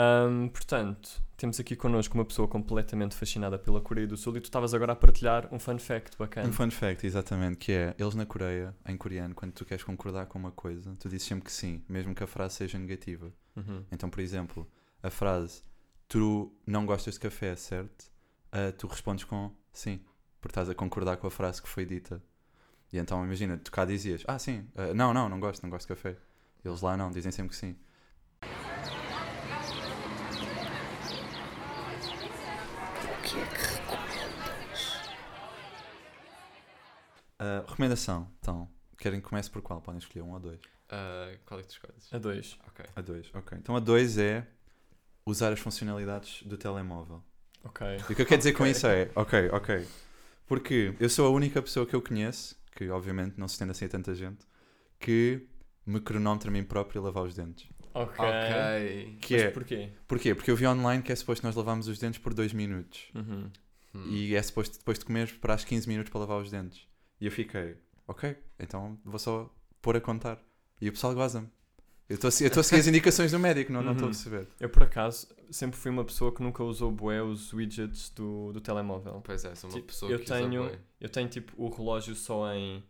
Ahm, 0.00 0.46
portanto, 0.50 1.20
temos 1.36 1.58
aqui 1.58 1.74
connosco 1.74 2.14
uma 2.14 2.24
pessoa 2.24 2.46
completamente 2.46 3.16
fascinada 3.16 3.58
pela 3.58 3.80
Coreia 3.80 4.06
do 4.06 4.16
Sul 4.16 4.36
e 4.36 4.40
tu 4.40 4.44
estavas 4.44 4.72
agora 4.72 4.92
a 4.92 4.96
partilhar 4.96 5.52
um 5.52 5.58
fun 5.58 5.76
fact 5.76 6.16
bacana. 6.16 6.48
Um 6.48 6.52
fun 6.52 6.70
fact, 6.70 7.04
exatamente, 7.04 7.56
que 7.56 7.72
é, 7.72 7.96
eles 7.98 8.14
na 8.14 8.24
Coreia, 8.24 8.72
em 8.86 8.96
coreano, 8.96 9.34
quando 9.34 9.50
tu 9.50 9.64
queres 9.64 9.82
concordar 9.82 10.26
com 10.26 10.38
uma 10.38 10.52
coisa, 10.52 10.94
tu 11.00 11.08
dizes 11.08 11.26
sempre 11.26 11.46
que 11.46 11.52
sim, 11.52 11.82
mesmo 11.88 12.14
que 12.14 12.22
a 12.22 12.28
frase 12.28 12.54
seja 12.54 12.78
negativa. 12.78 13.32
Uhum. 13.56 13.84
Então, 13.90 14.08
por 14.08 14.20
exemplo, 14.20 14.70
a 15.02 15.10
frase 15.10 15.64
tu 16.06 16.56
não 16.64 16.86
gostas 16.86 17.14
de 17.14 17.20
café, 17.20 17.56
certo? 17.56 18.04
Ah, 18.52 18.70
tu 18.70 18.86
respondes 18.86 19.24
com 19.24 19.50
sim, 19.72 20.00
porque 20.40 20.52
estás 20.52 20.70
a 20.70 20.76
concordar 20.76 21.16
com 21.16 21.26
a 21.26 21.30
frase 21.30 21.60
que 21.60 21.68
foi 21.68 21.84
dita. 21.84 22.22
E 22.92 22.98
então, 22.98 23.24
imagina, 23.24 23.58
tu 23.58 23.72
cá 23.72 23.84
dizias, 23.84 24.22
ah, 24.28 24.38
sim, 24.38 24.64
ah, 24.76 24.94
não, 24.94 25.12
não, 25.12 25.28
não 25.28 25.40
gosto, 25.40 25.60
não 25.60 25.70
gosto 25.70 25.88
de 25.88 25.94
café. 25.94 26.16
Eles 26.64 26.82
lá 26.82 26.96
não, 26.96 27.10
dizem 27.10 27.32
sempre 27.32 27.50
que 27.50 27.56
sim. 27.56 27.76
Ah, 37.38 37.64
recomendação, 37.66 38.28
então, 38.40 38.68
querem 38.98 39.20
que 39.20 39.28
comece 39.28 39.50
por 39.50 39.62
qual? 39.62 39.80
Podem 39.80 39.98
escolher 39.98 40.22
um 40.22 40.32
ou 40.32 40.40
dois. 40.40 40.60
Ah, 40.90 41.30
qual 41.46 41.60
é 41.60 41.62
que 41.62 41.68
tu 41.68 41.72
escolhes? 41.72 42.12
A 42.12 42.18
dois. 42.18 42.58
Ok. 42.68 42.84
A 42.96 43.00
dois, 43.00 43.30
ok. 43.34 43.58
Então 43.58 43.76
a 43.76 43.80
dois 43.80 44.18
é 44.18 44.46
usar 45.24 45.52
as 45.52 45.60
funcionalidades 45.60 46.42
do 46.44 46.56
telemóvel. 46.56 47.22
Ok. 47.64 47.86
E 48.08 48.12
o 48.12 48.16
que 48.16 48.22
eu 48.22 48.26
quero 48.26 48.38
dizer 48.38 48.52
com 48.52 48.62
Ok. 48.62 48.70
isso 48.72 48.86
é, 48.86 49.10
ok, 49.14 49.50
ok. 49.50 49.86
Porque 50.46 50.94
eu 50.98 51.08
sou 51.10 51.26
a 51.26 51.30
única 51.30 51.60
pessoa 51.60 51.84
que 51.86 51.94
eu 51.94 52.00
conheço, 52.00 52.56
que 52.74 52.88
obviamente 52.88 53.38
não 53.38 53.46
se 53.46 53.54
estende 53.54 53.72
assim 53.72 53.84
a 53.84 53.88
tanta 53.88 54.14
gente, 54.14 54.46
que 54.98 55.46
me 55.84 56.00
cronometra 56.00 56.48
a 56.48 56.52
mim 56.52 56.64
próprio 56.64 57.00
a 57.02 57.04
lavar 57.04 57.24
os 57.24 57.34
dentes. 57.34 57.68
Ok. 57.92 58.24
Ok. 58.24 59.18
Que 59.20 59.34
Mas 59.34 59.42
é, 59.42 59.50
porquê? 59.50 59.92
porquê? 60.06 60.34
Porque 60.34 60.50
eu 60.50 60.56
vi 60.56 60.66
online 60.66 61.02
que 61.02 61.12
é 61.12 61.16
suposto 61.16 61.44
nós 61.46 61.54
lavarmos 61.54 61.88
os 61.88 61.98
dentes 61.98 62.18
por 62.18 62.32
2 62.32 62.52
minutos. 62.52 63.10
Uhum. 63.14 63.50
Hum. 63.94 64.06
E 64.10 64.34
é 64.34 64.42
suposto 64.42 64.78
depois 64.78 64.98
de 64.98 65.04
comer 65.04 65.24
esperar 65.24 65.58
15 65.62 65.88
minutos 65.88 66.10
para 66.10 66.20
lavar 66.20 66.40
os 66.40 66.50
dentes. 66.50 66.86
E 67.20 67.26
eu 67.26 67.32
fiquei, 67.32 67.76
ok, 68.06 68.36
então 68.58 68.98
vou 69.04 69.18
só 69.18 69.52
pôr 69.82 69.96
a 69.96 70.00
contar. 70.00 70.38
E 70.80 70.88
o 70.88 70.92
pessoal 70.92 71.14
goza-me. 71.14 71.48
Eu 72.08 72.14
estou 72.14 72.28
a 72.28 72.30
se- 72.30 72.44
eu 72.44 72.48
estou 72.48 72.60
a 72.60 72.64
seguir 72.64 72.80
as 72.80 72.86
indicações 72.86 73.32
do 73.32 73.38
médico, 73.38 73.70
não 73.72 73.82
não 73.82 73.92
estou 73.92 74.06
a 74.06 74.10
Uhum. 74.10 74.14
perceber. 74.14 74.48
Eu, 74.58 74.70
por 74.70 74.82
acaso, 74.84 75.28
sempre 75.50 75.76
fui 75.78 75.90
uma 75.90 76.04
pessoa 76.04 76.34
que 76.34 76.42
nunca 76.42 76.62
usou 76.64 76.90
bué 76.90 77.22
os 77.22 77.52
widgets 77.52 78.08
do, 78.10 78.52
do 78.52 78.60
telemóvel. 78.60 79.20
Pois 79.22 79.44
é, 79.44 79.54
sou 79.54 79.68
uma 79.68 79.74
Tipo, 79.76 79.88
pessoa 79.88 80.10
eu 80.12 80.18
que 80.18 80.24
usa 80.24 80.34
tenho- 80.34 80.62
bué. 80.64 80.78
Eu 81.00 81.08
tenho, 81.10 81.28
tipo, 81.28 81.52
o 81.62 81.68
relógio 81.68 82.14
só 82.14 82.52
em... 82.54 82.82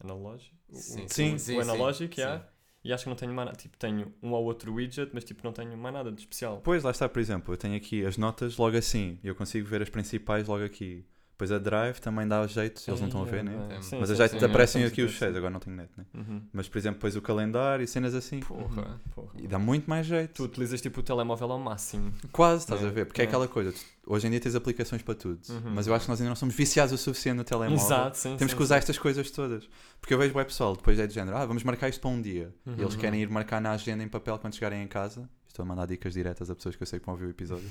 Analógico? 0.00 0.54
O- 0.68 0.74
Sim, 0.76 1.04
o- 1.04 1.08
sim, 1.08 1.34
o 1.34 1.38
sim, 1.38 1.60
analógico, 1.60 2.14
sim, 2.14 2.22
sim. 2.22 2.40
E 2.84 2.92
acho 2.92 3.04
que 3.04 3.08
não 3.10 3.16
tenho 3.16 3.32
mais 3.32 3.46
nada. 3.46 3.56
Tipo, 3.58 3.76
tenho 3.78 4.12
um 4.22 4.32
ou 4.32 4.44
outro 4.44 4.74
widget, 4.74 5.10
mas 5.14 5.24
tipo, 5.24 5.40
não 5.44 5.52
tenho 5.52 5.76
mais 5.76 5.94
nada 5.94 6.10
de 6.12 6.20
especial. 6.20 6.60
Pois, 6.62 6.82
lá 6.82 6.90
está, 6.90 7.08
por 7.08 7.18
exemplo, 7.20 7.52
eu 7.54 7.56
tenho 7.58 7.76
aqui 7.76 8.04
as 8.04 8.16
notas 8.18 8.56
logo 8.58 8.76
assim, 8.76 9.18
e 9.22 9.28
eu 9.28 9.34
consigo 9.34 9.66
ver 9.66 9.80
as 9.82 9.88
principais 9.90 10.46
logo 10.48 10.64
aqui. 10.64 11.04
Depois 11.34 11.50
a 11.50 11.58
Drive 11.58 11.98
também 11.98 12.28
dá 12.28 12.46
jeito, 12.46 12.80
eles 12.86 13.00
não 13.00 13.08
estão 13.08 13.22
a 13.22 13.24
ver, 13.24 13.42
né? 13.42 13.52
É, 13.70 13.74
Sim, 13.74 13.82
sim, 13.82 13.96
Mas 13.98 14.08
sim, 14.08 14.14
já 14.14 14.28
sim, 14.28 14.38
é, 14.40 14.44
aparecem 14.44 14.84
aqui 14.84 15.02
os 15.02 15.10
cheios, 15.10 15.36
agora 15.36 15.50
não 15.50 15.58
tenho 15.58 15.74
net, 15.74 15.90
né? 15.96 16.04
Uhum. 16.14 16.42
Mas, 16.52 16.68
por 16.68 16.78
exemplo, 16.78 16.94
depois 16.98 17.16
o 17.16 17.20
calendário 17.20 17.82
e 17.82 17.88
cenas 17.88 18.14
assim. 18.14 18.38
Porra, 18.38 19.00
porra. 19.12 19.32
E 19.36 19.48
dá 19.48 19.58
muito 19.58 19.90
mais 19.90 20.06
jeito. 20.06 20.32
Tu 20.32 20.44
utilizas 20.44 20.80
tipo 20.80 21.00
o 21.00 21.02
telemóvel 21.02 21.50
ao 21.50 21.58
máximo. 21.58 22.12
Quase, 22.30 22.62
estás 22.62 22.84
É, 22.84 22.86
a 22.86 22.90
ver? 22.90 23.06
Porque 23.06 23.20
é 23.20 23.24
é. 23.24 23.26
aquela 23.26 23.48
coisa, 23.48 23.72
tu- 23.72 23.80
hoje 24.06 24.28
em 24.28 24.30
dia 24.30 24.38
tens 24.38 24.54
aplicações 24.54 25.02
para 25.02 25.16
tudo, 25.16 25.40
Uhum. 25.50 25.72
mas 25.74 25.88
eu 25.88 25.94
acho 25.94 26.04
que 26.04 26.10
nós 26.12 26.20
ainda 26.20 26.28
não 26.28 26.36
somos 26.36 26.54
viciados 26.54 26.92
o 26.94 26.96
suficiente 26.98 27.36
no 27.38 27.42
telemóvel. 27.44 27.84
Exato, 27.84 28.16
sim. 28.16 28.36
Temos 28.36 28.52
sim, 28.52 28.56
que 28.56 28.62
usar 28.62 28.76
estas 28.76 28.96
coisas 28.96 29.28
todas. 29.32 29.68
Porque 30.00 30.14
eu 30.14 30.18
vejo 30.18 30.38
o 30.38 30.44
pessoal, 30.44 30.76
depois 30.76 31.00
é 31.00 31.06
de 31.08 31.14
género, 31.14 31.36
ah, 31.36 31.44
vamos 31.44 31.64
marcar 31.64 31.88
isto 31.88 32.00
para 32.00 32.10
um 32.10 32.22
dia. 32.22 32.54
E 32.64 32.80
eles 32.80 32.94
Uhum. 32.94 33.00
querem 33.00 33.20
ir 33.22 33.28
marcar 33.28 33.60
na 33.60 33.72
agenda 33.72 34.04
em 34.04 34.08
papel 34.08 34.38
quando 34.38 34.54
chegarem 34.54 34.80
em 34.84 34.86
casa. 34.86 35.28
Estou 35.54 35.62
a 35.62 35.66
mandar 35.66 35.86
dicas 35.86 36.12
diretas 36.14 36.50
a 36.50 36.54
pessoas 36.56 36.74
que 36.74 36.82
eu 36.82 36.86
sei 36.88 36.98
que 36.98 37.06
vão 37.06 37.14
ouvir 37.14 37.26
o 37.26 37.30
episódio. 37.30 37.64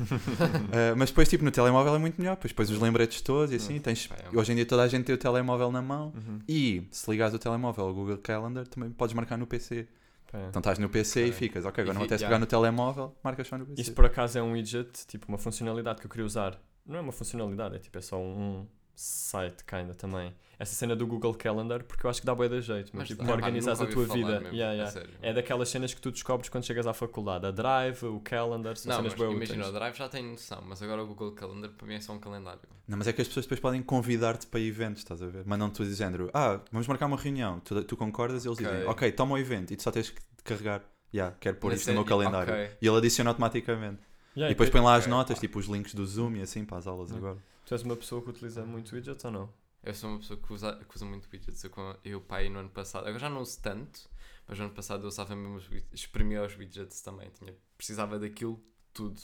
Ah, 0.71 0.95
mas 0.95 1.09
depois, 1.09 1.27
tipo, 1.27 1.43
no 1.43 1.51
telemóvel 1.51 1.93
é 1.93 1.97
muito 1.97 2.17
melhor. 2.17 2.37
Pois, 2.37 2.53
depois 2.53 2.69
os 2.69 2.79
lembretes 2.79 3.19
todos 3.19 3.51
e 3.51 3.57
assim. 3.57 3.77
Tens, 3.77 4.07
Pá, 4.07 4.15
é. 4.15 4.39
hoje 4.39 4.53
em 4.53 4.55
dia 4.55 4.65
toda 4.65 4.83
a 4.83 4.87
gente 4.87 5.03
tem 5.03 5.13
o 5.13 5.17
telemóvel 5.17 5.69
na 5.69 5.81
mão. 5.81 6.13
Uhum. 6.15 6.39
E 6.47 6.87
se 6.89 7.11
ligares 7.11 7.35
o 7.35 7.39
telemóvel 7.39 7.83
ao 7.87 7.93
Google 7.93 8.17
Calendar, 8.19 8.65
também 8.69 8.89
podes 8.89 9.13
marcar 9.13 9.37
no 9.37 9.45
PC. 9.45 9.85
É. 10.31 10.47
Então 10.47 10.61
estás 10.61 10.79
no 10.79 10.87
PC 10.87 11.19
e 11.19 11.23
Ok. 11.25 11.33
ficas, 11.33 11.65
ok, 11.65 11.81
E 11.81 11.83
agora 11.83 11.93
não 11.93 12.01
apetece 12.03 12.23
yeah. 12.23 12.33
pegar 12.33 12.39
no 12.39 12.45
telemóvel, 12.45 13.13
marcas 13.21 13.45
só 13.49 13.57
no 13.57 13.65
PC. 13.65 13.81
Isso 13.81 13.93
por 13.93 14.05
acaso 14.05 14.39
é 14.39 14.41
um 14.41 14.53
widget, 14.53 15.05
tipo 15.05 15.27
uma 15.27 15.37
funcionalidade 15.37 15.99
que 15.99 16.05
eu 16.07 16.09
queria 16.09 16.25
usar. 16.25 16.57
Não 16.85 16.95
é 16.95 17.01
uma 17.01 17.11
funcionalidade, 17.11 17.75
é 17.75 17.79
tipo, 17.79 17.97
é 17.97 18.01
só 18.01 18.17
um 18.17 18.65
site, 18.95 19.63
kinda 19.65 19.93
também. 19.93 20.33
Essa 20.59 20.75
cena 20.75 20.95
do 20.95 21.05
Google 21.07 21.33
Calendar, 21.33 21.83
porque 21.83 22.05
eu 22.05 22.09
acho 22.09 22.21
que 22.21 22.25
dá 22.27 22.33
bué 22.33 22.47
de 22.47 22.61
jeito, 22.61 22.91
mas, 22.93 23.01
Mas, 23.01 23.07
tipo, 23.09 23.23
para 23.23 23.29
pá, 23.29 23.33
organizares 23.33 23.81
a 23.81 23.87
tua 23.87 24.05
vida. 24.05 24.39
mesmo, 24.39 24.55
Yeah, 24.55 24.87
a. 25.21 25.27
É 25.27 25.33
daquelas 25.33 25.67
cenas 25.67 25.93
que 25.93 25.99
tu 25.99 26.11
descobres 26.11 26.47
quando 26.47 26.63
chegas 26.63 26.85
à 26.87 26.93
faculdade. 26.93 27.45
A 27.47 27.51
Drive, 27.51 28.03
o 28.05 28.19
Calendar, 28.21 28.77
são 28.77 28.89
Não, 28.91 28.97
cenas 28.97 29.13
mas 29.13 29.19
bué 29.19 29.35
imagina, 29.35 29.57
o 29.63 29.67
úteis. 29.67 29.73
Drive 29.73 29.95
já 29.97 30.07
tem 30.07 30.23
noção, 30.23 30.61
mas 30.65 30.81
agora 30.81 31.03
o 31.03 31.07
Google 31.07 31.31
Calendar 31.33 31.71
para 31.71 31.87
mim 31.87 31.95
é 31.95 31.99
só 31.99 32.13
um 32.13 32.19
calendário. 32.19 32.61
Não, 32.87 32.97
mas 32.97 33.07
é 33.07 33.13
que 33.13 33.21
as 33.21 33.27
pessoas 33.27 33.45
depois 33.45 33.59
podem 33.59 33.81
convidar-te 33.81 34.45
para 34.47 34.59
eventos, 34.59 34.99
estás 35.01 35.21
a 35.21 35.27
ver? 35.27 35.43
Mandam-te 35.45 35.75
tu 35.77 35.83
dizendo, 35.83 36.29
ah, 36.33 36.61
vamos 36.71 36.87
marcar 36.87 37.07
uma 37.07 37.17
reunião. 37.17 37.59
Tu, 37.61 37.83
tu 37.83 37.97
concordas 37.97 38.45
e 38.45 38.47
eles 38.47 38.57
Ok. 38.59 38.69
dizem, 38.69 38.87
ok, 38.87 39.11
toma 39.11 39.33
o 39.33 39.37
evento 39.37 39.73
e 39.73 39.75
tu 39.75 39.83
só 39.83 39.91
tens 39.91 40.11
que 40.11 40.21
carregar, 40.43 40.83
yeah, 41.13 41.35
quero 41.39 41.57
pôr 41.57 41.69
Na 41.69 41.75
isto 41.75 41.87
no 41.87 41.93
meu 41.95 42.03
sério? 42.03 42.09
calendário. 42.23 42.53
Ok. 42.53 42.77
E 42.81 42.87
ele 42.87 42.97
adiciona 42.97 43.31
automaticamente. 43.31 44.01
Yeah, 44.35 44.49
e 44.51 44.53
depois 44.53 44.69
põe 44.69 44.81
lá 44.81 44.95
as 44.95 45.07
notas, 45.07 45.39
tipo 45.39 45.59
os 45.59 45.65
links 45.65 45.93
do 45.93 46.05
Zoom 46.05 46.35
e 46.37 46.41
assim 46.41 46.63
para 46.63 46.77
as 46.77 46.87
aulas 46.87 47.11
agora. 47.11 47.37
Tu 47.65 47.73
és 47.73 47.83
uma 47.83 47.95
pessoa 47.95 48.21
que 48.21 48.29
utiliza 48.29 48.65
muito 48.65 48.93
widgets 48.93 49.23
ou 49.25 49.31
não? 49.31 49.53
Eu 49.83 49.93
sou 49.93 50.09
uma 50.09 50.19
pessoa 50.19 50.39
que 50.39 50.53
usa, 50.53 50.75
que 50.87 50.95
usa 50.95 51.05
muito 51.05 51.29
widgets. 51.31 51.63
Eu, 51.63 51.71
eu 52.03 52.21
pai, 52.21 52.49
no 52.49 52.59
ano 52.59 52.69
passado, 52.69 53.03
agora 53.07 53.19
já 53.19 53.29
não 53.29 53.41
uso 53.41 53.59
tanto, 53.61 54.09
mas 54.47 54.57
no 54.57 54.65
ano 54.65 54.73
passado 54.73 55.03
eu 55.03 55.07
usava 55.07 55.35
mesmo 55.35 55.55
os 55.55 55.67
widgets, 55.69 55.93
exprimia 55.93 56.43
os 56.43 56.55
widgets 56.57 57.01
também. 57.01 57.29
Tinha, 57.31 57.55
precisava 57.77 58.19
daquilo 58.19 58.61
tudo. 58.93 59.21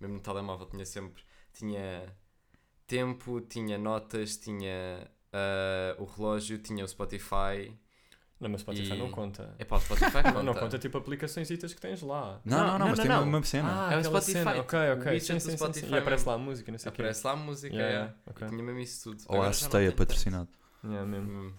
Mesmo 0.00 0.16
no 0.16 0.20
telemóvel 0.20 0.66
tinha 0.66 0.84
sempre, 0.84 1.22
tinha 1.52 2.16
tempo, 2.86 3.40
tinha 3.40 3.78
notas, 3.78 4.36
tinha 4.36 5.10
ah, 5.32 5.96
o 5.98 6.04
relógio, 6.04 6.58
tinha 6.58 6.84
o 6.84 6.88
Spotify. 6.88 7.76
Não, 8.40 8.50
mas 8.50 8.60
Spotify 8.62 8.94
E- 8.94 8.96
não 8.98 9.10
conta. 9.10 9.54
É 9.58 9.64
para 9.64 9.76
o 9.76 9.80
Spotify 9.80 10.12
conta. 10.22 10.32
Não, 10.34 10.42
não 10.42 10.54
conta 10.54 10.78
tipo 10.78 10.98
aplicações 10.98 11.48
que 11.48 11.80
tens 11.80 12.02
lá. 12.02 12.40
Não, 12.44 12.58
não, 12.58 12.66
Não, 12.66 12.78
não, 12.80 12.88
mas 12.88 12.98
não, 12.98 13.04
tem 13.06 13.12
não. 13.16 13.22
uma, 13.24 13.42
cena. 13.42 13.88
Ah, 13.88 13.94
É 13.94 13.98
o 13.98 14.04
Spotify, 14.04 14.32
cena. 14.32 14.56
Ok, 14.60 14.78
ok. 14.98 15.20
Sim, 15.20 15.38
sim, 15.38 15.40
sim, 15.40 15.50
sim. 15.50 15.56
Spotify 15.56 15.92
E 15.94 15.98
aparece 15.98 16.28
lá 16.28 16.34
a 16.34 16.38
música, 16.38 16.72
não 16.72 16.78
sei 16.78 16.88
o 16.90 16.92
quê. 16.92 17.00
Aparece 17.02 17.26
lá 17.26 17.32
a 17.32 17.36
música, 17.36 17.74
Yeah, 17.74 17.92
é. 17.92 17.96
yeah, 17.96 18.14
ok. 18.26 18.46
E 18.46 18.50
tinha 18.50 18.62
mesmo 18.62 18.80
isso 18.80 19.10
tudo. 19.10 19.22
Ou 19.28 19.36
a 19.36 19.44
já 19.44 19.46
não 19.46 19.52
Steia 19.52 19.70
tenho 19.70 19.90
tanto. 19.92 19.96
patrocinado. 19.98 20.48
Yeah, 20.84 21.06
mesmo. 21.06 21.30
Hum. 21.30 21.52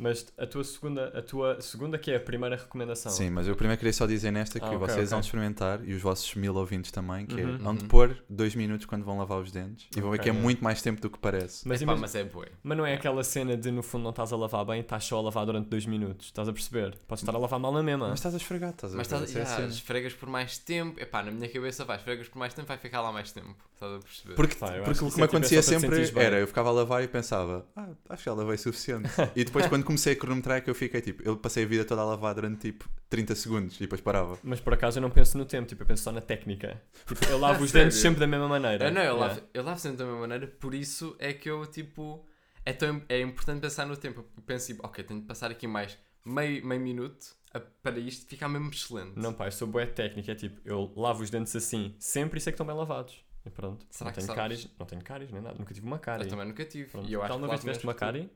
Mas 0.00 0.26
a 0.38 0.46
tua 0.46 0.64
segunda, 0.64 1.08
a 1.08 1.20
tua 1.20 1.60
segunda 1.60 1.98
que 1.98 2.10
é 2.10 2.16
a 2.16 2.20
primeira 2.20 2.56
recomendação. 2.56 3.12
Sim, 3.12 3.28
mas 3.30 3.46
eu 3.46 3.54
primeiro 3.54 3.78
queria 3.78 3.92
só 3.92 4.06
dizer 4.06 4.30
nesta 4.30 4.58
que 4.58 4.64
Ah, 4.64 4.68
ok, 4.68 4.78
vocês 4.78 4.96
ok. 4.98 5.06
vão 5.08 5.20
experimentar 5.20 5.80
e 5.86 5.92
os 5.92 6.00
vossos 6.00 6.34
mil 6.34 6.54
ouvintes 6.54 6.90
também, 6.90 7.26
que 7.26 7.34
Uhum. 7.34 7.54
é 7.54 7.58
vão 7.58 7.74
de 7.74 7.82
Uhum. 7.82 7.88
pôr 7.88 8.16
dois 8.28 8.54
minutos 8.54 8.86
quando 8.86 9.04
vão 9.04 9.18
lavar 9.18 9.38
os 9.40 9.52
dentes 9.52 9.88
e 9.94 10.00
vão 10.00 10.10
ver 10.10 10.16
Ok, 10.16 10.24
que 10.24 10.28
é 10.30 10.32
yeah. 10.32 10.42
muito 10.42 10.64
mais 10.64 10.80
tempo 10.80 11.00
do 11.02 11.10
que 11.10 11.18
parece. 11.18 11.68
Mas, 11.68 11.82
Epá, 11.82 11.94
mas 11.96 12.14
é 12.14 12.24
bué. 12.24 12.48
mas 12.62 12.78
não 12.78 12.86
é 12.86 12.94
aquela 12.94 13.22
cena 13.22 13.56
de 13.56 13.70
no 13.70 13.82
fundo 13.82 14.02
não 14.04 14.10
estás 14.10 14.32
a 14.32 14.36
lavar 14.36 14.64
bem, 14.64 14.80
estás 14.80 15.04
só 15.04 15.18
a 15.18 15.22
lavar 15.22 15.44
durante 15.44 15.68
dois 15.68 15.84
minutos. 15.84 16.26
Estás 16.26 16.48
a 16.48 16.52
perceber? 16.52 16.96
Podes 17.06 17.22
estar 17.22 17.34
a 17.34 17.38
lavar 17.38 17.60
mal 17.60 17.72
na 17.72 17.82
mesma. 17.82 18.08
Mas 18.08 18.20
estás 18.20 18.32
a 18.34 18.38
esfregar, 18.38 18.70
estás 18.70 18.94
a 18.94 18.96
Mas 18.96 19.06
ver? 19.06 19.14
estás, 19.24 19.36
é 19.36 19.38
yeah, 19.40 19.66
esfregas 19.66 20.14
por 20.14 20.28
mais 20.30 20.56
tempo. 20.58 20.98
Epá, 20.98 21.22
na 21.22 21.30
minha 21.30 21.48
cabeça 21.48 21.84
vai, 21.84 21.98
esfregas 21.98 22.26
por 22.28 22.38
mais 22.38 22.54
tempo, 22.54 22.66
vai 22.68 22.78
ficar 22.78 23.02
lá 23.02 23.12
mais 23.12 23.32
tempo. 23.32 23.54
Estás 23.74 23.92
a 23.94 23.98
perceber? 23.98 24.34
Porque, 24.34 24.54
Pá, 24.56 24.72
porque 24.82 24.82
que 24.82 24.88
o 24.90 24.92
que 24.94 25.02
me 25.02 25.06
é 25.06 25.10
tipo, 25.10 25.20
é 25.20 25.24
acontecia 25.24 25.62
sempre 25.62 26.12
era, 26.16 26.38
eu 26.38 26.46
ficava 26.46 26.68
a 26.68 26.72
lavar 26.72 27.02
e 27.02 27.08
pensava, 27.08 27.66
ah, 27.76 27.88
acho 28.10 28.22
que 28.24 28.30
já 28.30 28.34
lavei 28.34 28.56
suficiente. 28.56 29.08
e 29.36 29.44
depois 29.44 29.66
quando 29.68 29.84
comecei 29.90 30.12
a 30.12 30.16
cronometrar 30.16 30.58
é 30.58 30.60
que 30.60 30.70
eu 30.70 30.74
fiquei 30.74 31.00
tipo, 31.00 31.22
eu 31.22 31.36
passei 31.36 31.64
a 31.64 31.66
vida 31.66 31.84
toda 31.84 32.00
a 32.00 32.04
lavar 32.04 32.34
durante 32.34 32.60
tipo 32.72 32.88
30 33.08 33.34
segundos 33.34 33.76
e 33.76 33.80
depois 33.80 34.00
parava. 34.00 34.38
Mas 34.42 34.60
por 34.60 34.72
acaso 34.72 34.98
eu 34.98 35.02
não 35.02 35.10
penso 35.10 35.36
no 35.36 35.44
tempo, 35.44 35.68
tipo, 35.68 35.82
eu 35.82 35.86
penso 35.86 36.02
só 36.04 36.12
na 36.12 36.20
técnica. 36.20 36.80
Tipo, 37.06 37.24
eu 37.26 37.38
lavo 37.38 37.62
os 37.64 37.72
dentes 37.72 37.98
sempre 37.98 38.20
da 38.20 38.26
mesma 38.26 38.46
maneira. 38.48 38.86
Eu, 38.86 38.92
não, 38.92 39.00
eu, 39.02 39.10
Yeah. 39.14 39.26
lavo, 39.34 39.42
eu 39.52 39.62
lavo 39.64 39.80
sempre 39.80 39.98
da 39.98 40.04
mesma 40.04 40.20
maneira, 40.20 40.46
por 40.46 40.74
isso 40.74 41.16
é 41.18 41.32
que 41.32 41.50
eu, 41.50 41.66
tipo, 41.66 42.24
é, 42.64 42.72
tão, 42.72 43.02
é 43.08 43.20
importante 43.20 43.60
pensar 43.60 43.84
no 43.86 43.96
tempo. 43.96 44.20
Eu 44.36 44.42
penso, 44.44 44.68
tipo, 44.68 44.86
ok, 44.86 45.02
tenho 45.04 45.20
de 45.20 45.26
passar 45.26 45.50
aqui 45.50 45.66
mais 45.66 45.98
meio, 46.24 46.64
meio 46.64 46.80
minuto 46.80 47.34
a- 47.52 47.58
para 47.60 47.98
isto 47.98 48.26
ficar 48.26 48.48
mesmo 48.48 48.70
excelente. 48.70 49.12
Não, 49.16 49.32
pá, 49.32 49.46
eu 49.48 49.52
sou 49.52 49.66
boa 49.66 49.86
técnica. 49.86 50.30
É 50.32 50.34
tipo, 50.36 50.60
eu 50.64 50.92
lavo 50.96 51.22
os 51.22 51.30
dentes 51.30 51.54
assim, 51.56 51.94
sempre 51.98 52.38
e 52.38 52.40
sei 52.40 52.52
que 52.52 52.54
estão 52.54 52.66
bem 52.66 52.76
lavados. 52.76 53.24
E 53.44 53.48
pronto. 53.50 53.86
Será 53.90 54.10
não 54.10 54.12
que 54.12 54.18
tenho 54.20 54.26
sabes? 54.26 54.40
cáries, 54.42 54.70
não 54.78 54.86
tenho 54.86 55.02
cáries 55.02 55.32
nem 55.32 55.40
nada. 55.42 55.56
Nunca 55.58 55.72
tive 55.74 55.86
uma 55.86 55.98
cárie. 55.98 56.24
eu 56.26 56.28
também 56.30 56.46
nunca 56.46 56.64
tive. 56.64 56.90
Pronto. 56.90 57.08
E 57.08 57.12
eu 57.14 57.20
acho 57.22 57.28
Tu 57.28 57.32
alguma 57.32 57.48
que 57.48 57.50
vez 57.52 57.58
lavo 57.60 57.62
tiveste 57.80 57.86
uma 57.86 57.94
cárie? 57.94 58.30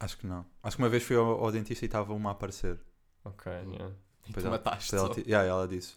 Acho 0.00 0.16
que 0.18 0.26
não. 0.26 0.44
Acho 0.62 0.76
que 0.76 0.82
uma 0.82 0.88
vez 0.88 1.02
fui 1.02 1.16
ao, 1.16 1.44
ao 1.44 1.50
dentista 1.52 1.84
e 1.84 1.86
estava 1.86 2.12
uma 2.14 2.30
a 2.30 2.32
aparecer. 2.32 2.78
Ok, 3.24 3.50
yeah. 3.52 3.92
E 4.24 4.28
Depois 4.28 4.44
ela- 4.46 4.56
mataste 4.56 4.90
Depois 4.92 5.10
ela, 5.10 5.14
ti- 5.22 5.28
yeah, 5.28 5.48
ela 5.48 5.66
disse, 5.68 5.94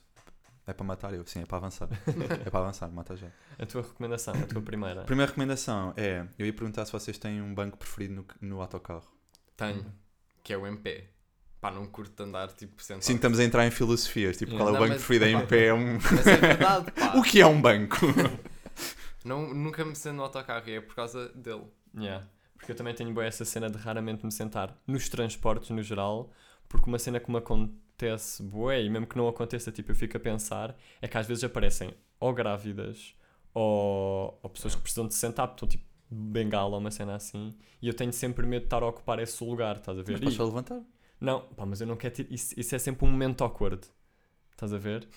é 0.65 0.73
para 0.73 0.85
matar? 0.85 1.13
Eu, 1.13 1.25
sim, 1.25 1.41
é 1.41 1.45
para 1.45 1.57
avançar. 1.57 1.87
é 2.45 2.49
para 2.49 2.59
avançar, 2.59 2.89
mata 2.91 3.15
já. 3.15 3.27
A 3.59 3.65
tua 3.65 3.81
recomendação, 3.83 4.33
a 4.33 4.45
tua 4.47 4.61
primeira. 4.61 5.01
A 5.01 5.05
primeira 5.05 5.29
recomendação 5.29 5.93
é, 5.95 6.25
eu 6.39 6.45
ia 6.45 6.53
perguntar 6.53 6.85
se 6.85 6.91
vocês 6.91 7.17
têm 7.17 7.41
um 7.41 7.53
banco 7.53 7.77
preferido 7.77 8.13
no, 8.41 8.49
no 8.49 8.61
autocarro. 8.61 9.05
Tenho, 9.55 9.85
que 10.43 10.51
é 10.53 10.57
o 10.57 10.65
MP. 10.65 11.07
Pá, 11.59 11.69
não 11.69 11.85
curto 11.85 12.15
de 12.15 12.27
andar, 12.27 12.47
tipo, 12.53 12.81
sentado. 12.81 13.03
Sim, 13.03 13.13
estamos 13.15 13.37
a 13.39 13.43
entrar 13.43 13.67
em 13.67 13.71
filosofias, 13.71 14.35
tipo, 14.35 14.55
qual 14.57 14.69
é 14.69 14.71
o 14.71 14.73
Não, 14.73 14.79
banco 14.79 14.93
mas- 14.93 15.05
preferido 15.05 15.25
em 15.25 15.45
pé? 15.45 15.65
É 15.67 15.73
um... 15.75 15.93
Mas 16.01 16.25
é 16.25 16.37
verdade, 16.37 16.91
pá. 16.91 17.13
o 17.19 17.21
que 17.21 17.39
é 17.39 17.45
um 17.45 17.61
banco? 17.61 17.97
Não, 19.23 19.53
nunca 19.53 19.85
me 19.85 19.95
sento 19.95 20.15
no 20.15 20.23
autocarro 20.23 20.67
e 20.67 20.73
é 20.73 20.81
por 20.81 20.95
causa 20.95 21.29
dele. 21.29 21.65
Yeah. 21.95 22.25
Porque 22.61 22.71
eu 22.73 22.77
também 22.77 22.93
tenho 22.95 23.13
boa 23.13 23.25
essa 23.25 23.43
cena 23.45 23.69
de 23.69 23.77
raramente 23.77 24.25
me 24.25 24.31
sentar 24.31 24.79
nos 24.87 25.09
transportes 25.09 25.71
no 25.71 25.83
geral, 25.83 26.31
porque 26.69 26.87
uma 26.87 26.99
cena 26.99 27.19
que 27.19 27.29
me 27.31 27.37
acontece 27.39 28.41
bué, 28.43 28.83
e 28.83 28.89
mesmo 28.89 29.07
que 29.07 29.17
não 29.17 29.27
aconteça, 29.27 29.71
tipo, 29.71 29.91
eu 29.91 29.95
fico 29.95 30.15
a 30.17 30.19
pensar, 30.19 30.77
é 31.01 31.07
que 31.07 31.17
às 31.17 31.27
vezes 31.27 31.43
aparecem 31.43 31.93
ou 32.19 32.33
grávidas 32.33 33.15
ou, 33.53 34.39
ou 34.43 34.49
pessoas 34.49 34.75
que 34.75 34.81
precisam 34.81 35.07
de 35.07 35.13
se 35.15 35.19
sentar, 35.19 35.47
porque 35.47 35.65
estão 35.65 35.69
tipo 35.69 35.91
bengala 36.13 36.77
uma 36.77 36.91
cena 36.91 37.15
assim, 37.15 37.57
e 37.81 37.87
eu 37.87 37.93
tenho 37.93 38.13
sempre 38.13 38.45
medo 38.45 38.61
de 38.63 38.67
estar 38.67 38.83
a 38.83 38.87
ocupar 38.87 39.19
esse 39.19 39.43
lugar, 39.43 39.77
estás 39.77 39.97
a 39.97 40.03
ver? 40.03 40.19
Mas 40.21 40.21
podes 40.21 40.37
E- 40.37 40.43
levantar. 40.43 40.81
não, 41.21 41.41
pá, 41.55 41.65
mas 41.65 41.81
eu 41.81 41.87
não 41.87 41.95
quero 41.97 42.13
ter. 42.15 42.27
Isso, 42.31 42.53
isso 42.59 42.75
é 42.75 42.79
sempre 42.79 43.05
um 43.05 43.11
momento 43.11 43.43
awkward. 43.43 43.87
Estás 44.51 44.73
a 44.73 44.77
ver? 44.77 45.07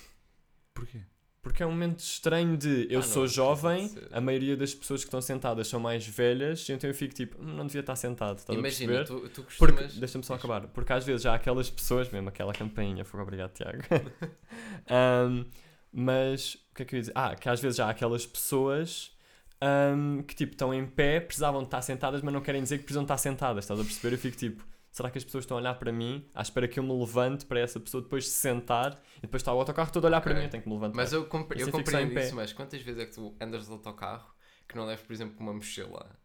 Porquê? 0.74 1.04
Porque 1.44 1.62
é 1.62 1.66
um 1.66 1.70
momento 1.70 1.98
estranho 2.00 2.56
de 2.56 2.86
eu 2.90 3.00
Ah, 3.00 3.02
sou 3.02 3.22
não, 3.24 3.28
jovem, 3.28 3.86
ser. 3.88 4.08
a 4.10 4.20
maioria 4.20 4.56
das 4.56 4.74
pessoas 4.74 5.02
que 5.02 5.08
estão 5.08 5.20
sentadas 5.20 5.68
são 5.68 5.78
mais 5.78 6.04
velhas, 6.06 6.68
então 6.70 6.88
eu 6.88 6.94
fico 6.94 7.14
tipo, 7.14 7.36
"Hum, 7.40 7.54
não 7.54 7.66
devia 7.66 7.80
estar 7.80 7.94
sentado. 7.96 8.38
Estás 8.38 8.58
Imagina, 8.58 9.04
tu, 9.04 9.20
tu 9.28 9.42
Porque, 9.58 9.74
costumas. 9.74 9.94
deixa-me 9.94 10.24
só 10.24 10.34
acabar, 10.34 10.62
porque 10.68 10.92
às 10.92 11.04
vezes 11.04 11.26
há 11.26 11.34
aquelas 11.34 11.68
pessoas, 11.68 12.08
mesmo 12.10 12.30
aquela 12.30 12.52
campainha, 12.54 13.04
foi 13.04 13.20
obrigado 13.20 13.52
Tiago, 13.52 13.78
Ahm, 14.88 15.44
mas 15.92 16.54
o 16.72 16.74
que 16.76 16.82
é 16.82 16.84
que 16.86 16.94
eu 16.94 16.96
ia 16.96 17.00
dizer? 17.02 17.12
Ah, 17.14 17.34
que 17.36 17.48
às 17.48 17.60
vezes 17.60 17.78
há 17.78 17.88
aquelas 17.90 18.26
pessoas 18.26 19.12
ahm, 19.60 20.22
que 20.22 20.34
tipo 20.34 20.52
estão 20.52 20.72
em 20.74 20.86
pé, 20.86 21.20
precisavam 21.20 21.60
de 21.60 21.66
estar 21.66 21.82
sentadas, 21.82 22.22
mas 22.22 22.32
não 22.34 22.40
querem 22.40 22.62
dizer 22.62 22.78
que 22.78 22.84
precisam 22.84 23.02
estar 23.02 23.18
sentadas, 23.18 23.64
estás 23.64 23.78
a 23.78 23.84
perceber? 23.84 24.14
Eu 24.14 24.18
fico 24.18 24.36
tipo, 24.36 24.64
será 24.94 25.10
que 25.10 25.18
as 25.18 25.24
pessoas 25.24 25.42
estão 25.42 25.56
a 25.56 25.60
olhar 25.60 25.74
para 25.74 25.90
mim 25.90 26.24
à 26.32 26.40
espera 26.40 26.68
que 26.68 26.78
eu 26.78 26.84
me 26.84 26.96
levante 26.96 27.44
para 27.46 27.58
essa 27.58 27.80
pessoa 27.80 28.00
depois 28.02 28.28
se 28.28 28.34
sentar 28.36 28.92
e 29.18 29.22
depois 29.22 29.40
está 29.42 29.52
o 29.52 29.58
autocarro 29.58 29.90
todo 29.92 30.04
a 30.04 30.08
olhar 30.08 30.20
para 30.20 30.30
Ok. 30.30 30.38
mim, 30.40 30.46
eu 30.46 30.50
tenho 30.50 30.62
que 30.62 30.68
me 30.68 30.74
levantar. 30.76 30.94
Mas 30.96 31.12
eu, 31.12 31.26
compre- 31.26 31.56
Assim 31.60 31.66
eu 31.70 31.72
compreendo 31.72 32.14
pé. 32.14 32.26
isso, 32.26 32.36
mas 32.36 32.52
quantas 32.52 32.80
vezes 32.80 33.02
é 33.02 33.06
que 33.06 33.12
tu 33.12 33.34
andas 33.40 33.66
de 33.66 33.72
autocarro 33.72 34.32
que 34.68 34.76
não 34.76 34.86
leves, 34.86 35.04
por 35.04 35.12
exemplo, 35.12 35.34
uma 35.40 35.52
mochila? 35.52 36.16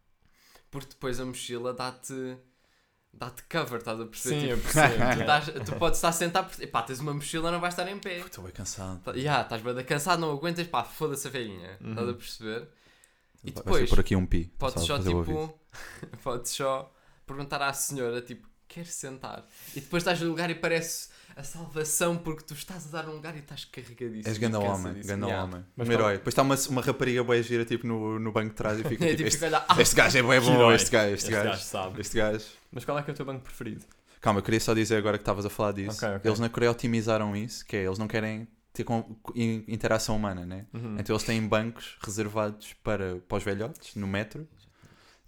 Porque 0.70 0.90
depois 0.90 1.18
a 1.18 1.24
mochila 1.26 1.74
dá-te. 1.74 2.36
dá-te 3.12 3.42
cover, 3.50 3.78
estás 3.80 4.00
a 4.00 4.06
perceber? 4.06 4.40
Sim, 4.40 4.46
eu 4.50 4.56
Tipo, 4.56 4.72
percebo. 4.72 4.94
tu, 4.94 4.98
yeah. 5.00 5.20
estás- 5.20 5.64
tu 5.68 5.76
podes 5.76 5.98
estar 5.98 6.12
sentado, 6.12 6.48
porque, 6.48 6.66
pá, 6.68 6.82
tens 6.82 7.00
uma 7.00 7.12
mochila, 7.12 7.50
não 7.50 7.58
vais 7.58 7.74
estar 7.74 7.88
em 7.90 7.98
pé. 7.98 8.18
Estou 8.18 8.44
bem 8.44 8.52
cansado. 8.52 9.00
Tá- 9.02 9.12
Ya, 9.16 9.40
estás 9.42 9.60
bem 9.62 9.84
cansado, 9.84 10.20
não 10.20 10.30
aguentas, 10.30 10.66
pá, 10.68 10.84
foda-se 10.84 11.26
a 11.26 11.30
velhinha. 11.30 11.72
Estás 11.72 11.98
a 11.98 12.02
Uhum. 12.02 12.14
perceber? 12.14 12.68
E 13.42 13.50
Vai 13.50 13.62
depois, 13.64 13.90
por 13.90 13.98
aqui 14.00 14.14
um 14.14 14.24
pi. 14.26 14.44
podes 14.58 14.84
só 14.84 14.98
tipo, 14.98 15.58
podes 16.22 16.52
só 16.52 16.94
perguntar 17.26 17.62
à 17.62 17.72
senhora, 17.72 18.20
tipo, 18.22 18.48
quer 18.72 18.86
sentar? 18.86 19.46
E 19.74 19.80
depois 19.80 20.02
estás 20.02 20.20
no 20.20 20.28
lugar 20.28 20.48
e 20.50 20.54
parece 20.54 21.08
a 21.36 21.42
salvação 21.42 22.16
porque 22.16 22.42
tu 22.44 22.54
estás 22.54 22.86
a 22.86 22.90
dar 23.02 23.08
um 23.08 23.14
lugar 23.14 23.34
e 23.36 23.40
estás 23.40 23.64
carregadíssimo. 23.64 24.28
És 24.28 24.38
ganda 24.38 24.58
homem, 24.58 24.70
cansadíssimo. 24.76 25.06
ganda 25.08 25.26
Ya. 25.28 25.44
homem. 25.44 25.64
Mas 25.76 25.88
um 25.88 25.90
qual- 25.92 26.00
herói. 26.00 26.16
Depois 26.18 26.32
está 26.32 26.42
uma, 26.42 26.54
uma 26.68 26.82
rapariga 26.82 27.24
boa 27.24 27.42
gira 27.42 27.64
tipo, 27.64 27.86
no, 27.86 28.18
no 28.18 28.32
banco 28.32 28.50
de 28.50 28.54
trás 28.54 28.78
e 28.78 28.82
fica 28.88 29.04
É, 29.04 29.08
tipo, 29.08 29.16
tipo, 29.18 29.28
este, 29.28 29.44
olhar, 29.44 29.64
ah, 29.68 29.80
este 29.82 29.94
gajo 29.96 30.18
é 30.18 30.20
Que 30.22 30.26
bom, 30.46 30.54
herói. 30.54 30.74
este 30.76 30.90
gajo, 30.90 31.14
este 31.14 31.24
Este 31.26 31.30
gajo. 31.32 31.48
gajo 31.50 31.62
sabe. 31.64 32.00
Este 32.00 32.16
gajo. 32.16 32.44
Mas 32.72 32.84
qual 32.84 32.98
é 32.98 33.02
que 33.02 33.10
é 33.10 33.12
o 33.12 33.16
teu 33.16 33.26
banco 33.26 33.42
preferido? 33.42 33.84
Calma, 34.20 34.38
eu 34.40 34.42
queria 34.44 34.60
só 34.60 34.74
dizer 34.74 34.96
agora 34.96 35.16
que 35.18 35.22
estavas 35.22 35.44
a 35.46 35.50
falar 35.50 35.72
disso. 35.72 35.96
Ok, 36.04 36.16
ok. 36.16 36.28
Eles 36.30 36.38
na 36.40 36.48
Coreia 36.48 36.70
otimizaram 36.70 37.34
isso, 37.34 37.64
que 37.64 37.76
é, 37.76 37.84
eles 37.86 37.98
não 37.98 38.06
querem 38.06 38.46
ter 38.72 38.84
com, 38.84 39.16
in- 39.34 39.64
interação 39.66 40.14
humana, 40.14 40.44
né? 40.46 40.66
Uhum. 40.74 40.96
Então 40.98 41.14
eles 41.14 41.24
têm 41.24 41.40
bancos 41.46 41.96
reservados 42.04 42.72
para, 42.84 43.16
para 43.26 43.38
os 43.38 43.42
velhotes, 43.42 43.94
no 43.96 44.06
metro, 44.06 44.46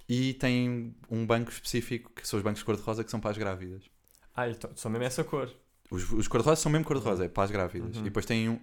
e 0.08 0.34
têm 0.34 0.94
um 1.10 1.24
banco 1.26 1.50
específico, 1.50 2.10
que 2.14 2.26
são 2.26 2.38
os 2.38 2.42
bancos 2.44 2.60
de 2.60 2.64
cor-de-rosa, 2.64 3.02
que 3.04 3.10
são 3.10 3.20
para 3.20 3.30
as 3.30 3.38
grávidas. 3.38 3.82
Ah, 4.34 4.48
então, 4.48 4.70
só 4.74 4.88
mesmo 4.88 5.04
essa 5.04 5.22
cor. 5.24 5.50
Os, 5.90 6.10
os 6.10 6.26
cor-de-rosa 6.28 6.60
são 6.60 6.72
mesmo 6.72 6.84
cor-de-rosa, 6.86 7.24
é 7.24 7.28
para 7.28 7.44
as 7.44 7.50
grávidas. 7.50 7.96
Uhum. 7.96 8.00
E 8.02 8.04
depois 8.04 8.24
tem, 8.26 8.60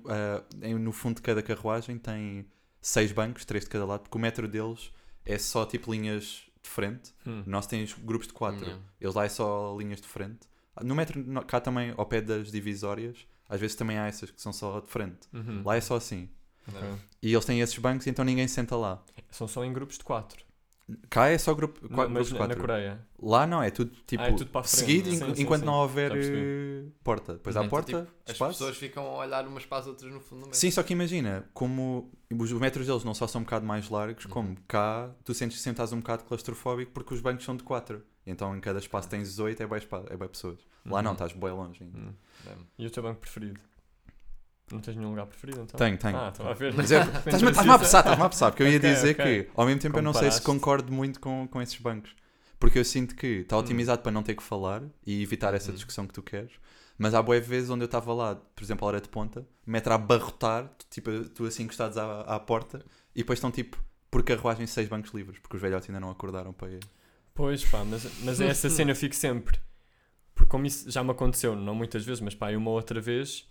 em- 0.63 0.75
no 0.79 0.91
fundo 0.91 1.17
de 1.17 1.21
cada 1.21 1.41
carruagem, 1.43 1.97
tem 1.97 2.45
seis 2.81 3.11
bancos, 3.11 3.45
três 3.45 3.63
de 3.65 3.69
cada 3.69 3.85
lado, 3.85 4.01
porque 4.01 4.17
o 4.17 4.21
metro 4.21 4.47
deles 4.47 4.91
é 5.25 5.37
só 5.37 5.65
tipo 5.65 5.91
linhas 5.93 6.43
de 6.63 6.69
frente. 6.69 7.13
Hum. 7.25 7.43
Nós 7.45 7.67
temos 7.67 7.93
grupos 7.93 8.27
de 8.27 8.33
quatro. 8.33 8.65
Yeah. 8.65 8.83
Eles 8.99 9.15
lá 9.15 9.25
é 9.25 9.29
só 9.29 9.75
linhas 9.77 10.01
de 10.01 10.07
frente. 10.07 10.39
No 10.83 10.95
metro, 10.95 11.19
no- 11.23 11.43
cá 11.45 11.59
também, 11.59 11.93
ao 11.97 12.05
pé 12.05 12.19
das 12.21 12.51
divisórias, 12.51 13.27
às 13.47 13.59
vezes 13.59 13.75
também 13.75 13.97
há 13.97 14.07
essas 14.07 14.31
que 14.31 14.41
são 14.41 14.51
só 14.51 14.79
de 14.79 14.87
frente. 14.87 15.27
Uhum. 15.33 15.61
Lá 15.63 15.75
é 15.75 15.81
só 15.81 15.95
assim. 15.97 16.29
E 17.21 17.33
eles 17.33 17.45
têm 17.45 17.61
esses 17.61 17.77
bancos, 17.79 18.05
então 18.07 18.23
ninguém 18.23 18.47
senta 18.47 18.75
lá. 18.75 19.03
São 19.31 19.47
só 19.47 19.63
em 19.65 19.73
grupos 19.73 19.97
de 19.97 20.03
quatro. 20.03 20.43
Cá 21.09 21.27
é 21.27 21.37
só 21.37 21.53
grupo, 21.53 21.79
Não, 21.83 21.89
quatro, 21.95 22.13
mas 22.13 22.13
grupos 22.13 22.27
de 22.29 22.33
na, 22.33 22.39
na 22.39 22.45
quatro. 22.47 22.61
Coreia. 22.61 23.07
Lá 23.21 23.45
não, 23.45 23.61
é 23.61 23.69
tudo 23.69 23.91
tipo 24.07 24.23
Ah, 24.23 24.27
é 24.27 24.33
tudo 24.33 24.49
frente. 24.51 24.69
seguido 24.69 25.09
Sim, 25.09 25.15
enqu- 25.17 25.35
sim, 25.35 25.41
enquanto 25.43 25.59
sim. 25.61 25.65
não 25.65 25.73
houver 25.75 26.11
eh, 26.15 26.85
porta. 27.03 27.33
Depois 27.33 27.55
há 27.55 27.59
Então, 27.59 27.69
porta, 27.69 28.01
tipo, 28.01 28.13
as 28.25 28.31
espaço. 28.33 28.51
pessoas 28.59 28.77
ficam 28.77 29.05
a 29.05 29.17
olhar 29.17 29.47
umas 29.47 29.65
para 29.65 29.77
as 29.79 29.87
outras 29.87 30.11
no 30.11 30.19
fundo 30.19 30.39
do 30.41 30.45
metro. 30.47 30.59
Sim, 30.59 30.71
só 30.71 30.81
que 30.83 30.93
imagina, 30.93 31.45
como 31.53 32.11
os 32.31 32.51
metros 32.53 32.87
deles 32.87 33.03
não 33.03 33.13
só 33.13 33.27
são 33.27 33.41
um 33.41 33.43
bocado 33.43 33.65
mais 33.65 33.89
largos, 33.89 34.25
Uhum. 34.25 34.31
como 34.31 34.57
cá 34.67 35.11
tu 35.23 35.33
sentes 35.33 35.57
que 35.57 35.63
sentares 35.63 35.91
um 35.93 35.99
bocado 35.99 36.23
claustrofóbico 36.23 36.91
porque 36.91 37.13
os 37.13 37.21
bancos 37.21 37.45
são 37.45 37.55
de 37.55 37.63
4. 37.63 38.01
Então 38.25 38.55
em 38.55 38.59
cada 38.59 38.79
espaço 38.79 39.09
tens 39.09 39.27
18, 39.29 39.61
é 39.63 39.67
bem, 39.67 39.77
espa- 39.77 40.05
é 40.09 40.15
bem 40.17 40.27
pessoas. 40.27 40.59
Lá 40.85 41.01
não, 41.01 41.11
Uhum. 41.11 41.13
estás 41.13 41.33
bem 41.33 41.49
longe 41.51 41.83
ainda. 41.83 41.97
Hum. 41.97 42.13
Mesmo. 42.45 42.67
E 42.77 42.85
o 42.87 42.89
teu 42.91 43.03
banco 43.03 43.19
preferido? 43.19 43.59
Não 44.71 44.79
tens 44.79 44.95
nenhum 44.95 45.09
lugar 45.09 45.25
preferido 45.25 45.61
então? 45.61 45.77
Tenho, 45.77 45.97
tenho. 45.97 46.17
Ah, 46.17 46.29
estou 46.29 46.47
a 46.47 46.53
ver. 46.53 46.73
Mas 46.75 46.91
é, 46.91 46.99
estás-me 47.01 47.49
estás-me 47.49 47.71
a 47.71 47.75
apressar, 47.75 47.99
estás-me 48.01 48.23
a 48.23 48.25
apressar, 48.25 48.51
porque 48.51 48.63
eu 48.63 48.67
ia 48.67 48.77
Ok, 48.77 48.89
dizer 48.93 49.19
ok. 49.19 49.43
que 49.43 49.49
ao 49.55 49.65
mesmo 49.65 49.81
tempo 49.81 49.97
eu 49.97 50.01
não 50.03 50.13
sei 50.13 50.31
se 50.31 50.41
Comparaste. 50.41 50.45
concordo 50.45 50.91
muito 50.93 51.19
com, 51.19 51.47
com 51.47 51.61
esses 51.61 51.77
bancos. 51.79 52.15
Porque 52.59 52.77
eu 52.77 52.83
sinto 52.85 53.15
que 53.15 53.27
está 53.41 53.55
Hum. 53.55 53.59
otimizado 53.59 54.01
para 54.01 54.11
não 54.11 54.21
ter 54.21 54.35
que 54.35 54.43
falar 54.43 54.83
e 55.05 55.23
evitar 55.23 55.53
essa 55.53 55.69
Uhum. 55.69 55.75
discussão 55.75 56.05
que 56.07 56.13
tu 56.13 56.21
queres. 56.21 56.51
Mas 56.97 57.13
há 57.13 57.21
boas 57.21 57.45
vezes 57.47 57.69
onde 57.69 57.83
eu 57.83 57.85
estava 57.85 58.13
lá, 58.13 58.35
por 58.35 58.61
exemplo, 58.63 58.85
a 58.85 58.87
hora 58.89 58.99
de 59.01 59.07
ponta, 59.07 59.47
metro 59.65 59.93
a 59.93 59.95
abarrotar, 59.95 60.67
tu, 60.77 60.85
tipo, 60.89 61.23
tu 61.29 61.45
assim 61.45 61.63
encostados 61.63 61.97
à, 61.97 62.21
à 62.21 62.39
porta, 62.39 62.83
e 63.15 63.19
depois 63.19 63.37
estão 63.37 63.49
tipo, 63.49 63.77
por 64.11 64.21
carruagem, 64.23 64.67
seis 64.67 64.89
bancos 64.89 65.13
livres, 65.13 65.39
porque 65.39 65.55
os 65.55 65.61
velhotes 65.61 65.89
ainda 65.89 66.01
não 66.01 66.09
acordaram 66.09 66.51
para 66.51 66.69
ir. 66.71 66.79
Pois 67.33 67.63
pá, 67.63 67.85
mas, 67.85 68.05
mas 68.25 68.41
é 68.41 68.47
essa 68.47 68.69
cena 68.69 68.91
eu 68.91 68.95
fico 68.97 69.15
sempre. 69.15 69.57
Porque 70.35 70.49
como 70.49 70.65
isso 70.65 70.91
já 70.91 71.01
me 71.01 71.11
aconteceu, 71.11 71.55
não 71.55 71.73
muitas 71.73 72.03
vezes, 72.03 72.19
mas 72.21 72.35
pá, 72.35 72.49
uma 72.51 72.71
outra 72.71 72.99
vez, 72.99 73.47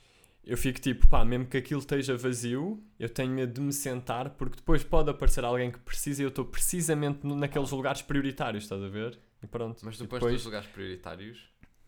eu 0.48 0.56
fico 0.56 0.80
tipo, 0.80 1.06
pá, 1.06 1.24
mesmo 1.24 1.46
que 1.46 1.56
aquilo 1.56 1.80
esteja 1.80 2.16
vazio, 2.16 2.82
eu 2.98 3.08
tenho 3.08 3.30
medo 3.30 3.52
de 3.52 3.60
me 3.60 3.72
sentar, 3.72 4.30
porque 4.30 4.56
depois 4.56 4.82
pode 4.82 5.10
aparecer 5.10 5.44
alguém 5.44 5.70
que 5.70 5.78
precisa 5.78 6.22
e 6.22 6.24
eu 6.24 6.28
estou 6.30 6.44
precisamente 6.44 7.26
naqueles 7.26 7.70
lugares 7.70 8.02
prioritários, 8.02 8.64
estás 8.64 8.82
a 8.82 8.88
ver? 8.88 9.18
E 9.42 9.46
pronto. 9.46 9.80
Mas 9.84 9.98
depois, 9.98 10.20
depois 10.20 10.34
dos 10.34 10.44
lugares 10.46 10.66
prioritários, 10.68 11.38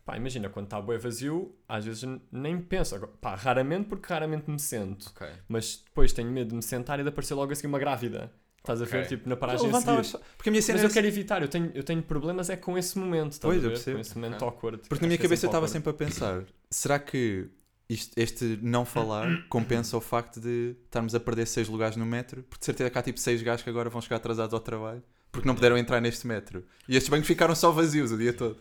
Pá, 0.03 0.17
imagina, 0.17 0.49
quando 0.49 0.65
está 0.65 0.81
bué 0.81 0.97
vazio, 0.97 1.55
às 1.69 1.85
vezes 1.85 2.03
nem 2.31 2.59
penso. 2.59 2.97
Pá, 3.21 3.35
raramente 3.35 3.87
porque 3.87 4.11
raramente 4.11 4.49
me 4.49 4.57
sento. 4.59 5.07
ok. 5.09 5.27
Mas 5.47 5.83
depois 5.85 6.11
tenho 6.11 6.31
medo 6.31 6.49
de 6.49 6.55
me 6.55 6.63
sentar 6.63 6.99
e 6.99 7.03
de 7.03 7.09
aparecer 7.09 7.35
logo 7.35 7.51
assim 7.51 7.67
uma 7.67 7.77
grávida. 7.77 8.31
Estás 8.57 8.81
a 8.81 8.85
ver? 8.85 9.05
Tipo, 9.07 9.29
na 9.29 9.35
paragem 9.35 9.63
a 9.63 9.67
Levantavas 9.67 10.07
seguir. 10.07 10.23
só- 10.23 10.31
Porque 10.37 10.49
a 10.49 10.51
minha 10.51 10.61
cena 10.61 10.75
Mas 10.77 10.83
era 10.83 10.89
eu 10.89 10.93
quero 10.93 11.07
evitar, 11.07 11.41
eu 11.43 11.47
tenho, 11.47 11.71
eu 11.75 11.83
tenho 11.83 12.01
problemas 12.01 12.49
é 12.49 12.57
com 12.57 12.77
esse 12.77 12.97
momento, 12.97 13.33
estás 13.33 13.51
Pois, 13.53 13.63
a 13.63 13.67
eu 13.67 13.75
ver? 13.77 13.93
Com 13.93 13.99
esse 13.99 14.15
momento 14.15 14.35
Ok. 14.43 14.47
awkward. 14.47 14.81
Porque 14.89 15.03
na 15.03 15.07
minha 15.07 15.19
é 15.19 15.21
cabeça 15.21 15.45
eu 15.45 15.49
estava 15.49 15.67
sempre 15.67 15.89
a 15.91 15.93
pensar: 15.93 16.43
será 16.69 16.97
que 16.99 17.49
isto- 17.93 18.17
este 18.17 18.59
não 18.61 18.85
falar 18.85 19.45
compensa 19.49 19.97
o 19.97 20.01
facto 20.01 20.39
de 20.39 20.75
estarmos 20.85 21.13
a 21.15 21.19
perder 21.19 21.45
seis 21.47 21.67
lugares 21.67 21.95
no 21.97 22.05
metro? 22.05 22.43
Porque 22.43 22.59
de 22.59 22.65
certeza 22.65 22.89
que 22.89 22.97
há 22.97 23.01
tipo 23.01 23.19
seis 23.19 23.41
gajos 23.41 23.63
que 23.63 23.69
agora 23.69 23.89
vão 23.89 24.01
chegar 24.01 24.17
atrasados 24.17 24.53
ao 24.53 24.59
trabalho 24.59 25.03
porque 25.31 25.47
não 25.47 25.55
puderam 25.55 25.77
entrar 25.77 26.01
neste 26.01 26.27
metro. 26.27 26.65
E 26.87 26.95
estes 26.95 27.09
bancos 27.09 27.27
ficaram 27.27 27.55
só 27.55 27.71
vazios 27.71 28.11
o 28.11 28.17
dia 28.17 28.33
todo. 28.33 28.57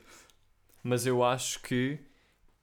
Mas 0.83 1.05
eu 1.05 1.23
acho 1.25 1.61
que 1.63 1.99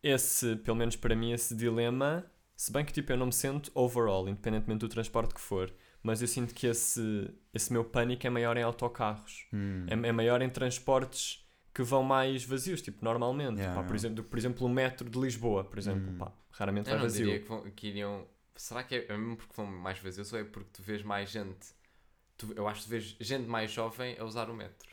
esse, 0.02 0.56
pelo 0.58 0.78
menos 0.78 0.96
para 0.96 1.16
mim, 1.16 1.34
esse 1.34 1.54
dilema, 1.56 2.26
se 2.56 2.72
bem 2.72 2.86
que 2.86 2.94
tipo 2.94 3.12
eu 3.12 3.18
não 3.18 3.26
me 3.28 3.34
sento 3.34 3.70
overall, 3.76 4.28
independentemente 4.30 4.80
do 4.80 4.90
transporte 4.90 5.34
que 5.34 5.42
for, 5.42 5.74
mas 6.02 6.22
eu 6.22 6.28
sinto 6.28 6.54
que 6.54 6.68
esse, 6.68 7.30
esse 7.54 7.72
meu 7.74 7.84
pânico 7.84 8.26
é 8.26 8.30
maior 8.30 8.56
em 8.56 8.64
autocarros. 8.64 9.46
Hum. 9.54 9.86
É, 9.88 9.94
é 10.08 10.12
maior 10.12 10.42
em 10.42 10.50
transportes 10.50 11.46
que 11.78 11.84
vão 11.84 12.02
mais 12.02 12.44
vazios, 12.44 12.82
tipo, 12.82 13.06
normalmente. 13.06 13.58
Yeah, 13.60 13.68
Pá, 13.68 13.72
yeah. 13.82 13.88
por, 13.88 13.96
exemplo, 13.96 14.24
por 14.24 14.38
exemplo, 14.40 14.66
o 14.66 14.70
metro 14.70 15.08
de 15.08 15.20
Lisboa, 15.20 15.64
por 15.64 15.78
exemplo, 15.78 16.10
Hum. 16.12 16.18
pá, 16.18 16.32
raramente 16.50 16.90
Eu 16.90 16.96
vai 16.96 17.04
vazio. 17.04 17.26
diria 17.28 17.40
que, 17.40 17.48
vão- 17.48 17.70
que 17.72 17.88
iriam. 17.88 18.28
Será 18.56 18.84
que 18.84 18.96
é, 18.96 19.06
é 19.10 19.16
mesmo 19.16 19.38
porque 19.38 19.54
vão 19.56 19.68
mais 19.68 20.00
vazios 20.00 20.34
ou 20.34 20.40
é 20.40 20.44
porque 20.44 20.70
tu 20.74 20.82
vês 20.82 21.04
mais 21.04 21.30
gente? 21.30 21.68
Tu- 22.36 22.52
eu 22.56 22.68
acho 22.68 22.82
que 22.82 22.88
tu 22.88 22.90
vês 22.90 23.16
gente 23.20 23.48
mais 23.48 23.72
jovem 23.72 24.18
a 24.20 24.24
usar 24.26 24.50
o 24.50 24.56
metro. 24.56 24.90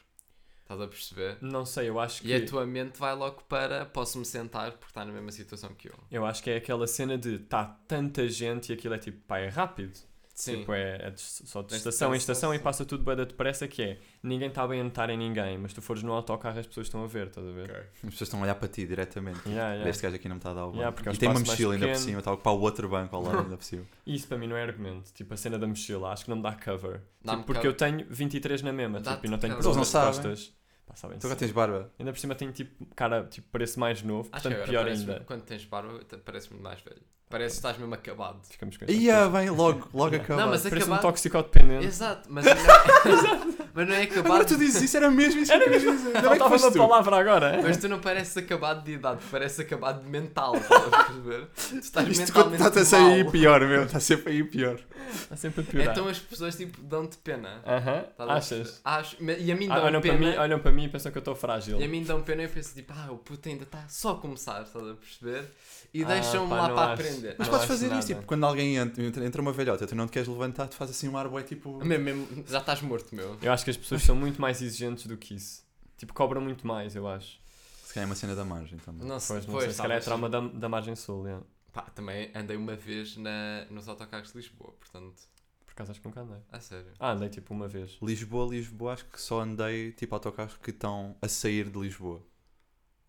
Estás 0.61 0.81
a 0.81 0.87
perceber? 0.87 1.39
Não 1.41 1.65
sei, 1.65 1.89
eu 1.89 1.99
acho 1.99 2.21
que 2.23 2.29
E 2.29 2.35
a 2.35 2.45
tua 2.47 2.67
mente 2.67 2.99
vai 2.99 3.15
logo 3.15 3.43
para 3.45 3.85
posso-me 3.87 4.25
sentar 4.27 4.71
porque 4.73 4.87
está 4.87 5.05
na 5.07 5.13
mesma 5.13 5.31
situação 5.33 5.75
que 5.75 5.89
eu. 5.89 5.95
eu 6.11 6.25
acho 6.27 6.43
que 6.43 6.51
é 6.51 6.57
aquela 6.57 6.87
cena 6.87 7.17
de 7.19 7.39
tá 7.39 7.65
tanta 7.89 8.29
gente 8.29 8.71
e 8.71 8.73
aquilo 8.75 8.95
é 8.95 8.99
tipo, 8.99 9.19
pá, 9.27 9.39
é 9.39 9.49
rápido. 9.49 9.99
Sim. 10.35 10.59
Tipo, 10.59 10.73
é, 10.73 10.97
é 11.01 11.11
de- 11.11 11.21
só 11.21 11.63
de 11.63 11.77
estação 11.77 12.13
em 12.13 12.17
estação, 12.19 12.53
e 12.53 12.59
passa 12.59 12.85
tudo 12.85 13.05
bem 13.05 13.15
depressa 13.17 13.69
que 13.69 13.81
é. 13.83 13.99
Ninguém 14.21 14.49
está 14.49 14.67
bem 14.67 14.81
a 14.81 14.85
notar 14.85 15.09
em 15.09 15.17
ninguém, 15.17 15.57
mas 15.59 15.73
tu 15.73 15.81
fores 15.81 16.03
no 16.03 16.13
autocarro 16.13 16.59
as 16.59 16.67
pessoas 16.67 16.89
estão 16.89 17.05
a 17.05 17.07
ver, 17.07 17.29
estás 17.29 17.47
a 17.47 17.53
ver? 17.53 17.71
As 17.71 18.01
pessoas 18.01 18.23
estão 18.23 18.41
a 18.41 18.43
olhar 18.43 18.57
para 18.57 18.67
ti 18.67 18.85
diretamente. 18.85 19.41
Yeah, 19.49 19.75
yeah. 19.75 19.89
Este 19.89 20.03
gajo 20.03 20.17
aqui 20.17 20.29
não 20.29 20.35
me 20.35 20.41
está 20.41 20.51
a 20.51 20.55
dar 20.55 20.65
o 20.65 20.67
banco. 20.67 20.79
Yeah, 20.79 20.93
porque 20.95 21.09
é 21.09 21.13
e 21.13 21.17
tem 21.17 21.29
uma 21.29 21.39
mochila 21.39 21.75
ainda 21.75 21.87
por 21.87 21.97
cima, 21.97 22.19
está 22.19 22.31
a 22.33 22.35
ocupar 22.35 22.53
o 22.53 22.61
outro 22.61 22.89
banco 22.89 23.15
ao 23.15 23.23
lado 23.23 23.39
ainda 23.39 23.57
por 23.57 23.65
cima. 23.65 23.85
Isso 24.05 24.27
para 24.27 24.37
mim 24.37 24.49
não 24.49 24.57
é 24.57 24.63
argumento. 24.65 25.13
Tipo, 25.13 25.35
a 25.35 25.37
cena 25.37 25.57
da 25.57 25.69
mochila, 25.69 26.13
acho 26.13 26.25
que 26.25 26.31
não 26.31 26.37
me 26.39 26.43
dá 26.43 26.53
cover. 26.53 27.01
Tipo, 27.23 27.37
porque 27.45 27.53
cover. 27.53 27.67
eu 27.67 27.77
tenho 27.77 28.07
23 28.11 28.63
na 28.63 28.73
mesma, 28.73 29.01
tipo, 29.01 29.27
e 29.27 29.29
não 29.31 29.39
tenho 29.39 29.55
problemas 29.55 29.93
não 29.93 30.01
de 30.01 30.07
costas. 30.07 30.53
Pá, 30.85 30.95
sabem 30.97 31.17
Tu 31.19 31.27
agora 31.27 31.39
sim. 31.39 31.47
tens 31.47 31.53
barba. 31.53 31.93
Ainda 31.99 32.13
por 32.13 32.19
cima 32.19 32.35
tenho 32.35 32.53
tipo, 32.53 32.85
cara, 32.95 33.25
tipo, 33.25 33.49
parece 33.53 33.79
mais 33.79 34.03
novo, 34.03 34.29
Acho 34.33 34.43
portanto 34.43 34.53
agora 34.55 34.69
pior 34.69 34.87
ainda. 34.87 35.21
quando 35.27 35.43
tens 35.43 35.65
barba 35.65 36.01
parece-me 36.25 36.61
mais 36.61 36.81
velho. 36.83 37.01
Parece 37.35 37.55
que 37.55 37.59
estás 37.59 37.79
mesmo 37.79 37.93
acabado. 37.93 38.39
Ficamos 38.49 38.77
com 38.77 38.85
esta 38.85 38.95
Ia, 38.97 39.29
bem, 39.29 39.51
logo, 39.51 39.89
logo 39.93 40.15
acaba. 40.15 40.41
Não, 40.41 40.51
mas 40.51 40.63
Parece 40.63 40.77
um 40.89 40.95
acabado- 40.95 41.03
toxicodependente. 41.03 41.85
Exato, 41.87 42.29
mas 42.31 42.45
não 42.45 42.53
é, 42.53 42.57
mas 43.75 43.89
não 43.89 43.95
é 43.97 44.03
acabado. 44.03 44.27
Agora 44.27 44.45
tu 44.45 44.57
dizes 44.57 44.81
isso, 44.83 44.97
era 44.97 45.11
mesmo 45.11 45.41
isso 45.41 45.51
que 45.51 45.59
eu 45.59 45.63
queria 45.65 45.81
dizer. 45.81 45.89
Ainda 45.91 46.13
bem 46.13 46.23
que 46.23 46.29
Faltava 46.29 46.51
foste 46.51 46.65
uma 46.65 46.73
tu. 46.73 46.79
palavra 46.79 47.17
agora. 47.19 47.61
Mas 47.61 47.77
tu 47.77 47.89
não 47.89 47.99
pareces 47.99 48.37
acabado 48.37 48.85
de 48.85 48.93
idade, 48.93 49.19
pareces 49.33 49.59
acabado 49.59 50.05
de 50.05 50.09
mental, 50.09 50.55
estás 50.55 50.85
a 50.85 50.91
perceber? 51.05 51.47
Tu 51.57 51.77
estás 51.79 52.09
Isto 52.09 52.21
mentalmente 52.21 52.63
está 52.63 52.81
a 52.81 52.85
sair 52.85 53.25
mal. 53.25 53.33
pior, 53.33 53.61
meu. 53.63 53.83
Está 53.83 53.99
sempre 53.99 54.33
aí 54.33 54.45
pior. 54.45 54.79
Está 55.13 55.37
sempre 55.37 55.61
a 55.63 55.65
piorar. 55.65 55.93
Então 55.93 56.07
as 56.09 56.19
pessoas 56.21 56.55
tipo 56.57 56.81
dão-te 56.83 57.17
pena. 57.19 57.63
Aham, 57.67 58.05
Estás 58.11 58.31
a 58.31 58.33
achas? 58.33 58.49
perceber? 58.59 58.81
Acho, 58.85 59.17
e 59.41 59.51
a 59.53 59.57
mim 59.57 59.69
Ah, 59.71 59.75
dão 59.75 59.85
olham, 59.87 60.01
para 60.01 60.13
pena. 60.13 60.31
mim, 60.31 60.37
olham 60.37 60.59
para 60.61 60.71
mim 60.71 60.85
e 60.85 60.89
pensam 60.89 61.11
que 61.11 61.19
eu 61.19 61.21
estou 61.21 61.35
frágil. 61.35 61.81
E 61.81 61.85
a 61.85 61.89
mim 61.89 62.05
dão 62.05 62.23
pena 62.23 62.43
e 62.43 62.45
eu 62.45 62.51
penso 62.51 62.73
tipo, 62.75 62.93
ah, 62.97 63.11
o 63.11 63.19
puto 63.19 63.49
ainda 63.49 63.65
está 63.65 63.85
só 63.89 64.13
a 64.13 64.17
começar, 64.19 64.63
estás 64.63 64.87
a 64.89 64.95
perceber? 64.95 65.51
E 65.95 66.03
Ah, 66.03 66.09
deixam-me 66.09 66.51
lá 66.53 66.69
para 66.71 66.93
acho. 66.93 67.03
aprender. 67.03 67.37
Mas 67.39 67.47
Não 67.47 67.55
podes 67.55 67.69
fazer 67.69 67.87
nada. 67.87 67.99
isso, 68.01 68.09
tipo, 68.09 68.23
quando 68.27 68.45
alguém 68.45 68.77
entra, 68.77 69.25
entra- 69.25 69.41
uma 69.41 69.53
velhota, 69.53 69.87
tu 69.87 69.95
não 69.95 70.07
te 70.07 70.11
queres 70.13 70.27
levantar, 70.29 70.67
tu 70.67 70.75
fazes 70.75 70.97
assim 70.97 71.09
um 71.09 71.17
ar 71.17 71.29
bué, 71.29 71.45
tipo... 71.45 71.79
Mesmo, 71.85 72.05
mesmo, 72.05 72.45
já 72.49 72.59
estás 72.59 72.83
morto, 72.83 73.15
meu. 73.15 73.39
Eu 73.41 73.53
acho 73.53 73.63
que 73.65 73.71
as 73.71 73.77
pessoas 73.77 74.03
são 74.03 74.17
muito 74.17 74.41
mais 74.41 74.61
exigentes 74.61 75.07
do 75.07 75.17
que 75.17 75.35
isso. 75.37 75.63
Tipo, 75.97 76.13
cobram 76.13 76.41
muito 76.41 76.67
mais, 76.67 76.97
eu 76.97 77.07
acho. 77.07 77.39
Se 77.85 77.95
calhar 77.95 78.09
é 78.09 78.11
uma 78.11 78.17
cena 78.17 78.35
da 78.35 78.45
margem 78.45 78.77
também. 78.79 79.07
Não 79.07 79.21
sei, 79.21 79.37
Pois, 79.37 79.47
não 79.47 79.53
pois, 79.55 79.65
sei, 79.67 79.73
se 79.75 79.83
calhar 79.83 79.99
é 79.99 80.01
trauma 80.01 80.29
da, 80.29 80.41
da 80.41 80.69
margem 80.69 80.97
sul, 80.97 81.27
yeah. 81.27 81.45
Pá, 81.73 81.83
também 81.83 82.31
andei 82.35 82.57
uma 82.57 82.75
vez 82.75 83.17
na, 83.17 83.65
nos 83.71 83.89
autocarros 83.89 84.33
de 84.33 84.37
Lisboa, 84.39 84.73
portanto, 84.73 85.23
Por 85.65 85.73
acaso 85.73 85.93
acho 85.93 86.01
que 86.01 86.07
nunca 86.09 86.23
andei. 86.23 86.39
a 86.51 86.59
sério. 86.61 86.91
Ah, 86.99 87.13
andei 87.13 87.29
tipo 87.29 87.55
uma 87.55 87.69
vez. 87.69 87.97
Lisboa, 88.03 88.51
Lisboa, 88.51 88.95
acho 88.95 89.05
que 89.07 89.21
só 89.21 89.41
andei, 89.43 89.93
tipo, 89.93 90.13
autocarros 90.15 90.57
que 90.57 90.71
estão 90.71 91.15
a 91.23 91.29
sair 91.29 91.69
de 91.71 91.79
Lisboa. 91.79 92.21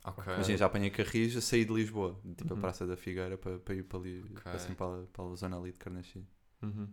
Ok. 0.05 0.33
Imagina, 0.33 0.57
já 0.57 0.65
apanhei 0.65 0.89
carris 0.89 1.35
a 1.35 1.41
sair 1.41 1.65
de 1.65 1.73
Lisboa, 1.73 2.19
tipo 2.37 2.53
Uhum. 2.53 2.59
a 2.59 2.61
Praça 2.61 2.85
da 2.85 2.95
Figueira, 2.97 3.37
para, 3.37 3.57
para 3.59 3.75
ir 3.75 3.83
para 3.83 3.99
ali, 3.99 4.23
Ok. 4.31 4.51
assim, 4.53 4.73
para, 4.73 5.03
para 5.11 5.23
a 5.25 5.35
zona 5.35 5.57
ali 5.57 5.71
de 5.71 5.79
Carnaxi. 5.79 6.25
Uhum. 6.61 6.87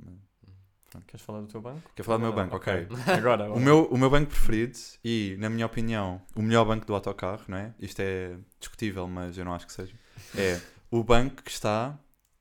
Pronto. 0.91 1.07
Queres 1.07 1.25
falar 1.25 1.41
do 1.41 1.47
teu 1.47 1.61
banco? 1.61 1.91
Quer 1.95 2.03
falar 2.03 2.19
do 2.19 2.23
meu 2.25 2.33
banco? 2.35 2.57
Ok. 2.57 2.73
Agora, 3.17 3.45
O 3.45 3.47
agora. 3.47 3.61
meu, 3.61 3.85
o 3.87 3.97
meu 3.99 4.11
banco 4.11 4.29
preferido 4.31 4.79
e, 5.03 5.37
na 5.39 5.49
minha 5.49 5.65
opinião, 5.65 6.21
o 6.37 6.43
melhor 6.43 6.65
banco 6.67 6.85
do 6.85 6.95
autocarro, 6.95 7.45
não 7.49 7.57
é? 7.57 7.75
Isto 7.79 8.01
é 8.01 8.37
discutível, 8.61 9.09
mas 9.09 9.39
eu 9.39 9.45
não 9.45 9.55
acho 9.55 9.67
que 9.67 9.73
seja. 9.73 9.95
É 10.37 10.61
o 10.91 11.03
banco 11.03 11.43
que 11.43 11.51
está 11.51 11.99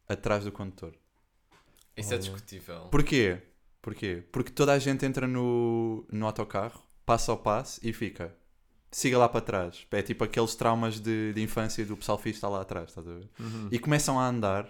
atrás 0.07 0.43
do 0.43 0.51
condutor. 0.51 0.93
Isso 1.95 2.09
é 2.13 2.17
Olha. 2.17 2.19
discutível. 2.23 2.81
Porquê? 2.89 3.41
Porquê? 3.81 4.23
Porque 4.31 4.51
toda 4.51 4.73
a 4.73 4.79
gente 4.79 5.05
entra 5.05 5.25
no, 5.27 6.05
no 6.11 6.25
autocarro, 6.25 6.83
passa 7.05 7.31
ao 7.31 7.37
passo 7.37 7.79
e 7.83 7.93
fica. 7.93 8.35
Siga 8.91 9.17
lá 9.17 9.29
para 9.29 9.41
trás. 9.41 9.85
É 9.91 10.01
tipo 10.01 10.23
aqueles 10.23 10.53
traumas 10.55 10.99
de, 10.99 11.31
de 11.33 11.41
infância 11.41 11.85
do 11.85 11.95
pessoal 11.95 12.17
fixe 12.17 12.37
está 12.37 12.49
lá 12.49 12.61
atrás, 12.61 12.89
estás 12.89 13.07
a 13.07 13.13
ver? 13.13 13.29
Uhum. 13.39 13.69
E 13.71 13.79
começam 13.79 14.19
a 14.19 14.27
andar 14.27 14.69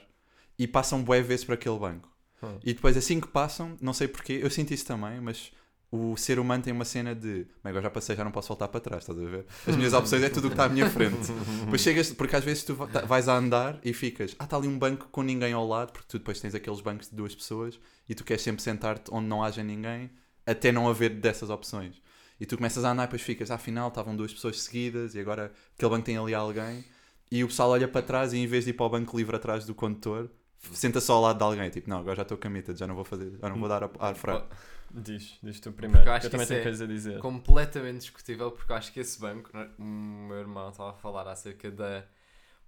e 0.59 0.67
passam 0.67 1.01
bué 1.03 1.21
vezes 1.21 1.43
para 1.43 1.55
aquele 1.55 1.79
banco. 1.79 2.07
Hum. 2.43 2.59
E 2.63 2.73
depois 2.73 2.95
assim 2.95 3.19
que 3.19 3.27
passam, 3.27 3.75
não 3.81 3.93
sei 3.93 4.07
porquê, 4.07 4.39
eu 4.41 4.49
sinto 4.49 4.71
isso 4.73 4.85
também, 4.85 5.19
mas 5.19 5.51
o 5.91 6.15
ser 6.15 6.39
humano 6.39 6.63
tem 6.63 6.71
uma 6.71 6.85
cena 6.85 7.13
de 7.13 7.45
"Bem, 7.63 7.69
agora 7.71 7.81
já 7.81 7.89
passei, 7.89 8.15
já 8.15 8.23
não 8.23 8.31
posso 8.31 8.47
voltar 8.47 8.67
para 8.67 8.79
trás, 8.79 9.03
estás 9.03 9.19
a 9.19 9.25
ver? 9.29 9.45
As 9.67 9.75
minhas 9.75 9.93
opções 9.93 10.23
é 10.23 10.29
tudo 10.29 10.45
o 10.45 10.49
que 10.49 10.53
está 10.53 10.65
à 10.65 10.69
minha 10.69 10.89
frente. 10.89 11.31
Depois 11.65 11.81
chegas, 11.81 12.13
porque 12.13 12.35
às 12.35 12.43
vezes 12.43 12.63
tu 12.63 12.75
tá- 12.87 13.01
vais 13.01 13.27
a 13.27 13.35
andar 13.35 13.79
e 13.83 13.91
ficas, 13.91 14.35
ah, 14.39 14.43
está 14.45 14.55
ali 14.55 14.67
um 14.67 14.77
banco 14.79 15.07
com 15.11 15.21
ninguém 15.23 15.51
ao 15.51 15.67
lado, 15.67 15.91
porque 15.91 16.07
tu 16.07 16.17
depois 16.19 16.39
tens 16.39 16.55
aqueles 16.55 16.79
bancos 16.79 17.09
de 17.09 17.15
duas 17.15 17.35
pessoas 17.35 17.79
e 18.07 18.15
tu 18.15 18.23
queres 18.23 18.41
sempre 18.43 18.61
sentar-te 18.61 19.11
onde 19.11 19.27
não 19.27 19.43
haja 19.43 19.63
ninguém, 19.63 20.09
até 20.45 20.71
não 20.71 20.87
haver 20.87 21.09
dessas 21.09 21.49
opções. 21.49 22.01
E 22.41 22.45
tu 22.47 22.57
começas 22.57 22.83
a 22.83 22.91
andar 22.91 23.03
e 23.03 23.05
depois 23.05 23.21
ficas, 23.21 23.51
ah, 23.51 23.55
afinal 23.55 23.89
estavam 23.89 24.15
duas 24.15 24.33
pessoas 24.33 24.59
seguidas 24.63 25.13
e 25.13 25.19
agora 25.19 25.51
aquele 25.75 25.91
banco 25.91 26.03
tem 26.05 26.17
ali 26.17 26.33
alguém. 26.33 26.83
E 27.31 27.43
o 27.43 27.47
pessoal 27.47 27.69
olha 27.69 27.87
para 27.87 28.01
trás 28.01 28.33
e 28.33 28.37
em 28.39 28.47
vez 28.47 28.63
de 28.65 28.71
ir 28.71 28.73
para 28.73 28.87
o 28.87 28.89
banco 28.89 29.15
livre 29.15 29.35
atrás 29.35 29.63
do 29.63 29.75
condutor, 29.75 30.27
senta 30.73 30.99
só 30.99 31.13
ao 31.13 31.21
lado 31.21 31.37
de 31.37 31.43
alguém. 31.43 31.69
Tipo, 31.69 31.87
não, 31.89 31.99
agora 31.99 32.15
já 32.15 32.23
estou 32.23 32.37
committed, 32.39 32.77
já 32.77 32.87
não 32.87 32.95
vou 32.95 33.05
fazer, 33.05 33.37
já 33.39 33.47
não 33.47 33.59
vou 33.59 33.69
dar 33.69 33.83
a- 33.83 33.89
ar 33.99 34.15
fraco. 34.15 34.53
Diz, 34.93 35.37
diz 35.41 35.59
tu 35.59 35.71
primeiro. 35.71 36.05
eu 36.05 36.11
acho 36.13 36.25
eu 36.25 36.29
que 36.29 36.31
também 36.31 36.47
tenho 36.47 36.59
é 36.59 36.63
coisas 36.63 36.81
a 36.81 36.85
dizer. 36.85 37.19
completamente 37.19 37.99
discutível 37.99 38.51
porque 38.51 38.71
eu 38.71 38.75
acho 38.75 38.91
que 38.91 38.99
esse 38.99 39.19
banco, 39.21 39.49
o 39.79 39.83
meu 39.83 40.37
irmão 40.39 40.69
estava 40.69 40.89
a 40.89 40.93
falar 40.93 41.27
acerca 41.29 41.71
da 41.71 42.03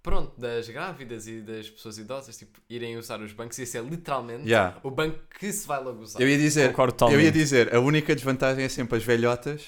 pronto, 0.04 0.38
das 0.38 0.68
grávidas 0.68 1.26
e 1.26 1.40
das 1.40 1.68
pessoas 1.70 1.96
idosas, 1.98 2.36
tipo, 2.36 2.60
irem 2.68 2.96
usar 2.98 3.20
os 3.20 3.32
bancos, 3.32 3.58
e 3.58 3.62
esse 3.62 3.76
é 3.78 3.80
literalmente 3.80 4.46
Yeah. 4.46 4.78
o 4.84 4.90
banco 4.90 5.18
que 5.40 5.50
se 5.50 5.66
vai 5.66 5.82
logo 5.82 6.02
usar. 6.02 6.20
Eu 6.20 6.28
ia 6.28 6.36
dizer, 6.38 6.68
Concordo 6.70 6.92
eu 6.92 6.96
totalmente. 6.98 7.24
ia 7.24 7.32
dizer, 7.32 7.74
a 7.74 7.80
única 7.80 8.14
desvantagem 8.14 8.62
é 8.64 8.68
sempre 8.68 8.98
as 8.98 9.02
velhotas. 9.04 9.62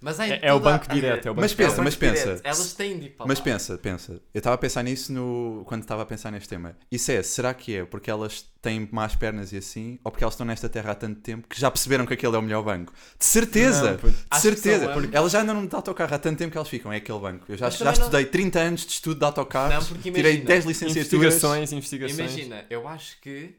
Mas 0.00 0.20
É, 0.20 0.38
é 0.42 0.52
o 0.52 0.58
toda 0.60 0.74
a- 0.74 0.78
banco 0.78 0.94
direto, 0.94 1.26
é 1.26 1.30
o 1.30 1.34
banco 1.34 1.40
Mas 1.40 1.52
É 1.52 1.56
pensa, 1.56 1.70
banco 1.70 1.82
mas 1.82 1.96
pensa. 1.96 2.22
direto. 2.24 2.40
Elas 2.46 2.72
têm 2.74 2.98
de 3.00 3.06
ir 3.06 3.10
para 3.10 3.26
Mas 3.26 3.38
lá. 3.38 3.44
pensa, 3.44 3.78
pensa. 3.78 4.12
Eu 4.32 4.38
estava 4.38 4.54
a 4.54 4.58
pensar 4.58 4.82
nisso 4.84 5.12
no... 5.12 5.64
quando 5.66 5.82
estava 5.82 6.02
a 6.02 6.06
pensar 6.06 6.30
neste 6.30 6.48
tema. 6.48 6.76
Isso 6.90 7.10
é, 7.10 7.20
será 7.22 7.52
que 7.52 7.74
é 7.76 7.84
porque 7.84 8.08
elas 8.08 8.46
têm 8.62 8.88
más 8.92 9.16
pernas 9.16 9.52
e 9.52 9.56
assim, 9.56 9.98
ou 10.04 10.12
porque 10.12 10.22
elas 10.22 10.34
estão 10.34 10.46
nesta 10.46 10.68
terra 10.68 10.92
há 10.92 10.94
tanto 10.94 11.20
tempo 11.20 11.48
que 11.48 11.60
já 11.60 11.68
perceberam 11.68 12.06
que 12.06 12.14
aquele 12.14 12.36
é 12.36 12.38
o 12.38 12.42
melhor 12.42 12.62
banco? 12.62 12.92
De 13.18 13.24
certeza! 13.24 13.98
Não, 14.00 14.10
de 14.10 14.16
Acho 14.30 14.42
certeza! 14.42 14.92
ambos. 14.92 15.08
Elas 15.12 15.32
já 15.32 15.40
andam 15.42 15.60
no 15.62 15.68
autocarro 15.76 16.14
há 16.14 16.18
tanto 16.18 16.38
tempo 16.38 16.52
que 16.52 16.58
elas 16.58 16.68
ficam, 16.68 16.92
é 16.92 16.98
aquele 16.98 17.18
banco. 17.18 17.44
Eu 17.48 17.56
já, 17.56 17.68
já 17.68 17.78
também 17.78 17.94
não- 17.94 18.00
estudei 18.06 18.24
30 18.26 18.60
anos 18.60 18.82
de 18.86 18.92
estudo 18.92 19.18
de 19.18 19.24
autocarros, 19.24 19.74
Não, 19.74 19.84
porque 19.96 20.12
tirei 20.12 20.32
imagina, 20.34 20.46
10 20.46 20.64
licenciaturas. 20.64 21.34
investigações, 21.34 21.72
investigações. 21.72 22.18
Imagina, 22.18 22.64
eu 22.70 22.86
acho 22.86 23.20
que 23.20 23.56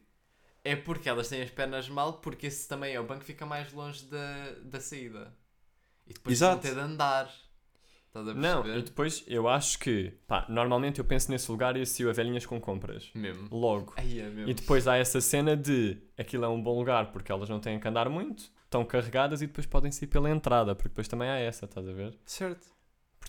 é 0.63 0.75
porque 0.75 1.09
elas 1.09 1.27
têm 1.27 1.41
as 1.41 1.49
pernas 1.49 1.89
mal, 1.89 2.13
porque 2.13 2.47
esse 2.47 2.65
também 2.67 2.93
é 2.93 2.99
o 2.99 3.03
banco 3.03 3.21
que 3.21 3.25
fica 3.25 3.45
mais 3.45 3.73
longe 3.73 4.05
da, 4.05 4.51
da 4.63 4.79
saída. 4.79 5.33
E 6.09 6.13
depois 6.13 6.37
Exato. 6.37 6.53
vão 6.53 6.61
ter 6.61 6.73
de 6.73 6.81
andar. 6.81 7.31
Estás 8.07 8.27
a 8.27 8.33
Não, 8.33 8.65
e 8.65 8.81
depois 8.81 9.23
eu 9.27 9.47
acho 9.47 9.77
que, 9.77 10.11
pá, 10.27 10.43
normalmente 10.49 10.97
eu 10.97 11.05
penso 11.05 11.29
nesse 11.29 11.49
lugar 11.51 11.77
e 11.77 11.81
associo 11.81 12.09
a 12.09 12.13
velhinhas 12.13 12.43
com 12.43 12.59
compras. 12.59 13.11
Mesmo. 13.13 13.47
Logo. 13.51 13.93
Aí 13.95 14.19
é 14.19 14.27
mesmo. 14.27 14.49
E 14.49 14.53
depois 14.55 14.87
há 14.87 14.97
essa 14.97 15.21
cena 15.21 15.55
de 15.55 16.01
aquilo 16.17 16.43
é 16.43 16.47
um 16.47 16.61
bom 16.61 16.79
lugar 16.79 17.11
porque 17.11 17.31
elas 17.31 17.47
não 17.47 17.59
têm 17.59 17.79
que 17.79 17.87
andar 17.87 18.09
muito, 18.09 18.51
estão 18.63 18.83
carregadas 18.83 19.43
e 19.43 19.47
depois 19.47 19.67
podem 19.67 19.91
sair 19.91 20.07
pela 20.07 20.27
entrada, 20.27 20.73
porque 20.73 20.89
depois 20.89 21.07
também 21.07 21.29
há 21.29 21.37
essa, 21.37 21.65
estás 21.65 21.87
a 21.87 21.93
ver? 21.93 22.17
Certo. 22.25 22.65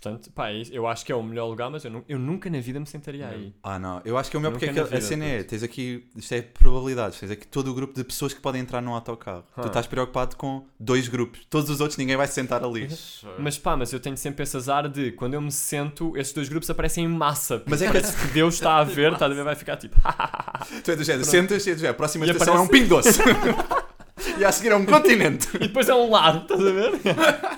Portanto, 0.03 0.31
pá, 0.33 0.51
é 0.51 0.63
eu 0.73 0.87
acho 0.87 1.05
que 1.05 1.13
é 1.13 1.15
o 1.15 1.23
melhor 1.23 1.45
lugar, 1.47 1.69
mas 1.71 1.85
eu, 1.85 1.91
nu- 1.91 2.05
eu 2.09 2.19
nunca 2.19 2.49
na 2.49 2.59
vida 2.59 2.81
me 2.81 2.87
sentaria 2.87 3.27
Não. 3.27 3.35
aí. 3.35 3.55
Ah, 3.63 3.79
não. 3.79 4.01
Eu 4.03 4.17
acho 4.17 4.31
que 4.31 4.37
é 4.37 4.39
o 4.39 4.41
meu 4.41 4.51
Nunca 4.51 4.61
porque 4.67 4.73
na 4.75 4.81
aquele- 4.87 4.97
a 4.97 4.99
vida, 5.01 5.07
cena 5.07 5.25
é, 5.27 5.43
tens 5.43 5.63
aqui, 5.63 6.09
isto 6.17 6.33
é 6.35 6.41
probabilidades, 6.41 7.21
tens 7.21 7.31
aqui 7.31 7.47
todo 7.47 7.71
o 7.71 7.75
grupo 7.75 7.93
de 7.93 8.03
pessoas 8.03 8.33
que 8.33 8.41
podem 8.41 8.63
entrar 8.63 8.81
num 8.81 8.95
autocarro. 8.95 9.45
Ah. 9.55 9.61
Tu 9.61 9.69
estás 9.69 9.87
preocupado 9.87 10.37
com 10.37 10.65
dois 10.79 11.07
grupos. 11.07 11.41
Todos 11.51 11.69
os 11.69 11.83
outros 11.83 11.99
ninguém 11.99 12.17
vai 12.17 12.27
se 12.27 12.33
sentar 12.33 12.65
ali. 12.65 12.89
Sure. 12.89 13.35
Mas 13.39 13.59
pá, 13.59 13.77
mas 13.77 13.93
eu 13.93 14.01
tenho 14.01 14.17
sempre 14.17 14.43
esse 14.43 14.57
azar 14.57 14.89
de 14.89 15.13
quando 15.13 15.35
eu 15.35 15.41
me 15.43 15.53
sento, 15.53 16.17
esses 16.17 16.33
dois 16.33 16.49
grupos 16.49 16.71
aparecem 16.71 17.05
em 17.05 17.09
massa. 17.09 17.63
Mas 17.67 17.83
é 17.83 17.87
que 17.87 17.93
Parece 17.93 18.17
que 18.17 18.33
Deus 18.33 18.55
está 18.55 18.79
a 18.79 18.85
ver, 18.85 19.13
está 19.13 19.27
a 19.27 19.29
ver, 19.29 19.45
vai 19.45 19.55
ficar 19.55 19.77
tipo. 19.77 19.97
tu 20.83 20.91
é 20.93 20.97
do 20.97 21.05
género, 21.05 21.25
sentas 21.27 21.67
e 21.67 21.71
é 21.73 21.75
do 21.75 21.79
género, 21.79 21.93
a 21.95 21.97
próxima 21.99 22.25
E 22.25 22.31
estação 22.31 22.55
é 22.55 22.59
um 22.61 22.65
aparece- 22.65 22.83
pingo 22.85 22.97
doce. 22.97 23.21
e 24.41 24.45
a 24.47 24.51
seguir 24.51 24.71
é 24.71 24.77
um 24.77 24.87
continente. 24.87 25.47
e 25.57 25.59
depois 25.59 25.87
é 25.91 25.95
um 25.95 26.09
lar, 26.11 26.37
estás 26.43 26.59
a 26.61 26.73
ver? 26.73 26.93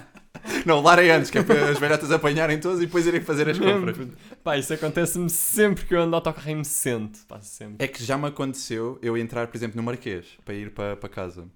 Não, 0.67 0.81
lar 0.81 0.99
é 0.99 1.11
antes, 1.11 1.31
que 1.31 1.39
é 1.39 1.43
para 1.43 1.71
as 1.71 1.79
velhotas 1.79 2.11
apanharem 2.11 2.59
todos 2.59 2.81
e 2.81 2.87
depois 2.87 3.07
irem 3.07 3.21
fazer 3.21 3.49
as 3.49 3.59
compras. 3.59 3.97
Pá, 4.43 4.57
isso 4.57 4.73
acontece-me 4.73 5.31
sempre 5.31 5.85
que 5.85 5.95
eu 5.95 6.01
ando 6.01 6.11
de 6.11 6.15
autocarro 6.17 6.51
e 6.51 6.55
me 6.55 6.65
sento. 6.65 7.21
Pá, 7.27 7.41
sempre. 7.41 7.85
É 7.85 7.89
que 7.89 8.03
já 8.05 8.19
me 8.19 8.27
aconteceu 8.27 8.99
eu 9.03 9.17
entrar, 9.17 9.47
por 9.47 9.57
exemplo, 9.57 9.77
no 9.77 9.83
Marquês 9.83 10.27
para 10.45 10.55
ir 10.55 10.71
para, 10.73 10.97
para 10.97 11.09
casa 11.09 11.49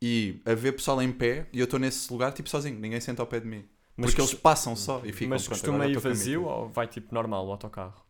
e 0.00 0.40
haver 0.44 0.72
pessoal 0.72 1.00
em 1.00 1.12
pé 1.12 1.46
e 1.52 1.60
eu 1.60 1.64
estou 1.64 1.78
nesse 1.78 2.12
lugar 2.12 2.32
tipo 2.32 2.48
sozinho, 2.48 2.78
ninguém 2.78 3.00
senta 3.00 3.22
ao 3.22 3.26
pé 3.26 3.38
de 3.38 3.46
mim. 3.46 3.64
porque 3.96 4.20
eles 4.20 4.34
passam 4.34 4.74
só 4.74 5.00
e 5.04 5.12
ficam 5.12 5.30
mas 5.30 5.42
pronto, 5.46 5.60
costuma 5.60 5.86
ir 5.86 5.98
vazio 5.98 6.44
ou 6.44 6.68
vai 6.68 6.88
tipo 6.88 7.14
normal 7.14 7.46
o 7.46 7.52
autocarro? 7.52 8.04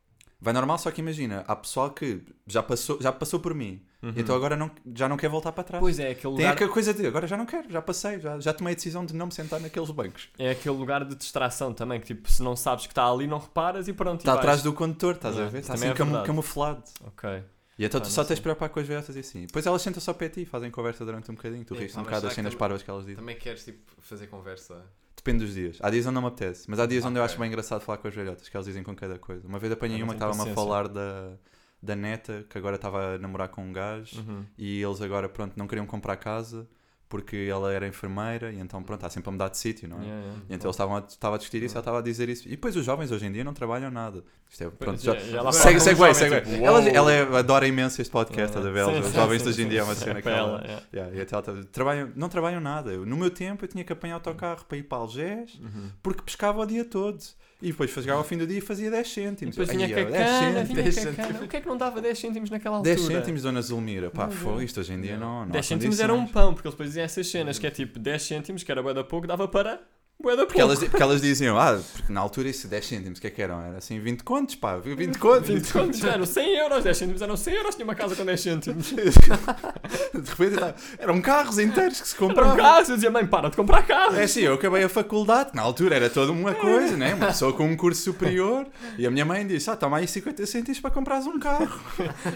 Vai 0.45 0.53
normal, 0.53 0.77
só 0.77 0.91
que 0.91 1.01
imagina, 1.01 1.45
há 1.47 1.55
pessoal 1.55 1.91
que 1.91 2.21
já 2.49 2.61
passou, 2.63 3.01
já 3.01 3.13
passou 3.13 3.39
por 3.39 3.55
mim, 3.55 3.81
então 4.17 4.35
agora 4.35 4.57
não, 4.57 4.69
já 4.93 5.09
não 5.09 5.17
quer 5.17 5.29
voltar 5.31 5.53
para 5.53 5.63
trás. 5.63 5.81
Pois 5.81 6.01
é, 6.01 6.11
aquele 6.11 6.23
Tem 6.23 6.31
lugar, 6.33 6.53
aquela 6.55 6.71
coisa 6.73 6.93
de 6.93 7.07
agora 7.07 7.29
já 7.29 7.37
não 7.37 7.47
quero, 7.47 7.71
já 7.71 7.81
passei, 7.81 8.19
já, 8.19 8.41
já 8.41 8.53
tomei 8.53 8.73
a 8.73 8.75
decisão 8.75 9.07
de 9.07 9.15
não 9.15 9.27
me 9.27 9.33
sentar 9.33 9.61
naqueles 9.61 9.91
bancos. 9.93 10.29
é 10.37 10.51
aquele 10.51 10.77
lugar 10.77 11.05
de 11.05 11.15
distração 11.15 11.73
também, 11.73 12.01
que 12.01 12.07
tipo, 12.07 12.29
se 12.29 12.43
não 12.43 12.57
sabes 12.57 12.87
que 12.87 12.93
está 12.93 13.09
ali, 13.09 13.29
não 13.29 13.39
reparas 13.39 13.87
e 13.87 13.93
pronto. 13.93 14.19
Está 14.19 14.35
atrás 14.35 14.63
do 14.65 14.73
condutor, 14.73 15.15
estás 15.15 15.37
Yeah, 15.37 15.49
a 15.49 15.53
ver? 15.53 15.59
Está 15.61 15.75
assim 15.75 15.87
é 15.89 15.95
camu- 15.95 16.25
camuflado. 16.25 16.83
Ok. 17.07 17.43
E 17.79 17.85
então 17.85 18.01
tu 18.01 18.09
só 18.09 18.23
tens 18.25 18.37
de 18.37 18.43
preocupar 18.43 18.69
com 18.69 18.81
as 18.81 18.87
velhotas 18.87 19.17
e 19.17 19.21
assim. 19.21 19.47
Depois 19.47 19.65
elas 19.67 19.81
sentam 19.83 20.01
só 20.01 20.13
de 20.13 20.29
ti 20.29 20.41
e 20.43 20.47
fazem 20.47 20.71
conversa 20.71 21.05
durante 21.05 21.31
um 21.31 21.35
bocadinho. 21.35 21.65
Tu 21.65 21.75
É, 21.75 21.89
pá, 21.89 22.01
um 22.01 22.05
bocado 22.05 22.23
das 22.23 22.31
que 22.31 22.35
cenas 22.37 22.55
parvas 22.55 22.83
que 22.83 22.91
elas 22.91 23.03
dizem. 23.05 23.17
Também 23.17 23.37
queres 23.37 23.65
tipo 23.65 23.81
fazer 24.01 24.27
conversa. 24.27 24.85
Depende 25.17 25.45
dos 25.45 25.55
dias. 25.55 25.79
Há 25.81 25.89
dias 25.89 26.05
onde 26.07 26.15
não 26.15 26.23
me 26.23 26.29
apetece, 26.29 26.69
mas 26.69 26.81
há 26.81 26.87
dias 26.87 27.05
onde 27.05 27.19
eu 27.19 27.23
acho 27.23 27.39
bem 27.39 27.49
engraçado 27.49 27.81
falar 27.81 27.99
com 27.99 28.09
as 28.09 28.15
velhotas, 28.15 28.49
que 28.49 28.57
elas 28.57 28.67
dizem 28.67 28.83
com 28.83 28.95
cada 28.95 29.19
coisa. 29.19 29.47
Uma 29.47 29.59
vez 29.59 29.73
apanhei 29.73 30.03
uma 30.03 30.15
que 30.15 30.23
estava-me 30.23 30.51
a 30.51 30.55
falar 30.55 30.89
da, 30.89 31.35
da 31.81 31.95
neta, 31.97 32.45
que 32.51 32.59
agora 32.59 32.77
estava 32.77 33.15
a 33.15 33.19
namorar 33.19 33.49
com 33.49 33.63
um 33.65 33.73
gajo 33.73 34.19
Uhum. 34.21 34.45
e 34.59 34.83
eles 34.83 35.01
agora, 35.01 35.29
pronto, 35.29 35.55
não 35.57 35.67
queriam 35.69 35.87
comprar 35.87 36.17
casa 36.17 36.69
porque 37.13 37.47
ela 37.51 37.71
era 37.71 37.87
enfermeira 37.87 38.51
e 38.51 38.59
então 38.59 38.83
pronto, 38.83 39.01
está 39.01 39.11
sempre 39.11 39.29
a 39.29 39.33
mudar 39.33 39.49
de 39.51 39.59
sítio, 39.59 39.87
não 39.87 39.99
é? 39.99 40.01
Yeah, 40.05 40.21
yeah. 40.23 40.43
Então 40.49 40.67
eles 40.69 40.75
estavam 40.77 40.97
a, 40.97 41.01
estava 41.07 41.35
a 41.35 41.39
discutir 41.39 41.63
isso, 41.63 41.75
ela 41.75 41.83
estava 41.83 41.99
a 41.99 42.01
dizer 42.03 42.27
isso. 42.31 42.49
E 42.49 42.53
depois 42.53 42.75
os 42.75 42.87
jovens 42.87 43.13
hoje 43.13 43.27
em 43.27 43.33
dia 43.33 43.45
não 43.45 43.53
trabalham 43.53 43.91
nada. 43.91 44.25
Isto 44.49 44.65
é, 44.65 44.71
pronto, 44.71 45.03
já, 45.03 45.15
E 45.15 45.37
ela 45.37 45.53
segue, 45.53 45.79
segue, 45.79 46.15
segue. 46.15 46.41
tipo, 46.41 46.65
Ela, 46.65 46.89
ela 46.89 47.13
é- 47.13 47.37
adora 47.39 47.67
imenso 47.69 48.01
este 48.01 48.11
podcast, 48.11 48.57
estás 48.57 48.65
a? 48.65 48.95
Sim, 48.95 49.01
Os 49.01 49.13
jovens 49.13 49.43
sim, 49.43 49.49
hoje 49.51 49.63
em 49.63 49.69
dia 49.69 49.81
é 49.81 49.83
uma 49.85 49.95
cena 49.95 50.19
é 50.19 50.23
que 50.23 50.29
ela. 50.29 50.39
ela, 50.39 50.63
yeah. 50.65 50.83
Yeah, 50.95 51.17
e 51.17 51.21
ela 51.21 51.43
tá- 51.43 51.53
trabalham, 51.71 52.11
não 52.17 52.29
trabalham 52.31 52.61
nada. 52.63 52.97
No 52.97 53.17
meu 53.19 53.31
tempo 53.31 53.65
eu 53.65 53.69
tinha 53.69 53.85
que 53.85 53.93
apanhar 53.93 54.15
autocarro 54.15 54.65
para 54.65 54.79
ir 54.79 54.85
para 54.85 54.97
Algés 54.97 55.55
Uhum. 55.61 55.91
porque 56.03 56.23
pescava 56.23 56.61
o 56.63 56.67
dia 56.67 56.85
todo. 56.87 57.23
E 57.63 57.69
depois 57.71 57.91
chegava 57.91 58.19
ao 58.19 58.25
fim 58.25 58.37
do 58.37 58.47
dia 58.47 58.59
e 58.59 58.61
fazia 58.61 58.91
10 58.91 59.07
E 59.07 59.11
cêntimos. 59.11 59.55
depois 59.57 59.71
Ai, 59.71 59.77
vinha 59.77 59.89
com 59.89 60.01
a 60.01 60.05
10 60.05 60.13
cana, 60.17 60.39
cêntimos. 60.41 60.69
vinha 60.69 60.83
10 60.83 60.95
com 60.97 61.09
a 61.09 61.13
cana. 61.27 61.45
O 61.45 61.49
que 61.49 61.57
é 61.57 61.61
que 61.61 61.69
não 61.69 61.77
dava 61.77 62.01
10 62.01 62.19
cêntimos 62.19 62.51
naquela 62.51 62.77
altura? 62.79 62.95
10 62.97 63.07
cêntimos, 63.07 63.43
Dona 63.43 63.63
Zulmira. 63.63 64.11
Pá, 64.11 64.27
Meu 64.27 64.37
foi 64.37 64.65
isto 64.65 64.81
hoje 64.81 64.93
em 64.93 65.01
dia 65.01 65.17
não. 65.17 65.41
não 65.41 65.43
há 65.43 65.47
10 65.47 65.67
cêntimos 65.67 66.01
era 66.01 66.13
um 66.13 66.27
pão, 66.27 66.53
porque 66.55 66.67
eles 66.67 66.75
depois 66.75 66.89
diziam 66.89 67.05
essas 67.05 67.27
cenas, 67.29 67.59
que 67.59 67.67
é 67.67 67.71
tipo 67.71 67.99
10 68.01 68.21
cêntimos, 68.23 68.63
que 68.65 68.73
era 68.73 68.83
bué 68.83 68.93
da 68.93 69.05
pouco, 69.05 69.27
dava 69.29 69.47
para 69.47 69.81
bué 70.21 70.37
da 70.37 70.43
pouco. 70.43 70.47
Porque 70.49 70.61
elas, 70.61 70.79
porque 70.79 71.03
elas 71.03 71.21
diziam, 71.21 71.59
ah, 71.59 71.81
porque 71.95 72.13
na 72.13 72.21
altura 72.21 72.49
isso 72.49 72.69
10 72.69 72.87
cêntimos, 72.87 73.19
o 73.19 73.21
que 73.21 73.27
é 73.27 73.31
que 73.31 73.43
eram? 73.43 73.61
Era 73.61 73.79
assim 73.79 73.99
20 73.99 74.23
contos, 74.23 74.55
pá, 74.55 74.77
20 74.77 75.19
contos. 75.19 75.49
20 75.49 75.73
contos 75.73 76.05
eram 76.05 76.25
100 76.25 76.57
euros, 76.59 76.85
10 76.85 76.97
cêntimos 76.97 77.23
eram 77.23 77.37
100 77.37 77.55
euros, 77.55 77.75
tinha 77.75 77.85
uma 77.85 77.95
casa 77.95 78.15
com 78.15 78.25
10 78.25 78.41
cêntimos. 78.41 78.87
De 78.93 80.31
repente 80.31 80.57
tá- 80.61 80.75
eram 80.99 81.21
carros 81.21 81.59
inteiros 81.59 82.01
que 82.01 82.09
se 82.09 82.15
Era 82.15 82.25
um 82.25 82.29
compravam. 82.29 82.57
carro, 82.57 82.85
eu 82.89 82.95
dizia, 82.95 83.11
mãe, 83.11 83.27
para 83.27 83.49
de 83.51 83.57
comprar 83.57 83.83
carros. 83.87 84.17
É 84.17 84.23
assim, 84.25 84.41
eu 84.43 84.55
acabei 84.55 84.85
a 84.85 84.89
faculdade, 84.89 85.51
na 85.55 85.63
altura 85.63 85.97
era 85.97 86.09
toda 86.11 86.31
uma 86.31 86.55
coisa, 86.55 86.97
né? 86.97 87.15
Uma 87.15 87.27
pessoa 87.27 87.53
com 87.53 87.65
um 87.65 87.77
curso 87.77 88.03
superior. 88.03 88.67
E 88.99 89.07
a 89.07 89.11
minha 89.11 89.25
mãe 89.25 89.45
disse: 89.47 89.69
Ah, 89.71 89.77
toma 89.77 89.99
aí 89.99 90.07
50 90.07 90.47
cêntimos 90.47 90.79
para 90.81 90.91
comprares 90.93 91.27
um 91.27 91.39
carro. 91.39 91.69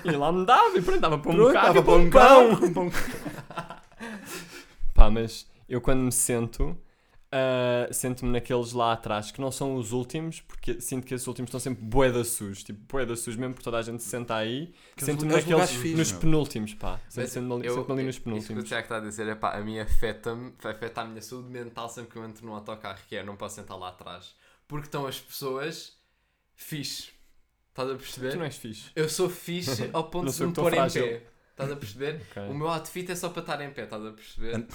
E 0.05 0.11
lá 0.11 0.33
me 0.33 0.45
dava, 0.45 0.77
e 0.77 0.83
pronto, 0.83 1.01
dava 1.01 1.19
para 1.19 1.31
um 1.31 1.35
Pronto, 1.37 1.53
carro 1.53 1.67
dava 1.75 1.83
para 1.83 1.93
um 1.95 2.07
um 2.07 2.11
pão. 2.11 2.87
um- 2.87 2.91
Pá, 4.95 5.11
mas 5.11 5.47
eu 5.69 5.81
quando 5.81 6.01
me 6.01 6.13
sento, 6.13 6.77
ah, 7.37 7.93
sento-me 7.93 8.33
naqueles 8.33 8.73
lá 8.73 8.93
atrás, 8.93 9.31
que 9.31 9.41
não 9.41 9.51
são 9.53 9.77
os 9.77 9.93
últimos, 9.93 10.41
porque 10.41 10.81
sinto 10.81 11.07
que 11.07 11.15
esses 11.15 11.27
últimos 11.27 11.49
estão 11.49 11.61
sempre 11.61 11.85
bué 11.85 12.11
da 12.11 12.25
sujos, 12.25 12.63
tipo 12.63 12.81
bué 12.91 13.05
da 13.05 13.15
sujos 13.15 13.37
mesmo, 13.37 13.55
porque 13.55 13.65
toda 13.65 13.79
a 13.79 13.83
gente 13.83 14.03
se 14.03 14.09
senta 14.09 14.37
aí. 14.37 14.75
Sento-me 14.97 15.35
lugares 15.35 15.47
naqueles, 15.47 15.71
fixes, 15.71 15.99
nos 15.99 16.13
meu. 16.13 16.21
penúltimos, 16.21 16.75
pá. 16.75 17.01
Sento-me 17.09 17.53
ali, 17.53 17.69
sento-me 17.71 17.93
ali 17.93 18.03
nos 18.05 18.17
Isso 18.17 18.23
que 18.23 18.29
o 18.29 18.33
penúltimos. 18.33 18.65
Tiago 18.65 18.83
está 18.83 18.97
a 18.97 19.01
dizer 19.01 19.29
é 19.29 19.35
pá, 19.35 19.57
a 19.57 19.61
mim 19.61 19.79
afeta-me, 19.79 20.53
afeta 20.65 21.01
a 21.03 21.05
minha 21.05 21.23
saúde 21.23 21.51
mental 21.51 21.89
sempre 21.89 22.13
que 22.13 22.19
eu 22.19 22.25
entro 22.25 22.47
num 22.47 22.55
autocarro, 22.55 23.01
que 23.09 23.17
é 23.17 23.23
não 23.23 23.37
posso 23.37 23.57
sentar 23.57 23.79
lá 23.79 23.89
atrás. 23.91 24.35
Porque 24.67 24.87
estão 24.87 25.07
as 25.07 25.21
pessoas 25.21 25.97
fixe. 26.55 27.11
Estás 27.69 27.91
a 27.91 27.95
perceber? 27.95 28.31
Tu 28.31 28.39
não 28.39 28.45
és 28.45 28.57
fixe. 28.57 28.91
Eu 28.97 29.09
sou 29.09 29.29
fixe 29.29 29.91
ao 29.93 30.05
ponto 30.05 30.33
de 30.33 30.47
me 30.47 30.53
pôr 30.53 30.73
em 30.73 30.91
pé. 30.91 31.36
Estás 31.59 31.73
a 31.73 31.77
perceber? 31.77 32.21
Ok. 32.37 32.43
O 32.51 32.55
meu 32.55 32.69
outfit 32.69 33.11
é 33.11 33.15
só 33.17 33.31
para 33.31 33.41
estar 33.41 33.61
em 33.63 33.71
pé, 33.71 33.85
estás 33.85 34.05
a 34.05 34.11
perceber? 34.11 34.67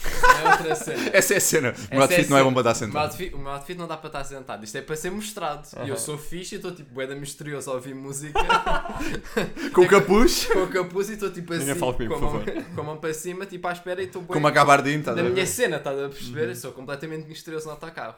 É 0.43 0.49
outra 0.51 0.73
cena. 0.75 1.09
Essa 1.13 1.33
é 1.35 1.37
a 1.37 1.39
cena. 1.39 1.75
O 1.91 1.93
meu 1.95 1.99
é 1.99 2.01
outfit 2.05 2.25
a 2.25 2.29
não 2.31 2.37
é 2.37 2.43
bom 2.43 2.53
para 2.53 2.63
dar 2.63 2.69
O 2.71 2.73
meu, 2.73 2.87
sentado. 2.87 3.03
outfit, 3.05 3.33
o 3.35 3.37
meu 3.37 3.51
outfit 3.51 3.77
não 3.77 3.87
dá 3.87 3.97
para 3.97 4.07
estar 4.07 4.23
sentado, 4.23 4.63
isto 4.63 4.77
é 4.77 4.81
para 4.81 4.95
ser 4.95 5.11
mostrado. 5.11 5.67
E 5.75 5.79
eu 5.89 5.93
Aham. 5.93 5.97
sou 5.97 6.17
fixe 6.17 6.55
e 6.55 6.57
estou 6.57 6.73
tipo 6.73 6.91
bué 6.91 7.05
da 7.05 7.13
misterioso 7.15 7.69
a 7.69 7.75
ouvir 7.75 7.93
música 7.93 8.39
Com 9.73 9.81
o 9.81 9.87
capuz, 9.87 10.45
com 10.47 10.63
o 10.63 10.67
capuz 10.69 11.09
e 11.09 11.13
estou 11.13 11.31
tipo 11.31 11.53
assim 11.53 11.75
fala 11.75 11.93
comigo, 11.93 12.17
com, 12.19 12.27
a 12.27 12.31
mão, 12.31 12.43
com 12.75 12.81
a 12.81 12.83
mão 12.83 12.97
para 12.97 13.13
cima, 13.13 13.45
tipo 13.45 13.67
à 13.67 13.71
espera 13.73 14.01
e 14.01 14.05
estou 14.07 14.23
com 14.23 14.37
uma 14.39 14.49
gabardina, 14.51 14.99
estás 14.99 15.17
a 15.17 15.21
na 15.21 15.29
minha 15.29 15.45
ver? 15.45 15.47
cena, 15.51 15.77
estás 15.77 15.99
a 15.99 16.09
perceber? 16.09 16.49
Eu 16.49 16.55
sou 16.55 16.71
completamente 16.71 17.27
misterioso 17.27 17.65
no 17.67 17.71
autocarro. 17.73 18.15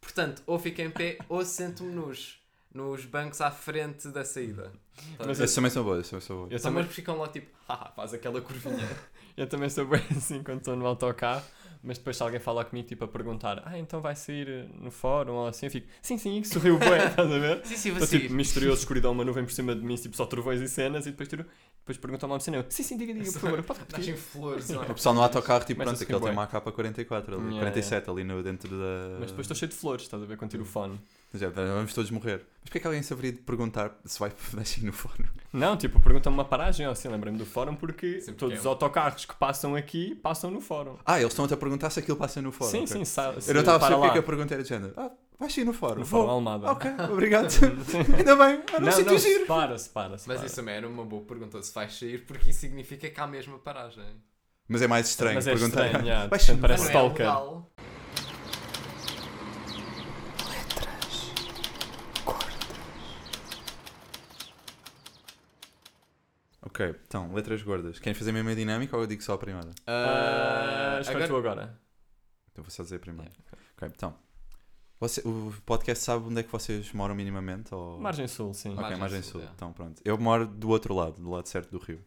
Portanto, 0.00 0.42
ou 0.46 0.58
fico 0.58 0.80
em 0.82 0.90
pé 0.90 1.18
ou 1.28 1.42
sento-me 1.44 1.92
nos, 1.94 2.38
nos 2.76 3.06
bancos 3.06 3.40
à 3.40 3.50
frente 3.50 4.08
da 4.08 4.24
saída. 4.24 4.70
Estás 4.96 5.20
a 5.20 5.26
Mas? 5.26 5.40
Esses 5.40 5.54
também 5.54 5.70
são 5.70 5.82
boas, 5.82 6.00
esses 6.00 6.10
também 6.10 6.26
são 6.26 6.36
boas. 6.36 6.52
Eu 6.52 6.58
Só 6.58 6.68
também, 6.68 6.84
mas 6.84 6.94
ficam 6.94 7.18
lá 7.18 7.28
tipo, 7.28 7.50
haha, 7.66 7.90
faz 7.96 8.12
aquela 8.14 8.40
curvinha. 8.40 8.88
eu 9.36 9.46
também 9.48 9.70
sou 9.70 9.86
bem 9.86 10.02
assim 10.14 10.42
quando 10.42 10.58
estou 10.58 10.76
no 10.76 10.86
autocarro, 10.86 11.42
mas 11.86 11.98
depois 11.98 12.16
se 12.16 12.22
alguém 12.22 12.40
fala 12.40 12.64
comigo 12.64 12.88
tipo 12.88 13.04
a 13.04 13.08
perguntar, 13.08 13.62
ah, 13.64 13.78
então 13.78 14.00
vai 14.00 14.16
sair 14.16 14.48
eh, 14.48 14.66
no 14.80 14.90
fórum 14.90 15.34
ou 15.34 15.46
assim, 15.46 15.66
eu 15.66 15.72
fico, 15.72 15.86
sim, 16.02 16.18
sim, 16.18 16.42
que 16.42 16.48
sorriu 16.48 16.78
bem, 16.78 16.98
estás 17.06 17.30
a 17.30 17.38
ver? 17.38 17.64
sim, 17.64 17.76
sim, 17.76 17.92
Estou 17.92 18.08
tipo 18.08 18.34
misterioso, 18.34 18.80
escuridão, 18.80 19.12
uma 19.12 19.24
nuvem 19.24 19.44
por 19.44 19.52
cima 19.52 19.74
de 19.74 19.80
mim, 19.82 19.94
tipo 19.94 20.16
só 20.16 20.26
trovões 20.26 20.60
e 20.60 20.68
cenas, 20.68 21.06
e 21.06 21.12
depois 21.12 21.28
tiro, 21.28 21.46
depois 21.78 21.96
perguntam-me 21.96 22.34
ao 22.34 22.40
cinema, 22.40 22.66
sim, 22.68 22.82
sim, 22.82 22.96
diga, 22.96 23.14
diga, 23.14 23.30
por 23.30 23.40
favor, 23.40 23.62
pode 23.62 23.78
repetir. 23.78 23.98
Nascem 23.98 24.16
flores, 24.16 24.68
não 24.68 24.82
é? 24.82 24.86
O 24.86 24.94
pessoal 24.94 25.14
no 25.14 25.22
autocarro, 25.22 25.64
tipo, 25.64 25.80
Começa 25.80 26.04
pronto, 26.04 26.20
aquele 26.20 26.20
tem 26.20 26.32
uma 26.32 26.44
AK-44, 26.44 27.28
ali, 27.28 27.46
Yeah, 27.46 27.60
47 27.60 28.10
ali 28.10 28.24
no, 28.24 28.42
dentro 28.42 28.68
da... 28.70 29.18
Mas 29.20 29.30
depois 29.30 29.44
estou 29.44 29.56
cheio 29.56 29.70
de 29.70 29.76
flores, 29.76 30.02
estás 30.02 30.20
a 30.22 30.26
ver, 30.26 30.36
quando 30.36 30.50
tiro 30.50 30.64
o 30.64 30.66
fone. 30.66 31.00
Já, 31.34 31.50
vamos 31.50 31.92
todos 31.92 32.10
morrer. 32.10 32.46
Mas 32.60 32.70
porquê 32.70 32.78
é 32.78 32.80
que 32.80 32.86
alguém 32.86 33.02
se 33.02 33.12
haveria 33.12 33.32
de 33.32 33.38
perguntar 33.38 33.94
se 34.04 34.18
vai 34.18 34.32
deixar 34.54 34.82
no 34.82 34.92
fone? 34.92 35.28
Não, 35.52 35.76
tipo, 35.76 36.00
perguntam-me 36.00 36.36
uma 36.36 36.44
paragem, 36.44 36.86
assim, 36.86 37.08
lembrei-me 37.08 37.38
do 37.38 37.46
fórum, 37.46 37.74
porque 37.74 38.20
Sim, 38.20 38.26
porque 38.26 38.38
todos 38.38 38.56
é 38.56 38.60
os 38.60 38.66
autocarros 38.66 39.24
que 39.24 39.34
passam 39.34 39.74
aqui, 39.74 40.14
passam 40.14 40.50
no 40.50 40.60
fórum. 40.60 40.96
Ah, 41.04 41.18
eles 41.18 41.32
estão-te 41.32 41.54
a 41.54 41.56
perguntar 41.56 41.75
se 41.90 42.00
aquilo 42.00 42.16
passa 42.16 42.40
no 42.42 42.50
fórum. 42.52 42.70
sim, 42.70 42.86
sim, 42.86 43.04
sa- 43.04 43.34
Eu 43.46 43.54
não 43.54 43.60
estava 43.60 43.76
a 43.76 43.80
para 43.80 43.88
porque 43.96 44.04
é 44.04 44.06
lá. 44.08 44.12
que 44.12 44.18
a 44.18 44.22
pergunta 44.22 44.54
era 44.54 44.62
de 44.62 44.68
género. 44.68 44.92
Ah, 44.96 45.10
vais 45.38 45.52
sair 45.54 45.64
no 45.64 45.72
fórum. 45.72 46.00
No 46.00 46.06
fórum. 46.06 46.30
Almada. 46.30 46.70
Ok, 46.72 46.90
obrigado. 47.12 47.48
Ainda 48.16 48.36
bem, 48.36 48.62
era 48.72 48.82
um 48.82 48.86
Não, 48.86 48.92
sítio 48.92 49.12
não, 49.12 49.18
giro. 49.18 49.40
separa, 49.40 49.78
separa, 49.78 50.18
separa. 50.18 50.38
Mas 50.40 50.46
isso 50.50 50.56
também 50.56 50.74
era 50.74 50.88
uma 50.88 51.04
boa 51.04 51.22
pergunta 51.24 51.62
se 51.62 51.72
vais 51.74 51.92
sair, 51.98 52.24
porque 52.26 52.50
isso 52.50 52.60
significa 52.60 53.08
que 53.08 53.20
há 53.20 53.26
mesmo 53.26 53.58
paragem. 53.58 54.04
Mas 54.68 54.82
é 54.82 54.86
mais 54.88 55.08
estranho 55.08 55.34
Mas 55.36 55.46
é 55.46 55.52
perguntar. 55.52 55.86
estranho, 55.86 56.04
yeah, 56.08 56.28
parece 56.28 56.52
não 56.54 56.68
é 56.68 56.74
stalker. 56.74 57.26
legal. 57.26 57.70
Ok, 66.66 66.94
então, 67.06 67.32
letras 67.32 67.62
gordas. 67.62 67.98
Querem 68.00 68.14
fazer 68.18 68.30
a 68.30 68.32
mesma 68.34 68.54
dinâmica 68.54 68.96
ou 68.96 69.02
eu 69.02 69.06
digo 69.06 69.22
só 69.22 69.34
a 69.34 69.38
primeira? 69.38 69.70
Ah, 69.86 70.98
escolhe 71.00 71.24
agora- 71.24 71.28
tu 71.28 71.36
agora. 71.36 71.80
Então 72.50 72.64
vou 72.64 72.70
só 72.70 72.82
dizer 72.82 72.96
a 72.96 72.98
primeira. 72.98 73.30
Ok, 73.76 73.88
então. 73.94 74.14
Você, 74.98 75.20
o 75.26 75.52
podcast 75.64 76.02
sabe 76.02 76.24
onde 76.26 76.40
é 76.40 76.42
que 76.42 76.50
vocês 76.50 76.90
moram 76.92 77.14
minimamente? 77.14 77.72
Ou... 77.74 78.00
Margem 78.00 78.26
Sul, 78.26 78.52
sim. 78.54 78.70
Ok, 78.70 78.80
Margem 78.82 78.98
Margem 78.98 79.22
Sul, 79.22 79.32
Sul. 79.32 79.40
yeah. 79.42 79.54
Então 79.54 79.72
pronto. 79.72 80.00
Eu 80.04 80.18
moro 80.18 80.46
do 80.46 80.68
outro 80.70 80.94
lado, 80.94 81.20
do 81.20 81.30
lado 81.30 81.46
certo 81.48 81.70
do 81.70 81.78
rio. 81.78 82.00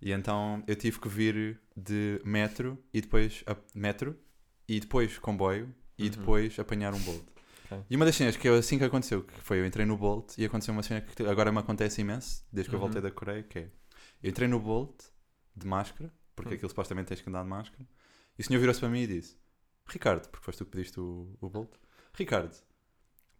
E 0.00 0.12
então 0.12 0.62
eu 0.66 0.76
tive 0.76 1.00
que 1.00 1.08
vir 1.08 1.60
de 1.76 2.20
metro 2.24 2.78
e 2.94 3.00
depois 3.00 3.42
a- 3.46 3.56
metro 3.74 4.16
e 4.68 4.78
depois 4.80 5.18
comboio 5.18 5.74
e 5.98 6.04
Uhum. 6.04 6.10
depois 6.10 6.58
apanhar 6.60 6.94
um 6.94 7.00
Bolt. 7.00 7.24
Ok. 7.66 7.84
E 7.90 7.96
uma 7.96 8.04
das 8.04 8.14
cenas 8.14 8.36
que 8.36 8.48
eu, 8.48 8.54
assim 8.54 8.78
que 8.78 8.84
aconteceu, 8.84 9.22
que 9.24 9.34
foi 9.42 9.58
eu 9.58 9.66
entrei 9.66 9.84
no 9.84 9.96
Bolt 9.96 10.38
e 10.38 10.44
aconteceu 10.44 10.72
uma 10.72 10.82
cena 10.84 11.00
que 11.00 11.22
agora 11.26 11.50
me 11.50 11.58
acontece 11.58 12.00
imenso, 12.00 12.44
desde 12.52 12.70
que 12.70 12.76
eu 12.76 12.78
Uhum. 12.80 12.86
voltei 12.86 13.02
da 13.02 13.10
Coreia, 13.10 13.42
que 13.42 13.58
é 13.58 13.68
eu 14.22 14.30
entrei 14.30 14.48
no 14.48 14.58
Bolt 14.60 15.04
de 15.56 15.66
máscara, 15.66 16.12
porque 16.36 16.52
Hum. 16.52 16.56
aquilo 16.56 16.68
supostamente 16.68 17.08
tens 17.08 17.20
que 17.20 17.28
andar 17.28 17.42
de 17.42 17.48
máscara, 17.48 17.86
e 18.38 18.42
o 18.42 18.44
senhor 18.44 18.60
virou-se 18.60 18.80
para 18.80 18.88
mim 18.88 19.00
e 19.00 19.06
disse: 19.06 19.36
Ricardo, 19.86 20.28
porque 20.28 20.44
foste 20.44 20.58
tu 20.58 20.64
que 20.64 20.70
pediste 20.72 21.00
o, 21.00 21.36
o 21.40 21.48
Bolt, 21.48 21.70
Ricardo, 22.14 22.54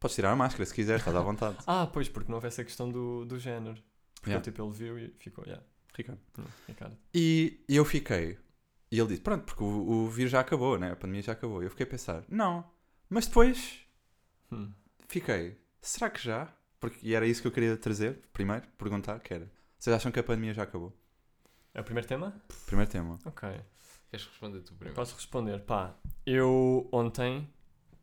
podes 0.01 0.15
tirar 0.15 0.33
a 0.33 0.37
máscara 0.37 0.65
se 0.67 0.75
quiser, 0.75 0.99
estás 0.99 1.15
à 1.17 1.21
vontade. 1.21 1.57
Ah, 1.67 1.87
pois, 1.87 2.09
porque 2.09 2.29
não 2.31 2.37
houve 2.37 2.47
essa 2.49 2.65
questão 2.65 2.91
do, 2.91 3.25
do 3.25 3.39
género. 3.39 3.75
Porque 4.17 4.31
Yeah. 4.31 4.43
tipo, 4.43 4.63
ele 4.63 4.73
viu 4.73 4.99
e 4.99 5.15
ficou, 5.21 5.45
yeah. 5.45 5.65
Ricardo. 5.95 6.21
Hum, 6.39 6.45
Ricardo. 6.67 6.97
E 7.15 7.61
eu 7.69 7.85
fiquei. 7.85 8.37
E 8.91 8.99
ele 8.99 9.09
disse: 9.09 9.21
Pronto, 9.21 9.45
porque 9.45 9.63
o, 9.63 9.67
o 10.07 10.09
vírus 10.11 10.33
já 10.33 10.41
acabou, 10.41 10.77
né? 10.79 10.91
A 10.93 10.97
pandemia 10.97 11.23
já 11.23 11.33
acabou. 11.33 11.63
Eu 11.63 11.71
fiquei 11.71 11.87
a 11.87 11.89
pensar: 11.89 12.25
Não. 12.29 12.69
Mas 13.09 13.27
depois 13.27 13.81
Hum. 14.51 14.73
fiquei: 15.09 15.57
Será 15.81 16.11
que 16.11 16.21
já? 16.21 16.53
Porque, 16.81 16.99
e 17.07 17.15
era 17.15 17.27
isso 17.27 17.41
que 17.43 17.47
eu 17.49 17.53
queria 17.53 17.77
trazer, 17.77 18.21
primeiro, 18.33 18.67
perguntar: 18.77 19.21
que 19.21 19.33
era, 19.35 19.49
Vocês 19.79 19.95
acham 19.95 20.11
que 20.11 20.19
a 20.19 20.23
pandemia 20.25 20.53
já 20.53 20.65
acabou? 20.65 20.93
É 21.73 21.81
o 21.81 21.85
primeiro 21.85 22.09
tema? 22.09 22.35
Primeiro 22.67 22.91
tema. 22.91 23.19
Ok. 23.25 23.49
Queres 24.11 24.27
responder 24.27 24.61
tu 24.61 24.75
primeiro? 24.75 24.97
Posso 24.97 25.15
responder? 25.15 25.61
Pá, 25.61 25.95
eu 26.27 26.89
ontem 26.91 27.49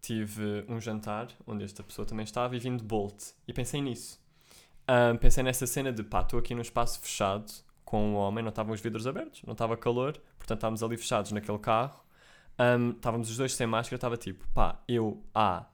tive 0.01 0.63
um 0.69 0.79
jantar 0.79 1.27
onde 1.45 1.65
esta 1.65 1.83
pessoa 1.83 2.05
também 2.05 2.23
estava 2.23 2.55
e 2.55 2.59
vim 2.59 2.77
de 2.77 2.83
Bolt. 2.83 3.31
E 3.45 3.51
pensei 3.51 3.81
nisso. 3.81 4.23
Ahm, 4.87 5.17
pensei 5.17 5.43
nessa 5.43 5.67
cena 5.67 5.91
de 5.91 6.03
pá, 6.03 6.21
estou 6.21 6.39
aqui 6.39 6.55
num 6.55 6.61
espaço 6.61 6.99
fechado 7.01 7.51
com 7.83 8.11
um 8.11 8.15
homem, 8.15 8.43
não 8.43 8.49
estavam 8.49 8.73
os 8.73 8.79
vidros 8.79 9.05
abertos, 9.05 9.41
não 9.43 9.51
estava 9.53 9.75
calor, 9.75 10.13
portanto 10.37 10.59
estávamos 10.59 10.81
ali 10.81 10.95
fechados 10.95 11.31
naquele 11.33 11.59
carro. 11.59 12.05
Ahm, 12.57 12.91
estávamos 12.91 13.29
os 13.29 13.35
dois 13.35 13.53
sem 13.53 13.67
máscara, 13.67 13.97
estava 13.97 14.15
tipo, 14.15 14.47
pá, 14.53 14.81
eu 14.87 15.21
há 15.33 15.65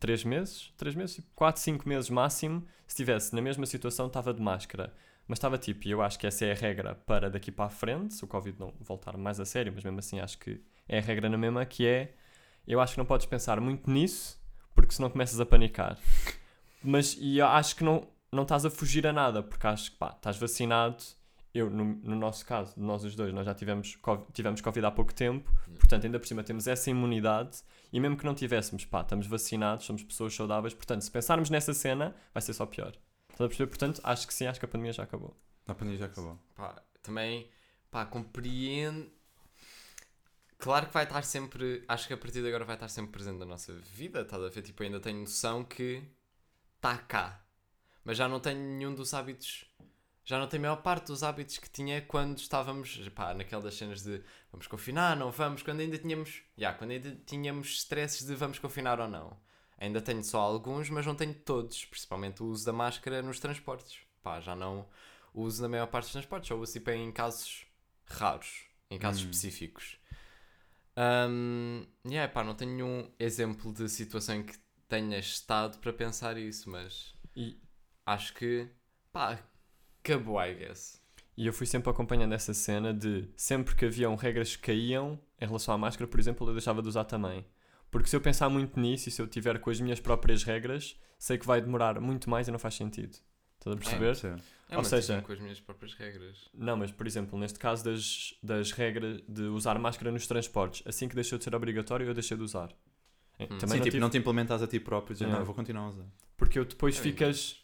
3 0.00 0.24
meses, 0.24 0.72
3 0.76 0.94
meses, 0.94 1.20
4, 1.34 1.60
5 1.60 1.88
meses 1.88 2.10
máximo, 2.10 2.66
se 2.86 2.94
estivesse 2.94 3.34
na 3.34 3.42
mesma 3.42 3.66
situação, 3.66 4.06
estava 4.06 4.34
de 4.34 4.42
máscara. 4.42 4.92
Mas 5.28 5.38
estava 5.38 5.56
tipo, 5.56 5.86
e 5.86 5.92
eu 5.92 6.02
acho 6.02 6.18
que 6.18 6.26
essa 6.26 6.44
é 6.44 6.52
a 6.52 6.54
regra 6.54 6.94
para 6.94 7.30
daqui 7.30 7.52
para 7.52 7.66
a 7.66 7.70
frente, 7.70 8.14
se 8.14 8.24
o 8.24 8.26
Covid 8.26 8.58
não 8.58 8.74
voltar 8.80 9.16
mais 9.16 9.38
a 9.38 9.44
sério, 9.44 9.72
mas 9.72 9.84
mesmo 9.84 9.98
assim 10.00 10.18
acho 10.18 10.38
que 10.38 10.60
é 10.88 10.98
a 10.98 11.00
regra 11.00 11.28
na 11.28 11.38
mesma, 11.38 11.64
que 11.64 11.86
é, 11.86 12.14
eu 12.66 12.80
acho 12.80 12.94
que 12.94 12.98
não 12.98 13.06
podes 13.06 13.26
pensar 13.26 13.60
muito 13.60 13.88
nisso, 13.88 14.40
porque 14.74 14.92
senão 14.92 15.08
começas 15.08 15.38
a 15.38 15.46
panicar. 15.46 15.96
Mas, 16.82 17.16
e 17.20 17.38
eu 17.38 17.46
acho 17.46 17.76
que 17.76 17.84
não, 17.84 18.08
não 18.32 18.42
estás 18.42 18.64
a 18.64 18.70
fugir 18.70 19.06
a 19.06 19.12
nada, 19.12 19.42
porque 19.42 19.66
acho 19.66 19.92
que, 19.92 19.98
pá, 19.98 20.14
estás 20.16 20.36
vacinado, 20.36 20.96
eu, 21.52 21.68
no, 21.68 21.84
no 21.84 22.16
nosso 22.16 22.44
caso, 22.46 22.74
nós 22.76 23.04
os 23.04 23.14
dois, 23.14 23.32
nós 23.34 23.44
já 23.44 23.54
tivemos, 23.54 23.96
Covid- 23.96 24.26
tivemos 24.32 24.60
Covid 24.60 24.86
há 24.86 24.90
pouco 24.90 25.12
tempo, 25.12 25.50
portanto, 25.78 26.04
ainda 26.04 26.18
por 26.18 26.26
cima 26.26 26.42
temos 26.44 26.66
essa 26.66 26.90
imunidade, 26.90 27.62
e 27.92 27.98
mesmo 27.98 28.16
que 28.16 28.24
não 28.24 28.34
tivéssemos, 28.34 28.84
pá, 28.84 29.00
estamos 29.00 29.26
vacinados, 29.26 29.84
somos 29.84 30.02
pessoas 30.02 30.34
saudáveis, 30.34 30.74
portanto, 30.74 31.02
se 31.02 31.10
pensarmos 31.10 31.50
nessa 31.50 31.74
cena, 31.74 32.14
vai 32.32 32.40
ser 32.40 32.52
só 32.54 32.66
pior. 32.66 32.96
Estás 33.30 33.40
a 33.40 33.48
perceber? 33.48 33.66
Portanto, 33.68 34.00
acho 34.04 34.26
que 34.26 34.34
sim, 34.34 34.46
acho 34.46 34.60
que 34.60 34.66
a 34.66 34.68
pandemia 34.68 34.92
já 34.92 35.02
acabou. 35.02 35.36
A 35.66 35.74
pandemia 35.74 35.98
já 35.98 36.06
acabou. 36.06 36.38
Pá, 36.54 36.82
também, 37.02 37.48
pá, 37.90 38.04
compreendo. 38.04 39.10
claro 40.58 40.86
que 40.86 40.92
vai 40.94 41.04
estar 41.04 41.22
sempre. 41.22 41.82
Acho 41.88 42.06
que 42.06 42.14
a 42.14 42.18
partir 42.18 42.42
de 42.42 42.48
agora 42.48 42.64
vai 42.64 42.76
estar 42.76 42.88
sempre 42.88 43.12
presente 43.12 43.38
na 43.38 43.46
nossa 43.46 43.72
vida, 43.72 44.20
estás 44.20 44.42
a 44.42 44.48
ver? 44.48 44.62
Tipo, 44.62 44.82
ainda 44.82 45.00
tenho 45.00 45.20
noção 45.20 45.64
que 45.64 46.02
está 46.76 46.98
cá. 46.98 47.42
Mas 48.04 48.16
já 48.18 48.28
não 48.28 48.40
tenho 48.40 48.58
nenhum 48.60 48.94
dos 48.94 49.14
hábitos. 49.14 49.64
Já 50.30 50.38
não 50.38 50.46
tenho 50.46 50.62
a 50.62 50.66
maior 50.68 50.76
parte 50.80 51.08
dos 51.08 51.24
hábitos 51.24 51.58
que 51.58 51.68
tinha 51.68 52.00
quando 52.02 52.38
estávamos, 52.38 53.00
pá, 53.16 53.34
naquelas 53.34 53.74
cenas 53.74 54.04
de 54.04 54.22
vamos 54.52 54.68
confinar, 54.68 55.16
não 55.16 55.32
vamos, 55.32 55.60
quando 55.60 55.80
ainda 55.80 55.98
tínhamos, 55.98 56.44
já, 56.56 56.72
quando 56.72 56.92
ainda 56.92 57.16
tínhamos 57.26 57.78
stresses 57.78 58.24
de 58.24 58.36
vamos 58.36 58.60
confinar 58.60 59.00
ou 59.00 59.08
não. 59.08 59.36
Ainda 59.76 60.00
tenho 60.00 60.22
só 60.22 60.38
alguns, 60.38 60.88
mas 60.88 61.04
não 61.04 61.16
tenho 61.16 61.34
todos, 61.34 61.84
principalmente 61.84 62.44
o 62.44 62.46
uso 62.46 62.64
da 62.64 62.72
máscara 62.72 63.20
nos 63.22 63.40
transportes. 63.40 63.98
Pá, 64.22 64.40
já 64.40 64.54
não 64.54 64.88
uso 65.34 65.62
na 65.62 65.68
maior 65.68 65.88
parte 65.88 66.04
dos 66.04 66.12
transportes, 66.12 66.46
só 66.46 66.54
uso 66.54 66.74
tipo 66.74 66.90
em 66.90 67.10
casos 67.10 67.66
raros, 68.06 68.66
em 68.88 69.00
casos 69.00 69.22
Hum. 69.22 69.30
específicos. 69.30 69.98
Um, 70.96 71.84
yeah, 72.06 72.32
pá, 72.32 72.44
não 72.44 72.54
tenho 72.54 72.70
nenhum 72.70 73.10
exemplo 73.18 73.72
de 73.72 73.88
situação 73.88 74.36
em 74.36 74.44
que 74.44 74.56
tenha 74.86 75.18
estado 75.18 75.78
para 75.78 75.92
pensar 75.92 76.38
isso, 76.38 76.70
mas 76.70 77.16
E, 77.34 77.60
acho 78.06 78.32
que, 78.34 78.68
pá, 79.12 79.36
acabou, 80.12 80.40
I 80.42 80.54
guess. 80.54 81.00
e 81.36 81.46
eu 81.46 81.52
fui 81.52 81.66
sempre 81.66 81.90
acompanhando 81.90 82.32
essa 82.34 82.52
cena 82.54 82.92
de 82.92 83.28
sempre 83.36 83.74
que 83.74 83.84
haviam 83.86 84.14
regras 84.14 84.56
que 84.56 84.62
caíam 84.62 85.18
em 85.40 85.46
relação 85.46 85.74
à 85.74 85.78
máscara, 85.78 86.06
por 86.08 86.20
exemplo, 86.20 86.46
eu 86.48 86.52
deixava 86.52 86.82
de 86.82 86.88
usar 86.88 87.04
também. 87.04 87.44
Porque 87.90 88.08
se 88.08 88.14
eu 88.14 88.20
pensar 88.20 88.48
muito 88.48 88.78
nisso 88.78 89.08
e 89.08 89.12
se 89.12 89.20
eu 89.20 89.26
tiver 89.26 89.58
com 89.58 89.70
as 89.70 89.80
minhas 89.80 89.98
próprias 89.98 90.42
regras, 90.44 90.96
sei 91.18 91.38
que 91.38 91.46
vai 91.46 91.60
demorar 91.60 92.00
muito 92.00 92.28
mais 92.30 92.46
e 92.46 92.50
não 92.50 92.58
faz 92.58 92.74
sentido. 92.74 93.16
Estás 93.58 93.76
a 93.76 93.78
perceber? 93.78 94.14
Sim. 94.16 94.36
É, 94.70 94.76
Ou 94.78 94.84
seja- 94.84 95.20
com 95.22 95.32
as 95.32 95.40
minhas 95.40 95.60
próprias 95.60 95.94
regras. 95.94 96.48
Não, 96.54 96.76
mas 96.76 96.92
por 96.92 97.06
exemplo, 97.06 97.38
neste 97.38 97.58
caso 97.58 97.84
das, 97.84 98.34
das 98.42 98.70
regras 98.72 99.20
de 99.28 99.42
usar 99.42 99.76
máscara 99.78 100.12
nos 100.12 100.26
transportes, 100.26 100.82
assim 100.86 101.08
que 101.08 101.14
deixou 101.14 101.36
de 101.38 101.44
ser 101.44 101.54
obrigatório, 101.54 102.06
eu 102.06 102.14
deixei 102.14 102.36
de 102.36 102.42
usar. 102.42 102.70
Eh, 103.38 103.44
Hum. 103.44 103.58
Também 103.58 103.58
Sim, 103.58 103.66
não 103.66 103.74
tipo, 103.76 103.84
tive- 103.84 103.98
não 104.00 104.10
te 104.10 104.18
implementas 104.18 104.62
a 104.62 104.66
ti 104.66 104.78
próprio, 104.78 105.14
dizer, 105.14 105.24
Yeah. 105.24 105.34
não, 105.38 105.42
eu 105.42 105.46
vou 105.46 105.54
continuar 105.54 105.84
a 105.86 105.88
usar. 105.88 106.06
Porque 106.36 106.58
eu 106.58 106.64
depois 106.64 106.96
É, 106.98 107.02
ficas, 107.02 107.56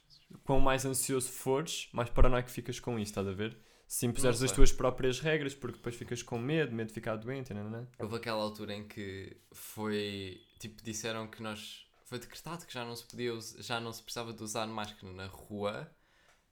quanto 0.44 0.60
mais 0.62 0.84
ansioso 0.84 1.28
fores, 1.30 1.88
mais 1.92 2.10
paranoico 2.10 2.48
ficas 2.50 2.80
com 2.80 2.98
isso, 2.98 3.10
estás 3.10 3.26
a 3.26 3.32
ver? 3.32 3.56
Se 3.86 4.04
impuseres 4.06 4.42
as 4.42 4.50
tuas 4.50 4.72
próprias 4.72 5.20
regras, 5.20 5.54
porque 5.54 5.76
depois 5.76 5.94
ficas 5.94 6.22
com 6.22 6.38
medo, 6.38 6.74
medo 6.74 6.88
de 6.88 6.94
ficar 6.94 7.16
doente, 7.16 7.54
não, 7.54 7.70
não, 7.70 7.86
Houve 7.98 8.16
aquela 8.16 8.42
altura 8.42 8.74
em 8.74 8.86
que 8.86 9.36
foi, 9.52 10.40
tipo, 10.58 10.82
disseram 10.82 11.28
que 11.28 11.42
nós, 11.42 11.86
foi 12.04 12.18
decretado 12.18 12.66
que 12.66 12.74
já 12.74 12.84
não 12.84 12.96
se 12.96 13.04
podia, 13.04 13.32
já 13.58 13.78
não 13.80 13.92
se 13.92 14.02
precisava 14.02 14.32
de 14.32 14.42
usar 14.42 14.66
máscara 14.66 15.12
na 15.12 15.26
rua, 15.26 15.88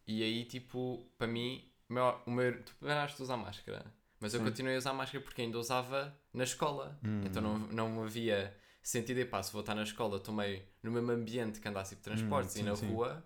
e 0.06 0.22
aí, 0.22 0.44
tipo, 0.44 1.04
para 1.18 1.26
mim, 1.26 1.70
o 1.88 1.92
meu, 1.94 2.20
o 2.26 2.30
meu, 2.30 2.62
tu 2.62 2.74
paraste 2.80 3.16
de 3.16 3.22
usar 3.24 3.36
máscara, 3.36 3.84
mas 4.20 4.32
eu 4.32 4.40
Sim. 4.40 4.44
continuei 4.44 4.76
a 4.76 4.78
usar 4.78 4.92
máscara 4.92 5.22
porque 5.24 5.42
ainda 5.42 5.58
usava 5.58 6.16
na 6.32 6.44
escola, 6.44 6.98
Hum. 7.04 7.20
então 7.24 7.42
não, 7.42 7.58
não 7.58 8.04
havia 8.04 8.56
sentido, 8.82 9.18
e 9.20 9.24
pá, 9.24 9.42
se 9.42 9.52
vou 9.52 9.60
estar 9.60 9.74
na 9.74 9.82
escola, 9.82 10.18
estou 10.18 10.34
meio 10.34 10.62
no 10.82 10.92
mesmo 10.92 11.10
ambiente 11.10 11.60
que 11.60 11.68
andasse 11.68 11.90
tipo 11.96 12.02
transportes 12.04 12.54
Hum, 12.54 12.58
e 12.60 12.62
sim, 12.62 12.64
na 12.64 12.72
sim. 12.76 12.86
rua, 12.88 13.24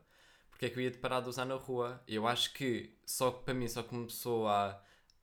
porque 0.58 0.66
é 0.66 0.70
que 0.70 0.78
eu 0.80 0.82
ia 0.82 0.90
parar 0.90 1.20
de 1.20 1.28
usar 1.28 1.44
na 1.44 1.54
rua? 1.54 2.02
Eu 2.08 2.26
acho 2.26 2.52
que 2.52 2.92
só 3.06 3.30
para 3.30 3.54
mim 3.54 3.68
só 3.68 3.80
começou 3.80 4.48
a, 4.48 4.70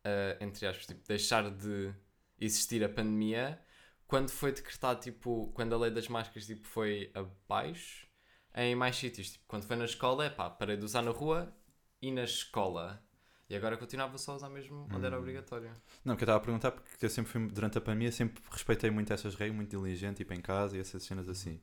a, 0.01 0.37
entre 0.39 0.65
aspas, 0.65 0.85
tipo, 0.85 1.05
deixar 1.05 1.51
de 1.51 1.93
existir 2.39 2.81
a 2.85 2.87
pandemia 2.89 3.59
quando 4.07 4.29
foi 4.29 4.53
decretado, 4.53 5.01
tipo, 5.01 5.51
quando 5.53 5.75
a 5.75 5.77
lei 5.77 5.91
das 5.91 6.07
máscaras 6.07 6.45
tipo, 6.45 6.65
foi 6.65 7.11
abaixo 7.13 8.07
em 8.55 8.75
mais 8.75 8.95
sítios. 8.95 9.31
Tipo, 9.31 9.43
quando 9.45 9.65
foi 9.65 9.75
na 9.75 9.83
escola, 9.83 10.23
é 10.25 10.29
pá, 10.29 10.49
parei 10.49 10.77
de 10.77 10.85
usar 10.85 11.01
na 11.01 11.11
rua 11.11 11.53
e 12.01 12.11
na 12.11 12.23
escola. 12.23 13.03
E 13.49 13.55
agora 13.57 13.75
continuava 13.75 14.17
só 14.17 14.31
a 14.31 14.35
usar 14.37 14.49
mesmo 14.49 14.89
onde 14.93 15.05
era 15.05 15.17
Hum. 15.17 15.19
obrigatório. 15.19 15.69
Não, 16.05 16.15
porque 16.15 16.23
eu 16.23 16.27
estava 16.27 16.37
a 16.37 16.39
perguntar 16.39 16.71
porque 16.71 17.05
eu 17.05 17.09
sempre 17.09 17.31
fui, 17.31 17.45
durante 17.49 17.77
a 17.77 17.81
pandemia, 17.81 18.11
sempre 18.11 18.41
respeitei 18.49 18.89
muito 18.89 19.11
essas 19.11 19.35
regras, 19.35 19.55
muito 19.55 19.69
diligente, 19.69 20.17
tipo 20.17 20.33
em 20.33 20.41
casa 20.41 20.77
e 20.77 20.79
essas 20.79 21.03
cenas 21.03 21.27
assim. 21.27 21.59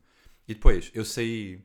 E 0.47 0.55
depois, 0.55 0.91
eu 0.95 1.05
saí 1.05 1.65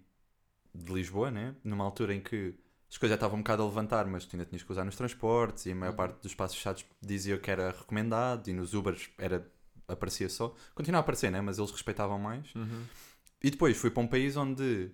de 0.74 0.94
Lisboa, 0.94 1.30
né? 1.32 1.56
Numa 1.64 1.84
altura 1.84 2.14
em 2.14 2.22
que 2.22 2.54
as 2.90 2.98
coisas 2.98 3.12
já 3.12 3.16
estavam 3.16 3.38
um 3.38 3.42
bocado 3.42 3.64
a 3.64 3.66
levantar, 3.66 4.06
mas 4.08 4.26
tu 4.26 4.36
ainda 4.36 4.46
tinhas 4.46 4.64
que 4.64 4.72
usar 4.72 4.86
nos 4.86 4.96
transportes 4.96 5.66
e 5.66 5.72
a 5.72 5.76
maior 5.76 5.92
Uhum. 5.92 5.98
parte 5.98 6.22
dos 6.22 6.32
espaços 6.32 6.56
fechados 6.58 6.86
dizia 7.02 7.38
que 7.38 7.52
era 7.52 7.72
recomendado 7.72 8.48
e 8.48 8.54
nos 8.54 8.74
Ubers 8.74 9.10
era, 9.18 9.46
aparecia 9.88 10.30
só. 10.30 10.56
Continua 10.74 11.00
a 11.00 11.02
aparecer, 11.02 11.30
né? 11.32 11.42
Mas 11.42 11.58
eles 11.58 11.72
respeitavam 11.72 12.18
mais. 12.18 12.54
Uhum. 12.56 12.84
E 13.44 13.52
depois 13.52 13.76
fui 13.78 13.92
para 13.92 14.02
um 14.04 14.08
país 14.08 14.36
onde 14.38 14.90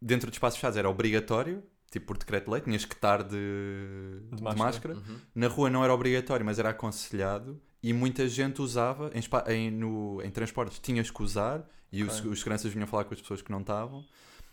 dentro 0.00 0.30
de 0.30 0.36
espaços 0.36 0.58
fechados 0.58 0.76
era 0.76 0.88
obrigatório, 0.88 1.62
tipo 1.90 2.06
por 2.06 2.18
decreto-lei, 2.18 2.60
tinhas 2.60 2.84
que 2.84 2.94
estar 2.94 3.22
de, 3.22 4.20
de 4.32 4.42
máscara. 4.42 4.64
máscara. 4.64 4.94
Uhum. 4.94 5.18
Na 5.34 5.48
rua 5.48 5.70
não 5.70 5.84
era 5.84 5.92
obrigatório, 5.94 6.44
mas 6.44 6.58
era 6.58 6.70
aconselhado 6.70 7.60
e 7.82 7.92
muita 7.92 8.28
gente 8.28 8.60
usava 8.60 9.10
em, 9.14 9.20
em, 9.52 9.70
no, 9.70 10.20
em 10.22 10.30
transportes. 10.30 10.78
Tinhas 10.78 11.10
que 11.10 11.22
usar 11.22 11.66
e 11.92 12.02
os, 12.02 12.18
Ok. 12.20 12.30
os 12.30 12.38
seguranças 12.40 12.72
vinham 12.72 12.86
falar 12.86 13.04
com 13.04 13.14
as 13.14 13.20
pessoas 13.20 13.42
que 13.42 13.50
não 13.50 13.60
estavam. 13.60 14.04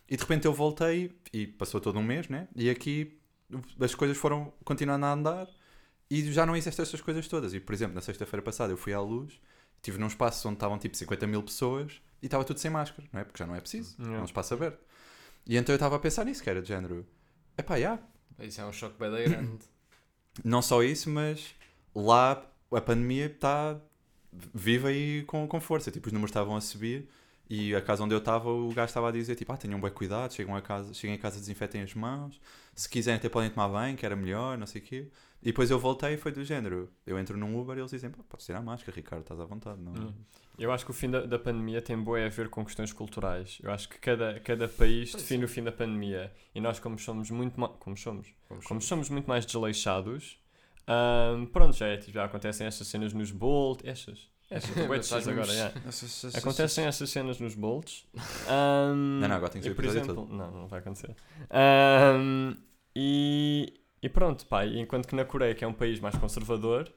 E 0.10 0.16
de 0.16 0.22
repente 0.22 0.46
eu 0.46 0.54
voltei 0.54 1.16
e 1.32 1.48
passou 1.48 1.80
todo 1.80 1.98
um 1.98 2.04
mês, 2.04 2.28
né? 2.28 2.48
E 2.56 2.70
aqui 2.70 3.18
as 3.80 3.96
coisas 3.96 4.18
foram 4.18 4.54
continuando 4.64 5.06
a 5.06 5.12
andar 5.14 5.48
e 6.10 6.32
já 6.32 6.46
não 6.46 6.56
existem 6.56 6.84
estas 6.84 7.02
coisas 7.02 7.28
todas. 7.28 7.54
E 7.54 7.60
por 7.60 7.74
exemplo, 7.74 7.96
na 7.96 8.02
sexta-feira 8.02 8.42
passada 8.42 8.72
eu 8.74 8.78
fui 8.78 8.94
à 8.94 9.00
luz, 9.00 9.40
estive 9.78 9.98
num 9.98 10.08
espaço 10.08 10.48
onde 10.48 10.56
estavam 10.56 10.78
tipo 10.78 10.96
50 10.96 11.26
mil 11.28 11.42
pessoas 11.44 12.02
e 12.22 12.26
estava 12.26 12.44
tudo 12.44 12.60
sem 12.60 12.70
máscara, 12.72 13.08
não 13.12 13.22
é? 13.22 13.24
Porque 13.24 13.38
já 13.42 13.48
não 13.48 13.56
é 13.56 13.62
preciso, 13.62 13.96
é 14.00 14.04
Yeah. 14.04 14.22
um 14.22 14.26
espaço 14.26 14.54
aberto. 14.54 14.80
E 15.46 15.58
então 15.58 15.74
eu 15.74 15.78
estava 15.78 15.96
a 15.96 16.00
pensar 16.00 16.26
nisso, 16.26 16.42
que 16.44 16.50
era 16.50 16.62
de 16.62 16.68
género. 16.68 17.06
Epá, 17.58 17.80
já, 17.80 18.00
Isso 18.40 18.62
é 18.62 18.66
um 18.66 18.72
choque 18.74 18.98
bem 19.00 19.12
grande. 19.12 19.60
não 20.44 20.62
só 20.62 20.82
isso, 20.84 21.10
mas 21.10 21.54
lá 21.94 22.46
a 22.72 22.82
pandemia 22.82 23.28
está 23.28 23.80
viva 24.54 24.92
e 24.92 25.24
com, 25.24 25.48
com 25.48 25.60
força. 25.62 25.92
Tipo, 25.92 26.08
os 26.08 26.14
números 26.14 26.32
estavam 26.32 26.56
a 26.56 26.62
subir 26.62 27.08
e 27.54 27.76
a 27.76 27.82
casa 27.82 28.04
onde 28.04 28.16
eu 28.16 28.18
estava, 28.18 28.50
o 28.50 28.74
gajo 28.74 28.88
estava 28.88 29.10
a 29.10 29.12
dizer: 29.12 29.36
tipo, 29.36 29.54
ah, 29.54 29.58
tenham 29.58 29.80
bem 29.80 29.92
cuidado, 29.92 30.34
chegam 30.34 30.56
a 30.56 30.62
casa, 30.62 30.92
cheguem 30.92 31.16
a 31.16 31.20
casa, 31.20 31.40
desinfetem 31.40 31.84
as 31.84 31.94
mãos. 31.94 32.42
Se 32.74 32.90
quiserem, 32.90 33.20
até 33.20 33.30
podem 33.30 33.52
tomar 33.52 33.70
banho, 33.70 33.96
que 33.96 34.04
era 34.04 34.16
melhor, 34.16 34.58
não 34.58 34.66
sei 34.66 34.82
o 34.82 34.84
quê. 34.84 35.12
E 35.40 35.46
depois 35.48 35.70
eu 35.70 35.78
voltei 35.78 36.16
e 36.16 36.18
foi 36.18 36.32
do 36.32 36.44
género. 36.44 36.90
Eu 37.06 37.20
entro 37.20 37.38
num 37.38 37.60
Uber 37.60 37.78
e 37.78 37.82
eles 37.82 37.92
dizem: 37.92 38.10
pá, 38.10 38.24
podes 38.28 38.48
tirar 38.48 38.58
a 38.58 38.62
máscara, 38.64 38.96
Ricardo, 38.96 39.22
estás 39.22 39.40
à 39.40 39.46
vontade. 39.46 39.80
Não? 39.80 39.92
Hum. 39.92 40.14
Eu 40.58 40.72
acho 40.72 40.84
que 40.84 40.90
o 40.90 40.96
fim 40.96 41.12
da, 41.12 41.28
da 41.28 41.38
pandemia 41.38 41.80
tem 41.80 41.96
boa 41.96 42.26
a 42.26 42.30
ver 42.30 42.50
com 42.50 42.66
questões 42.66 42.92
culturais. 42.92 43.60
Eu 43.62 43.72
acho 43.72 43.88
que 43.88 44.00
cada, 44.00 44.40
cada 44.40 44.68
país 44.68 45.12
Pois 45.12 45.22
define 45.22 45.46
o 45.46 45.48
fim 45.48 45.62
da 45.62 45.72
pandemia. 45.72 46.34
E 46.56 46.60
nós, 46.60 46.80
como 46.80 46.98
somos 46.98 47.30
muito 47.30 47.54
como 47.78 47.96
somos, 47.96 48.34
Vamos 48.50 48.66
como 48.66 48.82
somos 48.82 49.10
muito 49.10 49.28
mais 49.28 49.46
desleixados, 49.46 50.40
ahm, 50.88 51.46
pronto, 51.46 51.76
já, 51.76 51.86
é, 51.86 51.98
tipo, 51.98 52.14
já 52.14 52.26
acontecem 52.26 52.66
estas 52.66 52.88
cenas 52.88 53.14
nos 53.14 53.30
Bolt. 53.30 53.86
Estas. 53.86 54.33
De 54.60 55.00
Estás 55.00 55.24
X 55.24 55.28
agora, 55.28 55.54
já. 55.54 55.72
Acontecem 56.38 56.86
estas 56.86 57.10
cenas 57.10 57.40
nos 57.40 57.56
bolts. 57.56 58.06
Ahm, 58.48 59.20
Não, 59.22 59.28
não, 59.28 59.36
agora 59.36 59.52
tem 59.52 59.62
que 59.62 59.68
ser 59.68 59.74
o 59.74 59.80
episódio 59.80 60.02
exemplo, 60.02 60.28
Não, 60.36 60.52
não 60.52 60.68
vai 60.68 60.80
acontecer. 60.80 61.16
Ahm, 61.50 62.56
e, 62.96 63.74
e 64.02 64.10
pronto, 64.10 64.46
pá, 64.46 64.66
enquanto 64.66 65.08
que 65.08 65.16
na 65.16 65.26
Coreia, 65.26 65.56
que 65.56 65.64
é 65.64 65.68
um 65.68 65.74
país 65.74 66.00
mais 66.00 66.16
conservador, 66.16 66.92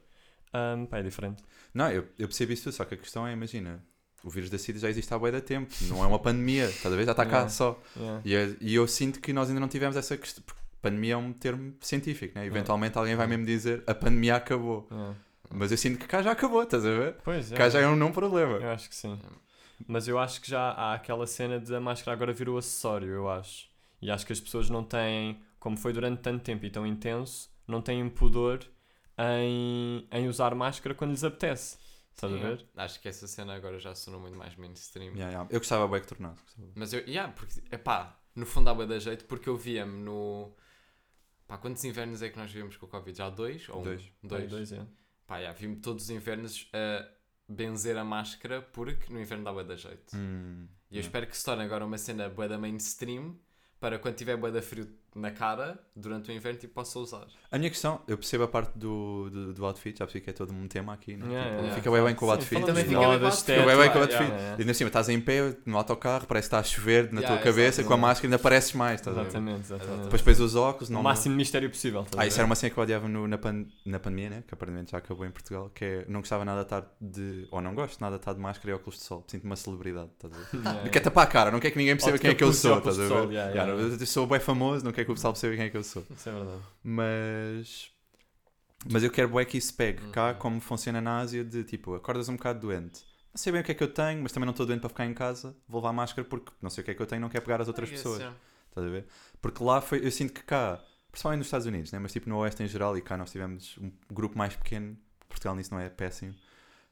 ahm, 0.53 0.85
pá, 0.85 0.99
é 0.99 1.03
diferente. 1.03 1.43
Não, 1.73 1.89
eu, 1.89 2.03
eu 2.17 2.27
percebo 2.27 2.51
isso 2.53 2.63
tudo, 2.63 2.73
só 2.73 2.85
que 2.85 2.93
a 2.93 2.97
questão 2.97 3.27
é: 3.27 3.33
imagina, 3.33 3.83
o 4.23 4.29
vírus 4.29 4.49
da 4.49 4.57
SIDA 4.57 4.79
já 4.79 4.89
existe 4.89 5.13
há 5.13 5.17
bué 5.19 5.31
de 5.31 5.41
tempo, 5.41 5.71
não 5.83 6.03
é 6.03 6.07
uma 6.07 6.19
pandemia, 6.19 6.65
estás 6.65 6.93
a 6.93 6.97
ver? 6.97 7.05
Já 7.05 7.11
está 7.11 7.25
cá 7.25 7.31
Yeah. 7.37 7.49
só. 7.49 7.81
Yeah. 7.95 8.21
E, 8.25 8.33
eu- 8.33 8.55
e 8.61 8.75
eu 8.75 8.87
sinto 8.87 9.19
que 9.19 9.31
nós 9.33 9.47
ainda 9.49 9.59
não 9.59 9.67
tivemos 9.67 9.95
essa 9.95 10.15
questão. 10.17 10.43
Porque 10.45 10.61
pandemia 10.81 11.13
é 11.13 11.17
um 11.17 11.33
termo 11.33 11.73
científico, 11.81 12.37
né? 12.37 12.45
Eventualmente 12.45 12.97
alguém 12.97 13.15
vai 13.15 13.25
mesmo 13.27 13.45
dizer 13.45 13.83
a 13.87 13.93
pandemia 13.95 14.35
acabou. 14.35 14.87
Mas 15.49 15.71
eu 15.71 15.77
sinto 15.77 15.99
que 15.99 16.07
cá 16.07 16.21
já 16.21 16.31
acabou, 16.31 16.63
estás 16.63 16.85
a 16.85 16.89
ver? 16.89 17.15
Pois 17.23 17.51
é. 17.51 17.55
Cá 17.55 17.69
já 17.69 17.79
é 17.79 17.87
um 17.87 17.95
não 17.95 18.11
problema. 18.11 18.57
Eu 18.57 18.69
acho 18.69 18.89
que 18.89 18.95
sim. 18.95 19.19
Mas 19.87 20.07
eu 20.07 20.17
acho 20.17 20.41
que 20.41 20.49
já 20.49 20.71
há 20.71 20.93
aquela 20.93 21.27
cena 21.27 21.59
de 21.59 21.73
a 21.75 21.79
máscara 21.79 22.15
agora 22.15 22.33
virou 22.33 22.57
acessório, 22.57 23.09
eu 23.09 23.29
acho. 23.29 23.69
E 24.01 24.09
acho 24.11 24.25
que 24.25 24.33
as 24.33 24.39
pessoas 24.39 24.69
não 24.69 24.83
têm, 24.83 25.41
como 25.59 25.77
foi 25.77 25.93
durante 25.93 26.21
tanto 26.21 26.43
tempo 26.43 26.65
e 26.65 26.69
tão 26.69 26.85
intenso, 26.85 27.49
não 27.67 27.81
têm 27.81 28.07
pudor 28.09 28.65
em, 29.17 30.07
em 30.11 30.27
usar 30.27 30.53
máscara 30.55 30.93
quando 30.95 31.11
lhes 31.11 31.23
apetece. 31.23 31.77
Estás 32.13 32.33
a 32.33 32.37
ver? 32.37 32.65
Acho 32.75 32.99
que 32.99 33.07
essa 33.07 33.27
cena 33.27 33.53
agora 33.53 33.77
já 33.77 33.93
sonou 33.93 34.19
muito 34.19 34.35
mais 34.35 34.55
mainstream. 34.55 35.13
Yeah, 35.13 35.29
yeah. 35.29 35.47
Eu 35.51 35.59
gostava 35.59 35.87
bem 35.87 36.01
que 36.01 36.07
tornasse. 36.07 36.43
Mas 36.73 36.91
eu, 36.91 37.01
yeah, 37.01 37.31
porque, 37.31 37.61
epá, 37.71 38.19
no 38.35 38.45
fundo 38.45 38.65
dá 38.65 38.73
bué 38.73 38.87
da 38.87 38.97
jeito, 38.97 39.25
porque 39.25 39.47
eu 39.47 39.55
via-me 39.55 40.03
no. 40.03 40.51
Pá, 41.47 41.59
quantos 41.59 41.83
invernos 41.83 42.23
é 42.23 42.29
que 42.29 42.37
nós 42.37 42.51
vivemos 42.51 42.75
com 42.75 42.87
o 42.87 42.89
Covid? 42.89 43.15
Já 43.15 43.29
dois? 43.29 43.69
Ou 43.69 43.81
um? 43.81 43.83
Dois. 43.83 44.11
Dois. 44.23 44.49
Dois, 44.49 44.71
é. 44.71 44.85
Pá, 45.27 45.37
yeah, 45.39 45.57
vi-me 45.57 45.75
todos 45.77 46.05
os 46.05 46.09
invernos 46.09 46.69
a 46.73 47.07
benzer 47.47 47.97
a 47.97 48.03
máscara, 48.03 48.61
porque 48.61 49.11
no 49.13 49.19
inverno 49.19 49.43
dá 49.43 49.51
bué 49.53 49.63
da 49.63 49.75
jeito. 49.75 50.15
Hum, 50.15 50.67
E 50.89 50.95
eu 50.95 51.01
yeah. 51.01 51.07
espero 51.07 51.27
que 51.27 51.37
se 51.37 51.43
torne 51.43 51.63
agora 51.63 51.85
uma 51.85 51.97
cena 51.97 52.29
bué 52.29 52.47
da 52.47 52.57
mainstream, 52.57 53.37
para 53.79 53.99
quando 53.99 54.15
tiver 54.15 54.37
bué 54.37 54.51
da 54.51 54.61
frio 54.61 54.87
na 55.15 55.31
cara 55.31 55.79
durante 55.95 56.29
o 56.29 56.33
inverno 56.33 56.59
tipo, 56.59 56.73
possa 56.75 56.99
usar. 56.99 57.25
A 57.51 57.57
minha 57.57 57.69
questão, 57.71 58.01
eu 58.07 58.17
percebo 58.17 58.43
a 58.43 58.47
parte 58.47 58.77
do, 58.77 59.29
do, 59.31 59.53
do 59.53 59.65
outfit, 59.65 59.97
já 59.97 60.05
percebi 60.05 60.23
que 60.23 60.29
é 60.29 60.33
todo 60.33 60.53
um 60.53 60.67
tema 60.67 60.93
aqui, 60.93 61.15
né? 61.17 61.25
Yeah, 61.25 61.43
Tipo, 61.49 61.61
yeah, 61.61 61.75
fica 61.75 61.89
yeah. 61.89 61.91
bem 61.91 62.03
bem 62.05 62.15
com 62.15 62.25
o 62.25 62.27
Sim, 62.29 62.33
outfit. 62.35 62.53
falamos 62.53 62.67
Também 62.69 62.83
fica 62.85 62.99
bem 62.99 63.07
com 63.07 63.11
o 63.11 63.25
outfit. 63.25 63.37
estética, 63.39 63.63
Fica 63.63 63.75
bem 63.77 63.83
bem 63.83 63.91
com 63.93 63.99
o 63.99 64.27
yeah, 64.27 64.55
E 64.57 64.61
ainda 64.61 64.73
cima, 64.73 64.87
estás 64.89 65.09
em 65.09 65.19
pé 65.19 65.55
no 65.65 65.77
autocarro, 65.77 66.27
parece 66.27 66.49
que 66.49 66.55
está 66.55 66.59
a 66.59 66.63
chover 66.63 67.11
na 67.11 67.21
Yeah, 67.21 67.35
tua 67.35 67.43
cabeça, 67.43 67.83
com 67.83 67.93
a 67.93 67.97
máscara 67.97 68.27
ainda 68.27 68.37
pareces 68.39 68.73
mais, 68.73 68.99
estás 68.99 69.17
a 69.17 69.21
ver? 69.21 69.27
Exatamente, 69.27 69.59
exatamente. 69.61 70.03
Depois 70.03 70.21
depois 70.21 70.39
os 70.39 70.55
óculos, 70.55 70.89
não. 70.89 70.99
o 70.99 71.03
máximo 71.03 71.33
de 71.33 71.37
mistério 71.37 71.69
possível. 71.69 72.05
a 72.15 72.21
Ah, 72.21 72.27
isso 72.27 72.37
era 72.39 72.45
uma 72.45 72.55
cena 72.55 72.69
que 72.73 72.77
eu 72.79 72.83
odiava 72.83 73.07
no- 73.07 73.27
na, 73.27 73.37
pan- 73.37 73.65
na 73.85 73.99
pandemia, 73.99 74.29
né? 74.29 74.43
Que 74.47 74.53
aparentemente 74.53 74.91
já 74.91 74.99
acabou 74.99 75.25
em 75.25 75.31
Portugal, 75.31 75.71
que 75.73 75.83
é 75.85 76.05
não 76.07 76.19
gostava 76.19 76.45
nada 76.45 76.59
de 76.59 76.65
estar 76.65 76.95
de. 77.01 77.47
ou 77.49 77.59
não 77.61 77.73
gosto 77.73 77.99
nada 78.01 78.17
de 78.17 78.21
estar 78.21 78.33
de 78.33 78.39
máscara 78.39 78.69
e 78.69 78.73
óculos 78.73 78.99
de 78.99 79.03
sol. 79.05 79.23
Sinto-me 79.27 79.49
uma 79.49 79.55
celebridade, 79.55 80.09
estás 80.13 80.31
a 80.33 80.37
ver? 80.83 80.89
Quer 80.91 80.99
tapar 80.99 81.23
a 81.23 81.27
cara, 81.27 81.49
não 81.49 81.59
quer 81.59 81.71
que 81.71 81.77
ninguém 81.77 81.95
perceba 81.95 82.19
quem 82.19 82.29
é 82.31 82.35
que 82.35 82.43
eu 82.43 82.53
sou, 82.53 82.77
estás 82.77 82.99
a 82.99 83.03
ver? 83.07 83.99
Eu 83.99 84.05
sou 84.05 84.27
bem 84.27 84.39
famoso, 84.39 84.83
não 84.85 84.91
quero 84.91 85.06
que 85.07 85.11
o 85.11 85.15
pessoal 85.15 85.33
perceba 85.33 85.55
quem 85.55 85.65
é 85.65 85.69
que 85.69 85.77
eu 85.77 85.83
sou. 85.83 86.05
Isso 86.09 86.29
é 86.29 86.31
verdade. 86.31 86.61
Mas. 86.83 87.91
Mas 88.91 89.03
eu 89.03 89.09
quero 89.09 89.29
bué 89.29 89.43
que 89.43 89.57
isso 89.57 89.73
pegue 89.73 90.07
cá, 90.11 90.33
como 90.33 90.61
funciona 90.61 91.01
na 91.01 91.17
Ásia, 91.17 91.43
de 91.43 91.63
tipo, 91.63 91.95
acordas 91.95 92.29
um 92.29 92.35
bocado 92.35 92.59
doente. 92.59 93.03
Não 93.33 93.37
sei 93.37 93.51
bem 93.51 93.61
o 93.61 93.63
que 93.63 93.71
é 93.71 93.75
que 93.75 93.83
eu 93.83 93.91
tenho, 93.91 94.21
mas 94.21 94.31
também 94.31 94.45
não 94.45 94.51
estou 94.51 94.65
doente 94.65 94.81
para 94.81 94.89
ficar 94.89 95.05
em 95.05 95.13
casa. 95.13 95.55
Vou 95.67 95.81
levar 95.81 95.93
máscara 95.93 96.27
porque 96.27 96.51
não 96.61 96.69
sei 96.69 96.81
o 96.81 96.85
que 96.85 96.91
é 96.91 96.93
que 96.93 97.01
eu 97.01 97.05
tenho, 97.05 97.21
não 97.21 97.29
quero 97.29 97.43
pegar 97.43 97.61
as 97.61 97.67
outras 97.67 97.89
guess, 97.89 98.01
pessoas. 98.01 98.19
yeah. 98.19 98.37
Estás 98.69 98.87
a 98.87 98.89
ver? 98.89 99.07
Porque 99.41 99.63
lá 99.63 99.81
foi, 99.81 100.05
eu 100.05 100.11
sinto 100.11 100.33
que 100.33 100.43
cá, 100.43 100.83
principalmente 101.11 101.39
nos 101.39 101.47
Estados 101.47 101.65
Unidos, 101.65 101.91
né? 101.91 101.99
mas 101.99 102.13
tipo 102.13 102.29
no 102.29 102.37
Oeste 102.37 102.61
em 102.61 102.67
geral, 102.67 102.95
e 102.97 103.01
cá 103.01 103.17
nós 103.17 103.31
tivemos 103.31 103.77
um 103.79 103.91
grupo 104.11 104.37
mais 104.37 104.55
pequeno, 104.55 104.95
Portugal 105.27 105.55
nisso 105.55 105.73
não 105.73 105.79
é 105.79 105.89
péssimo, 105.89 106.35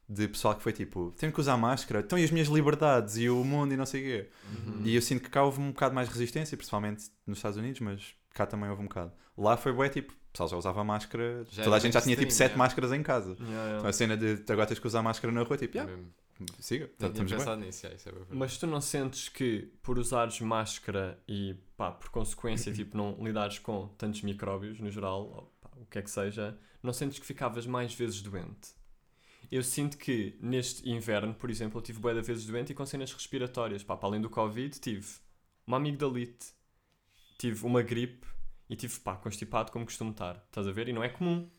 de 0.08 0.28
pessoal 0.28 0.56
que 0.56 0.62
foi 0.62 0.72
tipo, 0.72 1.14
tenho 1.18 1.32
que 1.32 1.40
usar 1.40 1.58
máscara, 1.58 2.02
então 2.02 2.18
e 2.18 2.24
as 2.24 2.32
minhas 2.32 2.48
liberdades 2.48 3.18
e 3.18 3.30
o 3.30 3.44
mundo 3.44 3.74
e 3.74 3.78
não 3.78 3.86
sei 3.86 4.02
o 4.02 4.04
quê. 4.04 4.30
Uhum. 4.54 4.82
E 4.86 4.96
eu 4.96 5.02
sinto 5.02 5.24
que 5.24 5.30
cá 5.30 5.44
houve 5.44 5.60
um 5.60 5.70
bocado 5.70 5.96
mais 5.96 6.08
resistência, 6.08 6.56
principalmente 6.56 7.06
nos 7.26 7.40
Estados 7.40 7.58
Unidos, 7.58 7.82
mas 7.82 8.14
cá 8.32 8.46
também 8.46 8.70
houve 8.70 8.82
um 8.82 8.86
bocado. 8.86 9.12
Lá 9.38 9.58
foi 9.58 9.74
bué 9.74 9.90
tipo, 9.90 10.14
o 10.14 10.32
pessoal 10.32 10.50
já 10.50 10.58
usava 10.58 10.84
máscara, 10.84 11.46
Já 11.50 11.64
toda 11.64 11.76
a 11.76 11.80
gente 11.80 11.94
já 11.94 12.02
tinha 12.02 12.16
tipo 12.16 12.32
sete 12.32 12.54
é. 12.54 12.58
máscaras 12.58 12.92
em 12.92 13.02
casa. 13.02 13.32
Yeah, 13.32 13.54
yeah. 13.54 13.78
Então 13.78 13.90
a 13.90 13.94
cena 13.94 14.16
de 14.16 14.44
agora 14.52 14.68
tens 14.68 14.80
que 14.80 14.88
usar 14.88 15.02
máscara 15.02 15.34
na 15.34 15.42
rua, 15.42 15.58
tipo, 15.58 15.76
yeah, 15.76 15.92
siga, 16.60 16.90
tinha 16.98 17.10
estamos 17.10 17.32
bem. 17.32 17.40
pensado 17.40 17.62
nisso, 17.62 17.88
é. 17.88 17.96
Mas 18.30 18.58
tu 18.58 18.68
não 18.68 18.82
sentes 18.82 19.30
que 19.30 19.72
por 19.82 19.98
usares 19.98 20.40
máscara 20.42 21.18
e 21.28 21.56
pá, 21.78 21.92
por 21.92 22.10
consequência 22.10 22.72
tipo, 22.74 22.96
não 22.96 23.18
lidares 23.22 23.60
com 23.60 23.88
tantos 23.98 24.22
micróbios 24.22 24.80
no 24.80 24.92
geral, 24.92 25.22
ou, 25.24 25.54
pá, 25.62 25.70
o 25.78 25.86
que 25.86 25.98
é 25.98 26.02
que 26.02 26.12
seja, 26.12 26.58
não 26.84 26.94
sentes 26.94 27.18
que 27.18 27.26
ficavas 27.26 27.66
mais 27.66 27.94
vezes 27.94 28.22
doente? 28.22 28.76
Eu 29.52 29.64
sinto 29.64 29.98
que 29.98 30.38
neste 30.42 30.88
inverno, 30.90 31.34
por 31.34 31.50
exemplo, 31.50 31.80
eu 31.80 31.82
tive 31.82 32.00
bué 32.00 32.14
de 32.14 32.22
vezes 32.22 32.46
doente 32.46 32.72
e 32.72 32.76
com 32.76 32.86
cenas 32.86 33.12
respiratórias. 33.14 33.84
Pá, 33.84 33.96
para 33.96 34.10
além 34.10 34.22
do 34.22 34.30
Covid, 34.30 34.80
tive 34.80 35.08
uma 35.66 35.78
amigdalite, 35.78 36.48
tive 37.38 37.66
uma 37.66 37.82
gripe 37.82 38.26
e 38.70 38.76
tive 38.76 39.00
pá, 39.00 39.16
constipado 39.16 39.72
como 39.72 39.86
costumo 39.86 40.12
estar. 40.12 40.44
Estás 40.48 40.68
a 40.68 40.72
ver? 40.72 40.90
E 40.90 40.94
não 40.94 41.04
é 41.04 41.10
comum. 41.10 41.50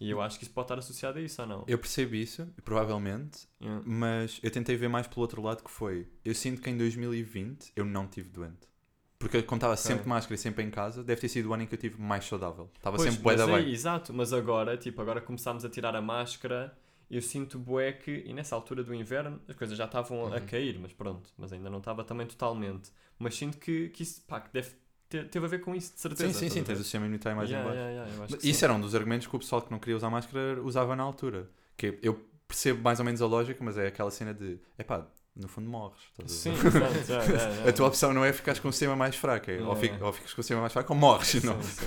E 0.00 0.08
eu 0.08 0.20
acho 0.22 0.38
que 0.38 0.44
isso 0.44 0.54
pode 0.54 0.64
estar 0.64 0.78
associado 0.78 1.18
a 1.18 1.22
isso 1.22 1.42
ou 1.42 1.46
não? 1.48 1.64
Eu 1.66 1.78
percebo 1.78 2.14
isso, 2.14 2.46
provavelmente, 2.64 3.46
Yeah. 3.60 3.82
mas 3.84 4.40
eu 4.42 4.50
tentei 4.50 4.74
ver 4.74 4.88
mais 4.88 5.06
pelo 5.06 5.20
outro 5.20 5.42
lado 5.42 5.62
que 5.62 5.70
foi. 5.70 6.08
Eu 6.24 6.34
sinto 6.34 6.62
que 6.62 6.70
em 6.70 6.78
2020 6.78 7.72
eu 7.76 7.84
não 7.84 8.06
tive 8.06 8.30
doente. 8.30 8.70
Porque 9.18 9.42
como 9.42 9.58
estava 9.58 9.76
sempre 9.76 10.04
de 10.04 10.08
máscara 10.08 10.34
e 10.34 10.38
sempre 10.38 10.64
em 10.64 10.70
casa, 10.70 11.04
deve 11.04 11.20
ter 11.20 11.28
sido 11.28 11.50
o 11.50 11.52
ano 11.52 11.64
em 11.64 11.66
que 11.66 11.74
eu 11.74 11.78
tive 11.78 12.00
mais 12.00 12.24
saudável. 12.24 12.70
Estava 12.74 12.96
Pois, 12.96 13.10
sempre 13.10 13.22
bué 13.22 13.36
da 13.36 13.46
bem. 13.46 13.70
Exato, 13.70 14.14
mas 14.14 14.32
agora, 14.32 14.78
tipo, 14.78 15.02
agora 15.02 15.20
começámos 15.20 15.62
a 15.62 15.68
tirar 15.68 15.94
a 15.94 16.00
máscara, 16.00 16.74
eu 17.10 17.20
sinto 17.22 17.58
bué 17.58 17.92
que, 17.92 18.22
e 18.26 18.32
nessa 18.32 18.54
altura 18.54 18.82
do 18.84 18.94
inverno, 18.94 19.40
as 19.48 19.56
coisas 19.56 19.76
já 19.76 19.84
estavam 19.86 20.26
a 20.32 20.36
Uhum. 20.36 20.46
cair, 20.46 20.78
mas 20.78 20.92
pronto, 20.92 21.30
mas 21.36 21.52
ainda 21.52 21.68
não 21.68 21.78
estava 21.78 22.04
também 22.04 22.26
totalmente. 22.26 22.90
Mas 23.18 23.34
sinto 23.36 23.58
que, 23.58 23.88
que 23.90 24.02
isso, 24.02 24.22
pá, 24.26 24.40
que 24.40 24.52
deve 24.52 24.70
ter, 25.08 25.28
teve 25.28 25.44
a 25.46 25.48
ver 25.48 25.58
com 25.60 25.74
isso, 25.74 25.92
de 25.94 26.00
certeza. 26.00 26.32
Sim, 26.32 26.38
sim, 26.38 26.48
sim, 26.50 26.60
a 26.60 26.64
tens 26.64 26.78
o 26.80 26.82
sistema 26.82 27.06
imunitário 27.06 27.36
mais 27.36 27.50
Yeah, 27.50 27.68
em 27.68 27.74
baixo. 27.74 27.94
yeah, 27.94 28.10
yeah, 28.12 28.36
Isso 28.48 28.58
sim. 28.60 28.64
era 28.64 28.72
um 28.74 28.80
dos 28.80 28.94
argumentos 28.94 29.26
que 29.26 29.36
o 29.36 29.38
pessoal 29.38 29.60
que 29.62 29.70
não 29.70 29.78
queria 29.78 29.96
usar 29.96 30.08
máscara 30.10 30.62
usava 30.62 30.94
na 30.96 31.02
altura. 31.02 31.50
Que 31.76 31.98
eu 32.02 32.14
percebo 32.46 32.82
mais 32.82 32.98
ou 32.98 33.04
menos 33.04 33.20
a 33.22 33.26
lógica, 33.26 33.62
mas 33.62 33.76
é 33.78 33.86
aquela 33.88 34.10
cena 34.10 34.32
de, 34.34 34.58
epá, 34.78 35.06
no 35.34 35.48
fundo 35.48 35.68
morres. 35.68 36.00
a 36.22 36.28
Sim, 36.28 36.52
exato, 36.52 37.10
yeah, 37.10 37.24
yeah, 37.24 37.48
yeah. 37.54 37.70
A 37.70 37.72
tua 37.72 37.88
opção 37.88 38.12
não 38.12 38.24
é 38.24 38.32
ficares 38.32 38.60
com 38.60 38.68
o 38.68 38.72
sistema 38.72 38.94
mais 38.96 39.16
fraco, 39.16 39.50
é 39.50 39.54
ou, 39.62 39.74
Yeah. 39.74 39.80
fic- 39.80 40.02
ou 40.02 40.12
ficas 40.12 40.32
com 40.34 40.40
o 40.40 40.44
sistema 40.44 40.60
mais 40.60 40.72
fraco 40.72 40.92
ou 40.92 40.98
morres. 40.98 41.28
Sim, 41.28 41.40
Não. 41.46 41.60
sim. 41.62 41.80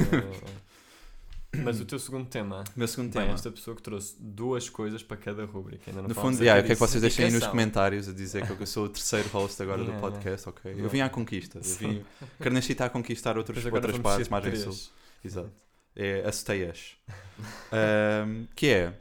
Mas 1.63 1.80
o 1.80 1.86
teu 1.86 2.00
segundo 2.00 2.28
tema, 2.28 2.63
O 2.76 2.80
meu 2.80 2.88
segundo 2.88 3.13
bem, 3.13 3.24
tema. 3.24 3.34
esta 3.36 3.52
pessoa 3.52 3.76
que 3.76 3.82
trouxe 3.84 4.16
duas 4.20 4.70
coisas 4.70 5.04
para 5.04 5.18
cada 5.18 5.46
rubrica, 5.46 5.84
ainda 5.92 6.02
não 6.02 6.10
No 6.10 6.16
fundo, 6.16 6.38
yeah, 6.38 6.58
eu 6.58 6.60
aqui 6.60 6.68
quero 6.70 6.80
que 6.80 6.88
vocês 6.88 7.02
deixem 7.02 7.26
aí 7.26 7.32
nos 7.32 7.46
comentários 7.46 8.10
a 8.10 8.13
dizer 8.13 8.46
que 8.48 8.52
eu 8.62 8.66
sou 8.68 8.86
o 8.86 8.89
terceiro 8.89 9.30
host 9.30 9.62
agora 9.62 9.82
Yeah, 9.82 10.00
do 10.00 10.02
podcast, 10.02 10.50
ok? 10.50 10.72
Eu 10.72 10.76
Yeah. 10.76 10.92
vim 10.92 11.02
à 11.02 11.10
conquista. 11.10 11.60
Eu 11.60 11.63
vim. 11.76 12.06
Carnachita 12.39 12.72
está 12.74 12.86
a 12.86 12.89
conquistar 12.89 13.38
outros, 13.38 13.63
outras 13.66 13.98
partes, 14.00 14.30
margem 14.30 14.56
sul. 14.56 14.76
Exato. 15.24 15.52
É 15.96 16.28
aceteias. 16.28 16.96
Ahm, 17.72 18.46
que 18.56 18.68
é. 18.68 18.94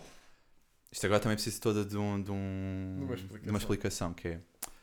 Isto 0.91 1.07
agora 1.07 1.21
também 1.21 1.37
precisa 1.37 1.59
toda 1.59 1.85
de, 1.87 1.97
um, 1.97 2.23
de, 2.23 2.31
um, 2.31 2.99
uma 3.07 3.17
de 3.17 3.49
uma 3.49 3.59
explicação. 3.59 4.13
Que 4.13 4.29
é. 4.29 4.41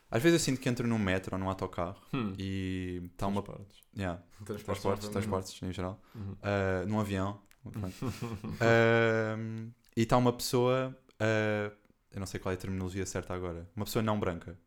Às 0.10 0.24
vezes 0.24 0.42
eu 0.42 0.44
sinto 0.44 0.60
que 0.60 0.68
entro 0.68 0.88
num 0.88 0.98
metro 0.98 1.36
ou 1.36 1.40
num 1.40 1.48
autocarro 1.48 2.02
Hum. 2.12 2.34
e 2.38 3.04
está 3.14 3.28
uma. 3.28 3.44
Transportes. 3.44 3.78
Yeah, 3.96 4.20
Transportes, 4.44 4.64
transportes, 4.66 5.06
novamente. 5.06 5.12
transportes 5.30 5.62
em 5.62 5.72
geral. 5.72 6.02
Uhum. 6.16 6.36
Ah, 6.42 6.84
num 6.88 7.00
avião. 7.00 7.40
Ahm, 8.62 9.72
e 9.95 10.02
está 10.04 10.17
uma 10.17 10.34
pessoa. 10.34 10.98
ah, 11.19 11.72
eu 12.12 12.19
não 12.19 12.26
sei 12.26 12.39
qual 12.39 12.52
é 12.52 12.56
a 12.56 12.58
terminologia 12.58 13.06
certa 13.06 13.34
agora. 13.34 13.69
Uma 13.76 13.86
pessoa 13.86 14.02
não 14.02 14.19
branca. 14.19 14.58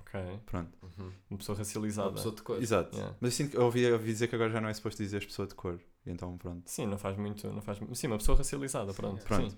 Ok. 0.00 0.20
Pronto. 0.44 0.70
Uhum. 0.82 1.10
Uma 1.30 1.38
pessoa 1.38 1.56
racializada. 1.56 2.08
Uma 2.08 2.14
pessoa 2.16 2.34
de 2.34 2.42
cor. 2.42 2.62
Exato. 2.62 2.94
Yeah. 2.94 3.16
Mas 3.18 3.32
eu 3.32 3.36
sinto 3.36 3.50
que 3.52 3.56
eu 3.56 3.62
ouvi, 3.62 3.80
eu 3.80 3.94
ouvi 3.94 4.12
dizer 4.12 4.28
que 4.28 4.34
agora 4.34 4.50
já 4.50 4.60
não 4.60 4.68
é 4.68 4.74
suposto 4.74 5.02
dizer 5.02 5.24
pessoa 5.24 5.48
de 5.48 5.54
cor. 5.54 5.80
Então 6.06 6.36
pronto. 6.36 6.68
Sim, 6.68 6.86
não 6.86 6.98
faz 6.98 7.16
muito. 7.16 7.48
Não 7.48 7.62
faz... 7.62 7.78
Sim, 7.94 8.08
uma 8.08 8.18
pessoa 8.18 8.36
racializada, 8.36 8.92
pronto. 8.92 9.24
Pronto. 9.24 9.50
Sim. 9.50 9.56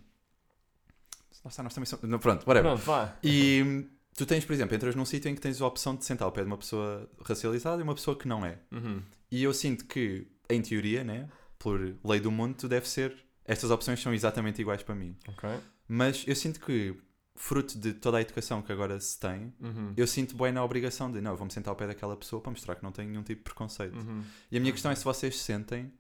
Está, 1.33 1.63
nós 1.63 1.75
também 1.75 1.87
somos. 1.87 2.09
Não, 2.09 2.19
pronto, 2.19 2.47
whatever. 2.47 2.73
Pronto, 2.73 2.85
vá. 2.85 3.17
E 3.23 3.87
tu 4.17 4.25
tens, 4.25 4.45
por 4.45 4.53
exemplo, 4.53 4.77
entras 4.77 4.95
num 4.95 5.05
sítio 5.05 5.29
em 5.29 5.35
que 5.35 5.41
tens 5.41 5.61
a 5.61 5.67
opção 5.67 5.97
de 5.97 6.05
sentar 6.05 6.27
ao 6.27 6.33
pé 6.33 6.43
de 6.43 6.47
uma 6.47 6.59
pessoa 6.59 7.11
racializada 7.25 7.81
e 7.81 7.83
uma 7.83 7.95
pessoa 7.95 8.17
que 8.17 8.29
não 8.29 8.47
é. 8.47 8.59
Uhum. 8.71 9.03
E 9.31 9.43
eu 9.43 9.53
sinto 9.53 9.85
que, 9.87 10.29
em 10.49 10.63
teoria, 10.63 11.03
né, 11.03 11.29
por 11.59 11.97
lei 12.05 12.21
do 12.21 12.31
mundo, 12.31 12.55
tu 12.57 12.69
deve 12.69 12.89
ser. 12.89 13.17
Estas 13.45 13.71
opções 13.71 14.01
são 14.01 14.13
exatamente 14.15 14.61
iguais 14.61 14.83
para 14.83 14.95
mim. 14.95 15.17
Ok. 15.29 15.49
Mas 15.87 16.25
eu 16.27 16.35
sinto 16.35 16.61
que, 16.61 16.97
fruto 17.35 17.79
de 17.79 17.93
toda 17.93 18.19
a 18.19 18.21
educação 18.21 18.63
que 18.63 18.73
agora 18.73 18.99
se 19.01 19.19
tem, 19.21 19.53
Uhum. 19.61 19.93
eu 19.97 20.07
sinto 20.07 20.37
bem 20.37 20.53
na 20.53 20.65
obrigação 20.65 21.11
de, 21.13 21.21
não, 21.21 21.37
vou-me 21.37 21.53
sentar 21.53 21.71
ao 21.73 21.77
pé 21.77 21.87
daquela 21.87 22.17
pessoa 22.17 22.41
para 22.41 22.51
mostrar 22.51 22.75
que 22.77 22.83
não 22.83 22.93
tenho 22.93 23.11
nenhum 23.11 23.23
tipo 23.23 23.41
de 23.41 23.45
preconceito. 23.45 23.97
Uhum. 23.97 24.23
E 24.51 24.57
a 24.57 24.61
minha 24.61 24.73
questão 24.73 24.91
é 24.91 24.95
se 24.95 25.05
vocês 25.05 25.39
sentem 25.39 25.93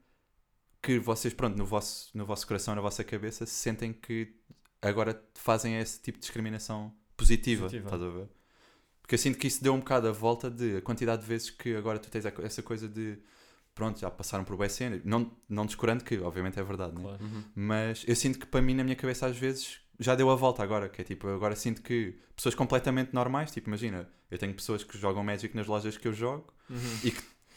que 0.82 0.98
vocês, 0.98 1.32
pronto, 1.34 1.56
no 1.56 1.64
vosso, 1.66 2.10
no 2.16 2.24
vosso 2.26 2.46
coração, 2.46 2.74
na 2.74 2.80
vossa 2.80 3.02
cabeça, 3.02 3.44
se 3.46 3.54
sentem 3.54 3.92
que 3.92 4.34
agora 4.82 5.22
fazem 5.34 5.78
esse 5.78 6.00
tipo 6.00 6.18
de 6.18 6.22
discriminação 6.22 6.94
positiva. 7.16 7.64
Positiva. 7.64 7.86
Estás 7.86 8.02
a 8.02 8.08
ver? 8.08 8.28
Porque 9.00 9.14
eu 9.14 9.18
sinto 9.18 9.38
que 9.38 9.46
isso 9.46 9.62
deu 9.62 9.72
um 9.74 9.78
bocado 9.78 10.08
a 10.08 10.12
volta 10.12 10.50
de 10.50 10.76
a 10.76 10.82
quantidade 10.82 11.22
de 11.22 11.28
vezes 11.28 11.50
que 11.50 11.74
agora 11.76 11.98
tu 11.98 12.10
tens 12.10 12.24
essa 12.24 12.62
coisa 12.62 12.88
de 12.88 13.18
pronto, 13.74 13.98
já 13.98 14.10
passaram 14.10 14.44
por 14.44 14.56
BSN, 14.56 15.00
não, 15.04 15.30
não 15.48 15.66
descurando 15.66 16.04
que 16.04 16.18
obviamente 16.18 16.58
é 16.58 16.62
verdade, 16.62 16.94
né? 16.94 17.02
Claro. 17.02 17.22
Uhum. 17.24 17.42
mas 17.54 18.04
eu 18.06 18.14
sinto 18.16 18.38
que 18.38 18.46
para 18.46 18.62
mim 18.62 18.74
na 18.74 18.84
minha 18.84 18.96
cabeça 18.96 19.26
às 19.26 19.36
vezes 19.36 19.78
já 19.98 20.14
deu 20.14 20.30
a 20.30 20.34
volta 20.34 20.62
agora, 20.62 20.88
que 20.88 21.00
é 21.00 21.04
tipo, 21.04 21.28
agora 21.28 21.54
sinto 21.56 21.80
que 21.82 22.16
pessoas 22.34 22.54
completamente 22.54 23.12
normais, 23.14 23.50
tipo, 23.52 23.68
imagina, 23.68 24.08
eu 24.30 24.36
tenho 24.38 24.52
pessoas 24.54 24.82
que 24.84 24.98
jogam 24.98 25.22
Magic 25.22 25.54
nas 25.56 25.66
lojas 25.66 25.96
que 25.96 26.06
eu 26.08 26.12
jogo, 26.12 26.52
Uhum. 26.70 27.12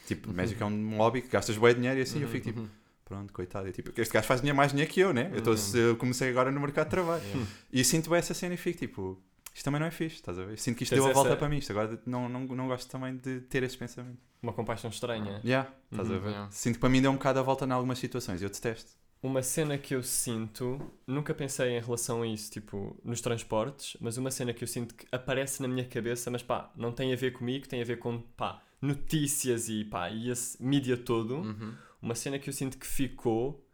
tipo, 0.06 0.34
Magic 0.34 0.62
é 0.62 0.66
um 0.66 0.98
hobby 0.98 1.22
que 1.22 1.30
gastas 1.30 1.58
bem 1.58 1.74
dinheiro 1.76 2.00
e 2.00 2.04
assim 2.04 2.20
eu 2.20 2.26
Uhum, 2.28 2.32
fico 2.32 2.46
tipo, 2.46 2.60
Uhum. 2.62 2.70
pronto, 3.06 3.34
coitado, 3.34 3.68
e, 3.68 3.72
tipo, 3.72 3.92
este 4.00 4.14
gajo 4.14 4.28
faz 4.28 4.42
dinheiro 4.42 4.56
mais 4.58 4.72
dinheiro 4.72 4.92
que 4.92 5.00
eu, 5.00 5.14
né? 5.14 5.32
Eu, 5.34 5.42
tô, 5.42 5.52
Uhum. 5.52 5.76
eu 5.76 5.96
comecei 5.98 6.30
agora 6.30 6.52
no 6.52 6.60
mercado 6.60 6.86
de 6.86 6.92
trabalho 6.92 7.24
Yeah. 7.24 7.48
e 7.72 7.84
sinto 7.84 8.10
bem 8.10 8.20
essa 8.20 8.34
cena 8.34 8.54
e 8.54 8.58
fico 8.58 8.78
tipo, 8.80 9.22
isto 9.58 9.66
também 9.66 9.80
não 9.80 9.88
é 9.88 9.92
fixe, 9.92 10.18
estás 10.18 10.38
a 10.38 10.46
ver? 10.46 10.58
Sinto 10.60 10.78
que 10.78 10.84
isto 10.84 10.94
Tens 10.94 11.02
deu 11.02 11.10
a 11.10 11.14
volta 11.14 11.30
essa- 11.30 11.38
para 11.38 11.50
mim, 11.50 11.58
isto 11.58 11.72
agora 11.72 12.00
não, 12.06 12.30
não, 12.30 12.42
não 12.46 12.68
gosto 12.68 12.88
também 12.90 13.18
de 13.18 13.42
ter 13.42 13.64
esse 13.64 13.76
pensamento. 13.78 14.20
Uma 14.42 14.54
compaixão 14.54 14.90
estranha. 14.92 15.42
Yeah, 15.44 15.68
estás 15.92 16.10
a 16.12 16.14
Uhum, 16.14 16.20
ver? 16.20 16.30
yeah. 16.30 16.52
Sinto 16.52 16.76
que 16.76 16.80
para 16.80 16.90
mim 16.90 17.02
deu 17.02 17.10
um 17.10 17.16
bocado 17.16 17.40
a 17.40 17.42
volta 17.42 17.66
em 17.66 17.72
algumas 17.72 17.98
situações, 17.98 18.42
eu 18.42 18.50
detesto. 18.50 18.92
Uma 19.24 19.42
cena 19.42 19.76
que 19.80 19.96
eu 19.96 20.04
sinto, 20.04 20.80
nunca 21.08 21.34
pensei 21.34 21.76
em 21.76 21.82
relação 21.82 22.22
a 22.22 22.28
isso, 22.28 22.52
tipo, 22.52 22.96
nos 23.04 23.20
transportes, 23.20 23.98
mas 24.00 24.16
uma 24.18 24.30
cena 24.30 24.54
que 24.54 24.64
eu 24.64 24.68
sinto 24.68 24.94
que 24.94 25.08
aparece 25.12 25.60
na 25.60 25.68
minha 25.68 25.86
cabeça, 25.86 26.30
mas 26.30 26.44
pá, 26.44 26.72
não 26.76 26.92
tem 26.92 27.12
a 27.12 27.16
ver 27.16 27.32
comigo, 27.34 27.68
tem 27.68 27.82
a 27.82 27.86
ver 27.86 27.98
com, 27.98 28.22
pá, 28.22 28.62
notícias 28.80 29.70
e 29.70 29.84
pá, 29.84 30.10
e 30.12 30.30
esse 30.30 30.62
mídia 30.64 30.96
todo. 30.96 31.38
Uhum. 31.38 31.74
Uma 32.00 32.14
cena 32.14 32.38
que 32.38 32.48
eu 32.48 32.54
sinto 32.54 32.78
que 32.78 32.86
ficou, 32.86 33.67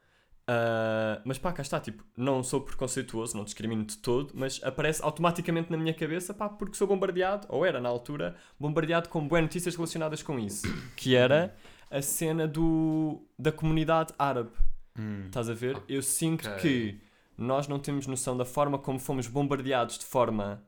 ah, 0.48 1.22
mas 1.24 1.38
pá, 1.38 1.54
cá 1.54 1.62
está, 1.62 1.80
tipo, 1.80 2.04
não 2.18 2.44
sou 2.44 2.62
preconceituoso, 2.62 3.38
não 3.38 3.44
discrimino 3.44 3.86
de 3.86 3.98
todo, 3.98 4.32
mas 4.36 4.60
aparece 4.64 5.02
automaticamente 5.04 5.72
na 5.72 5.78
minha 5.78 5.94
cabeça, 5.94 6.34
pá, 6.34 6.50
porque 6.50 6.76
sou 6.76 6.88
bombardeado, 6.88 7.48
ou 7.50 7.66
era 7.66 7.80
na 7.80 7.90
altura, 7.90 8.36
bombardeado 8.60 9.10
com 9.10 9.26
boas 9.28 9.42
notícias 9.42 9.76
relacionadas 9.76 10.22
com 10.22 10.38
isso, 10.40 10.68
que 10.96 11.16
era 11.16 11.56
a 11.90 12.02
cena 12.02 12.48
do, 12.48 13.26
da 13.38 13.52
comunidade 13.52 14.14
árabe. 14.18 14.52
Hum. 14.98 15.26
Estás 15.26 15.50
a 15.50 15.54
ver? 15.54 15.82
Eu 15.88 16.02
sinto 16.02 16.48
Ok. 16.48 16.60
que 16.62 17.02
nós 17.38 17.68
não 17.68 17.80
temos 17.80 18.06
noção 18.06 18.36
da 18.38 18.46
forma 18.46 18.78
como 18.78 19.00
fomos 19.00 19.28
bombardeados 19.28 19.98
de 19.98 20.06
forma 20.06 20.64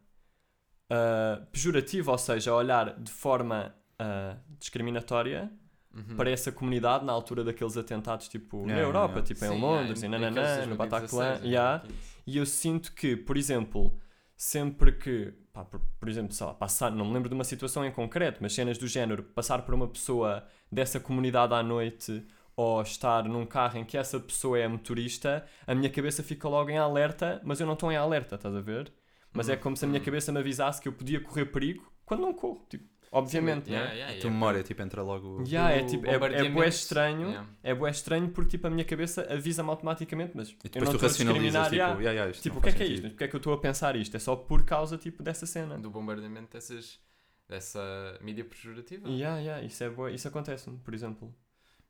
ah, 0.90 1.42
pejorativa, 1.52 2.12
ou 2.12 2.18
seja, 2.18 2.52
a 2.52 2.56
olhar 2.56 2.98
de 3.00 3.12
forma 3.12 3.76
ah, 4.00 4.38
discriminatória 4.60 5.52
Uhum. 5.96 6.18
para 6.18 6.30
essa 6.30 6.52
comunidade 6.52 7.06
na 7.06 7.14
altura 7.14 7.42
daqueles 7.44 7.78
atentados, 7.78 8.28
tipo, 8.28 8.66
na 8.66 8.78
Europa, 8.78 9.14
yeah. 9.14 9.28
tipo, 9.28 9.40
Sim, 9.40 9.54
em 9.54 9.62
Londres, 9.62 10.02
yeah, 10.02 10.18
e 10.18 10.22
nananã, 10.22 10.66
no 10.66 10.76
2016, 10.76 10.78
Bataclan, 10.78 11.40
e 11.42 11.52
yeah. 11.52 11.78
2015. 11.78 12.16
E 12.28 12.38
eu 12.38 12.46
sinto 12.46 12.92
que, 12.94 13.16
por 13.16 13.38
exemplo, 13.38 13.98
sempre 14.36 14.92
que, 14.92 15.34
pá, 15.54 15.64
por, 15.64 15.80
por 16.00 16.10
exemplo, 16.10 16.34
sei 16.34 16.46
lá, 16.46 16.54
passar, 16.54 16.92
não 16.92 17.06
me 17.06 17.14
lembro 17.14 17.30
de 17.30 17.36
uma 17.36 17.44
situação 17.44 17.86
em 17.86 17.92
concreto, 17.92 18.40
mas 18.42 18.54
cenas 18.54 18.78
do 18.78 18.88
género, 18.88 19.24
passar 19.24 19.62
por 19.62 19.74
uma 19.74 19.88
pessoa 19.88 20.46
dessa 20.72 21.00
comunidade 21.00 21.54
à 21.54 21.64
noite 21.64 22.26
ou 22.56 22.82
estar 22.82 23.24
num 23.26 23.46
carro 23.46 23.78
em 23.78 23.86
que 23.86 23.98
essa 23.98 24.20
pessoa 24.20 24.58
é 24.58 24.68
motorista, 24.68 25.46
a 25.68 25.76
minha 25.76 25.90
cabeça 25.90 26.24
fica 26.24 26.48
logo 26.48 26.70
em 26.70 26.78
alerta, 26.78 27.42
mas 27.44 27.60
eu 27.60 27.66
não 27.66 27.74
estou 27.74 27.92
em 27.92 27.98
alerta, 27.98 28.36
estás 28.36 28.56
a 28.56 28.62
ver? 28.62 28.92
Mas 29.34 29.50
é 29.50 29.56
Uhum, 29.56 29.60
como 29.60 29.78
se 29.78 29.86
a 29.86 29.88
minha 29.88 30.00
uhum. 30.00 30.06
cabeça 30.06 30.32
me 30.32 30.40
avisasse 30.40 30.82
que 30.82 30.88
eu 30.88 30.94
podia 30.94 31.20
correr 31.22 31.46
perigo 31.48 31.92
quando 32.06 32.22
não 32.22 32.34
corro, 32.34 32.66
tipo, 32.70 32.86
obviamente, 33.15 33.69
Yeah, 33.69 33.91
é? 33.91 33.93
yeah, 33.93 34.06
A 34.06 34.10
yeah. 34.10 34.21
tua 34.21 34.30
memória, 34.30 34.62
tipo, 34.62 34.82
entra 34.82 35.01
logo. 35.01 35.41
Yeah, 35.47 35.73
é 35.73 35.86
tipo, 35.86 36.06
é, 36.06 36.15
é 36.15 36.49
bué 36.49 36.67
estranho, 36.67 37.30
yeah. 37.30 37.49
é 37.63 37.73
bué 37.73 37.89
estranho 37.89 38.30
porque 38.30 38.51
tipo 38.51 38.67
a 38.67 38.69
minha 38.69 38.84
cabeça 38.84 39.25
avisa-me 39.32 39.69
automaticamente, 39.69 40.34
mas 40.36 40.49
E 40.49 40.51
eu 40.51 40.58
depois 40.63 40.89
não 40.89 40.97
tu 40.99 41.06
a 41.06 41.08
racionalizas, 41.08 41.63
tipo, 41.63 41.75
yeah. 41.75 42.01
yeah, 42.01 42.32
Tipo, 42.34 42.60
o 42.60 42.62
que 42.62 42.69
é 42.69 42.71
que 42.73 42.84
é 42.84 42.86
isto? 42.86 43.10
Porque 43.10 43.23
é 43.23 43.28
que 43.30 43.36
eu 43.36 43.38
estou 43.38 43.54
a 43.54 43.58
pensar 43.58 43.95
isto? 43.95 44.15
É 44.17 44.19
só 44.19 44.36
por 44.36 44.65
causa 44.65 44.97
tipo 44.97 45.23
dessa 45.23 45.45
cena. 45.45 45.78
Do 45.80 45.89
bombardeamento 45.89 46.51
dessas, 46.51 46.99
dessa 47.47 48.19
mídia 48.21 48.43
pejorativa. 48.43 49.08
Yeah, 49.08 49.39
yeah, 49.39 49.65
isso, 49.65 49.82
é 49.84 49.89
bué, 49.89 50.12
isso 50.12 50.28
acontece-me, 50.28 50.78
por 50.80 50.93
exemplo. 50.93 51.34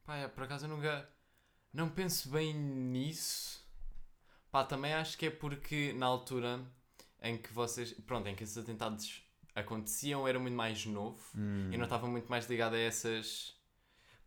Pá, 0.05 0.17
é, 0.17 0.27
por 0.27 0.43
acaso 0.43 0.65
eu 0.65 0.69
nunca. 0.69 1.09
Não 1.73 1.89
penso 1.89 2.29
bem 2.29 2.53
nisso. 2.53 3.65
Pá, 4.51 4.63
também 4.63 4.93
acho 4.93 5.17
que 5.17 5.25
é 5.25 5.29
porque 5.31 5.91
na 5.93 6.05
altura 6.05 6.61
em 7.21 7.35
que 7.35 7.51
vocês. 7.51 7.93
Pronto, 8.05 8.27
em 8.27 8.35
que 8.35 8.43
esses 8.43 8.57
atentados 8.57 9.24
aconteciam, 9.55 10.27
era 10.27 10.37
muito 10.37 10.53
mais 10.55 10.85
novo 10.85 11.17
Hum. 11.35 11.69
e 11.71 11.77
não 11.77 11.85
estava 11.85 12.05
muito 12.07 12.27
mais 12.29 12.47
ligado 12.49 12.75
a 12.75 12.79
essas. 12.79 13.55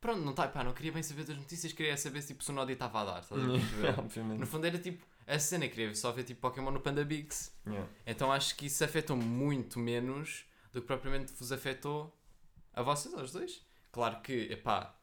Pronto, 0.00 0.20
não, 0.22 0.32
tá, 0.32 0.48
pá, 0.48 0.62
não 0.64 0.72
queria 0.72 0.92
bem 0.92 1.02
saber 1.02 1.24
das 1.24 1.36
notícias, 1.36 1.72
queria 1.72 1.96
saber 1.96 2.22
se 2.22 2.28
tipo, 2.28 2.42
se 2.42 2.50
o 2.50 2.54
Nodi 2.54 2.72
estava 2.72 3.00
a 3.00 3.04
dar. 3.04 3.20
Estás 3.20 3.42
a 3.42 3.46
perceber? 3.46 3.94
Obviamente. 3.98 4.38
no 4.40 4.46
fundo 4.46 4.66
era 4.66 4.78
tipo. 4.78 5.04
A 5.26 5.38
cena, 5.38 5.68
queria 5.68 5.94
só 5.94 6.10
ver 6.10 6.24
tipo 6.24 6.40
Pokémon 6.40 6.70
no 6.70 6.80
Panda 6.80 7.04
Bigs. 7.04 7.52
Yeah. 7.66 7.86
Então 8.06 8.32
acho 8.32 8.56
que 8.56 8.64
isso 8.66 8.82
afetou 8.82 9.14
muito 9.16 9.78
menos 9.78 10.46
do 10.72 10.80
que 10.80 10.86
propriamente 10.86 11.32
vos 11.34 11.52
afetou 11.52 12.16
a 12.72 12.80
vocês, 12.82 13.12
aos 13.14 13.32
dois. 13.32 13.62
Claro 13.92 14.20
que, 14.22 14.32
epá, 14.52 14.94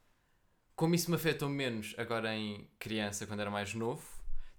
como 0.76 0.96
isso 0.96 1.12
me 1.12 1.16
afetou 1.18 1.48
menos 1.50 1.94
agora 1.98 2.34
em 2.36 2.68
criança, 2.80 3.28
quando 3.28 3.42
era 3.42 3.52
mais 3.52 3.74
novo, 3.76 4.02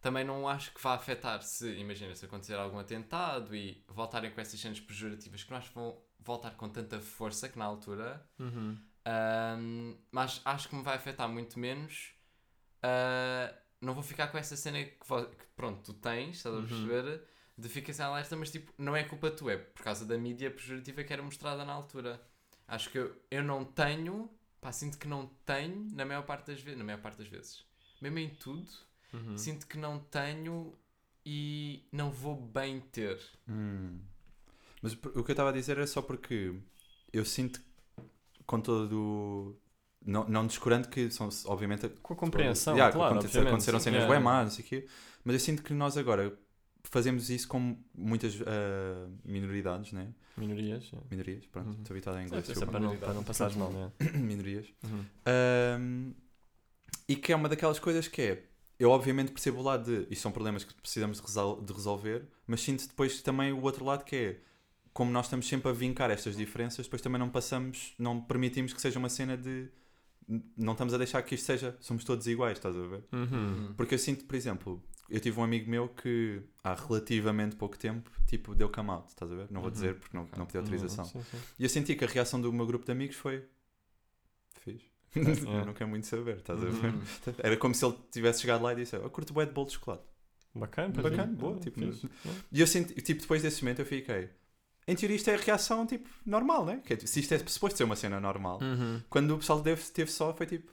também 0.06 0.22
não 0.24 0.48
acho 0.48 0.72
que 0.72 0.80
vá 0.80 0.94
afetar 0.94 1.42
se, 1.42 1.68
imagina, 1.78 2.14
se 2.14 2.24
acontecer 2.24 2.54
algum 2.54 2.78
atentado 2.78 3.56
e 3.56 3.84
voltarem 3.88 4.30
com 4.30 4.40
essas 4.40 4.60
cenas 4.60 4.78
pejorativas 4.78 5.42
que 5.42 5.50
não 5.50 5.58
acho 5.58 5.70
que 5.70 5.74
vão 5.74 6.00
voltar 6.20 6.52
com 6.52 6.68
tanta 6.68 7.00
força 7.00 7.48
que 7.48 7.58
na 7.58 7.64
altura, 7.64 8.24
Uhum. 8.38 8.78
Ahm, 9.04 9.96
mas 10.12 10.40
acho 10.44 10.68
que 10.68 10.76
me 10.76 10.82
vai 10.84 10.94
afetar 10.96 11.28
muito 11.28 11.58
menos. 11.58 12.12
Ah, 12.82 13.52
não 13.80 13.94
vou 13.94 14.02
ficar 14.02 14.28
com 14.28 14.38
essa 14.38 14.56
cena 14.56 14.78
que, 14.84 14.90
que, 14.92 15.46
pronto, 15.56 15.82
tu 15.82 15.94
tens, 15.94 16.36
estás 16.36 16.54
a 16.54 16.58
Uhum. 16.58 16.66
perceber? 16.66 17.24
De 17.58 17.68
ficar 17.68 17.92
sem 17.92 18.04
alerta, 18.04 18.36
mas 18.36 18.50
tipo, 18.52 18.72
não 18.78 18.94
é 18.94 19.02
culpa 19.02 19.28
tua, 19.30 19.54
é 19.54 19.56
por 19.58 19.82
causa 19.82 20.04
da 20.04 20.16
mídia 20.18 20.50
pejorativa 20.52 21.02
que 21.02 21.12
era 21.12 21.22
mostrada 21.22 21.64
na 21.64 21.72
altura. 21.72 22.20
Acho 22.68 22.90
que 22.90 22.98
eu, 22.98 23.20
eu 23.30 23.42
não 23.42 23.64
tenho, 23.64 24.30
pá, 24.60 24.70
sinto 24.70 24.98
que 24.98 25.08
não 25.08 25.26
tenho 25.44 25.88
na 25.94 26.04
maior 26.04 26.22
parte 26.22 26.46
das 26.48 26.60
vezes, 26.60 26.78
na 26.78 26.84
maior 26.84 27.00
parte 27.00 27.18
das 27.18 27.28
vezes, 27.28 27.64
mesmo 28.00 28.18
em 28.18 28.28
tudo, 28.30 28.70
Uhum. 29.12 29.36
sinto 29.38 29.66
que 29.66 29.78
não 29.78 29.98
tenho 29.98 30.72
e 31.24 31.84
não 31.92 32.10
vou 32.10 32.36
bem 32.36 32.80
ter. 32.80 33.18
Hum. 33.48 33.98
Mas 34.82 34.92
o 34.92 34.96
que 35.24 35.30
eu 35.30 35.32
estava 35.32 35.50
a 35.50 35.52
dizer 35.52 35.78
é 35.78 35.86
só 35.86 36.00
porque 36.02 36.54
eu 37.12 37.24
sinto 37.24 37.60
com 38.46 38.60
todo 38.60 38.92
o. 39.00 39.56
Não, 40.04 40.28
não 40.28 40.46
descurando 40.46 40.88
que 40.88 41.10
são, 41.10 41.28
obviamente, 41.46 41.88
Com 42.00 42.14
a 42.14 42.16
compreensão, 42.16 42.74
Yeah, 42.74 42.92
claro, 42.94 43.18
aconte- 43.18 43.36
aconteceram 43.38 43.80
cenas 43.80 44.00
Yeah. 44.02 44.14
bem 44.14 44.22
más, 44.22 44.44
não 44.44 44.50
sei 44.52 44.64
o 44.64 44.68
quê, 44.68 44.86
mas 45.24 45.34
eu 45.34 45.40
sinto 45.40 45.64
que 45.64 45.72
nós 45.72 45.96
agora 45.96 46.38
fazemos 46.84 47.28
isso 47.28 47.48
com 47.48 47.76
muitas 47.92 48.38
ah, 48.42 49.08
minoridades, 49.24 49.92
né? 49.92 50.14
Minorias. 50.36 50.84
yeah. 50.84 51.06
Minorias, 51.10 51.46
pronto, 51.46 51.70
Uhum. 51.70 51.76
estou 51.82 51.94
habituado 51.94 52.18
em 52.20 52.26
inglês, 52.26 52.48
é 52.48 52.66
para 52.66 52.78
não, 52.78 52.96
para 52.96 53.14
não 53.14 53.24
passares 53.24 53.56
mal, 53.56 53.72
né? 53.72 53.90
minorias. 54.14 54.66
Uhum. 54.84 55.04
Ahm, 55.26 56.12
e 57.08 57.16
que 57.16 57.32
é 57.32 57.36
uma 57.36 57.48
daquelas 57.48 57.80
coisas 57.80 58.06
que 58.06 58.22
é. 58.22 58.44
Eu 58.78 58.90
obviamente 58.90 59.32
percebo 59.32 59.60
o 59.60 59.62
lado 59.62 59.84
de. 59.84 60.12
Isto 60.12 60.22
são 60.22 60.32
problemas 60.32 60.64
que 60.64 60.74
precisamos 60.74 61.18
de, 61.18 61.22
resol- 61.26 61.62
de 61.62 61.72
resolver, 61.72 62.26
mas 62.46 62.60
sinto 62.60 62.86
depois 62.86 63.22
também 63.22 63.52
o 63.52 63.62
outro 63.62 63.84
lado 63.84 64.04
que 64.04 64.16
é. 64.16 64.40
Como 64.92 65.10
nós 65.10 65.26
estamos 65.26 65.46
sempre 65.46 65.68
a 65.68 65.72
vincar 65.72 66.10
estas 66.10 66.34
diferenças, 66.36 66.86
depois 66.86 67.02
também 67.02 67.18
não 67.18 67.28
passamos, 67.28 67.94
não 67.98 68.18
permitimos 68.20 68.72
que 68.72 68.80
seja 68.80 68.98
uma 68.98 69.08
cena 69.10 69.36
de. 69.36 69.68
Não 70.56 70.72
estamos 70.72 70.92
a 70.94 70.98
deixar 70.98 71.22
que 71.22 71.34
isto 71.34 71.44
seja. 71.44 71.76
Somos 71.80 72.02
todos 72.04 72.26
iguais, 72.26 72.58
estás 72.58 72.74
a 72.74 72.80
ver? 72.80 73.04
Uhum. 73.12 73.74
Porque 73.76 73.94
eu 73.94 73.98
sinto, 73.98 74.24
por 74.24 74.34
exemplo, 74.34 74.82
eu 75.08 75.20
tive 75.20 75.38
um 75.38 75.44
amigo 75.44 75.70
meu 75.70 75.88
que 75.88 76.42
há 76.64 76.74
relativamente 76.74 77.56
pouco 77.56 77.78
tempo, 77.78 78.10
tipo, 78.26 78.54
deu 78.54 78.68
come 78.70 78.90
out, 78.90 79.08
estás 79.08 79.30
a 79.30 79.34
ver? 79.36 79.46
Não 79.50 79.60
vou 79.60 79.68
Uhum. 79.68 79.74
dizer 79.74 79.94
porque 79.96 80.16
não, 80.16 80.26
não 80.36 80.46
pedi 80.46 80.58
autorização. 80.58 81.04
Uhum, 81.04 81.10
sim, 81.10 81.22
sim. 81.30 81.38
E 81.58 81.62
eu 81.62 81.68
senti 81.68 81.94
que 81.94 82.04
a 82.04 82.08
reação 82.08 82.40
do 82.40 82.52
meu 82.52 82.66
grupo 82.66 82.84
de 82.84 82.92
amigos 82.92 83.16
foi. 83.16 83.44
Fiz. 84.62 84.82
É. 85.14 85.20
eu 85.60 85.64
não 85.66 85.72
quero 85.72 85.88
muito 85.88 86.06
saber, 86.06 86.36
estás 86.38 86.62
a 86.62 86.66
Uhum. 86.66 86.72
ver? 86.72 86.92
Era 87.38 87.56
como 87.56 87.74
se 87.74 87.84
ele 87.84 87.94
tivesse 88.10 88.40
chegado 88.42 88.62
lá 88.62 88.72
e 88.72 88.76
disse: 88.76 88.96
Eu 88.96 89.08
curto 89.10 89.32
bué 89.32 89.46
de 89.46 89.52
bolo 89.52 89.66
de 89.66 89.74
chocolate. 89.74 90.04
Bacana, 90.54 90.88
Bacana, 91.02 91.22
é. 91.24 91.26
boa, 91.26 91.56
Ah, 91.56 91.60
tipo. 91.60 91.80
E 92.50 92.60
eu 92.60 92.66
senti, 92.66 92.94
tipo, 93.02 93.20
depois 93.20 93.42
desse 93.42 93.62
momento 93.62 93.80
eu 93.80 93.86
fiquei. 93.86 94.30
Em 94.88 94.94
teoria, 94.94 95.16
isto 95.16 95.28
é 95.28 95.34
a 95.34 95.38
reação, 95.38 95.84
tipo, 95.86 96.08
normal, 96.24 96.64
né? 96.64 96.80
Que 96.84 96.94
é, 96.94 96.98
se 96.98 97.20
isto 97.20 97.32
é 97.34 97.38
suposto 97.38 97.76
ser 97.76 97.84
uma 97.84 97.96
cena 97.96 98.20
normal, 98.20 98.60
Uhum. 98.62 99.02
quando 99.10 99.32
o 99.34 99.38
pessoal 99.38 99.60
teve, 99.60 99.82
teve 99.90 100.10
só, 100.10 100.32
foi 100.32 100.46
tipo, 100.46 100.72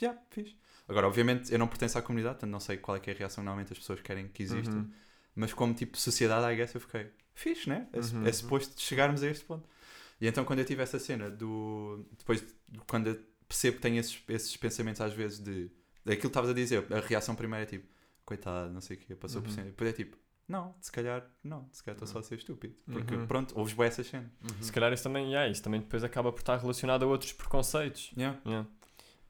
já, 0.00 0.08
yeah, 0.08 0.22
fiz. 0.30 0.56
Agora, 0.88 1.06
obviamente, 1.06 1.52
eu 1.52 1.58
não 1.58 1.68
pertenço 1.68 1.98
à 1.98 2.02
comunidade, 2.02 2.34
portanto, 2.36 2.50
não 2.50 2.60
sei 2.60 2.76
qual 2.78 2.96
é, 2.96 3.00
que 3.00 3.10
é 3.10 3.12
a 3.14 3.16
reação 3.16 3.42
que 3.42 3.46
normalmente 3.46 3.72
as 3.72 3.78
pessoas 3.78 4.00
querem 4.00 4.28
que 4.28 4.42
exista, 4.42 4.74
Uhum. 4.74 4.90
mas 5.36 5.52
como 5.52 5.74
tipo 5.74 5.96
sociedade, 5.98 6.52
I 6.52 6.56
guess, 6.56 6.74
eu 6.74 6.80
fiquei, 6.80 7.10
fixe, 7.34 7.68
né? 7.68 7.86
É, 7.92 8.02
su- 8.02 8.16
Uhum. 8.16 8.26
é 8.26 8.32
suposto 8.32 8.80
chegarmos 8.80 9.22
a 9.22 9.28
este 9.28 9.44
ponto. 9.44 9.68
E 10.20 10.26
então, 10.26 10.44
quando 10.44 10.60
eu 10.60 10.64
tive 10.64 10.82
essa 10.82 10.98
cena 10.98 11.30
do. 11.30 12.04
Depois, 12.18 12.40
de- 12.40 12.78
quando 12.88 13.08
eu 13.08 13.20
percebo 13.48 13.76
que 13.76 13.82
tenho 13.82 13.98
esses, 13.98 14.22
esses 14.28 14.56
pensamentos 14.56 15.00
às 15.00 15.12
vezes 15.12 15.38
de. 15.38 15.70
Daquilo 16.04 16.20
que 16.22 16.26
estavas 16.26 16.50
a 16.50 16.54
dizer, 16.54 16.86
a 16.92 17.00
reação 17.00 17.34
primeira 17.34 17.62
é 17.62 17.66
tipo, 17.66 17.86
coitado, 18.26 18.70
não 18.72 18.80
sei 18.82 18.96
o 18.96 19.00
quê, 19.00 19.14
passou 19.16 19.40
por 19.40 19.48
Uhum. 19.48 19.54
cima. 19.54 19.66
Depois 19.66 19.88
é 19.88 19.92
tipo, 19.94 20.18
não, 20.46 20.74
se 20.80 20.92
calhar, 20.92 21.26
não, 21.42 21.66
se 21.72 21.82
calhar 21.82 21.94
estou 21.96 22.06
só 22.06 22.18
a 22.18 22.22
ser 22.22 22.34
estúpido. 22.36 22.74
Porque 22.92 23.14
Uhum. 23.14 23.26
pronto, 23.26 23.58
ouves 23.58 23.72
bem 23.74 23.86
essa 23.86 24.04
cena. 24.04 24.30
Uhum. 24.42 24.62
Se 24.62 24.70
calhar 24.70 24.92
isso 24.92 25.02
também, 25.02 25.28
yeah, 25.28 25.50
isso 25.50 25.62
também 25.62 25.80
depois 25.80 26.04
acaba 26.04 26.30
por 26.30 26.40
estar 26.40 26.58
relacionado 26.58 27.04
a 27.04 27.06
outros 27.06 27.32
preconceitos. 27.32 28.12
Yeah. 28.16 28.38
Yeah. 28.44 28.68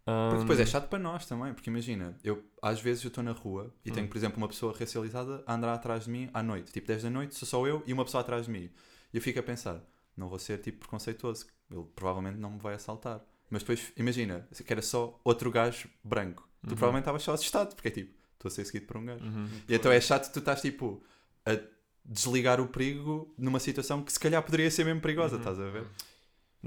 Porque 0.04 0.40
depois 0.42 0.58
é 0.60 0.64
Um, 0.64 0.66
chato 0.66 0.88
para 0.88 0.98
nós 0.98 1.24
também, 1.26 1.54
porque 1.54 1.70
imagina, 1.70 2.14
eu 2.22 2.44
às 2.60 2.78
vezes 2.80 3.02
eu 3.04 3.08
estou 3.08 3.22
na 3.24 3.32
rua 3.32 3.72
e 3.84 3.90
Hum. 3.90 3.94
tenho, 3.94 4.08
por 4.08 4.16
exemplo, 4.16 4.36
uma 4.36 4.48
pessoa 4.48 4.76
racializada 4.76 5.42
a 5.46 5.54
andar 5.54 5.72
atrás 5.72 6.04
de 6.04 6.10
mim 6.10 6.28
à 6.34 6.42
noite, 6.42 6.72
tipo 6.72 6.86
10 6.88 7.04
da 7.04 7.10
noite, 7.10 7.34
sou 7.36 7.46
só 7.48 7.66
eu 7.66 7.82
e 7.86 7.92
uma 7.92 8.04
pessoa 8.04 8.20
atrás 8.20 8.46
de 8.46 8.52
mim. 8.52 8.68
E 9.12 9.16
eu 9.16 9.22
fico 9.22 9.38
a 9.38 9.42
pensar, 9.42 9.80
não 10.16 10.28
vou 10.28 10.38
ser 10.38 10.58
tipo 10.58 10.80
preconceituoso, 10.80 11.46
ele 11.70 11.84
provavelmente 11.94 12.38
não 12.38 12.50
me 12.50 12.58
vai 12.58 12.74
assaltar. 12.74 13.24
Mas 13.54 13.62
depois, 13.62 13.92
imagina, 13.96 14.48
que 14.66 14.72
era 14.72 14.82
só 14.82 15.18
outro 15.24 15.48
gajo 15.50 15.88
branco. 16.02 16.42
Tu 16.62 16.70
Uhum. 16.70 16.76
provavelmente 16.76 17.02
estavas 17.02 17.22
só 17.22 17.32
assustado, 17.34 17.74
porque 17.74 17.88
é 17.88 17.90
tipo, 17.92 18.12
estou 18.34 18.48
a 18.48 18.50
ser 18.52 18.64
seguido 18.64 18.86
por 18.86 18.96
um 18.96 19.04
gajo. 19.06 19.24
Uhum. 19.24 19.48
E 19.68 19.74
então 19.74 19.92
é 19.92 20.00
chato, 20.00 20.32
tu 20.32 20.40
estás 20.40 20.60
tipo 20.60 21.02
a 21.46 21.56
desligar 22.04 22.60
o 22.60 22.66
perigo 22.68 23.32
numa 23.38 23.60
situação 23.60 24.02
que 24.02 24.12
se 24.12 24.18
calhar 24.18 24.42
poderia 24.42 24.70
ser 24.70 24.84
mesmo 24.84 25.00
perigosa, 25.00 25.34
Uhum. 25.36 25.40
estás 25.40 25.60
a 25.60 25.70
ver? 25.70 25.84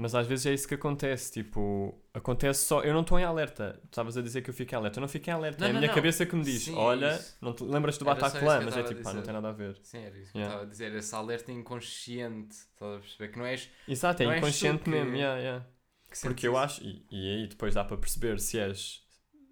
Mas 0.00 0.14
às 0.14 0.28
vezes 0.28 0.46
é 0.46 0.54
isso 0.54 0.68
que 0.68 0.74
acontece, 0.74 1.32
tipo, 1.32 2.00
acontece 2.14 2.64
só, 2.64 2.82
eu 2.82 2.94
não 2.94 3.00
estou 3.00 3.18
em 3.18 3.24
alerta. 3.24 3.80
Tu 3.82 3.86
estavas 3.86 4.16
a 4.16 4.22
dizer 4.22 4.42
que 4.42 4.50
eu 4.50 4.54
fico 4.54 4.72
em 4.72 4.78
alerta, 4.78 4.98
eu 4.98 5.00
não 5.00 5.08
fico 5.08 5.28
em 5.28 5.32
alerta, 5.32 5.58
Não, 5.58 5.66
é 5.66 5.70
a 5.70 5.72
não, 5.72 5.80
minha 5.80 5.88
não. 5.88 5.94
cabeça 5.96 6.24
que 6.24 6.36
me 6.36 6.44
diz, 6.44 6.62
Sim, 6.62 6.74
olha, 6.76 7.16
isso. 7.16 7.36
não 7.40 7.52
te 7.52 7.64
lembras 7.64 7.98
do 7.98 8.04
Bataclan, 8.04 8.60
que 8.60 8.64
mas 8.66 8.76
é 8.76 8.82
tipo, 8.84 9.02
pá, 9.02 9.08
não 9.10 9.20
dizer. 9.20 9.24
tem 9.24 9.34
nada 9.34 9.48
a 9.48 9.52
ver. 9.52 9.76
Sim, 9.82 9.98
era 9.98 10.16
isso 10.16 10.30
que 10.32 10.38
Yeah. 10.38 10.38
eu 10.38 10.46
estava 10.46 10.62
a 10.62 10.66
dizer, 10.70 10.94
esse 10.94 11.14
alerta 11.16 11.50
inconsciente, 11.50 12.54
estás 12.54 12.94
a 12.96 12.98
perceber? 13.00 13.28
Que 13.32 13.38
não 13.38 13.46
és. 13.46 13.68
Exato, 13.88 14.22
Não 14.22 14.30
é 14.32 14.38
inconsciente 14.38 14.84
que- 14.84 14.90
mesmo, 14.90 15.16
yeah, 15.16 15.40
yeah. 15.40 15.66
Que 16.10 16.20
Porque 16.22 16.46
eu 16.48 16.56
acho, 16.56 16.82
e, 16.82 17.04
e 17.10 17.30
aí 17.34 17.46
depois 17.46 17.74
dá 17.74 17.84
para 17.84 17.96
perceber 17.96 18.40
se 18.40 18.58
és, 18.58 19.02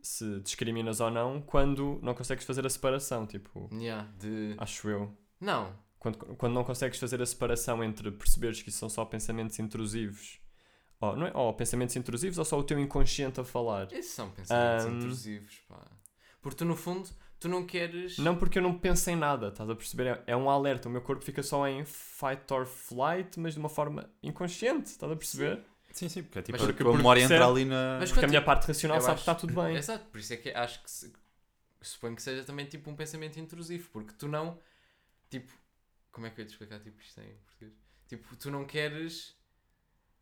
se 0.03 0.41
discriminas 0.41 1.01
ou 1.01 1.11
não, 1.11 1.41
quando 1.43 1.99
não 2.03 2.15
consegues 2.15 2.45
fazer 2.45 2.65
a 2.67 2.71
separação, 2.71 3.27
tipo, 3.27 3.69
Yeah, 3.73 4.11
de... 4.19 4.55
acho 4.59 4.89
eu. 4.89 5.17
Não, 5.41 5.77
Quando, 5.99 6.19
quando 6.37 6.53
não 6.55 6.65
consegues 6.65 6.99
fazer 6.99 7.21
a 7.21 7.27
separação 7.27 7.83
entre 7.85 8.11
perceberes 8.11 8.63
que 8.63 8.71
isso 8.71 8.79
são 8.79 8.89
só 8.89 9.05
pensamentos 9.05 9.59
intrusivos, 9.59 10.41
ou, 11.01 11.15
não 11.17 11.27
é, 11.27 11.33
ou 11.37 11.53
pensamentos 11.53 11.95
intrusivos, 11.97 12.39
ou 12.39 12.45
só 12.45 12.59
o 12.59 12.65
teu 12.65 12.79
inconsciente 12.79 13.39
a 13.41 13.45
falar. 13.45 13.93
esses 13.93 14.13
são 14.13 14.31
pensamentos 14.31 14.87
Ahm. 14.87 14.97
intrusivos, 14.97 15.59
pá. 15.69 15.85
Porque 16.41 16.57
tu, 16.59 16.65
no 16.65 16.77
fundo, 16.77 17.11
tu 17.41 17.49
não 17.51 17.67
queres. 17.67 18.17
Não 18.19 18.37
porque 18.37 18.59
eu 18.59 18.63
não 18.63 18.79
penso 18.79 19.11
em 19.11 19.17
nada, 19.17 19.49
estás 19.49 19.69
a 19.69 19.75
perceber? 19.75 20.07
É, 20.07 20.33
é 20.33 20.37
um 20.37 20.49
alerta, 20.49 20.89
o 20.89 20.93
meu 20.93 21.03
corpo 21.03 21.23
fica 21.25 21.43
só 21.43 21.67
em 21.69 21.85
fight 21.85 22.51
or 22.51 22.65
flight, 22.65 23.39
mas 23.39 23.53
de 23.55 23.59
uma 23.61 23.69
forma 23.69 24.09
inconsciente, 24.23 24.87
estás 24.91 25.11
a 25.13 25.17
perceber? 25.17 25.57
Sim, 25.57 25.65
sim, 26.09 26.23
porque 26.23 26.39
é 26.39 26.43
tipo, 26.43 26.59
Mas 26.59 26.67
porque- 26.67 26.83
a 26.83 26.93
memória 26.93 27.21
entra 27.23 27.47
ali 27.47 27.65
na. 27.65 27.99
Mas 28.01 28.11
Porque 28.11 28.25
a 28.25 28.29
minha 28.29 28.43
parte 28.43 28.67
racional 28.67 29.01
sabe 29.01 29.15
acho- 29.15 29.25
que 29.25 29.31
está 29.31 29.35
tudo 29.35 29.55
bem. 29.55 29.77
Exato, 29.77 30.05
por 30.07 30.19
isso 30.21 30.33
é 30.33 30.37
que 30.37 30.51
acho 30.51 30.83
que 30.83 30.91
se- 30.91 31.13
suponho 31.81 32.15
que 32.17 32.23
seja 32.23 32.45
também 32.45 32.67
tipo 32.67 32.91
um 32.91 32.97
pensamento 32.97 33.39
intrusivo, 33.41 33.89
porque 33.91 34.13
tu 34.19 34.29
não, 34.29 34.59
tipo, 35.31 35.53
como 36.13 36.27
é 36.27 36.31
que 36.31 36.41
eu 36.41 36.43
ia 36.43 36.47
te 36.49 36.53
explicar 36.53 36.81
tipo, 36.81 37.01
isto 37.01 37.21
em 37.21 37.35
português? 37.47 37.73
Tipo, 38.09 38.37
tu 38.37 38.51
não 38.51 38.65
queres 38.65 39.35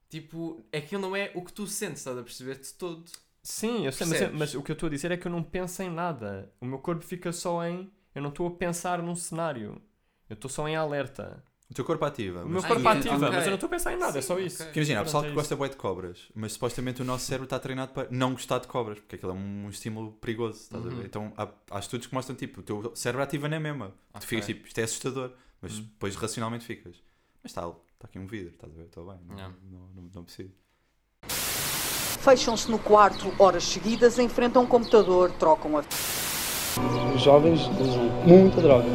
Tipo, 0.08 0.64
aquilo 0.72 1.02
não 1.02 1.16
é 1.16 1.32
o 1.34 1.42
que 1.42 1.52
tu 1.52 1.66
sentes, 1.66 1.98
estás 1.98 2.16
a 2.16 2.22
perceber 2.22 2.56
de 2.60 2.72
todo. 2.74 3.04
Sim, 3.42 3.84
eu 3.84 3.90
sei, 3.90 4.06
mas, 4.06 4.32
mas 4.32 4.54
o 4.54 4.62
que 4.62 4.70
eu 4.70 4.74
estou 4.74 4.87
a 4.87 4.90
dizer 4.90 5.10
é 5.10 5.16
que 5.16 5.26
eu 5.26 5.32
não 5.32 5.42
penso 5.42 5.82
em 5.82 5.90
nada. 5.90 6.52
O 6.60 6.64
meu 6.66 6.79
corpo 6.79 7.02
fica 7.02 7.33
só 7.33 7.64
em. 7.66 7.92
Eu 8.14 8.22
não 8.22 8.31
estou 8.31 8.46
a 8.46 8.50
pensar 8.52 9.02
num 9.02 9.16
cenário. 9.16 9.83
Eu 10.31 10.35
estou 10.35 10.48
só 10.48 10.68
em 10.68 10.77
alerta. 10.77 11.42
O 11.75 11.79
teu 11.83 11.85
corpo 11.85 12.04
ativa. 12.04 12.38
O 12.38 12.42
mas- 12.44 12.52
meu 12.52 12.60
Ah, 12.62 12.68
corpo 12.68 12.88
é, 12.88 12.92
ativa, 12.92 13.16
ok. 13.16 13.29
mas 13.31 13.42
eu 13.42 13.46
não 13.48 13.54
estou 13.54 13.66
a 13.66 13.70
pensar 13.70 13.92
em 13.92 13.96
nada, 13.98 14.16
é 14.16 14.22
só 14.22 14.37
Sim, 14.37 14.44
isso. 14.44 14.56
ok. 14.62 14.66
Porque 14.66 14.79
imagina, 14.79 15.00
há 15.00 15.02
pessoal 15.02 15.25
é 15.25 15.29
que 15.29 15.35
gosta 15.35 15.56
bué 15.56 15.68
de 15.68 15.75
cobras, 15.77 16.18
mas 16.33 16.52
supostamente 16.52 17.02
o 17.02 17.04
nosso 17.04 17.27
cérebro 17.27 17.46
está 17.46 17.58
treinado 17.58 17.90
para 17.92 18.06
não 18.12 18.31
gostar 18.31 18.60
de 18.60 18.68
cobras, 18.68 19.00
porque 19.00 19.16
aquilo 19.16 19.33
é 19.33 19.35
um 19.35 19.68
estímulo 19.68 20.12
perigoso, 20.12 20.60
estás 20.60 20.87
a 20.87 20.88
Uhum. 20.88 20.94
ver? 20.98 21.06
Então 21.06 21.33
há, 21.37 21.48
há 21.72 21.79
estudos 21.81 22.06
que 22.06 22.14
mostram, 22.14 22.37
tipo, 22.37 22.60
o 22.60 22.62
teu 22.62 22.92
cérebro 22.94 23.25
ativa 23.25 23.48
na 23.48 23.58
mesma. 23.58 23.88
Tu 23.88 24.18
Ok. 24.18 24.29
ficas 24.29 24.46
tipo, 24.46 24.68
isto 24.68 24.79
é 24.79 24.85
assustador, 24.85 25.33
mas 25.60 25.72
Uhum. 25.79 25.83
depois 25.83 26.14
racionalmente 26.14 26.64
ficas. 26.64 26.94
Mas 27.42 27.50
está, 27.50 27.62
está 27.62 28.04
aqui 28.04 28.20
um 28.20 28.27
vidro, 28.29 28.52
estás 28.54 28.72
a 28.72 28.77
ver? 28.77 28.85
Estou 28.85 29.06
bem, 29.06 29.18
não, 29.29 29.35
Yeah. 29.37 29.54
não, 29.68 29.81
não, 29.96 30.10
não 30.14 30.22
preciso. 30.22 30.52
Fecham-se 31.27 32.70
no 32.70 32.79
quarto 32.79 33.35
horas 33.37 33.64
seguidas, 33.64 34.20
enfrentam 34.20 34.62
um 34.62 34.66
computador, 34.66 35.33
trocam 35.33 35.77
a 35.77 35.83
Os 37.16 37.20
jovens 37.20 37.62
usam 37.81 38.04
muita 38.25 38.60
droga. 38.62 38.87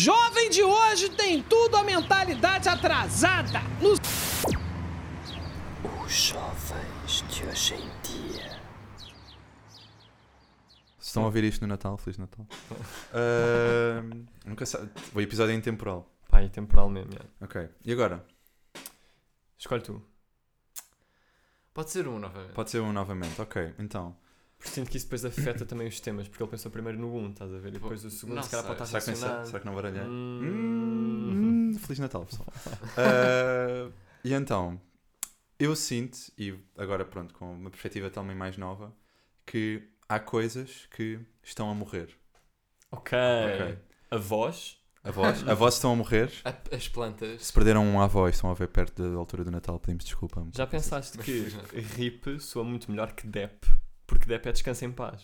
Jovem 0.00 0.48
de 0.48 0.62
hoje 0.62 1.10
tem 1.10 1.42
tudo 1.42 1.76
a 1.76 1.82
mentalidade 1.82 2.66
atrasada. 2.70 3.60
No 3.82 3.94
Se 10.98 11.06
estão 11.06 11.22
a 11.22 11.26
ouvir 11.26 11.44
isto 11.44 11.60
no 11.60 11.66
Natal, 11.66 11.98
Feliz 11.98 12.16
Natal. 12.16 12.46
Ah, 13.12 14.00
nunca 14.46 14.64
sabe. 14.64 14.90
O 15.14 15.20
episódio 15.20 15.52
é 15.52 15.54
intemporal. 15.54 16.10
Pá, 16.30 16.42
e 16.42 16.48
temporal 16.48 16.88
mesmo. 16.88 17.12
yeah. 17.12 17.28
Ok. 17.42 17.68
E 17.84 17.92
agora? 17.92 18.24
Escolhe 19.58 19.82
tu. 19.82 20.02
Pode 21.74 21.90
ser 21.90 22.08
um 22.08 22.18
novamente. 22.18 22.54
Pode 22.54 22.70
ser 22.70 22.80
um 22.80 22.90
novamente. 22.90 23.38
Ok, 23.38 23.74
então. 23.78 24.16
Porque 24.60 24.74
sinto 24.74 24.90
que 24.90 24.98
isso 24.98 25.06
depois 25.06 25.24
afeta 25.24 25.64
também 25.64 25.88
os 25.88 25.98
temas, 26.00 26.28
porque 26.28 26.42
ele 26.42 26.50
pensou 26.50 26.70
primeiro 26.70 26.98
no 26.98 27.10
1, 27.16 27.30
estás 27.30 27.50
a 27.54 27.58
ver? 27.58 27.68
E 27.70 27.72
depois 27.72 28.04
o 28.04 28.10
segundo, 28.10 28.36
Não 28.36 28.42
se 28.42 28.50
calhar, 28.50 28.66
sei. 28.66 28.74
pode 28.76 28.86
Será 28.88 28.98
estar 28.98 29.10
relacionado. 29.12 29.46
será 29.46 29.60
que 29.60 29.66
não 29.66 29.74
baralhei? 29.74 30.02
Hum. 30.02 31.70
Hum, 31.72 31.78
Feliz 31.78 31.98
Natal, 31.98 32.26
pessoal. 32.26 32.46
Ah, 32.98 33.90
e 34.22 34.34
então, 34.34 34.78
eu 35.58 35.74
sinto, 35.74 36.18
e 36.36 36.54
agora 36.76 37.06
pronto, 37.06 37.32
com 37.32 37.50
uma 37.54 37.70
perspectiva 37.70 38.10
também 38.10 38.36
mais 38.36 38.58
nova, 38.58 38.94
que 39.46 39.88
há 40.06 40.20
coisas 40.20 40.86
que 40.94 41.18
estão 41.42 41.70
a 41.70 41.74
morrer. 41.74 42.14
Ok. 42.90 43.16
Ok. 43.18 43.78
A 44.10 44.16
voz. 44.18 44.76
Avós, 45.02 45.48
avós 45.48 45.74
estão 45.76 45.92
a 45.94 45.96
morrer. 45.96 46.30
A- 46.44 46.76
As 46.76 46.86
plantas. 46.86 47.46
Se 47.46 47.52
perderam 47.54 47.82
um 47.86 47.98
avó 48.02 48.26
e 48.28 48.30
estão 48.32 48.50
a 48.50 48.54
ver 48.54 48.68
perto 48.68 49.02
da 49.10 49.16
altura 49.16 49.42
do 49.42 49.50
Natal, 49.50 49.80
pedimos 49.80 50.04
desculpa. 50.04 50.46
Já 50.54 50.66
pensaste 50.66 51.16
que. 51.16 51.46
RIP 51.96 52.38
soa 52.38 52.62
muito 52.64 52.90
melhor 52.90 53.12
que 53.12 53.26
DEP? 53.26 53.64
Porque 54.10 54.26
DEP 54.26 54.48
é 54.48 54.52
descanso 54.52 54.84
em 54.84 54.90
paz. 54.90 55.22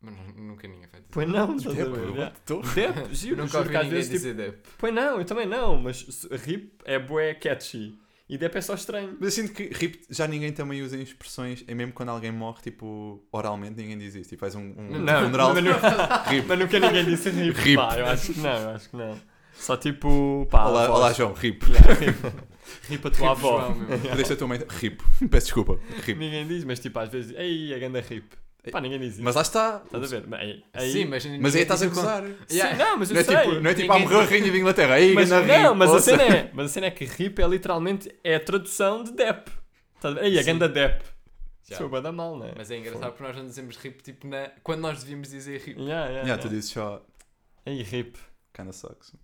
Mas 0.00 0.14
não- 0.16 0.44
nunca 0.46 0.66
ninguém 0.68 0.86
faz 0.88 1.02
isso. 1.02 1.12
Pois 1.12 1.28
não, 1.28 1.56
estás 1.56 1.78
a 1.78 1.84
Dep, 1.84 1.92
ver? 1.92 2.02
eu- 2.08 2.14
Yeah. 2.14 2.34
DEP, 2.74 3.14
giro, 3.14 3.36
Nunca 3.42 3.58
ouvi 3.58 3.70
ninguém 3.72 3.90
vezes 3.90 4.04
tipo, 4.06 4.16
dizer 4.18 4.34
dep. 4.34 4.66
Pois 4.78 4.94
não, 4.94 5.18
eu 5.18 5.24
também 5.24 5.46
não, 5.46 5.76
mas 5.76 6.26
RIP 6.30 6.72
é 6.84 6.98
bué 6.98 7.34
catchy. 7.34 7.98
E 8.28 8.38
DEP 8.38 8.56
é 8.56 8.60
só 8.60 8.74
estranho. 8.74 9.16
Mas 9.20 9.36
eu 9.36 9.44
sinto 9.44 9.54
que 9.54 9.64
RIP 9.74 10.04
já 10.08 10.26
ninguém 10.28 10.52
também 10.52 10.82
usa 10.82 10.96
expressões, 10.96 11.64
e 11.68 11.74
mesmo 11.74 11.92
quando 11.92 12.08
alguém 12.10 12.30
morre, 12.32 12.62
tipo, 12.62 13.22
oralmente, 13.30 13.74
ninguém 13.80 13.98
diz 13.98 14.14
isso. 14.14 14.30
Tipo, 14.30 14.40
faz 14.40 14.54
um, 14.54 14.60
um 14.78 14.98
Não, 15.00 15.24
funeral. 15.24 15.52
mas, 15.54 15.64
nunca, 15.64 16.22
RIP. 16.30 16.46
mas 16.46 16.58
nunca 16.58 16.78
ninguém 16.80 17.04
disse 17.04 17.28
RIP. 17.30 17.56
RIP. 17.58 17.76
Pá, 17.76 17.98
eu 17.98 18.06
acho 18.06 18.32
que 18.32 18.40
não, 18.40 18.56
eu 18.56 18.70
acho 18.70 18.88
que 18.88 18.96
não. 18.96 19.20
Só 19.54 19.76
tipo, 19.76 20.46
pá, 20.50 20.64
Olá, 20.66 20.90
olá, 20.90 21.12
João, 21.12 21.32
RIP. 21.32 21.64
Yeah, 21.68 21.92
RIP. 21.94 22.16
RIP 22.88 22.98
a 23.06 23.10
tua 23.10 23.10
Tipo 23.10 23.26
avó. 23.26 23.60
João, 23.60 23.74
meu. 23.74 23.98
Deixa 24.16 24.32
a 24.34 24.36
tua 24.36 24.48
mãe. 24.48 24.60
RIP. 24.68 25.02
Peço 25.30 25.46
desculpa. 25.46 25.78
RIP. 26.04 26.18
Ninguém 26.18 26.46
diz, 26.46 26.64
mas 26.64 26.78
tipo, 26.80 26.98
às 26.98 27.08
vezes, 27.08 27.34
ei, 27.36 27.74
a 27.74 27.78
ganda 27.78 28.00
RIP. 28.00 28.32
Pá, 28.70 28.80
ninguém 28.80 29.00
diz 29.00 29.14
isso. 29.14 29.22
Mas 29.24 29.34
lá 29.34 29.42
está. 29.42 29.82
Estás 29.84 30.04
a 30.04 30.06
ver? 30.06 30.26
Mas 30.28 30.40
aí, 30.40 30.64
aí- 30.72 30.92
Sim, 30.92 31.04
mas, 31.06 31.26
Mas 31.26 31.56
aí 31.56 31.62
estás 31.62 31.82
a 31.82 31.86
gozar. 31.86 32.22
Sim, 32.46 32.56
Yeah. 32.58 32.76
não, 32.78 32.96
mas 32.98 33.10
eu 33.10 33.14
Não 33.14 33.20
é 33.20 33.24
sei. 33.24 33.36
tipo, 33.36 33.60
não 33.60 33.70
é 33.70 33.74
tipo 33.74 33.92
ah, 33.92 33.98
morreu 33.98 34.20
a 34.20 34.24
rainha 34.24 34.50
de 34.52 34.58
Inglaterra. 34.58 34.94
Aí, 34.94 35.12
mas, 35.14 35.30
ganda 35.30 35.46
não, 35.58 35.68
RIP, 35.70 35.78
mas 35.78 35.90
a, 35.94 36.00
cena 36.00 36.22
é, 36.22 36.50
mas 36.54 36.66
a 36.66 36.68
cena 36.68 36.86
é 36.86 36.90
que 36.92 37.04
RIP 37.04 37.40
é 37.40 37.48
literalmente 37.48 38.14
é 38.22 38.36
a 38.36 38.40
tradução 38.40 39.02
de 39.02 39.12
DEP. 39.12 39.50
Estás 39.96 40.16
a 40.16 40.20
ver? 40.20 40.26
Ei, 40.26 40.38
a 40.38 40.42
Sim. 40.44 40.46
ganda 40.52 40.68
DEP. 40.68 41.02
Sou 41.76 41.88
bada 41.88 42.12
mal, 42.12 42.36
não 42.36 42.46
é? 42.46 42.52
Mas 42.56 42.70
é 42.70 42.76
engraçado 42.76 43.10
porque 43.12 43.22
nós 43.22 43.36
não 43.36 43.46
dizemos 43.46 43.76
rip 43.78 44.02
tipo 44.02 44.28
na... 44.28 44.50
quando 44.62 44.80
nós 44.82 45.00
devíamos 45.02 45.30
dizer 45.30 45.58
rip. 45.58 45.80
Yeah, 45.80 46.04
yeah, 46.06 46.10
Yeah, 46.28 46.36
tu 46.36 46.46
yeah. 46.46 46.48
dizes 46.56 46.70
só. 46.70 47.02
Ei, 47.64 47.82
RIP. 47.82 48.16
Kinda 48.54 48.72
sucks. 48.72 49.14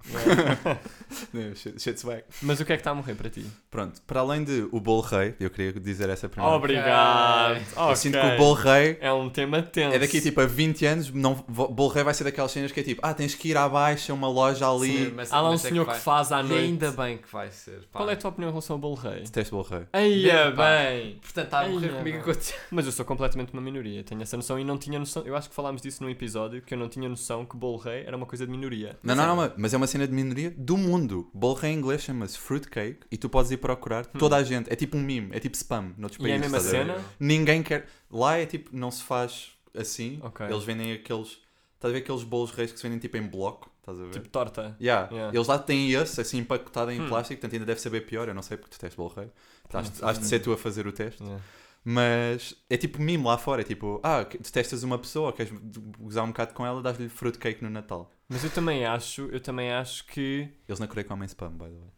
Yeah. 1.34 1.54
Shit- 1.54 1.78
Shit's 1.78 2.02
whack. 2.04 2.24
mas 2.42 2.60
o 2.60 2.64
que 2.64 2.72
é 2.72 2.76
que 2.76 2.80
está 2.80 2.92
a 2.92 2.94
morrer 2.94 3.14
para 3.14 3.28
ti? 3.28 3.44
Pronto, 3.70 4.00
para 4.06 4.20
além 4.20 4.42
de 4.42 4.66
o 4.72 4.80
bolo 4.80 5.02
rei, 5.02 5.34
eu 5.38 5.50
queria 5.50 5.72
dizer 5.74 6.08
essa 6.08 6.28
primeira. 6.30 6.56
Obrigado. 6.56 7.58
Eu 7.76 7.82
Ok. 7.82 7.96
sinto 7.96 8.18
que 8.18 8.26
o 8.26 8.36
bolo 8.38 8.54
rei 8.54 8.96
É 9.00 9.12
um 9.12 9.28
tema 9.28 9.60
tenso. 9.62 9.94
é 9.94 9.98
daqui 9.98 10.20
tipo 10.22 10.40
a 10.40 10.46
20 10.46 10.86
anos. 10.86 11.10
Não, 11.10 11.34
bolo 11.34 11.88
rei 11.88 12.02
vai 12.02 12.14
ser 12.14 12.24
daquelas 12.24 12.50
cenas 12.52 12.72
que 12.72 12.80
é 12.80 12.82
tipo, 12.82 13.00
ah, 13.04 13.12
tens 13.12 13.34
que 13.34 13.48
ir 13.50 13.56
abaixo 13.58 14.12
a 14.12 14.14
uma 14.14 14.28
loja 14.28 14.66
ali. 14.66 15.06
Sim, 15.08 15.12
mas- 15.14 15.30
Há 15.32 15.40
lá 15.42 15.48
um 15.48 15.52
mas 15.52 15.64
é 15.64 15.68
senhor 15.68 15.84
que, 15.84 15.90
vai- 15.92 16.00
faz 16.00 16.32
à 16.32 16.40
E 16.40 16.44
noite. 16.44 16.64
ainda 16.64 16.90
bem 16.92 17.18
que 17.18 17.30
vai 17.30 17.50
ser. 17.50 17.80
pá. 17.92 17.98
Qual 17.98 18.08
é 18.10 18.14
a 18.14 18.16
tua 18.16 18.30
opinião 18.30 18.48
em 18.48 18.52
relação 18.52 18.74
ao 18.76 18.80
bolo 18.80 18.94
rei? 18.94 19.20
Detesto 19.24 19.54
bolo 19.56 19.68
rei. 19.68 19.86
Eia 19.92 20.52
pá. 20.52 20.62
bem. 20.78 21.18
Portanto, 21.20 21.44
está 21.44 21.60
a 21.60 21.68
morrer 21.68 21.90
Ai, 21.90 21.98
comigo 21.98 22.18
enquanto... 22.18 22.54
Mas 22.70 22.86
eu 22.86 22.92
sou 22.92 23.04
completamente 23.04 23.52
uma 23.52 23.60
minoria. 23.60 24.02
Tenho 24.04 24.22
essa 24.22 24.36
noção 24.38 24.58
e 24.58 24.64
não 24.64 24.78
tinha 24.78 24.98
noção. 24.98 25.22
Eu 25.26 25.36
acho 25.36 25.50
que 25.50 25.54
falámos 25.54 25.82
disso 25.82 26.02
num 26.02 26.08
episódio 26.08 26.62
que 26.62 26.72
eu 26.72 26.78
não 26.78 26.88
tinha 26.88 27.08
noção 27.08 27.44
que 27.44 27.56
bolo 27.56 27.76
rei 27.76 28.04
era 28.06 28.16
uma 28.16 28.24
coisa 28.26 28.46
de 28.46 28.50
minoria. 28.50 28.96
Não, 29.02 29.17
não, 29.18 29.26
não, 29.28 29.36
mas- 29.36 29.52
mas 29.56 29.74
é 29.74 29.76
uma 29.76 29.86
cena 29.86 30.06
de 30.06 30.12
minoria 30.14 30.50
do 30.56 30.76
mundo. 30.76 31.30
Bolo 31.34 31.54
rei 31.54 31.72
em 31.72 31.76
inglês 31.78 32.02
chama-se 32.02 32.38
fruitcake 32.38 33.00
e 33.10 33.16
tu 33.16 33.28
podes 33.28 33.50
ir 33.50 33.56
procurar 33.58 34.06
toda 34.06 34.36
a 34.36 34.42
gente. 34.42 34.72
É 34.72 34.76
tipo 34.76 34.96
um 34.96 35.02
meme, 35.02 35.28
é 35.32 35.38
tipo 35.40 35.56
spam 35.56 35.92
noutros 35.98 36.20
Hum. 36.22 36.26
E 36.26 36.30
é 36.30 36.36
a 36.36 36.38
países. 36.40 36.52
mesma 36.52 36.70
cena? 36.70 37.04
Ninguém 37.20 37.62
quer. 37.62 37.86
Lá 38.10 38.36
é 38.38 38.46
tipo, 38.46 38.70
não 38.76 38.90
se 38.90 39.02
faz 39.02 39.50
assim. 39.76 40.18
Ok. 40.22 40.46
Eles 40.46 40.64
vendem 40.64 40.92
aqueles. 40.92 41.40
Estás 41.74 41.92
a 41.92 41.96
ver 41.96 41.98
aqueles 42.02 42.24
bolos 42.24 42.50
reis 42.50 42.72
que 42.72 42.76
se 42.78 42.82
vendem 42.82 42.98
tipo 42.98 43.16
em 43.16 43.22
bloco? 43.26 43.70
Estás 43.80 43.98
a 44.00 44.02
ver? 44.04 44.10
Tipo 44.10 44.28
torta. 44.28 44.76
Yeah. 44.80 45.08
Yeah. 45.12 45.34
Eles 45.36 45.46
lá 45.46 45.58
têm 45.58 45.92
esse, 45.92 46.20
assim 46.20 46.38
empacotado 46.38 46.90
em 46.90 47.00
Hum. 47.00 47.08
plástico, 47.08 47.40
portanto 47.40 47.52
ainda 47.54 47.66
deve 47.66 47.80
saber 47.80 48.00
pior. 48.02 48.26
Eu 48.28 48.34
não 48.34 48.42
sei 48.42 48.56
porque 48.56 48.76
tu 48.76 48.80
tens 48.80 48.94
bolo 48.94 49.12
rei. 49.14 49.26
Hum, 49.26 49.78
Has, 50.02 50.18
de 50.18 50.26
ser 50.26 50.40
tu 50.40 50.52
a 50.52 50.56
fazer 50.56 50.86
o 50.86 50.92
teste. 50.92 51.22
Yeah. 51.22 51.42
Mas 51.84 52.54
é 52.68 52.76
tipo 52.76 53.00
mimo 53.00 53.28
lá 53.28 53.38
fora. 53.38 53.62
É 53.62 53.64
tipo, 53.64 54.00
ah, 54.02 54.24
detestas 54.24 54.82
uma 54.82 54.98
pessoa, 54.98 55.32
queres 55.32 55.52
gozar 55.98 56.24
um 56.24 56.28
bocado 56.28 56.52
com 56.52 56.66
ela, 56.66 56.82
dás-lhe 56.82 57.08
fruitcake 57.08 57.62
no 57.62 57.70
Natal. 57.70 58.10
Mas 58.28 58.44
eu 58.44 58.50
também 58.50 58.84
acho, 58.84 59.22
eu 59.26 59.40
também 59.40 59.72
acho 59.72 60.04
que. 60.06 60.48
Eles 60.68 60.78
na 60.78 60.86
Coreia 60.86 61.06
comem 61.06 61.26
spam, 61.26 61.50
by 61.52 61.64
the 61.64 61.70
way. 61.78 61.90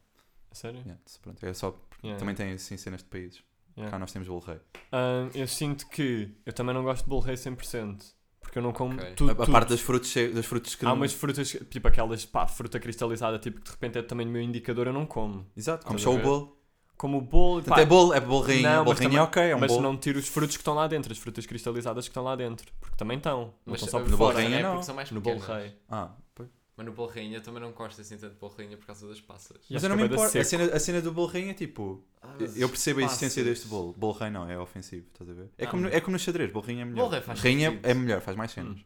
Sério? 0.53 0.81
Yeah, 0.81 1.01
pronto, 1.23 1.45
é 1.47 1.53
só, 1.55 1.77
Yeah. 2.03 2.19
também 2.19 2.35
tem 2.35 2.53
assim 2.53 2.77
cenas 2.77 3.03
de 3.03 3.09
países. 3.09 3.43
Yeah. 3.77 3.91
Cá 3.91 3.99
nós 3.99 4.11
temos 4.13 4.27
bolo 4.29 4.41
rei. 4.41 4.59
Ah, 4.91 5.29
eu 5.35 5.47
sinto 5.47 5.87
que 5.89 6.35
eu 6.47 6.53
também 6.53 6.75
não 6.75 6.83
gosto 6.83 7.05
de 7.05 7.11
bolo 7.11 7.21
rei 7.23 7.37
100%. 7.37 8.15
Porque 8.41 8.59
eu 8.59 8.63
não 8.63 8.73
como 8.73 8.95
Ok. 8.95 9.13
tudo. 9.15 9.29
a, 9.31 9.33
a 9.33 9.37
tudo. 9.37 9.53
parte 9.53 9.69
das 9.69 9.81
frutas, 9.81 10.13
das 10.35 10.47
frutas 10.47 10.75
que 10.75 10.85
Há 10.87 10.93
umas 10.93 11.13
frutas, 11.13 11.57
tipo 11.71 11.87
aquelas, 11.87 12.25
pá, 12.25 12.47
fruta 12.49 12.81
cristalizada, 12.81 13.39
tipo 13.39 13.59
que 13.61 13.65
de 13.67 13.71
repente 13.71 13.99
é 13.99 14.03
também 14.03 14.27
o 14.27 14.31
meu 14.31 14.41
indicador, 14.43 14.87
eu 14.89 14.93
não 14.93 15.05
como. 15.07 15.47
Exato, 15.57 15.87
como 15.87 15.99
só 15.99 16.13
o 16.15 16.19
bolo. 16.19 16.60
Como 17.01 17.17
o 17.17 17.21
bolo, 17.23 17.63
pá, 17.63 17.81
é 17.81 17.87
bolo, 17.87 18.13
é 18.13 18.21
bolo 18.21 18.43
rainha. 18.43 18.69
Não, 18.77 18.85
bolo 18.85 18.91
mas 18.91 18.99
rainha 18.99 19.09
também- 19.11 19.19
é 19.19 19.23
ok, 19.23 19.43
é 19.53 19.57
um 19.57 19.59
mas 19.61 19.73
bolo. 19.73 19.83
não 19.83 19.97
tiro 19.97 20.19
os 20.19 20.29
frutos 20.29 20.55
que 20.55 20.61
estão 20.61 20.75
lá 20.75 20.87
dentro, 20.87 21.11
as 21.11 21.17
frutas 21.19 21.47
cristalizadas 21.47 22.05
que 22.05 22.11
estão 22.11 22.23
lá 22.23 22.37
dentro. 22.37 22.71
Porque 22.79 22.95
também 22.95 23.17
estão. 23.17 23.41
Não 23.47 23.55
Mas 23.73 23.81
estão 23.83 23.89
só 23.93 23.97
uh, 23.99 24.01
por 24.03 24.11
no 24.11 24.17
bolo 24.19 24.33
fora. 24.33 24.43
rainha 24.43 24.59
é 24.59 24.63
não. 24.63 24.71
porque 24.73 24.85
são 24.85 24.95
mais 24.95 25.11
No 25.11 25.19
bolo 25.23 25.41
pequenas. 25.41 25.63
rei. 25.63 25.77
Ah, 25.89 26.11
pois. 26.35 26.51
Mas 26.77 26.87
no 26.87 26.93
bolo 26.93 27.09
rainha 27.11 27.41
também 27.41 27.63
não 27.63 27.73
gosto 27.73 28.03
assim 28.03 28.19
tanto 28.19 28.35
de 28.35 28.39
bolo 28.39 28.53
rainha 28.55 28.77
por 28.77 28.85
causa 28.87 29.09
das 29.09 29.19
passas. 29.19 29.57
Mas 29.71 29.83
eu 29.83 29.89
não 29.89 29.97
me 29.97 30.03
é 30.03 30.07
importo. 30.07 30.39
A 30.39 30.45
cena, 30.45 30.65
a 30.75 30.79
cena 30.79 31.01
do 31.01 31.11
bolo 31.11 31.27
rainha 31.29 31.53
é 31.53 31.55
tipo. 31.55 32.05
Ah, 32.21 32.35
Eu 32.55 32.69
percebo 32.69 33.01
a 33.01 33.05
existência 33.05 33.43
passas. 33.43 33.59
deste 33.59 33.69
bolo. 33.69 33.95
Bolo 33.97 34.13
rei 34.13 34.29
não, 34.31 34.51
é 34.51 34.59
ofensivo, 34.59 35.07
estás 35.11 35.31
a 35.31 35.33
ver? 35.33 35.49
É, 35.57 35.65
Ah, 35.65 35.69
como, 35.69 35.87
é 35.87 36.01
como 36.03 36.13
no 36.13 36.19
xadrez, 36.19 36.53
bolo 36.53 36.67
rainha 36.67 36.83
é 36.83 36.85
melhor. 36.85 36.97
Bolo 37.05 37.13
rei 37.13 37.23
faz 37.23 37.41
rainha 37.41 37.71
sentido. 37.71 37.87
é 37.89 37.95
melhor, 37.95 38.21
faz 38.21 38.37
mais 38.37 38.51
cenas. 38.51 38.79
Hum. 38.79 38.85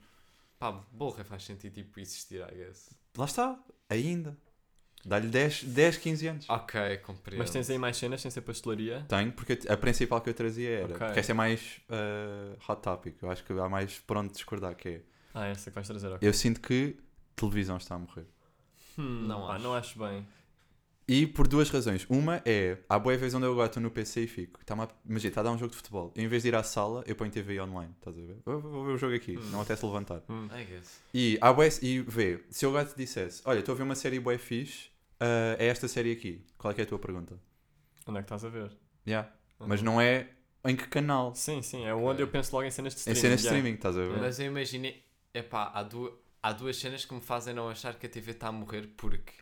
Pá, 0.57 0.71
bolo 0.93 1.11
rei 1.11 1.25
faz 1.25 1.43
sentido 1.45 1.73
tipo 1.75 1.99
existir, 1.99 2.41
I 2.49 2.55
guess. 2.55 2.91
Lá 3.19 3.25
está, 3.25 3.59
ainda. 3.89 4.39
Dá-lhe 5.05 5.29
10, 5.29 5.65
10, 5.65 5.97
15 5.99 6.27
anos. 6.27 6.47
Ok, 6.49 6.99
compreendo. 6.99 7.39
Mas 7.39 7.51
tens 7.51 7.69
aí 7.69 7.79
mais 7.79 7.97
cenas 7.97 8.21
sem 8.21 8.31
ser 8.31 8.41
pastelaria? 8.41 9.05
Tenho, 9.09 9.33
porque 9.33 9.59
a 9.69 9.77
principal 9.77 10.21
que 10.21 10.31
eu 10.31 10.35
trazia 10.35 10.71
era. 10.71 10.95
Ok. 10.95 10.99
Porque 10.99 11.21
esta 11.21 11.33
é 11.33 11.35
mais 11.35 11.81
uh, 11.89 12.57
hot 12.69 12.83
topic. 12.83 13.17
Eu 13.23 13.31
acho 13.31 13.45
que 13.45 13.53
há 13.53 13.69
mais 13.69 13.99
por 14.01 14.17
onde 14.17 14.33
discordar. 14.33 14.75
Que 14.75 14.89
é. 14.89 15.01
Ah, 15.35 15.47
essa 15.47 15.71
que 15.71 15.75
vais 15.75 15.87
trazer, 15.87 16.09
ok. 16.09 16.27
Eu 16.27 16.33
sinto 16.33 16.61
que 16.61 16.97
televisão 17.37 17.77
está 17.77 17.97
a 17.97 17.99
morrer. 17.99 18.27
Hum, 18.99 19.27
Não 19.27 19.47
pá, 19.47 19.55
acho. 19.55 19.65
não 19.65 19.75
acho 19.75 19.99
bem. 19.99 20.27
E 21.07 21.27
por 21.27 21.47
duas 21.47 21.69
razões. 21.69 22.07
Uma 22.09 22.41
é, 22.47 22.79
há 22.89 22.99
boa 22.99 23.15
vez 23.17 23.35
onde 23.35 23.45
eu 23.45 23.53
agora 23.53 23.67
estou 23.67 23.83
no 23.83 23.91
PC 23.91 24.23
e 24.23 24.27
fico. 24.27 24.61
Está 24.61 24.75
Imagina, 25.05 25.29
está 25.29 25.41
a 25.43 25.45
dar 25.45 25.51
um 25.51 25.59
jogo 25.59 25.71
de 25.71 25.77
futebol. 25.77 26.13
Em 26.17 26.27
vez 26.27 26.43
de 26.43 26.49
ir 26.49 26.55
à 26.55 26.63
sala, 26.63 27.05
eu 27.07 27.15
ponho 27.15 27.31
TV 27.31 27.61
online. 27.61 27.93
Estás 27.99 28.17
a 28.17 28.21
ver? 28.21 28.39
Vou, 28.45 28.61
vou 28.61 28.85
ver 28.87 28.93
o 28.93 28.97
jogo 28.97 29.15
aqui. 29.15 29.37
Hum. 29.37 29.51
Não 29.51 29.61
até 29.61 29.77
se 29.77 29.85
levantar. 29.85 30.23
Hum. 30.31 30.49
I 30.59 30.65
guess. 30.65 31.01
E, 31.13 31.39
há 31.43 31.53
bué, 31.53 31.69
e 31.83 32.01
vê, 32.01 32.43
se 32.49 32.65
eu 32.65 32.71
agora 32.71 32.87
te 32.87 32.97
dissesse, 32.97 33.43
olha, 33.45 33.59
estou 33.59 33.75
a 33.75 33.77
ver 33.77 33.83
uma 33.83 33.95
série 33.95 34.19
bué 34.19 34.39
fixe, 34.39 34.89
ah, 35.21 35.57
é 35.59 35.67
esta 35.67 35.87
série 35.89 36.13
aqui. 36.13 36.45
Qual 36.59 36.71
é 36.71 36.75
que 36.75 36.81
é 36.81 36.85
a 36.85 36.87
tua 36.87 36.99
pergunta? 36.99 37.39
Onde 38.07 38.19
é 38.19 38.23
que 38.23 38.27
estás 38.27 38.45
a 38.45 38.49
ver? 38.49 38.71
Yeah. 39.07 39.31
Mas 39.59 39.81
Uhum. 39.81 39.87
não 39.87 40.01
é 40.01 40.29
em 40.67 40.77
que 40.77 40.87
canal. 40.89 41.35
Sim, 41.35 41.63
sim, 41.63 41.85
é 41.85 41.95
onde 41.95 42.23
eu 42.23 42.29
penso 42.29 42.55
logo 42.55 42.67
em 42.67 42.71
cenas 42.71 42.95
de 42.95 42.99
Em 42.99 43.13
streaming. 43.13 43.21
cenas 43.21 43.41
de 43.41 43.47
yeah. 43.47 43.59
streaming, 43.59 43.77
estás 43.77 43.97
a 43.97 44.01
ver? 44.01 44.21
Mas 44.21 44.39
eu 44.39 44.47
imaginei, 44.47 45.05
epá, 45.33 45.71
há, 45.75 45.83
du 45.83 46.17
há 46.43 46.53
duas 46.53 46.77
cenas 46.77 47.05
que 47.05 47.15
me 47.15 47.21
fazem 47.21 47.55
não 47.55 47.69
achar 47.69 47.95
que 47.99 48.07
a 48.07 48.09
TV 48.09 48.33
está 48.33 48.49
a 48.49 48.53
morrer 48.53 48.89
porque 48.97 49.33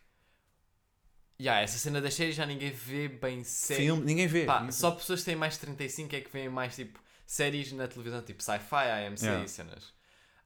Yeah, 1.41 1.61
essa 1.63 1.77
cena 1.79 2.01
das 2.01 2.15
séries 2.15 2.37
já 2.37 2.47
ninguém 2.47 2.71
vê 2.71 3.09
bem. 3.09 3.43
Filme, 3.43 4.05
ninguém 4.05 4.29
vê. 4.29 4.45
Pá, 4.45 4.59
ninguém 4.61 4.73
só 4.73 4.93
pessoas 4.93 5.21
que 5.21 5.27
têm 5.27 5.35
mais 5.37 5.55
de 5.55 5.61
35 5.61 6.15
é 6.15 6.21
que 6.21 6.31
veem 6.31 6.49
mais 6.49 6.77
tipo 6.77 7.03
séries 7.27 7.73
na 7.73 7.89
televisão, 7.89 8.23
tipo 8.23 8.41
sci-fi, 8.43 8.77
AMC 9.07 9.23
Yeah. 9.25 9.45
e 9.45 9.49
cenas. 9.49 9.93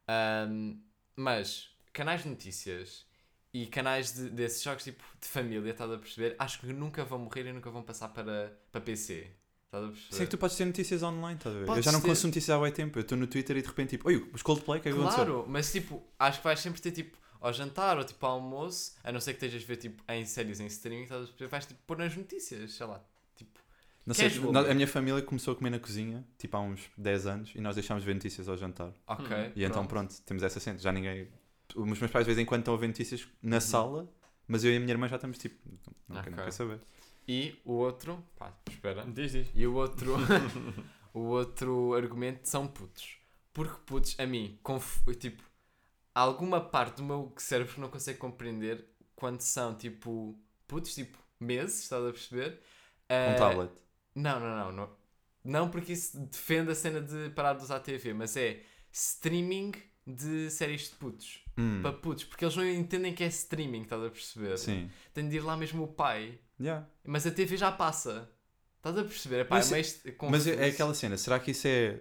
Ahm, 0.09 0.79
mas 1.15 1.69
canais 1.93 2.23
de 2.23 2.29
notícias 2.31 3.06
e 3.63 3.67
canais 3.67 4.13
de- 4.13 4.31
desses 4.31 4.63
jogos 4.63 4.85
tipo 4.85 5.03
de 5.21 5.29
família, 5.29 5.71
estás 5.71 5.91
a 5.91 5.99
perceber? 5.99 6.35
Acho 6.39 6.61
que 6.61 6.67
nunca 6.67 7.05
vão 7.05 7.19
morrer 7.21 7.47
e 7.47 7.53
nunca 7.53 7.71
vão 7.71 7.83
passar 7.83 8.09
para, 8.09 8.53
para 8.73 8.81
PC. 8.81 9.27
Estás 9.67 9.85
a 9.85 9.89
perceber? 9.89 10.17
Sei 10.17 10.27
que 10.27 10.31
tu 10.31 10.39
podes 10.39 10.57
ter 10.57 10.65
notícias 10.65 11.03
online, 11.03 11.37
estás 11.39 11.55
a 11.55 11.59
ver? 11.59 11.69
Eu 11.69 11.83
já 11.83 11.93
não 11.93 12.01
ter- 12.01 12.09
consumo 12.09 12.29
notícias 12.29 12.55
há 12.57 12.59
muito 12.59 12.75
tempo. 12.75 12.99
Eu 12.99 13.03
estou 13.03 13.19
no 13.19 13.27
Twitter 13.27 13.57
e 13.57 13.63
de 13.63 13.69
repente, 13.69 13.91
tipo, 13.91 14.09
oi, 14.09 14.29
os 14.33 14.43
Coldplay, 14.43 14.81
que 14.81 14.89
é 14.89 14.93
que 14.93 14.99
aconteceu? 14.99 15.25
Claro, 15.25 15.47
mas 15.49 15.71
tipo, 15.73 16.03
acho 16.19 16.39
que 16.39 16.45
vais 16.45 16.61
sempre 16.61 16.81
ter 16.81 16.93
tipo 16.93 17.17
ao 17.41 17.53
jantar 17.53 17.99
ou 17.99 18.05
tipo 18.05 18.25
ao 18.27 18.33
almoço, 18.33 18.95
a 19.05 19.13
não 19.13 19.21
ser 19.21 19.35
que 19.35 19.45
estejas 19.45 19.63
a 19.65 19.67
ver 19.67 19.77
tipo 19.77 20.03
em 20.09 20.25
séries 20.25 20.59
em 20.61 20.67
streaming, 20.67 21.03
estás 21.05 21.23
a 21.23 21.27
perceber? 21.27 21.49
vais 21.49 21.67
tipo 21.67 21.81
pôr 21.87 21.99
nas 21.99 22.17
notícias, 22.17 22.73
sei 22.73 22.87
lá. 22.87 23.01
Tipo, 23.37 23.61
Não 24.07 24.15
sei, 24.15 24.29
a 24.71 24.75
minha 24.75 24.87
família 24.89 25.21
começou 25.23 25.53
a 25.53 25.57
comer 25.57 25.71
na 25.71 25.79
cozinha, 25.79 26.25
tipo 26.39 26.57
há 26.57 26.61
uns 26.61 26.81
10 26.97 27.27
anos, 27.27 27.53
e 27.55 27.61
nós 27.61 27.75
deixámos 27.75 28.03
de 28.03 28.07
ver 28.07 28.15
notícias 28.15 28.49
ao 28.49 28.57
jantar. 28.57 28.93
ok. 29.07 29.53
E 29.55 29.65
então 29.65 29.87
pronto, 29.87 30.15
temos 30.23 30.43
essa 30.43 30.59
cena. 30.61 30.79
Já 30.79 30.91
ninguém. 30.93 31.29
Os 31.75 31.99
meus 31.99 32.11
pais 32.11 32.25
de 32.27 32.33
vez 32.33 32.39
em 32.39 32.45
quando 32.47 32.61
estão 32.61 32.75
a 32.75 32.77
ver 32.77 32.87
notícias 32.89 33.27
na 33.43 33.61
sala, 33.61 34.09
mas 34.47 34.65
eu 34.65 34.73
e 34.73 34.77
a 34.77 34.81
minha 34.81 34.93
irmã 34.93 35.09
já 35.09 35.17
estamos 35.17 35.37
tipo. 35.39 35.57
Não, 36.09 36.17
quero- 36.23 36.31
não 36.31 36.37
quero 36.39 36.53
saber. 36.53 36.81
E 37.29 37.61
o 37.65 37.73
outro, 37.73 38.25
pá, 38.39 38.53
espera. 38.71 39.05
Diz, 39.07 39.33
diz. 39.33 39.49
E 39.55 39.67
o 39.67 39.75
outro, 39.75 40.15
o 41.13 41.21
outro 41.21 41.95
argumento 41.95 42.49
são 42.49 42.67
putos. 42.69 43.17
Porque 43.53 43.75
putos, 43.85 44.15
a 44.21 44.27
mim, 44.27 44.59
conf- 44.63 45.03
tipo, 45.19 45.43
alguma 46.15 46.61
parte 46.61 46.99
do 46.99 47.05
meu 47.05 47.33
cérebro 47.37 47.81
não 47.81 47.89
consegue 47.89 48.19
compreender 48.19 48.87
quando 49.17 49.41
são, 49.41 49.75
tipo, 49.75 50.39
putos, 50.69 50.95
tipo, 50.95 51.19
meses, 51.41 51.83
estás 51.83 52.05
a 52.05 52.11
perceber? 52.13 52.53
Com 53.09 53.15
Eh, 53.15 53.33
Um 53.35 53.37
tablet. 53.39 53.73
Não, 54.15 54.39
não, 54.41 54.57
não, 54.57 54.73
não. 54.73 54.97
Não 55.45 55.71
porque 55.71 55.93
isso 55.93 56.19
defende 56.19 56.71
a 56.71 56.75
cena 56.75 57.01
de 57.01 57.31
parar 57.31 57.55
de 57.55 57.63
usar 57.65 57.77
a 57.77 57.81
TV, 57.81 58.13
mas 58.13 58.37
é 58.37 58.63
streaming 58.93 59.73
de 60.07 60.51
séries 60.51 60.91
de 60.91 60.97
putos. 60.97 61.41
Hum, 61.59 61.81
Para 61.83 61.93
putos, 61.93 62.25
porque 62.25 62.45
eles 62.45 62.57
não 62.57 62.65
entendem 62.69 63.15
que 63.15 63.25
é 63.25 63.29
streaming, 63.29 63.83
estás 63.83 64.03
a 64.03 64.11
perceber? 64.11 64.59
Sim. 64.59 64.91
Tem 65.15 65.29
de 65.29 65.37
ir 65.37 65.41
lá 65.41 65.57
mesmo 65.57 65.85
o 65.85 65.89
pai. 65.89 66.39
Yeah. 66.61 66.87
Mas 67.05 67.27
a 67.27 67.31
TV 67.31 67.57
já 67.57 67.73
passa. 67.73 68.31
Estás 68.77 68.99
a 68.99 69.03
perceber? 69.05 69.41
Epá, 69.41 69.57
Mas 69.57 69.73
é 69.73 69.75
meio 69.75 70.17
Mas 70.31 70.47
é, 70.47 70.67
é 70.67 70.71
aquela 70.71 70.95
cena, 70.95 71.17
será 71.17 71.39
que 71.41 71.51
isso 71.51 71.67
é 71.67 72.01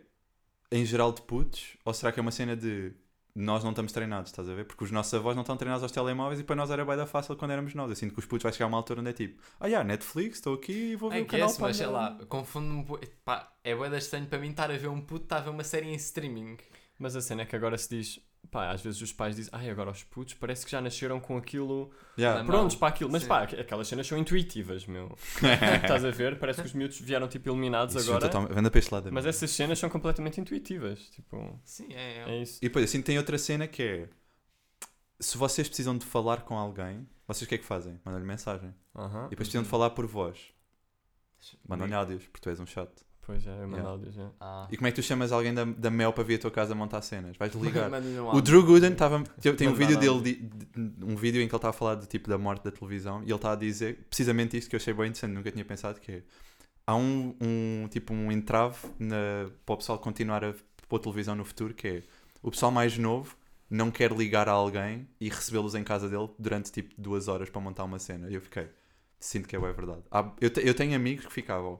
em 0.71 0.85
geral 0.85 1.11
de 1.11 1.21
putos? 1.21 1.77
Ou 1.83 1.93
será 1.93 2.11
que 2.11 2.19
é 2.19 2.21
uma 2.21 2.31
cena 2.31 2.55
de 2.55 2.93
nós 3.35 3.63
não 3.63 3.71
estamos 3.71 3.91
treinados, 3.91 4.31
estás 4.31 4.47
a 4.47 4.53
ver? 4.53 4.65
Porque 4.65 4.83
os 4.85 4.91
nossos 4.91 5.13
avós 5.13 5.35
não 5.35 5.41
estão 5.41 5.57
treinados 5.57 5.83
aos 5.83 5.91
telemóveis 5.91 6.39
e 6.39 6.43
para 6.43 6.55
nós 6.55 6.71
era 6.71 6.85
bem 6.85 6.95
da 6.95 7.05
fácil 7.05 7.35
quando 7.35 7.51
éramos 7.51 7.73
nós. 7.73 7.89
Eu 7.89 7.95
sinto 7.95 8.13
que 8.13 8.19
os 8.19 8.25
putos 8.25 8.43
vai 8.43 8.53
chegar 8.53 8.65
a 8.65 8.67
uma 8.69 8.77
altura 8.77 9.01
onde 9.01 9.09
é 9.09 9.13
tipo, 9.13 9.41
ah, 9.59 9.67
yeah, 9.67 9.85
Netflix, 9.85 10.37
estou 10.37 10.53
aqui 10.53 10.91
e 10.91 10.95
vou 10.95 11.09
ver 11.09 11.19
I 11.19 11.21
o 11.23 11.25
canal 11.25 11.47
guess, 11.47 11.59
mas 11.59 11.75
sei 11.77 11.85
Panda." 11.85 11.97
lá, 11.97 12.17
confundo-me. 12.29 12.85
Pá, 13.25 13.53
é 13.61 13.75
da 13.75 13.97
estranho 13.97 14.27
para 14.27 14.39
mim 14.39 14.51
estar 14.51 14.71
a 14.71 14.77
ver 14.77 14.87
um 14.87 15.01
puto, 15.01 15.25
estar 15.25 15.37
a 15.37 15.41
ver 15.41 15.49
uma 15.49 15.65
série 15.65 15.87
em 15.87 15.95
streaming. 15.95 16.57
Mas 16.97 17.13
a 17.15 17.21
cena 17.21 17.41
é 17.41 17.45
que 17.45 17.55
agora 17.57 17.77
se 17.77 17.89
diz, 17.89 18.19
pá, 18.51 18.69
às 18.71 18.81
vezes 18.81 19.01
os 19.01 19.11
pais 19.13 19.35
dizem, 19.35 19.49
ai, 19.53 19.69
agora 19.69 19.89
os 19.91 20.03
putos 20.03 20.33
parece 20.33 20.65
que 20.65 20.71
já 20.71 20.79
nasceram 20.81 21.19
com 21.19 21.37
aquilo 21.37 21.91
Yeah. 22.17 22.43
Prontos 22.45 22.75
para 22.75 22.87
aquilo. 22.89 23.11
Mas 23.11 23.23
Sim. 23.23 23.27
pá, 23.27 23.43
aqu- 23.43 23.59
aquelas 23.59 23.87
cenas 23.87 24.07
são 24.07 24.17
intuitivas, 24.17 24.85
meu. 24.85 25.15
Estás 25.83 26.05
a 26.05 26.11
ver? 26.11 26.39
Parece 26.39 26.61
que 26.61 26.67
os 26.67 26.73
miúdos 26.73 26.99
vieram 26.99 27.27
tipo 27.27 27.49
iluminados 27.49 27.95
Isso 27.95 28.09
agora. 28.09 28.25
totalmente- 28.25 28.53
Venda 28.53 28.69
para 28.71 28.79
este 28.79 28.93
lado. 28.93 29.11
Mas 29.11 29.25
essas 29.25 29.49
cenas 29.51 29.77
são 29.79 29.89
completamente 29.89 30.39
intuitivas. 30.39 30.99
Tipo, 31.09 31.59
Sim, 31.63 31.93
é. 31.93 32.23
é 32.29 32.41
isso. 32.41 32.59
E 32.61 32.67
depois 32.67 32.85
assim 32.85 33.01
tem 33.01 33.17
outra 33.17 33.37
cena 33.37 33.67
que 33.67 33.83
é 33.83 34.09
se 35.19 35.37
vocês 35.37 35.67
precisam 35.67 35.97
de 35.97 36.05
falar 36.05 36.41
com 36.41 36.57
alguém, 36.57 37.07
vocês 37.27 37.43
o 37.45 37.47
que 37.49 37.55
é 37.55 37.57
que 37.57 37.65
fazem? 37.65 37.99
Mandam-lhe 38.03 38.25
mensagem. 38.25 38.73
Aham. 38.95 39.27
E 39.27 39.29
depois 39.29 39.47
precisam 39.47 39.63
de 39.63 39.69
falar 39.69 39.91
por 39.91 40.05
voz. 40.05 40.37
Mandam-lhe 41.67 41.93
áudios, 41.93 42.23
porque 42.27 42.39
tu 42.41 42.49
és 42.49 42.59
um 42.59 42.65
chato. 42.65 43.04
Pois 43.25 43.45
é, 43.47 43.63
eu 43.63 43.67
mando 43.67 44.05
Yeah. 44.05 44.23
é. 44.23 44.29
Ah. 44.39 44.67
E 44.71 44.77
como 44.77 44.87
é 44.87 44.91
que 44.91 44.95
tu 45.01 45.03
chamas 45.03 45.31
alguém 45.31 45.51
da, 45.53 45.65
da 45.65 45.89
Mel 45.89 46.13
para 46.13 46.23
vir 46.23 46.35
à 46.35 46.39
tua 46.39 46.51
casa 46.51 46.75
montar 46.75 47.01
cenas? 47.01 47.35
Vais 47.37 47.53
ligar. 47.55 47.89
O. 48.35 48.41
Drew 48.41 48.63
Gooden 48.63 48.91
estava. 48.93 49.23
Tem 49.57 49.67
um 49.67 49.73
vídeo 49.73 49.97
dele, 49.99 50.21
de- 50.21 50.89
de- 50.89 51.03
um 51.05 51.15
vídeo 51.15 51.41
em 51.41 51.47
que 51.47 51.51
ele 51.53 51.57
está 51.57 51.69
a 51.69 51.73
falar 51.73 51.95
do 51.95 52.05
tipo 52.05 52.29
da 52.29 52.37
morte 52.37 52.63
da 52.63 52.71
televisão 52.71 53.21
e 53.23 53.25
ele 53.25 53.33
está 53.35 53.53
a 53.53 53.55
dizer 53.55 54.05
precisamente 54.09 54.55
isto 54.57 54.69
que 54.69 54.75
eu 54.75 54.77
achei 54.77 54.93
bem 54.93 55.05
interessante, 55.07 55.31
nunca 55.33 55.51
tinha 55.51 55.65
pensado 55.65 55.99
que 55.99 56.11
é. 56.11 56.21
Há 56.85 56.95
um, 56.95 57.35
um 57.41 57.87
tipo 57.89 58.13
um 58.13 58.31
entrave 58.31 58.77
na, 58.99 59.49
para 59.65 59.73
o 59.73 59.77
pessoal 59.77 59.97
continuar 59.97 60.45
a 60.45 60.53
pôr 60.87 60.99
televisão 60.99 61.33
no 61.35 61.43
futuro 61.43 61.73
que 61.73 61.87
é 61.87 62.03
o 62.43 62.51
pessoal 62.51 62.71
mais 62.71 62.95
novo 62.95 63.35
não 63.67 63.89
quer 63.89 64.11
ligar 64.11 64.47
a 64.47 64.51
alguém 64.51 65.07
e 65.19 65.27
recebê-los 65.29 65.73
em 65.73 65.83
casa 65.83 66.07
dele 66.07 66.29
durante 66.37 66.71
tipo 66.71 66.93
duas 66.95 67.27
horas 67.27 67.49
para 67.49 67.59
montar 67.59 67.83
uma 67.85 67.97
cena. 67.97 68.29
E 68.29 68.35
eu 68.35 68.41
fiquei, 68.41 68.67
sinto 69.19 69.47
que 69.47 69.55
é 69.55 69.59
verdade. 69.59 70.03
Há- 70.11 70.31
eu, 70.39 70.51
te- 70.51 70.61
eu 70.63 70.75
tenho 70.75 70.95
amigos 70.95 71.25
que 71.25 71.33
ficavam. 71.33 71.79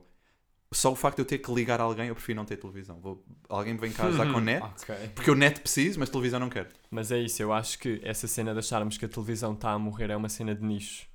Só 0.76 0.92
o 0.92 0.96
facto 0.96 1.16
de 1.16 1.22
eu 1.22 1.26
ter 1.26 1.38
que 1.38 1.50
ligar 1.52 1.80
a 1.80 1.84
alguém, 1.84 2.08
eu 2.08 2.14
prefiro 2.14 2.36
não 2.36 2.44
ter 2.44 2.56
televisão. 2.58 3.00
Vou, 3.00 3.24
alguém 3.48 3.72
me 3.74 3.80
vem 3.80 3.92
cá 3.92 4.10
já 4.10 4.30
com 4.30 4.40
net, 4.40 4.62
Ok. 4.62 4.94
porque 5.14 5.30
eu 5.30 5.34
net 5.34 5.60
preciso, 5.60 5.98
mas 5.98 6.10
televisão 6.10 6.38
não 6.38 6.50
quero. 6.50 6.68
Mas 6.90 7.10
é 7.10 7.18
isso, 7.18 7.42
eu 7.42 7.52
acho 7.52 7.78
que 7.78 8.00
essa 8.02 8.26
cena 8.26 8.52
de 8.52 8.58
acharmos 8.58 8.98
que 8.98 9.04
a 9.04 9.08
televisão 9.08 9.54
está 9.54 9.70
a 9.70 9.78
morrer 9.78 10.10
é 10.10 10.16
uma 10.16 10.28
cena 10.28 10.54
de 10.54 10.62
nicho. 10.64 11.06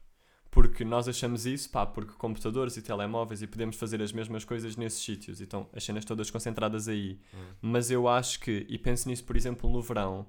Porque 0.49 0.83
nós 0.83 1.07
achamos 1.07 1.45
isso, 1.45 1.69
pá, 1.69 1.85
porque 1.85 2.11
computadores 2.13 2.75
e 2.75 2.81
telemóveis 2.81 3.41
e 3.41 3.47
podemos 3.47 3.77
fazer 3.77 4.01
as 4.01 4.11
mesmas 4.11 4.43
coisas 4.43 4.75
nesses 4.75 5.01
sítios 5.01 5.39
e 5.39 5.43
estão 5.43 5.69
as 5.73 5.83
cenas 5.83 6.03
todas 6.03 6.29
concentradas 6.29 6.87
aí. 6.89 7.19
Mas 7.61 7.89
eu 7.89 8.07
acho 8.07 8.39
que, 8.39 8.65
e 8.67 8.77
penso 8.77 9.07
nisso, 9.07 9.23
por 9.23 9.37
exemplo, 9.37 9.69
no 9.69 9.81
verão, 9.81 10.25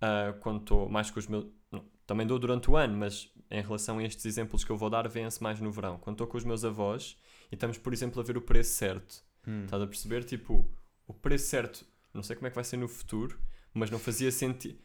ah, 0.00 0.34
quando 0.40 0.60
estou 0.60 0.88
mais 0.88 1.10
com 1.10 1.18
os 1.18 1.26
meus. 1.26 1.46
não, 1.72 1.82
também 2.06 2.24
dou 2.26 2.38
durante 2.38 2.70
o 2.70 2.76
ano, 2.76 2.96
mas 2.96 3.28
em 3.50 3.62
relação 3.62 3.98
a 3.98 4.04
estes 4.04 4.24
exemplos 4.26 4.64
que 4.64 4.70
eu 4.70 4.76
vou 4.76 4.90
dar, 4.90 5.08
vêem-se 5.08 5.42
mais 5.42 5.60
no 5.60 5.70
verão. 5.70 5.98
Quando 5.98 6.14
estou 6.14 6.26
com 6.26 6.36
os 6.36 6.44
meus 6.44 6.64
avós 6.64 7.16
e 7.50 7.54
estamos, 7.54 7.78
por 7.78 7.92
exemplo, 7.92 8.20
a 8.20 8.24
ver 8.24 8.36
o 8.36 8.42
preço 8.42 8.74
certo. 8.74 9.24
Hum. 9.46 9.64
Estás 9.64 9.82
a 9.82 9.86
perceber? 9.86 10.24
Tipo, 10.24 10.68
o 11.06 11.14
preço 11.14 11.46
certo, 11.46 11.86
não 12.12 12.22
sei 12.22 12.36
como 12.36 12.46
é 12.46 12.50
que 12.50 12.56
vai 12.56 12.64
ser 12.64 12.76
no 12.76 12.88
futuro, 12.88 13.38
mas 13.72 13.90
não 13.90 13.98
fazia 13.98 14.32
sentido. 14.32 14.78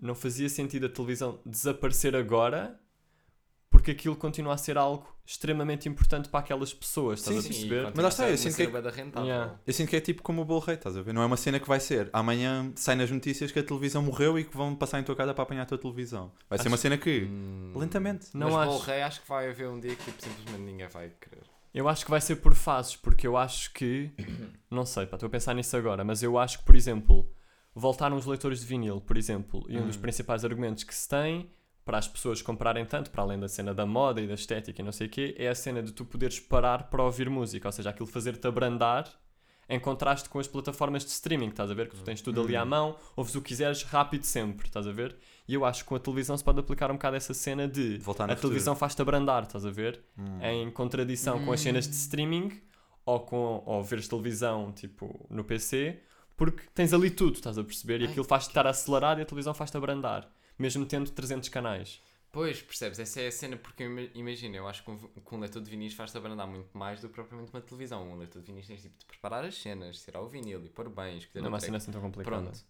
Não 0.00 0.14
fazia 0.14 0.48
sentido 0.48 0.86
a 0.86 0.88
televisão 0.88 1.40
desaparecer 1.44 2.14
agora 2.14 2.80
porque 3.88 3.92
aquilo 3.92 4.16
continua 4.16 4.52
a 4.54 4.56
ser 4.58 4.76
algo 4.76 5.06
extremamente 5.24 5.88
importante 5.88 6.28
para 6.28 6.40
aquelas 6.40 6.72
pessoas, 6.74 7.20
estás 7.20 7.34
Sim, 7.36 7.38
a 7.38 7.42
sim. 7.42 7.48
perceber? 7.68 7.92
Mas 7.94 8.02
lá 8.02 8.08
está, 8.08 8.28
eu 8.30 8.36
sinto 8.36 8.56
que 8.56 8.62
é- 8.62 8.90
rentável. 8.90 9.24
Yeah. 9.28 9.58
Eu 9.66 9.72
sinto 9.72 9.88
que 9.88 9.96
é 9.96 10.00
tipo 10.00 10.22
como 10.22 10.42
o 10.42 10.44
bolo 10.44 10.60
rei, 10.60 10.74
estás 10.74 10.94
a 10.96 11.00
ver? 11.02 11.14
Não 11.14 11.22
é 11.22 11.26
uma 11.26 11.36
cena 11.38 11.58
que 11.58 11.66
vai 11.68 11.80
ser 11.80 12.10
amanhã 12.12 12.70
sai 12.76 12.96
nas 12.96 13.10
notícias 13.10 13.50
que 13.50 13.58
a 13.58 13.62
televisão 13.62 14.02
morreu 14.02 14.38
e 14.38 14.44
que 14.44 14.54
vão 14.56 14.74
passar 14.74 15.00
em 15.00 15.04
tua 15.04 15.16
casa 15.16 15.32
para 15.32 15.42
apanhar 15.42 15.62
a 15.62 15.66
tua 15.66 15.78
televisão. 15.78 16.30
Vai 16.50 16.58
ser 16.58 16.62
Acho- 16.62 16.68
uma 16.68 16.76
cena 16.76 16.98
que, 16.98 17.22
Hum. 17.24 17.72
lentamente. 17.76 18.26
Não 18.34 18.48
Mas 18.50 18.56
acho. 18.56 18.66
Bolo 18.72 18.78
Rei 18.84 19.02
acho 19.02 19.22
que 19.22 19.28
vai 19.28 19.48
haver 19.48 19.68
um 19.68 19.80
dia 19.80 19.94
que 19.96 20.04
tipo, 20.04 20.22
simplesmente 20.22 20.62
ninguém 20.62 20.88
vai 20.88 21.10
querer. 21.20 21.42
Eu 21.74 21.88
acho 21.88 22.04
que 22.04 22.10
vai 22.10 22.20
ser 22.20 22.36
por 22.36 22.54
fases, 22.54 22.96
porque 22.96 23.26
eu 23.26 23.36
acho 23.36 23.72
que. 23.72 24.10
Não 24.70 24.84
sei, 24.84 25.06
pá, 25.06 25.16
estou 25.16 25.26
a 25.28 25.30
pensar 25.30 25.54
nisso 25.54 25.74
agora, 25.76 26.04
mas 26.04 26.22
eu 26.22 26.38
acho 26.38 26.58
que, 26.58 26.64
por 26.64 26.74
exemplo, 26.76 27.30
voltaram 27.74 28.16
os 28.16 28.26
leitores 28.26 28.60
de 28.60 28.66
vinil, 28.66 29.00
por 29.00 29.16
exemplo, 29.16 29.64
e 29.68 29.78
um 29.78 29.86
dos 29.86 29.96
Hum. 29.96 30.00
principais 30.00 30.44
argumentos 30.44 30.84
que 30.84 30.94
se 30.94 31.08
tem 31.08 31.50
para 31.88 31.96
as 31.96 32.06
pessoas 32.06 32.42
comprarem 32.42 32.84
tanto, 32.84 33.10
para 33.10 33.22
além 33.22 33.40
da 33.40 33.48
cena 33.48 33.72
da 33.72 33.86
moda 33.86 34.20
e 34.20 34.26
da 34.26 34.34
estética 34.34 34.82
e 34.82 34.84
não 34.84 34.92
sei 34.92 35.06
o 35.06 35.10
quê, 35.10 35.34
é 35.38 35.48
a 35.48 35.54
cena 35.54 35.82
de 35.82 35.90
tu 35.90 36.04
poderes 36.04 36.38
parar 36.38 36.82
para 36.90 37.02
ouvir 37.02 37.30
música, 37.30 37.66
ou 37.66 37.72
seja, 37.72 37.88
aquilo 37.88 38.06
fazer-te 38.06 38.46
abrandar 38.46 39.10
em 39.66 39.80
contraste 39.80 40.28
com 40.28 40.38
as 40.38 40.46
plataformas 40.46 41.02
de 41.02 41.10
streaming, 41.12 41.48
estás 41.48 41.70
a 41.70 41.74
ver? 41.74 41.88
Que 41.88 41.96
tu 41.96 42.02
tens 42.02 42.20
tudo 42.20 42.42
ali 42.42 42.54
à 42.54 42.62
mão, 42.62 42.94
ouves 43.16 43.34
o 43.34 43.40
que 43.40 43.48
quiseres 43.48 43.84
rápido 43.84 44.24
sempre, 44.24 44.66
estás 44.66 44.86
a 44.86 44.92
ver? 44.92 45.16
E 45.48 45.54
eu 45.54 45.64
acho 45.64 45.82
que 45.82 45.88
com 45.88 45.94
a 45.94 45.98
televisão 45.98 46.36
se 46.36 46.44
pode 46.44 46.60
aplicar 46.60 46.90
um 46.90 46.94
bocado 46.94 47.16
essa 47.16 47.32
cena 47.32 47.66
de 47.66 47.96
voltar 47.96 48.24
a 48.24 48.28
futuro. 48.28 48.48
televisão 48.48 48.76
faz-te 48.76 49.00
abrandar, 49.00 49.44
estás 49.44 49.64
a 49.64 49.70
ver? 49.70 49.98
Hum. 50.18 50.40
em 50.42 50.70
contradição 50.70 51.42
com 51.42 51.52
as 51.52 51.60
cenas 51.62 51.88
de 51.88 51.94
streaming 51.94 52.60
ou 53.06 53.20
com 53.20 53.62
ou 53.64 53.82
veres 53.82 54.06
televisão 54.06 54.72
tipo 54.72 55.26
no 55.30 55.42
PC, 55.42 56.02
porque 56.36 56.64
tens 56.74 56.92
ali 56.92 57.10
tudo, 57.10 57.36
estás 57.36 57.56
a 57.56 57.64
perceber? 57.64 58.02
E 58.02 58.04
Ai, 58.04 58.10
aquilo 58.10 58.26
faz-te 58.26 58.48
estar 58.48 58.66
acelerado 58.66 59.20
e 59.20 59.22
a 59.22 59.24
televisão 59.24 59.54
faz-te 59.54 59.76
abrandar, 59.78 60.30
mesmo 60.58 60.84
tendo 60.86 61.10
300 61.10 61.48
canais. 61.48 62.00
Pois, 62.30 62.60
percebes? 62.60 62.98
Essa 62.98 63.22
é 63.22 63.28
a 63.28 63.32
cena 63.32 63.56
porque 63.56 63.82
imagina, 64.14 64.56
eu 64.58 64.68
acho 64.68 64.84
que 64.84 64.90
um, 64.90 64.98
que 64.98 65.34
um 65.34 65.40
leitor 65.40 65.62
de 65.62 65.70
vinis 65.70 65.94
faz-te 65.94 66.18
abrandar 66.18 66.46
muito 66.46 66.76
mais 66.76 67.00
do 67.00 67.08
que 67.08 67.14
propriamente 67.14 67.50
uma 67.52 67.60
televisão. 67.62 68.06
Um 68.12 68.16
leitor 68.18 68.42
de 68.42 68.46
vinis 68.52 68.66
tens 68.66 68.82
tipo 68.82 68.98
de 68.98 69.06
preparar 69.06 69.44
as 69.44 69.56
cenas, 69.56 70.02
tirar 70.02 70.20
o 70.20 70.28
vinil 70.28 70.62
e 70.64 70.68
pôr 70.68 70.88
bem, 70.90 71.16
escolher 71.18 71.40
Não 71.40 71.48
é 71.48 71.52
uma 71.52 71.60
cena 71.60 71.78
assim 71.78 71.90
tão 71.90 72.00
complicada. 72.02 72.42
Pronto. 72.42 72.60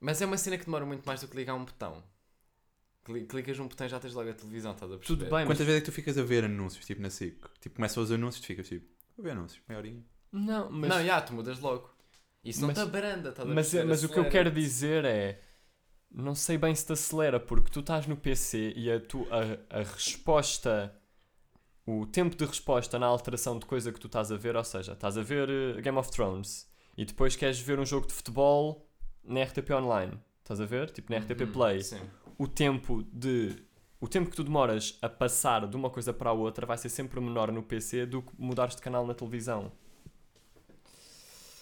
Mas 0.00 0.20
é 0.20 0.26
uma 0.26 0.36
cena 0.36 0.58
que 0.58 0.64
demora 0.64 0.84
muito 0.84 1.04
mais 1.06 1.20
do 1.20 1.28
que 1.28 1.36
ligar 1.36 1.54
um 1.54 1.64
botão. 1.64 2.02
Cli- 3.04 3.24
Clicas 3.26 3.58
num 3.58 3.68
botão 3.68 3.86
e 3.86 3.90
já 3.90 3.98
tens 4.00 4.14
logo 4.14 4.30
a 4.30 4.34
televisão, 4.34 4.72
estás 4.72 4.90
a 4.92 4.96
perceber? 4.96 5.18
Tudo 5.20 5.30
bem, 5.30 5.44
mas 5.44 5.46
Quantas 5.46 5.66
vezes 5.66 5.76
é 5.78 5.84
que 5.84 5.90
tu 5.90 5.94
ficas 5.94 6.18
a 6.18 6.22
ver 6.22 6.44
anúncios, 6.44 6.84
tipo 6.84 7.00
na 7.00 7.10
SIC? 7.10 7.36
Tipo, 7.60 7.76
começam 7.76 8.02
os 8.02 8.10
anúncios, 8.12 8.42
tu 8.42 8.46
ficas 8.46 8.68
tipo, 8.68 8.86
vou 9.16 9.24
ver 9.24 9.30
anúncios, 9.32 9.60
meia 9.68 9.78
horinha. 9.78 10.04
não, 10.32 10.70
mas 10.70 10.90
Não, 10.90 11.04
já, 11.04 11.20
tu 11.20 11.32
mudas 11.32 11.58
logo. 11.60 11.90
Isso 12.44 12.60
não 12.60 12.68
Mas- 12.68 12.78
te 12.78 12.82
abranda, 12.82 13.28
estás 13.30 13.48
a 13.48 13.54
mas, 13.54 13.66
perceber? 13.70 13.84
mas 13.88 13.98
o 14.02 14.08
que 14.08 14.14
eu 14.14 14.22
Acelera-te. 14.22 14.32
quero 14.32 14.50
dizer 14.50 15.04
é 15.04 15.40
não 16.14 16.34
sei 16.34 16.58
bem 16.58 16.74
se 16.74 16.86
te 16.86 16.92
acelera 16.92 17.40
porque 17.40 17.70
tu 17.70 17.80
estás 17.80 18.06
no 18.06 18.16
PC 18.16 18.72
e 18.76 18.90
a, 18.90 19.00
tu, 19.00 19.26
a, 19.30 19.78
a 19.78 19.82
resposta 19.82 20.94
o 21.86 22.06
tempo 22.06 22.36
de 22.36 22.44
resposta 22.44 22.98
na 22.98 23.06
alteração 23.06 23.58
de 23.58 23.66
coisa 23.66 23.90
que 23.92 23.98
tu 23.98 24.06
estás 24.06 24.30
a 24.30 24.36
ver, 24.36 24.54
ou 24.54 24.64
seja, 24.64 24.92
estás 24.92 25.18
a 25.18 25.22
ver 25.22 25.48
eh, 25.50 25.80
Game 25.80 25.98
of 25.98 26.10
Thrones 26.10 26.70
e 26.96 27.04
depois 27.04 27.34
queres 27.34 27.58
ver 27.58 27.78
um 27.80 27.84
jogo 27.84 28.06
de 28.06 28.12
futebol 28.12 28.88
na 29.24 29.42
RTP 29.42 29.70
Online, 29.70 30.12
estás 30.40 30.60
a 30.60 30.64
ver? 30.64 30.90
Tipo 30.90 31.12
na 31.12 31.18
RTP 31.18 31.40
Uhum, 31.40 31.52
Play. 31.52 31.82
Sim. 31.82 32.00
O 32.38 32.46
tempo 32.46 33.02
de 33.12 33.56
o 34.00 34.08
tempo 34.08 34.30
que 34.30 34.36
tu 34.36 34.42
demoras 34.42 34.98
a 35.00 35.08
passar 35.08 35.66
de 35.68 35.76
uma 35.76 35.88
coisa 35.88 36.12
para 36.12 36.30
a 36.30 36.32
outra 36.32 36.66
vai 36.66 36.76
ser 36.76 36.88
sempre 36.88 37.20
menor 37.20 37.52
no 37.52 37.62
PC 37.62 38.04
do 38.04 38.22
que 38.22 38.32
mudares 38.36 38.74
de 38.74 38.82
canal 38.82 39.06
na 39.06 39.14
televisão. 39.14 39.70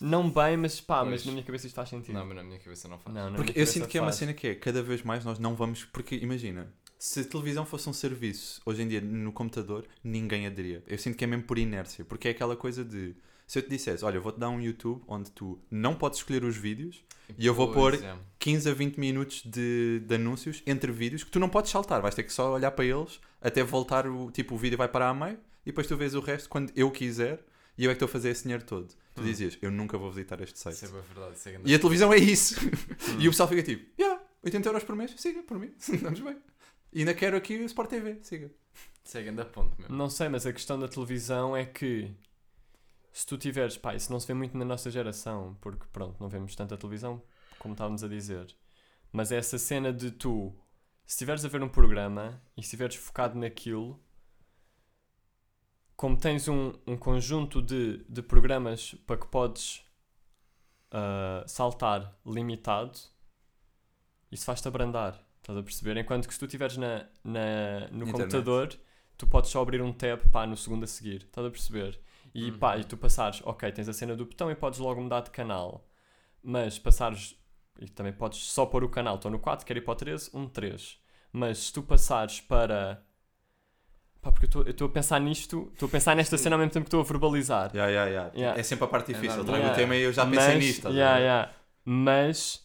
Não 0.01 0.31
bem, 0.31 0.57
mas 0.57 0.81
pá, 0.81 1.05
mas 1.05 1.11
Pois. 1.23 1.27
na 1.27 1.33
minha 1.33 1.45
cabeça 1.45 1.67
isto 1.67 1.75
faz 1.77 1.89
sentido. 1.89 2.15
Não, 2.15 2.25
mas 2.27 2.37
na 2.37 2.43
minha 2.43 2.59
cabeça 2.59 2.89
não 2.89 2.99
faz. 2.99 3.15
Não, 3.15 3.31
na 3.31 3.37
Porque 3.37 3.53
minha 3.53 3.63
eu 3.63 3.67
sinto 3.67 3.87
que 3.89 3.99
é 3.99 4.01
uma 4.01 4.13
cena 4.13 4.33
que 4.33 4.47
é, 4.49 4.55
cada 4.55 4.83
vez 4.83 5.03
mais 5.03 5.25
nós 5.25 5.39
não 5.39 5.55
vamos. 5.55 5.85
Porque 5.85 6.15
imagina, 6.17 6.73
se 6.99 7.21
a 7.21 7.25
televisão 7.25 7.67
fosse 7.67 7.89
um 7.89 7.93
serviço, 7.93 8.61
hoje 8.65 8.83
em 8.83 8.89
dia 8.89 9.01
no 9.01 9.33
computador, 9.33 9.87
ninguém 10.03 10.47
aderia. 10.47 10.83
Eu 10.87 10.97
sinto 10.99 11.17
que 11.17 11.25
é 11.25 11.27
mesmo 11.27 11.45
por 11.45 11.59
inércia. 11.59 12.05
Porque 12.05 12.29
é 12.29 12.31
aquela 12.31 12.57
coisa 12.57 12.85
de. 12.85 13.15
Se 13.47 13.59
eu 13.59 13.63
te 13.63 13.69
dissesse, 13.69 14.05
olha, 14.05 14.17
eu 14.17 14.23
vou-te 14.23 14.39
dar 14.39 14.49
um 14.49 14.61
YouTube 14.61 15.03
onde 15.09 15.31
tu 15.33 15.59
não 15.71 15.95
podes 15.95 16.21
escolher 16.21 16.45
os 16.45 16.57
vídeos 16.57 17.03
e 17.37 17.45
eu 17.47 17.53
vou 17.53 17.73
Pois, 17.73 17.97
pôr 17.97 18.05
é. 18.07 18.17
15 18.39 18.71
a 18.71 18.73
20 18.73 18.97
minutos 18.97 19.43
de, 19.45 20.01
de 20.07 20.15
anúncios 20.15 20.63
entre 20.65 20.93
vídeos 20.93 21.25
que 21.25 21.33
tu 21.33 21.41
não 21.41 21.49
podes 21.49 21.69
saltar, 21.73 22.01
vais 22.01 22.15
ter 22.15 22.23
que 22.23 22.33
só 22.33 22.53
olhar 22.55 22.71
para 22.71 22.85
eles 22.85 23.21
até 23.43 23.65
voltar 23.65 24.07
o 24.07 24.31
tipo 24.31 24.55
o 24.55 24.57
vídeo 24.57 24.79
vai 24.79 24.87
parar 24.87 25.09
a 25.09 25.15
meio 25.15 25.37
e 25.67 25.71
depois 25.71 25.89
tu 25.89 25.97
vês 25.97 26.15
o 26.15 26.21
resto 26.21 26.49
quando 26.49 26.73
eu 26.77 26.93
quiser 26.93 27.45
e 27.77 27.85
eu 27.87 27.91
é 27.91 27.95
que 27.95 27.97
estou 27.97 28.07
a 28.07 28.09
fazer 28.09 28.31
esse 28.31 28.45
dinheiro 28.45 28.63
todo. 28.65 28.95
Tu 29.21 29.25
Hum. 29.25 29.27
dizias, 29.27 29.59
eu 29.62 29.71
nunca 29.71 29.97
vou 29.99 30.11
visitar 30.11 30.41
este 30.41 30.59
site. 30.59 30.75
Isso 30.77 30.87
é 30.87 30.89
verdade. 30.89 31.37
Isso 31.37 31.49
é 31.49 31.53
grande- 31.53 31.71
E 31.71 31.75
a 31.75 31.79
televisão 31.79 32.12
é 32.12 32.16
isso. 32.18 32.55
e 33.18 33.29
o 33.29 33.31
pessoal 33.31 33.49
fica 33.49 33.62
tipo, 33.62 33.87
yeah, 34.01 34.21
80 34.43 34.68
euros 34.68 34.85
por 34.85 34.97
mês, 34.97 35.12
siga, 35.16 35.43
por 35.43 35.59
mim, 35.59 35.73
estamos 35.79 36.21
bem. 36.21 36.37
E 36.93 37.01
ainda 37.01 37.14
quero 37.14 37.37
aqui 37.37 37.57
o 37.57 37.64
Sport 37.66 37.91
TV, 37.91 38.18
siga. 38.23 38.51
Isso 39.05 39.18
é 39.18 39.23
grande 39.23 39.45
ponto 39.47 39.79
mesmo. 39.81 39.95
Não 39.97 40.09
sei, 40.11 40.29
mas 40.29 40.45
a 40.47 40.53
questão 40.53 40.79
da 40.79 40.89
televisão 40.89 41.57
é 41.57 41.64
que 41.64 42.11
se 43.12 43.27
tu 43.27 43.37
tiveres, 43.39 43.77
pá, 43.77 43.95
isso 43.95 44.12
não 44.12 44.18
se 44.21 44.27
vê 44.27 44.35
muito 44.35 44.57
na 44.57 44.64
nossa 44.64 44.91
geração, 44.91 45.57
porque 45.61 45.85
pronto, 45.93 46.16
não 46.21 46.29
vemos 46.29 46.55
tanta 46.55 46.77
televisão 46.77 47.23
como 47.59 47.75
estávamos 47.75 48.03
a 48.05 48.09
dizer. 48.09 48.55
Mas 49.12 49.31
é 49.33 49.37
essa 49.37 49.59
cena 49.59 49.93
de 49.93 50.11
tu, 50.12 50.55
se 51.05 51.14
estiveres 51.14 51.45
a 51.45 51.49
ver 51.49 51.62
um 51.62 51.68
programa 51.68 52.41
e 52.57 52.61
estiveres 52.61 52.95
focado 52.97 53.37
naquilo, 53.39 54.01
como 56.01 56.17
tens 56.17 56.49
um, 56.49 56.73
um 56.87 56.97
conjunto 56.97 57.61
de, 57.61 57.99
de 58.09 58.23
programas 58.23 58.95
para 59.07 59.19
que 59.19 59.27
podes 59.27 59.85
ah, 60.91 61.45
saltar 61.47 62.19
limitado, 62.25 62.99
isso 64.33 64.47
faz-te 64.47 64.67
abrandar. 64.67 65.23
Estás 65.43 65.59
a 65.59 65.63
perceber? 65.63 65.99
Enquanto 65.99 66.27
que 66.27 66.33
se 66.33 66.41
tu 66.41 66.47
estiveres 66.47 66.79
na, 66.79 67.07
na, 67.23 67.81
no 67.91 68.09
Internet. 68.09 68.13
computador, 68.13 68.81
tu 69.19 69.27
podes 69.27 69.51
só 69.51 69.61
abrir 69.61 69.83
um 69.83 69.93
tab 69.93 70.23
pá, 70.33 70.47
no 70.47 70.57
segundo 70.57 70.85
a 70.85 70.87
seguir. 70.87 71.25
Estás 71.25 71.47
a 71.47 71.51
perceber? 71.51 72.01
E 72.35 72.51
pá, 72.51 72.77
Uhum. 72.77 72.81
e 72.81 72.85
tu 72.85 72.97
passares, 72.97 73.43
ok, 73.45 73.71
tens 73.71 73.87
a 73.87 73.93
cena 73.93 74.17
do 74.17 74.25
botão 74.25 74.51
e 74.51 74.55
podes 74.55 74.79
logo 74.79 75.03
mudar 75.03 75.21
de 75.21 75.31
canal. 75.31 75.87
Mas 76.43 76.79
passares, 76.79 77.37
e 77.79 77.91
também 77.91 78.15
podes 78.15 78.39
só 78.51 78.65
pôr 78.65 78.85
o 78.85 78.89
canal, 78.89 79.17
estou 79.17 79.31
no 79.31 79.39
4, 79.39 79.67
quero 79.67 79.79
ir 79.79 79.83
para 79.83 79.93
o 79.93 79.97
13, 79.97 80.31
um 80.33 80.49
3. 80.49 80.99
Mas 81.31 81.59
se 81.59 81.73
tu 81.75 81.83
passares 81.83 82.41
para. 82.41 83.05
Pá, 84.23 84.31
porque 84.31 84.47
eu 84.55 84.62
estou- 84.71 84.87
a 84.87 84.91
pensar 84.91 85.18
nisto, 85.18 85.71
estou 85.73 85.87
a 85.89 85.91
pensar 85.91 86.14
nesta 86.14 86.37
cena 86.37 86.55
ao 86.57 86.59
mesmo 86.61 86.73
tempo 86.73 86.85
que 86.85 86.89
estou 86.89 87.01
a 87.01 87.05
verbalizar. 87.05 87.71
Yeah, 87.75 87.91
yeah, 87.91 88.11
yeah. 88.11 88.33
Yeah. 88.37 88.61
É 88.61 88.62
sempre 88.62 88.85
a 88.85 88.89
parte 88.89 89.12
É 89.12 89.14
difícil. 89.14 89.39
normal. 89.39 89.57
Trago 89.61 89.73
o 89.73 89.77
tema 89.77 89.97
e 89.97 90.03
eu 90.03 90.12
já 90.12 90.27
pensei 90.27 90.55
Mas- 90.57 90.64
nisto. 90.64 90.89
a 90.89 90.91
yeah. 90.91 91.51
Mas 91.85 92.62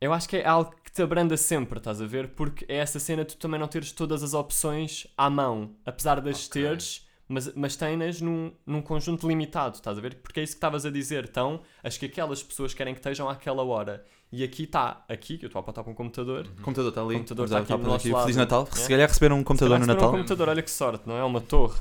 eu 0.00 0.12
acho 0.12 0.28
que 0.28 0.36
é 0.36 0.46
algo 0.46 0.74
que 0.84 0.92
te 0.92 1.00
abranda 1.02 1.36
sempre, 1.38 1.78
estás 1.78 2.00
a 2.02 2.06
ver? 2.06 2.28
Porque 2.34 2.66
é 2.68 2.76
essa 2.76 2.98
cena 3.00 3.24
de 3.24 3.34
tu 3.34 3.38
também 3.38 3.58
não 3.58 3.66
teres 3.66 3.92
todas 3.92 4.22
as 4.22 4.34
opções 4.34 5.06
à 5.16 5.30
mão, 5.30 5.74
apesar 5.86 6.20
de 6.20 6.28
as 6.28 6.46
Ok. 6.46 6.62
teres, 6.62 7.06
mas, 7.26 7.52
mas 7.54 7.74
tens 7.74 8.20
num, 8.20 8.52
num 8.66 8.82
conjunto 8.82 9.26
limitado, 9.26 9.76
estás 9.76 9.96
a 9.96 10.00
ver? 10.00 10.16
Porque 10.16 10.40
é 10.40 10.42
isso 10.42 10.52
que 10.52 10.58
estavas 10.58 10.84
a 10.84 10.90
dizer. 10.90 11.24
Então, 11.28 11.62
acho 11.82 11.98
que 11.98 12.06
aquelas 12.06 12.42
pessoas 12.42 12.74
querem 12.74 12.92
que 12.92 13.00
estejam 13.00 13.28
àquela 13.28 13.64
hora. 13.64 14.04
E 14.32 14.42
aqui 14.42 14.64
está, 14.64 15.04
aqui, 15.08 15.38
que 15.38 15.44
eu 15.44 15.46
estou 15.46 15.60
a 15.60 15.62
apontar 15.62 15.84
para 15.84 15.92
um 15.92 15.94
computador. 15.94 16.46
O 16.58 16.62
computador 16.62 16.88
está 16.88 17.00
ali. 17.00 17.14
O 17.14 17.18
computador 17.18 17.44
está 17.44 17.58
aqui 17.58 17.68
dar 17.68 17.76
do 17.76 17.82
aqui. 17.94 18.08
nosso 18.08 18.22
Feliz 18.22 18.36
lado. 18.36 18.36
Natal. 18.36 18.66
Se 18.72 18.88
calhar 18.88 19.08
receberam 19.08 19.38
um 19.38 19.44
computador 19.44 19.78
no 19.78 19.86
Natal. 19.86 20.08
um 20.08 20.12
computador, 20.12 20.48
olha 20.48 20.62
que 20.62 20.70
sorte, 20.70 21.06
não 21.06 21.16
é? 21.16 21.24
Uma 21.24 21.40
torre. 21.40 21.78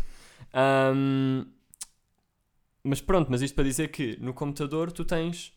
Ahm, 0.54 1.46
mas 2.84 3.02
pronto, 3.02 3.30
mas 3.32 3.41
isto 3.41 3.56
para 3.56 3.64
dizer 3.64 3.88
que 3.89 4.18
no 4.22 4.34
computador 4.34 4.91
tu 4.91 5.04
tens, 5.04 5.52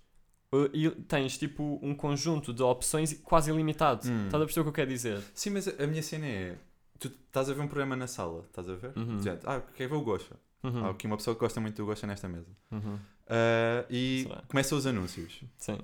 uh, 0.53 1.03
tens 1.07 1.37
tipo 1.37 1.79
um 1.83 1.95
conjunto 1.95 2.55
de 2.55 2.63
opções 2.63 3.13
quase 3.23 3.51
ilimitado. 3.51 4.09
Hum. 4.09 4.25
Estás 4.25 4.43
a 4.43 4.47
perceber 4.47 4.61
o 4.61 4.65
que 4.65 4.69
eu 4.71 4.75
quero 4.75 4.91
dizer? 4.91 5.23
Sim, 5.35 5.51
mas 5.51 5.69
a 5.69 5.87
minha 5.87 6.03
cena 6.03 6.27
é. 6.27 6.57
Tu 6.99 7.09
estás 7.09 7.49
a 7.51 7.55
ver 7.55 7.61
um 7.61 7.69
programa 7.69 7.95
na 7.95 8.07
sala, 8.07 8.45
estás 8.49 8.69
a 8.69 8.75
ver? 8.75 8.93
Uhum. 8.97 9.23
Gente, 9.23 9.41
ah, 9.45 9.61
quer 9.75 9.89
ver 9.89 9.95
o 9.95 10.01
Gosha? 10.01 10.35
Uhum. 10.65 10.87
Há 10.87 10.91
aqui 10.91 11.07
uma 11.07 11.17
pessoa 11.17 11.35
que 11.35 11.41
gosta 11.41 11.61
muito 11.61 11.77
do 11.77 11.87
Gosha 11.87 12.07
nesta 12.07 12.29
mesa. 12.29 12.51
Uhum. 12.73 12.99
Ah, 13.29 13.85
e 13.89 14.25
Será? 14.27 14.43
começam 14.49 14.79
os 14.79 14.87
anúncios. 14.87 15.43
Sim. 15.59 15.79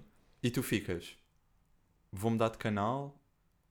E 0.44 0.50
tu 0.50 0.62
ficas, 0.62 1.16
vou 2.12 2.30
mudar 2.30 2.50
de 2.50 2.58
canal 2.58 3.18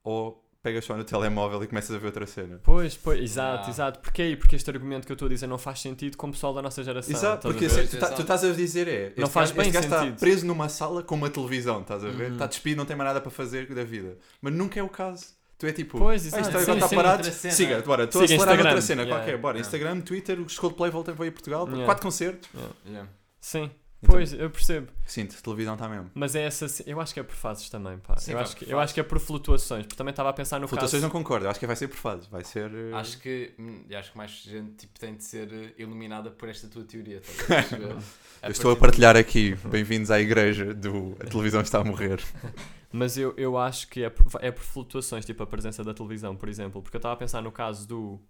ou 0.02 0.42
pegas 0.62 0.84
só 0.84 0.96
no 0.96 1.04
telemóvel 1.04 1.62
e 1.62 1.66
começas 1.68 1.94
a 1.94 1.98
ver 1.98 2.06
outra 2.06 2.26
cena? 2.26 2.58
Pois, 2.64 2.96
pois, 2.96 3.20
exato, 3.20 3.66
Ah. 3.66 3.70
exato. 3.70 4.00
Porquê 4.00 4.22
aí? 4.22 4.36
Porque 4.36 4.56
este 4.56 4.68
argumento 4.70 5.06
que 5.06 5.12
eu 5.12 5.14
estou 5.14 5.26
a 5.26 5.28
dizer 5.28 5.46
não 5.46 5.56
faz 5.58 5.80
sentido 5.80 6.16
com 6.16 6.26
o 6.28 6.32
pessoal 6.32 6.52
da 6.52 6.60
nossa 6.62 6.82
geração. 6.82 7.14
Exato, 7.14 7.48
porque 7.48 7.66
assim, 7.66 7.86
tu, 7.86 7.98
tá- 7.98 8.10
tu 8.10 8.22
estás 8.22 8.42
a 8.42 8.50
dizer 8.52 8.88
é. 8.88 9.12
Não 9.16 9.28
faz 9.28 9.50
gajo- 9.50 9.60
bem 9.60 9.68
este 9.68 9.74
gajo 9.74 9.86
está 9.86 10.00
sentido. 10.00 10.18
preso 10.20 10.46
numa 10.46 10.68
sala 10.68 11.02
com 11.02 11.14
uma 11.14 11.30
televisão, 11.30 11.80
estás 11.82 12.04
a 12.04 12.08
ver? 12.10 12.26
Uhum. 12.28 12.32
Está 12.32 12.46
despido, 12.46 12.76
não 12.78 12.86
tem 12.86 12.96
mais 12.96 13.08
nada 13.08 13.20
para 13.20 13.30
fazer 13.30 13.72
da 13.72 13.84
vida. 13.84 14.18
Mas 14.40 14.52
nunca 14.52 14.80
é 14.80 14.82
o 14.82 14.88
caso. 14.88 15.26
Tu 15.56 15.66
é 15.66 15.72
tipo, 15.72 15.98
Pois, 15.98 16.24
ah, 16.24 16.26
exato. 16.26 16.42
isto 16.42 16.58
agora 16.58 16.84
está 16.84 16.96
parado. 16.96 17.24
Siga, 17.30 17.80
bora, 17.82 18.04
estou 18.04 18.22
a 18.22 18.24
acelerar 18.24 18.48
Instagram. 18.54 18.68
outra 18.70 18.82
cena 18.82 19.02
Yeah, 19.02 19.16
qualquer. 19.22 19.38
Bora, 19.40 19.56
yeah. 19.58 19.66
Instagram, 19.66 20.00
Twitter, 20.00 20.40
os 20.40 20.58
Coldplay 20.58 20.90
voltam 20.90 21.14
para 21.14 21.26
ir 21.26 21.28
a 21.28 21.32
Portugal, 21.32 21.66
Yeah. 21.68 21.84
quatro 21.84 22.02
concertos. 22.02 22.48
Yeah. 22.84 23.08
Sim, 23.40 23.70
Então- 24.04 24.14
pois, 24.14 24.32
eu 24.32 24.50
percebo. 24.50 24.88
Sinto, 25.06 25.42
televisão 25.42 25.74
está 25.74 25.88
mesmo. 25.88 26.10
Mas 26.14 26.34
é 26.36 26.42
essa. 26.44 26.66
Eu 26.86 27.00
acho 27.00 27.12
que 27.14 27.20
é 27.20 27.22
por 27.22 27.34
fases 27.34 27.68
também, 27.68 27.98
pá. 27.98 28.16
Sim, 28.16 28.32
eu, 28.32 28.36
pá, 28.38 28.42
acho 28.44 28.56
que, 28.56 28.70
eu 28.70 28.78
acho 28.80 28.94
que 28.94 29.00
é 29.00 29.02
por 29.02 29.18
flutuações. 29.18 29.84
Porque 29.86 29.96
também 29.96 30.10
estava 30.12 30.28
a 30.28 30.32
pensar 30.32 30.60
no 30.60 30.68
Flutuações 30.68 31.02
caso. 31.02 31.02
não 31.02 31.10
concordo, 31.10 31.46
eu 31.46 31.50
acho 31.50 31.58
que 31.58 31.66
vai 31.66 31.76
ser 31.76 31.88
por 31.88 31.96
fases. 31.96 32.26
Vai 32.28 32.44
ser. 32.44 32.70
eh, 32.72 32.92
Acho 32.94 33.18
que, 33.18 33.52
hum, 33.58 33.84
acho 33.98 34.12
que 34.12 34.16
mais 34.18 34.30
gente 34.30 34.72
tipo, 34.76 34.98
tem 35.00 35.14
de 35.16 35.24
ser 35.24 35.52
eh, 35.52 35.72
iluminada 35.78 36.30
por 36.30 36.48
esta 36.48 36.68
tua 36.68 36.84
teoria. 36.84 37.18
estás 37.24 37.50
a 37.50 37.54
perceber? 37.68 37.96
Eu 38.42 38.50
estou 38.50 38.70
a 38.72 38.76
partilhar 38.76 39.16
aqui. 39.16 39.54
Bem-vindos 39.64 40.10
à 40.10 40.20
igreja 40.20 40.74
do 40.74 41.16
A 41.20 41.24
televisão 41.24 41.60
está 41.62 41.80
a 41.80 41.84
morrer. 41.84 42.22
Mas 42.92 43.18
eu, 43.18 43.34
eu 43.36 43.58
acho 43.58 43.88
que 43.88 44.04
é 44.04 44.10
por, 44.10 44.24
é 44.40 44.52
por 44.52 44.62
flutuações, 44.62 45.24
tipo 45.24 45.42
a 45.42 45.46
presença 45.46 45.82
da 45.82 45.92
televisão, 45.92 46.36
por 46.36 46.48
exemplo. 46.48 46.80
Porque 46.80 46.96
eu 46.96 46.98
estava 46.98 47.14
a 47.14 47.16
pensar 47.16 47.42
no 47.42 47.50
caso 47.50 47.88
do, 47.88 48.20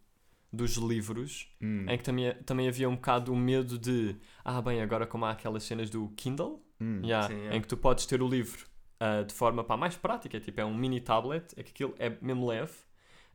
dos 0.54 0.76
livros, 0.76 1.48
Hum, 1.60 1.86
em 1.88 1.98
que 1.98 2.04
também, 2.04 2.34
também 2.44 2.68
havia 2.68 2.88
um 2.88 2.94
bocado 2.94 3.32
o 3.32 3.36
medo 3.36 3.78
de. 3.78 4.16
Ah, 4.44 4.60
bem, 4.62 4.80
agora 4.80 5.06
como 5.06 5.24
há 5.24 5.30
aquelas 5.32 5.62
cenas 5.64 5.90
do 5.90 6.08
Kindle, 6.16 6.62
hum. 6.80 7.00
yeah, 7.02 7.28
sim, 7.28 7.40
é. 7.48 7.56
em 7.56 7.60
que 7.60 7.68
tu 7.68 7.76
podes 7.76 8.06
ter 8.06 8.22
o 8.22 8.28
livro 8.28 8.66
ah, 9.00 9.22
de 9.22 9.34
forma 9.34 9.62
pá, 9.64 9.76
mais 9.76 9.96
prática, 9.96 10.40
tipo 10.40 10.60
é 10.60 10.64
um 10.64 10.74
mini 10.74 11.00
tablet, 11.00 11.52
é 11.56 11.62
que 11.62 11.70
aquilo 11.70 11.94
é 11.98 12.16
mesmo 12.20 12.46
leve. 12.46 12.72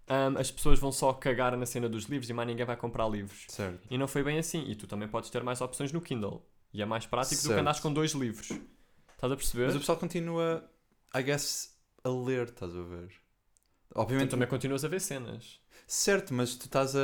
Ahm, 0.07 0.37
as 0.39 0.49
pessoas 0.49 0.79
vão 0.79 0.91
só 0.91 1.13
cagar 1.13 1.55
na 1.55 1.67
cena 1.67 1.87
dos 1.87 2.05
livros 2.05 2.27
e 2.27 2.33
mais 2.33 2.47
ninguém 2.47 2.65
vai 2.65 2.75
comprar 2.75 3.07
livros. 3.07 3.45
Certo. 3.47 3.87
E 3.91 3.95
não 3.97 4.07
foi 4.07 4.23
bem 4.23 4.39
assim. 4.39 4.63
E 4.67 4.75
tu 4.75 4.87
também 4.87 5.07
podes 5.07 5.29
ter 5.29 5.43
mais 5.43 5.61
opções 5.61 5.91
no 5.91 6.01
Kindle. 6.01 6.43
E 6.73 6.81
é 6.81 6.85
mais 6.85 7.05
prático 7.05 7.35
do 7.35 7.41
que 7.41 7.47
Certo. 7.47 7.59
andares 7.59 7.79
com 7.79 7.93
dois 7.93 8.13
livros. 8.13 8.49
Estás 8.49 9.31
a 9.31 9.35
perceber? 9.35 9.67
Mas 9.67 9.75
o 9.75 9.79
pessoal 9.79 9.97
continua, 9.99 10.67
I 11.15 11.21
guess, 11.21 11.77
a 12.03 12.09
ler, 12.09 12.47
estás 12.47 12.75
a 12.75 12.81
ver? 12.81 13.09
Tu 13.09 13.99
Obviamente, 13.99 14.31
também 14.31 14.47
continuas 14.47 14.83
a 14.83 14.87
ver 14.87 15.01
cenas. 15.01 15.58
Certo, 15.93 16.33
mas 16.33 16.55
tu 16.55 16.65
estás 16.65 16.95
a. 16.95 16.99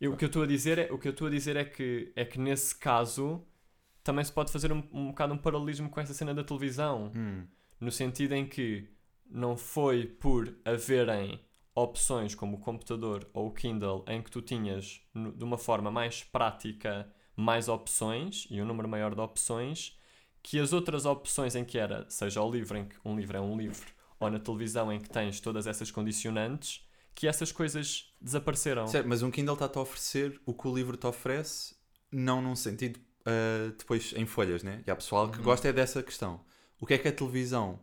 Eu, 0.00 0.12
o 0.12 0.16
que 0.16 0.24
eu 0.24 0.28
estou 0.28 0.42
a 0.42 0.46
dizer 0.46 0.78
é, 0.78 0.92
o 0.92 0.98
que 0.98 1.08
eu 1.08 1.12
estou 1.12 1.26
a 1.26 1.30
dizer 1.30 1.56
é 1.56 1.64
que 1.64 2.12
é 2.14 2.24
que 2.24 2.38
nesse 2.38 2.74
caso 2.74 3.44
também 4.04 4.24
se 4.24 4.32
pode 4.32 4.52
fazer 4.52 4.72
um, 4.72 4.82
um 4.92 5.08
bocado 5.08 5.34
um 5.34 5.38
paralelismo 5.38 5.90
com 5.90 6.00
essa 6.00 6.14
cena 6.14 6.34
da 6.34 6.44
televisão, 6.44 7.12
Hum, 7.14 7.46
no 7.80 7.90
sentido 7.92 8.32
em 8.34 8.46
que 8.46 8.88
não 9.26 9.56
foi 9.56 10.06
por 10.06 10.56
haverem 10.64 11.40
opções 11.74 12.34
como 12.34 12.56
o 12.56 12.60
computador 12.60 13.28
ou 13.32 13.48
o 13.48 13.52
Kindle 13.52 14.04
em 14.08 14.22
que 14.22 14.30
tu 14.30 14.42
tinhas 14.42 15.00
de 15.14 15.44
uma 15.44 15.58
forma 15.58 15.90
mais 15.90 16.24
prática 16.24 17.08
mais 17.36 17.68
opções 17.68 18.48
e 18.50 18.60
um 18.60 18.64
número 18.64 18.88
maior 18.88 19.14
de 19.14 19.20
opções 19.20 19.96
que 20.42 20.58
as 20.58 20.72
outras 20.72 21.04
opções 21.04 21.54
em 21.54 21.64
que 21.64 21.78
era, 21.78 22.08
seja 22.10 22.42
o 22.42 22.50
livro 22.50 22.78
em 22.78 22.86
que 22.88 22.96
um 23.04 23.16
livro 23.16 23.36
é 23.36 23.40
um 23.40 23.56
livro 23.56 23.86
ou 24.18 24.28
na 24.30 24.40
televisão 24.40 24.92
em 24.92 24.98
que 25.00 25.08
tens 25.08 25.38
todas 25.40 25.66
essas 25.68 25.90
condicionantes, 25.90 26.87
que 27.18 27.26
essas 27.26 27.50
coisas 27.50 28.14
desapareceram. 28.20 28.86
certo, 28.86 29.08
mas 29.08 29.24
um 29.24 29.30
Kindle 29.32 29.54
está-te 29.54 29.76
a 29.76 29.80
oferecer 29.80 30.40
o 30.46 30.54
que 30.54 30.68
o 30.68 30.72
livro 30.72 30.96
te 30.96 31.04
oferece, 31.04 31.74
não 32.12 32.40
num 32.40 32.54
sentido 32.54 33.00
ah, 33.26 33.72
depois 33.76 34.12
em 34.16 34.24
folhas, 34.24 34.62
né? 34.62 34.84
E 34.86 34.90
há 34.90 34.94
pessoal 34.94 35.28
que 35.28 35.38
Uhum. 35.38 35.42
gosta 35.44 35.66
é 35.66 35.72
dessa 35.72 36.00
questão. 36.00 36.40
O 36.80 36.86
que 36.86 36.94
é 36.94 36.98
que 36.98 37.08
a 37.08 37.12
televisão 37.12 37.80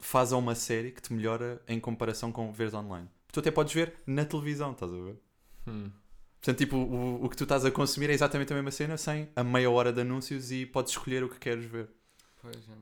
faz 0.00 0.32
a 0.32 0.38
uma 0.38 0.54
série 0.54 0.90
que 0.90 1.02
te 1.02 1.12
melhora 1.12 1.60
em 1.68 1.78
comparação 1.78 2.32
com 2.32 2.50
veres 2.50 2.72
online? 2.72 3.10
Tu 3.30 3.40
até 3.40 3.50
podes 3.50 3.74
ver 3.74 3.92
na 4.06 4.24
televisão, 4.24 4.72
estás 4.72 4.90
a 4.90 4.96
ver? 4.96 5.20
Hum. 5.66 5.90
Portanto, 6.40 6.56
tipo, 6.58 6.76
o, 6.78 7.24
o 7.26 7.28
que 7.28 7.36
tu 7.36 7.44
estás 7.44 7.66
a 7.66 7.70
consumir 7.70 8.08
é 8.08 8.14
exatamente 8.14 8.54
a 8.54 8.56
mesma 8.56 8.70
cena, 8.70 8.96
sem 8.96 9.28
a 9.36 9.44
meia 9.44 9.70
hora 9.70 9.92
de 9.92 10.00
anúncios 10.00 10.50
e 10.50 10.64
podes 10.64 10.92
escolher 10.92 11.22
o 11.22 11.28
que 11.28 11.38
queres 11.38 11.66
ver. 11.66 11.90
Pois, 12.40 12.56
é. 12.56 12.72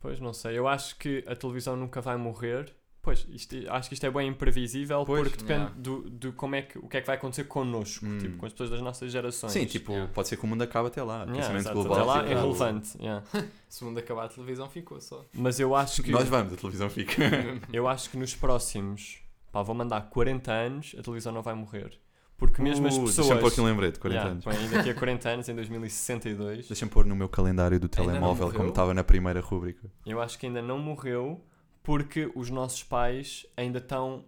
Pois 0.00 0.18
não 0.20 0.32
sei, 0.32 0.58
eu 0.58 0.66
acho 0.66 0.96
que 0.98 1.24
a 1.28 1.36
televisão 1.36 1.76
nunca 1.76 2.00
vai 2.00 2.16
morrer. 2.16 2.74
Pois, 3.00 3.26
isto, 3.30 3.56
acho 3.70 3.88
que 3.88 3.94
isto 3.94 4.04
é 4.04 4.10
bem 4.10 4.28
imprevisível 4.28 5.02
Pois, 5.06 5.22
porque 5.22 5.38
depende 5.42 5.60
yeah. 5.60 5.74
do, 5.78 6.10
do 6.10 6.32
como 6.34 6.56
é 6.56 6.62
que, 6.62 6.78
o 6.78 6.86
que 6.88 6.96
é 6.98 7.00
que 7.00 7.06
vai 7.06 7.16
acontecer 7.16 7.44
connosco, 7.44 8.04
Hum. 8.04 8.18
tipo, 8.18 8.36
com 8.36 8.44
as 8.46 8.52
pessoas 8.52 8.70
das 8.70 8.82
nossas 8.82 9.10
gerações. 9.10 9.52
Sim, 9.52 9.64
tipo, 9.64 9.92
Yeah. 9.92 10.12
pode 10.12 10.28
ser 10.28 10.36
que 10.36 10.44
o 10.44 10.46
mundo 10.46 10.62
acabe 10.62 10.88
até 10.88 11.02
lá. 11.02 11.20
Yeah, 11.20 11.32
Aquecimento 11.32 11.60
exato, 11.62 11.74
global. 11.74 11.96
até 11.98 12.04
lá 12.06 12.30
é 12.30 12.34
relevante. 12.34 12.98
yeah. 13.00 13.24
Se 13.68 13.82
o 13.82 13.86
mundo 13.86 13.98
acabar 13.98 14.24
a 14.24 14.28
televisão, 14.28 14.68
ficou 14.68 15.00
só. 15.00 15.24
Mas 15.32 15.58
eu 15.58 15.74
acho 15.74 16.02
que 16.02 16.10
Nós 16.10 16.28
vamos, 16.28 16.52
a 16.52 16.56
televisão 16.56 16.90
fica. 16.90 17.14
eu 17.72 17.88
acho 17.88 18.10
que 18.10 18.16
nos 18.18 18.34
próximos, 18.34 19.18
pá, 19.52 19.62
vou 19.62 19.74
mandar 19.74 20.02
40 20.10 20.52
anos, 20.52 20.94
a 20.98 21.02
televisão 21.02 21.32
não 21.32 21.42
vai 21.42 21.54
morrer. 21.54 21.98
Porque 22.36 22.60
mesmo 22.62 22.86
as 22.86 22.94
Uh, 22.96 23.00
pessoas. 23.00 23.16
Deixa-me 23.16 23.40
pôr 23.40 23.48
aqui 23.52 23.60
um 23.60 23.64
lembrete, 23.64 23.98
40 23.98 24.14
Yeah, 24.20 24.30
anos. 24.32 24.44
põe 24.44 24.68
daqui 24.76 24.90
a 24.90 24.94
40 24.94 25.28
anos, 25.28 25.48
em 25.48 25.54
2062, 25.56 26.68
Deixa-me 26.68 26.90
pôr 26.90 27.04
no 27.06 27.16
meu 27.16 27.28
calendário 27.28 27.80
do 27.80 27.88
telemóvel, 27.88 28.52
como 28.52 28.68
estava 28.68 28.92
na 28.94 29.02
primeira 29.02 29.40
rúbrica. 29.40 29.90
eu 30.06 30.20
acho 30.20 30.38
que 30.38 30.46
ainda 30.46 30.60
não 30.62 30.78
morreu 30.78 31.42
porque 31.88 32.30
os 32.34 32.50
nossos 32.50 32.82
pais 32.82 33.46
ainda 33.56 33.78
estão. 33.78 34.22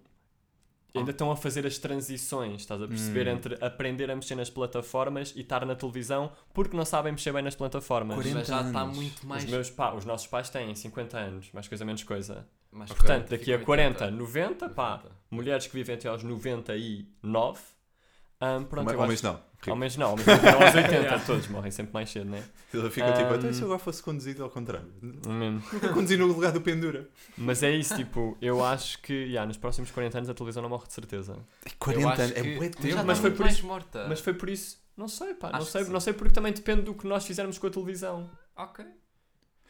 Ainda 0.95 1.11
estão 1.11 1.31
a 1.31 1.37
fazer 1.37 1.67
as 1.67 1.77
transições, 1.77 2.63
estás 2.63 2.81
a 2.83 2.89
perceber? 2.89 3.29
Hum. 3.29 3.33
Entre 3.33 3.65
aprender 3.65 4.11
a 4.11 4.17
mexer 4.17 4.35
nas 4.35 4.49
plataformas 4.49 5.35
e 5.37 5.43
estar 5.43 5.65
na 5.67 5.77
televisão 5.77 6.33
porque 6.55 6.75
não 6.75 6.87
sabem 6.87 7.13
mexer 7.13 7.33
bem 7.35 7.43
nas 7.43 7.55
plataformas. 7.55 8.17
40 8.17 8.39
Mas 8.39 8.49
já 8.49 8.63
está 8.63 8.81
anos. 8.81 8.97
muito 8.97 9.27
mais. 9.27 9.45
Os, 9.45 9.51
meus, 9.51 9.71
pá, 9.71 9.93
os 9.93 10.05
nossos 10.07 10.27
pais 10.27 10.49
têm 10.49 10.75
50 10.75 11.19
anos, 11.19 11.51
mais 11.53 11.69
coisa 11.69 11.85
menos 11.85 12.03
coisa. 12.03 12.49
mais 12.73 12.91
Portanto, 12.91 13.29
40, 13.29 13.31
daqui 13.31 13.53
a 13.53 13.59
fica 13.59 13.67
40, 13.67 14.05
80, 14.07 14.17
90, 14.19 14.69
pá, 14.71 14.97
90. 14.97 15.15
mulheres 15.31 15.67
que 15.67 15.75
vivem 15.75 15.95
até 15.95 16.09
aos 16.09 16.25
99, 16.25 17.61
hum, 18.41 18.65
pronto, 18.65 18.85
Mas- 18.87 18.97
Homens 18.97 19.25
acho- 19.25 19.27
não. 19.35 19.51
Ao 19.69 19.77
menos 19.77 19.97
não, 19.99 20.13
homens 20.13 20.27
não 20.27 20.63
aos 20.63 20.75
80, 20.75 21.19
todos 21.27 21.47
morrem 21.49 21.71
sempre 21.71 21.93
mais 21.93 22.09
cedo, 22.09 22.31
né? 22.31 22.43
Ele 22.73 22.89
fica 22.89 23.13
tipo, 23.13 23.29
Um, 23.31 23.35
até 23.35 23.53
se 23.53 23.61
eu 23.61 23.67
agora 23.67 23.79
fosse 23.79 24.03
conduzido 24.03 24.43
ao 24.43 24.49
contrário. 24.49 24.89
Mesmo. 25.03 25.63
Nunca 25.71 25.89
conduzi 25.91 26.17
no 26.17 26.27
lugar 26.27 26.51
do 26.51 26.63
pendura. 26.63 27.07
Mas 27.37 27.63
é 27.63 27.71
isso, 27.71 27.95
tipo, 27.95 28.39
eu 28.41 28.65
acho 28.65 28.99
que 29.03 29.13
yeah, 29.13 29.47
nos 29.47 29.59
próximos 29.59 29.91
40 29.91 30.17
anos 30.17 30.31
a 30.31 30.35
televisão 30.35 30.63
não 30.63 30.71
morre 30.71 30.87
de 30.87 30.95
certeza. 30.95 31.35
É 31.67 31.69
Eu 31.69 31.73
40 31.79 32.09
acho 32.09 32.23
anos, 32.23 32.37
é 32.37 32.43
que 32.43 32.55
bué 32.57 32.69
tempo. 32.71 33.05
mas 33.05 33.19
foi 33.19 33.31
por 33.33 33.41
mais 33.41 33.55
isso- 33.57 33.67
morta. 33.67 34.07
Mas 34.09 34.21
foi 34.21 34.33
por 34.33 34.49
isso, 34.49 34.79
não 34.97 35.09
sei, 35.09 35.35
pá, 35.35 35.51
não 35.51 35.59
Acho 35.59 35.71
sei, 35.71 35.85
não 35.85 36.01
sei 36.01 36.13
porque 36.15 36.33
também 36.33 36.55
depende 36.55 36.81
do 36.83 36.95
que 36.95 37.07
nós 37.07 37.27
fizermos 37.27 37.59
com 37.59 37.67
a 37.67 37.71
televisão. 37.71 38.31
Ok. 38.57 38.83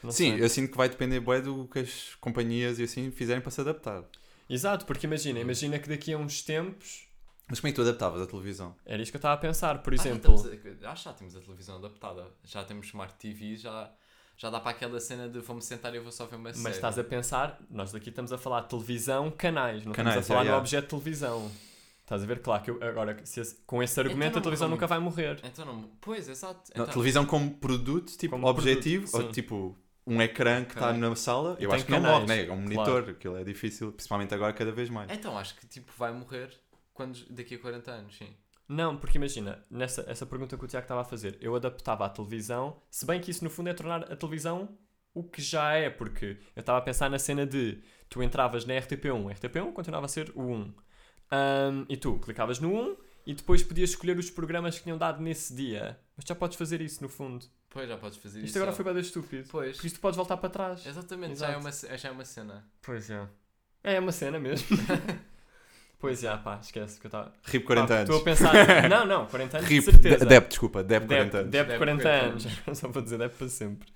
Não 0.05 0.13
Sim, 0.13 0.31
sei. 0.37 0.45
eu 0.45 0.49
sinto 0.49 0.71
que 0.71 0.77
vai 0.77 0.89
depender 0.89 1.19
bué 1.19 1.41
do 1.41 1.67
que 1.67 1.81
as 1.81 2.15
companhias 2.21 2.79
e 2.79 2.85
assim 2.85 3.11
fizerem 3.11 3.43
para 3.43 3.51
se 3.51 3.61
adaptar. 3.61 4.05
Exato, 4.49 4.87
porque 4.87 5.07
imagina, 5.09 5.41
imagina 5.41 5.79
que 5.81 5.89
daqui 5.89 6.13
a 6.13 6.19
uns 6.19 6.43
tempos, 6.43 7.09
Mas 7.51 7.61
como 7.61 7.69
é 7.69 7.73
que 7.73 7.77
tu 7.77 7.83
adaptavas 7.83 8.23
a 8.23 8.27
televisão? 8.27 8.75
era 8.87 9.03
isso 9.03 9.11
que 9.11 9.17
eu 9.17 9.19
estava 9.19 9.35
a 9.35 9.39
pensar, 9.39 9.83
por 9.83 9.93
Ah, 9.93 9.97
exemplo, 9.97 10.37
já 10.81 10.91
acho 10.93 11.03
que 11.03 11.09
já 11.09 11.13
temos 11.15 11.37
a 11.37 11.41
televisão 11.41 11.77
adaptada. 11.77 12.27
Já 12.45 12.65
temos 12.65 12.87
Smart 12.87 13.15
TV, 13.19 13.57
já, 13.57 13.91
já 14.37 14.49
dá 14.51 14.61
para 14.61 14.71
aquela 14.71 14.99
cena 15.01 15.29
de 15.29 15.41
vou-me 15.41 15.61
sentar 15.63 15.93
e 15.93 15.97
eu 15.99 16.03
vou 16.03 16.13
só 16.13 16.27
ver 16.27 16.37
uma 16.37 16.51
série. 16.53 16.63
mas 16.63 16.77
estás 16.77 16.99
a 16.99 17.05
pensar, 17.05 17.61
nós 17.69 17.93
daqui 17.93 18.09
estamos 18.11 18.33
a 18.33 18.39
falar 18.39 18.63
de 18.63 18.69
televisão, 18.69 19.31
canais, 19.31 19.85
não 19.85 19.93
Canais, 19.93 20.17
estamos 20.17 20.27
a 20.27 20.29
falar 20.29 20.41
yeah, 20.43 20.43
no 20.43 20.47
yeah. 20.47 20.59
objeto 20.61 20.83
de 20.85 20.89
televisão. 21.03 21.51
Estás 22.03 22.23
a 22.25 22.27
ver? 22.27 22.41
Claro 22.41 22.63
que 22.65 22.71
eu- 22.73 22.83
agora, 22.83 23.21
se 23.25 23.41
com 23.67 23.81
esse 23.83 23.99
argumento, 24.01 24.31
Então 24.31 24.41
a 24.41 24.43
televisão 24.43 24.69
não- 24.69 24.75
nunca 24.77 24.87
vai 24.87 24.99
morrer. 24.99 25.39
Então 25.45 25.65
não. 25.65 25.91
Pois, 26.01 26.29
exato. 26.29 26.71
Não, 26.75 26.83
Então- 26.83 26.93
televisão 26.95 27.25
como 27.25 27.55
produto, 27.55 28.17
tipo 28.17 28.33
Como 28.35 28.49
objetivo, 28.49 29.09
produto, 29.09 29.27
ou 29.27 29.33
tipo 29.33 29.79
um 30.07 30.21
ecrã 30.21 30.65
que 30.65 30.73
está 30.73 30.93
na 30.93 31.15
sala, 31.15 31.57
eu 31.61 31.71
acho 31.71 31.85
que 31.85 31.91
não 31.93 32.01
canais, 32.03 32.21
morre, 32.23 32.27
né? 32.27 32.41
É 32.47 32.53
um 32.53 32.65
claro. 32.67 32.91
monitor, 32.93 33.11
aquilo 33.11 33.37
é 33.37 33.45
difícil, 33.45 33.93
principalmente 33.93 34.35
agora 34.35 34.53
cada 34.53 34.73
vez 34.73 34.91
mais. 34.91 35.09
Então 35.13 35.39
acho 35.39 35.55
que 35.57 35.67
tipo 35.69 35.93
vai 35.97 36.13
morrer 36.13 36.51
quando, 36.93 37.19
daqui 37.31 37.55
a 37.55 37.59
40 37.59 37.91
anos, 37.91 38.17
sim. 38.17 38.35
Não, 38.69 38.97
porque 38.97 39.19
imagina, 39.19 39.65
nessa 39.69 40.05
essa 40.07 40.25
pergunta 40.25 40.57
que 40.57 40.65
o 40.65 40.69
Tiago 40.69 40.85
estava 40.85 41.01
a 41.01 41.05
fazer, 41.05 41.37
eu 41.41 41.55
adaptava 41.57 42.07
à 42.07 42.09
televisão, 42.09 42.81
se 42.91 43.05
bem 43.05 43.21
que 43.21 43.31
isso 43.31 43.43
no 43.43 43.51
fundo 43.51 43.69
é 43.69 43.75
tornar 43.75 44.05
a 44.13 44.17
televisão 44.17 44.77
o 45.13 45.25
que 45.25 45.43
já 45.43 45.73
é, 45.75 45.91
porque 45.91 46.39
eu 46.55 46.61
estava 46.61 46.79
a 46.79 46.83
pensar 46.83 47.11
na 47.11 47.19
cena 47.19 47.45
de 47.45 47.83
tu 48.09 48.23
entravas 48.23 48.65
na 48.65 48.75
RTP1, 48.75 49.35
RTP1 49.41 49.73
continuava 49.73 50.07
a 50.07 50.09
ser 50.09 50.31
o 50.37 50.43
1, 50.43 50.75
Ahm, 51.33 51.85
e 51.89 51.97
tu 51.97 52.19
clicavas 52.19 52.59
no 52.59 52.75
1 52.75 52.97
e 53.27 53.35
depois 53.35 53.63
podias 53.63 53.91
escolher 53.91 54.19
os 54.19 54.31
programas 54.31 54.77
que 54.77 54.83
tinham 54.83 54.99
dado 54.99 55.23
nesse 55.23 55.55
dia. 55.55 55.99
Mas 56.17 56.25
já 56.27 56.35
podes 56.35 56.57
fazer 56.57 56.81
isso 56.81 57.03
no 57.03 57.09
fundo. 57.09 57.47
Pois 57.69 57.89
já 57.89 57.97
podes 57.97 58.19
fazer 58.19 58.39
Isto 58.41 58.49
isso. 58.49 58.59
agora 58.59 58.73
só. 58.73 58.83
foi 58.83 58.93
bem 58.93 59.01
estúpido. 59.01 59.49
Pois. 59.49 59.73
Porque 59.77 59.87
isto 59.87 60.01
podes 60.01 60.17
voltar 60.17 60.37
para 60.39 60.51
trás. 60.51 60.85
Exatamente, 60.85 61.39
já 61.39 61.51
é, 61.51 61.57
uma, 61.57 61.71
já 61.71 62.09
é 62.09 62.11
uma 62.11 62.25
cena. 62.25 62.69
Pois 62.83 63.09
é. 63.11 63.29
É 63.85 64.01
uma 64.01 64.11
cena 64.13 64.39
mesmo. 64.41 64.67
pois 66.01 66.25
é, 66.25 66.37
pá, 66.37 66.59
esquece 66.63 66.99
que 66.99 67.07
eu 67.07 67.09
estava. 67.09 67.33
RIP 67.45 67.65
40 67.65 67.87
Pá, 67.87 67.95
anos. 67.95 68.11
Estou 68.11 68.21
a 68.21 68.25
pensar. 68.25 68.53
Não, 68.89 69.07
não, 69.07 69.27
40 69.27 69.59
anos 69.59 69.69
RIP, 69.69 69.85
de 69.85 69.91
certeza. 69.93 70.27
DEP, 70.27 70.49
desculpa, 70.49 70.83
DEP 70.83 71.07
40 71.07 71.25
Dep, 71.25 71.35
anos. 71.37 71.51
Dep 71.51 71.69
Dep 71.69 71.79
40 71.79 72.03
40 72.03 72.09
anos. 72.27 72.49
Só 72.79 72.89
vou 72.89 73.03
dizer 73.03 73.19
Dep 73.19 73.35
para 73.37 73.49
sempre. 73.49 73.89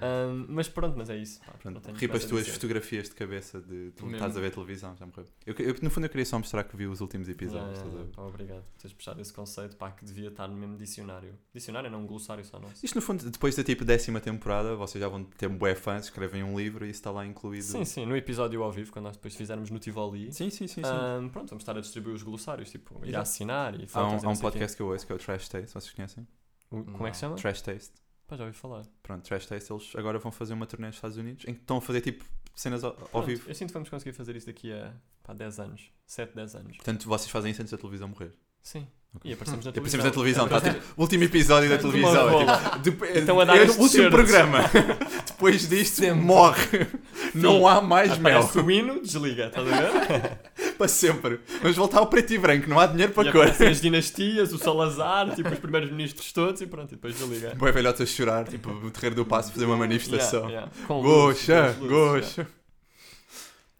Ahm, 0.00 0.46
mas 0.48 0.68
pronto, 0.68 0.96
mas 0.96 1.08
é 1.10 1.16
isso. 1.16 1.40
pá, 1.40 1.52
não 1.64 1.72
Pronto, 1.72 1.80
tenho 1.80 1.96
RIP 1.98 2.10
mais 2.10 2.22
as 2.24 2.28
tuas 2.28 2.44
dizer. 2.44 2.54
fotografias 2.54 3.08
de 3.08 3.14
cabeça 3.14 3.60
de 3.60 3.90
tu 3.92 4.04
Mesmo. 4.04 4.16
estás 4.16 4.36
a 4.36 4.40
ver 4.40 4.50
televisão, 4.50 4.96
já 4.96 5.06
morreu. 5.06 5.24
Eu, 5.46 5.54
eu, 5.58 5.74
no 5.82 5.90
fundo 5.90 6.04
eu 6.06 6.10
queria 6.10 6.24
só 6.26 6.38
mostrar 6.38 6.64
que 6.64 6.76
vi 6.76 6.86
os 6.86 7.00
últimos 7.00 7.28
episódios. 7.28 7.78
Pá, 8.14 8.22
obrigado 8.22 8.62
por 8.64 8.78
teres 8.80 8.92
puxado 8.96 9.20
esse 9.20 9.32
conceito 9.32 9.76
pá, 9.76 9.90
que 9.90 10.04
devia 10.04 10.28
estar 10.28 10.46
no 10.48 10.56
mesmo 10.56 10.76
dicionário. 10.76 11.34
Dicionário 11.54 11.90
não, 11.90 12.02
um 12.02 12.06
glossário 12.06 12.44
só 12.44 12.58
nosso. 12.58 12.84
Isto 12.84 12.94
no 12.96 13.02
fundo, 13.02 13.30
depois 13.30 13.54
da 13.56 13.64
tipo 13.64 13.84
décima 13.84 14.20
temporada, 14.20 14.74
vocês 14.76 15.00
já 15.02 15.08
vão 15.08 15.24
ter 15.24 15.48
bué 15.48 15.74
fãs, 15.74 16.04
escrevem 16.04 16.42
um 16.42 16.56
livro 16.58 16.84
e 16.84 16.90
isso 16.90 16.98
está 17.00 17.10
lá 17.10 17.24
incluído. 17.26 17.64
Sim, 17.64 17.84
sim, 17.84 18.06
no 18.06 18.16
episódio 18.16 18.62
ao 18.62 18.70
vivo, 18.72 18.92
quando 18.92 19.04
nós 19.06 19.16
depois 19.16 19.34
fizermos 19.34 19.70
no 19.70 19.78
Tivoli, 19.78 20.32
sim, 20.32 20.50
sim, 20.50 20.66
sim. 20.66 20.82
sim. 20.82 20.82
ahm, 20.84 21.28
pronto, 21.28 21.48
vamos 21.50 21.62
estar 21.62 21.76
a 21.76 21.80
distribuir 21.80 22.14
os 22.14 22.22
glossários, 22.22 22.70
tipo, 22.70 23.00
e 23.04 23.14
a 23.14 23.20
assinar 23.20 23.74
e 23.80 23.86
há 23.92 24.02
um, 24.06 24.16
há 24.18 24.22
não 24.22 24.32
um 24.32 24.36
podcast 24.36 24.76
que 24.76 24.82
eu 24.82 24.88
ouço 24.88 25.06
que 25.06 25.12
é 25.12 25.14
o 25.14 25.18
Trash 25.18 25.48
Taste, 25.48 25.72
vocês 25.72 25.92
conhecem? 25.92 26.26
O- 26.70 26.82
Como 26.84 27.06
é 27.06 27.10
que 27.10 27.16
se 27.16 27.20
chama? 27.20 27.36
Trash 27.36 27.62
Taste. 27.62 27.92
Pá, 28.26 28.36
já 28.36 28.44
ouvi 28.44 28.56
falar. 28.56 28.84
Pronto, 29.02 29.24
Trash 29.24 29.46
Taste, 29.46 29.72
eles 29.72 29.92
agora 29.96 30.18
vão 30.18 30.32
fazer 30.32 30.54
uma 30.54 30.66
turnê 30.66 30.88
nos 30.88 30.96
Estados 30.96 31.16
Unidos 31.16 31.44
em 31.46 31.54
que 31.54 31.60
estão 31.60 31.76
a 31.78 31.80
fazer 31.80 32.00
tipo 32.00 32.24
cenas 32.54 32.82
ao, 32.82 32.90
ao 32.90 32.96
Pronto, 33.08 33.26
vivo. 33.26 33.48
Eu 33.48 33.54
sinto 33.54 33.68
que 33.68 33.74
vamos 33.74 33.88
conseguir 33.88 34.12
fazer 34.12 34.34
isso 34.34 34.46
daqui 34.46 34.72
a 34.72 34.92
pá, 35.22 35.32
10 35.32 35.60
anos. 35.60 35.92
7, 36.06 36.34
10 36.34 36.56
anos. 36.56 36.76
Portanto, 36.76 37.08
vocês 37.08 37.30
fazem 37.30 37.52
isso 37.52 37.62
antes 37.62 37.70
da 37.70 37.78
televisão 37.78 38.08
morrer. 38.08 38.32
Sim. 38.62 38.86
E 39.24 39.32
aparecemos 39.32 39.64
na 39.64 39.72
televisão. 39.72 40.00
aparecemos 40.00 40.04
na 40.04 40.10
televisão, 40.10 40.46
Então, 40.46 40.60
tipo, 40.60 41.00
último 41.00 41.24
episódio 41.24 41.70
da 41.70 41.78
televisão. 41.78 42.40
é, 42.42 42.78
tipo, 42.82 43.04
Estão 43.06 43.40
a 43.40 43.44
dar 43.46 43.56
é 43.56 43.64
o 43.64 43.80
último 43.80 44.10
programa. 44.10 44.58
Depois 45.26 45.68
disto, 45.68 45.96
Sempre. 45.96 46.20
morre. 46.22 46.86
Não 47.34 47.66
há 47.66 47.80
mais 47.80 48.18
mel. 48.18 48.48
O 48.54 48.70
hino, 48.70 49.00
desliga, 49.00 49.46
estás 49.46 49.66
a 49.66 49.80
ver? 49.80 50.38
Para 50.76 50.88
sempre. 50.88 51.40
Vamos 51.62 51.76
voltar 51.78 52.00
ao 52.00 52.06
preto 52.08 52.34
e 52.34 52.38
branco, 52.38 52.68
não 52.68 52.78
há 52.78 52.86
dinheiro 52.86 53.12
para 53.14 53.28
e 53.30 53.32
cor. 53.32 53.46
as 53.46 53.80
dinastias, 53.80 54.52
o 54.52 54.58
Salazar, 54.58 55.34
tipo 55.34 55.48
os 55.48 55.58
primeiros 55.58 55.90
ministros 55.90 56.30
todos 56.32 56.60
e 56.60 56.66
pronto, 56.66 56.92
e 56.92 56.96
depois 56.96 57.16
desliga. 57.18 57.54
Boé 57.54 57.72
velhotes 57.72 58.02
a 58.02 58.06
chorar, 58.06 58.46
tipo, 58.46 58.70
no 58.70 58.90
Terreiro 58.90 59.16
do 59.16 59.24
Passo, 59.24 59.50
fazer 59.52 59.64
uma 59.64 59.76
manifestação. 59.78 60.50
Yeah, 60.50 60.70
yeah. 60.70 61.02
Goxa, 61.02 61.74
luzes, 61.80 61.88
goxa. 61.90 62.40
yeah. 62.42 62.54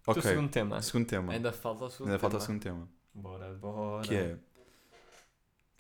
Ok, 0.07 0.23
O 0.23 0.27
segundo 0.27 0.49
tema. 0.49 0.81
segundo 0.81 1.05
tema. 1.07 1.33
Ainda 1.35 1.53
falta 1.53 1.85
o 1.85 1.91
segundo. 1.91 2.09
Ainda 2.09 2.19
falta 2.19 2.37
o 2.37 2.39
tema. 2.39 2.47
segundo 2.47 2.63
tema. 2.63 2.89
Bora, 3.15 3.49
bora. 3.61 4.03
Que 4.09 4.15
é, 4.15 4.37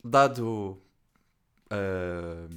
dado 0.07 0.81
ah, 1.71 2.49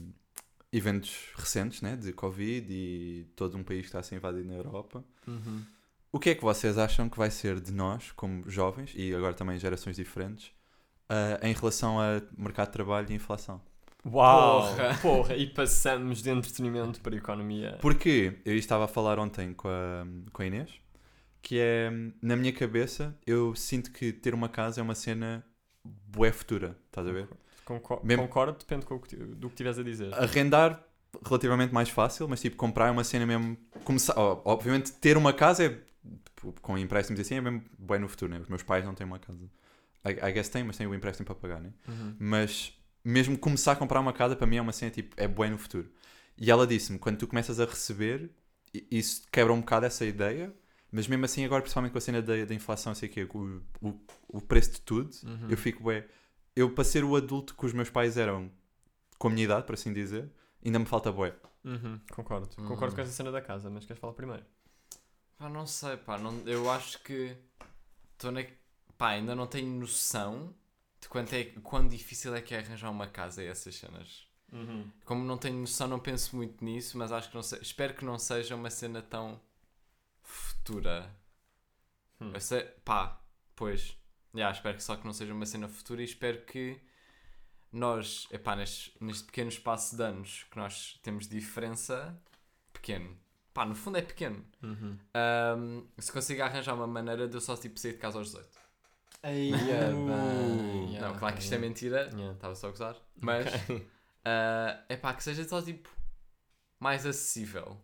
eventos 0.72 1.18
recentes, 1.36 1.82
né, 1.82 1.95
de 1.95 2.14
Covid 2.14 2.68
e 2.72 3.26
todo 3.36 3.58
um 3.58 3.64
país 3.64 3.82
que 3.82 3.88
está 3.88 4.00
a 4.00 4.04
ser 4.04 4.16
invadido 4.16 4.47
na 4.47 4.56
Europa, 4.56 5.04
Uhum. 5.28 5.64
o 6.12 6.20
que 6.20 6.30
é 6.32 6.36
que 6.36 6.43
vocês 6.43 6.78
acham 6.78 7.10
que 7.10 7.18
vai 7.18 7.32
ser 7.32 7.60
de 7.60 7.72
nós, 7.72 8.12
como 8.12 8.47
jovens, 8.50 8.93
e 8.95 9.14
agora 9.14 9.34
também 9.34 9.58
gerações 9.60 9.95
diferentes, 9.95 10.52
ah, 11.10 11.39
em 11.41 11.54
relação 11.54 12.00
a 12.00 12.22
mercado 12.38 12.68
de 12.68 12.74
trabalho 12.74 13.08
e 13.12 13.16
inflação? 13.16 13.62
Uau! 14.06 14.62
Porra. 14.62 14.97
Porra! 15.02 15.36
E 15.36 15.47
passamos 15.47 16.22
de 16.22 16.30
entretenimento 16.30 17.02
para 17.02 17.16
a 17.16 17.18
economia. 17.18 17.78
Porque 17.82 18.39
eu 18.45 18.56
estava 18.56 18.86
a 18.86 18.88
falar 18.88 19.20
ontem 19.20 19.54
com 19.54 19.68
a, 19.68 20.06
com 20.32 20.41
a 20.41 20.45
Inês, 20.45 20.70
que 21.41 21.58
é, 21.60 21.89
na 22.22 22.36
minha 22.36 22.54
cabeça, 22.54 23.18
eu 23.26 23.54
sinto 23.56 23.91
que 23.91 24.14
ter 24.14 24.34
uma 24.34 24.47
casa 24.50 24.80
é 24.80 24.84
uma 24.84 24.95
cena 24.95 25.43
bué 25.84 26.32
futura, 26.32 26.75
estás 26.88 27.07
a 27.07 27.11
ver? 27.11 27.27
Concor- 27.65 27.99
Mesmo- 28.03 28.23
Concordo, 28.23 28.57
depende 28.57 28.86
do 28.86 28.99
que 29.49 29.53
estiveres 29.53 29.77
a 29.80 29.84
dizer. 29.84 30.13
Arrendar, 30.13 30.84
relativamente 31.25 31.73
mais 31.73 31.89
fácil, 31.89 32.27
mas 32.27 32.41
tipo, 32.41 32.55
comprar 32.55 32.88
é 32.88 32.91
uma 32.91 33.03
cena 33.03 33.25
mesmo... 33.25 33.57
Começar, 33.84 34.13
obviamente, 34.17 34.91
ter 34.93 35.17
uma 35.17 35.34
casa 35.34 35.65
é, 35.65 35.69
tipo, 36.25 36.53
com 36.61 36.77
empréstimos 36.77 37.19
assim, 37.19 37.36
é 37.36 37.41
mesmo 37.41 37.63
bué 37.77 37.99
no 37.99 38.07
futuro, 38.09 38.32
né? 38.32 38.39
Os 38.39 38.47
meus 38.47 38.63
pais 38.63 38.84
não 38.84 38.93
têm 38.95 39.05
uma 39.05 39.19
casa. 39.19 39.43
I, 40.05 40.11
I 40.30 40.32
guess 40.32 40.49
têm, 40.49 40.63
mas 40.63 40.77
têm 40.77 40.88
o 40.88 40.95
empréstimo 40.95 41.25
para 41.25 41.36
pagar, 41.36 41.59
né? 41.59 41.71
Uhum. 41.88 42.15
mas 42.19 42.73
mesmo 43.03 43.38
começar 43.38 43.73
a 43.73 43.75
comprar 43.75 43.99
uma 43.99 44.11
casa 44.13 44.36
para 44.36 44.45
mim 44.47 44.57
é 44.57 44.61
uma 44.61 44.71
cena 44.73 44.91
tipo, 44.91 45.13
é 45.17 45.27
bem 45.27 45.51
no 45.51 45.57
futuro. 45.57 45.89
E 46.38 46.49
ela 46.49 46.65
disse-me, 46.65 46.97
quando 46.99 47.17
tu 47.17 47.27
começas 47.27 47.59
a 47.59 47.65
receber, 47.65 48.30
isso 48.89 49.23
quebra 49.32 49.51
um 49.53 49.59
bocado 49.59 49.86
essa 49.86 50.05
ideia, 50.05 50.53
mas 50.91 51.07
mesmo 51.07 51.25
assim 51.25 51.45
agora, 51.45 51.61
principalmente 51.61 51.91
com 51.91 51.97
a 51.97 52.01
cena 52.01 52.21
da, 52.21 52.45
da 52.45 52.53
inflação, 52.53 52.93
sei 52.95 53.09
que 53.09 53.23
o, 53.23 53.61
o, 53.81 53.99
o 54.27 54.41
preço 54.41 54.71
de 54.73 54.81
tudo, 54.81 55.09
Uhum. 55.23 55.47
eu 55.49 55.57
fico 55.57 55.83
bem. 55.83 56.03
Eu 56.55 56.73
para 56.73 56.83
ser 56.83 57.03
o 57.03 57.15
adulto 57.15 57.55
que 57.55 57.65
os 57.65 57.73
meus 57.73 57.89
pais 57.89 58.17
eram 58.17 58.51
com 59.17 59.27
a 59.27 59.31
minha 59.31 59.43
idade, 59.45 59.65
por 59.65 59.73
assim 59.75 59.93
dizer, 59.93 60.29
ainda 60.65 60.79
me 60.79 60.85
falta 60.85 61.11
bué. 61.11 61.35
Uhum, 61.63 61.99
Concordo. 62.11 62.49
Hum. 62.57 62.65
Concordo 62.65 62.95
com 62.95 63.01
essa 63.01 63.11
cena 63.11 63.31
da 63.31 63.41
casa, 63.41 63.69
mas 63.69 63.85
queres 63.85 63.99
falar 63.99 64.13
primeiro? 64.13 64.43
Pá, 65.37 65.47
não 65.49 65.65
sei, 65.67 65.97
pá. 65.97 66.17
Não, 66.17 66.41
eu 66.45 66.69
acho 66.71 67.01
que. 67.03 67.35
Estou 68.13 68.31
na. 68.31 68.43
Pá, 68.97 69.09
ainda 69.09 69.35
não 69.35 69.47
tenho 69.47 69.67
noção 69.79 70.53
de 71.01 71.07
quanto 71.07 71.33
é, 71.33 71.45
quão 71.63 71.87
difícil 71.87 72.35
é 72.35 72.41
que 72.41 72.53
é 72.53 72.59
arranjar 72.59 72.89
uma 72.91 73.07
casa 73.07 73.41
e 73.43 73.47
essas 73.47 73.75
cenas. 73.75 74.27
Uhum. 74.51 74.89
Como 75.05 75.23
não 75.23 75.37
tenho 75.37 75.57
noção, 75.57 75.87
não 75.87 75.99
penso 75.99 76.35
muito 76.35 76.63
nisso, 76.65 76.97
mas 76.97 77.11
acho 77.11 77.29
que 77.29 77.35
não 77.35 77.43
sei. 77.43 77.59
Espero 77.61 77.93
que 77.93 78.03
não 78.03 78.17
seja 78.19 78.55
uma 78.55 78.69
cena 78.69 79.01
tão 79.01 79.39
futura. 80.30 81.15
Hum. 82.21 82.32
Eu 82.34 82.39
sei, 82.41 82.63
pá, 82.86 83.21
pois. 83.55 83.97
Yeah, 84.34 84.55
espero 84.55 84.77
que 84.77 84.84
só 84.84 84.95
que 84.95 85.05
não 85.05 85.13
seja 85.13 85.34
uma 85.34 85.45
cena 85.45 85.67
futura 85.67 86.01
e 86.01 86.05
espero 86.05 86.45
que 86.45 86.80
nós, 87.71 88.27
epá, 88.32 88.55
neste, 88.55 88.93
neste 89.03 89.23
pequeno 89.23 89.49
espaço 89.49 89.95
de 89.97 90.03
anos 90.03 90.45
que 90.51 90.57
nós 90.57 90.99
temos 91.01 91.27
diferença, 91.27 92.19
pequeno, 92.71 93.17
pá, 93.53 93.65
no 93.65 93.73
fundo 93.75 93.97
é 93.97 94.01
pequeno, 94.01 94.45
Uhum. 94.61 94.97
Ahm, 95.13 95.88
se 95.97 96.11
consiga 96.11 96.45
arranjar 96.45 96.75
uma 96.75 96.86
maneira 96.88 97.27
de 97.27 97.36
eu 97.36 97.41
só 97.41 97.57
tipo 97.57 97.80
sair 97.80 97.93
de 97.93 97.97
casa 97.97 98.19
aos 98.19 98.27
18. 98.27 98.59
Aí, 99.23 99.51
Uh, 99.51 101.01
não, 101.01 101.17
claro 101.17 101.36
que 101.36 101.41
isto 101.41 101.53
é 101.53 101.57
mentira. 101.57 102.09
Yeah. 102.13 102.34
Estava 102.34 102.55
só 102.55 102.67
a 102.67 102.71
gozar. 102.71 102.95
Mas 103.15 103.47
é 104.23 104.95
pá, 104.95 105.13
que 105.13 105.23
seja 105.23 105.43
só 105.43 105.61
tipo 105.61 105.89
mais 106.80 107.05
acessível. 107.05 107.82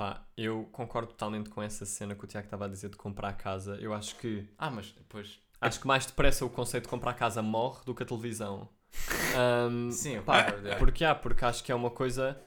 Pá, 0.00 0.24
eu 0.34 0.66
concordo 0.72 1.08
totalmente 1.08 1.50
com 1.50 1.62
essa 1.62 1.84
cena 1.84 2.14
que 2.14 2.24
o 2.24 2.26
Tiago 2.26 2.46
estava 2.46 2.64
a 2.64 2.68
dizer 2.68 2.88
de 2.88 2.96
comprar 2.96 3.34
casa. 3.34 3.76
Eu 3.82 3.92
acho 3.92 4.16
que 4.16 4.48
Ah, 4.56 4.70
mas 4.70 4.92
depois. 4.92 5.38
acho 5.60 5.78
que 5.78 5.86
mais 5.86 6.06
depressa 6.06 6.42
o 6.42 6.48
conceito 6.48 6.84
de 6.84 6.88
comprar 6.88 7.12
casa 7.12 7.42
morre 7.42 7.84
do 7.84 7.94
que 7.94 8.02
a 8.02 8.06
televisão. 8.06 8.66
Ahm, 9.36 9.90
Sim, 9.90 10.22
pá, 10.22 10.46
é. 10.64 10.76
porque 10.76 11.04
há, 11.04 11.14
porque 11.14 11.44
acho 11.44 11.62
que 11.62 11.70
é 11.70 11.74
uma 11.74 11.90
coisa 11.90 12.40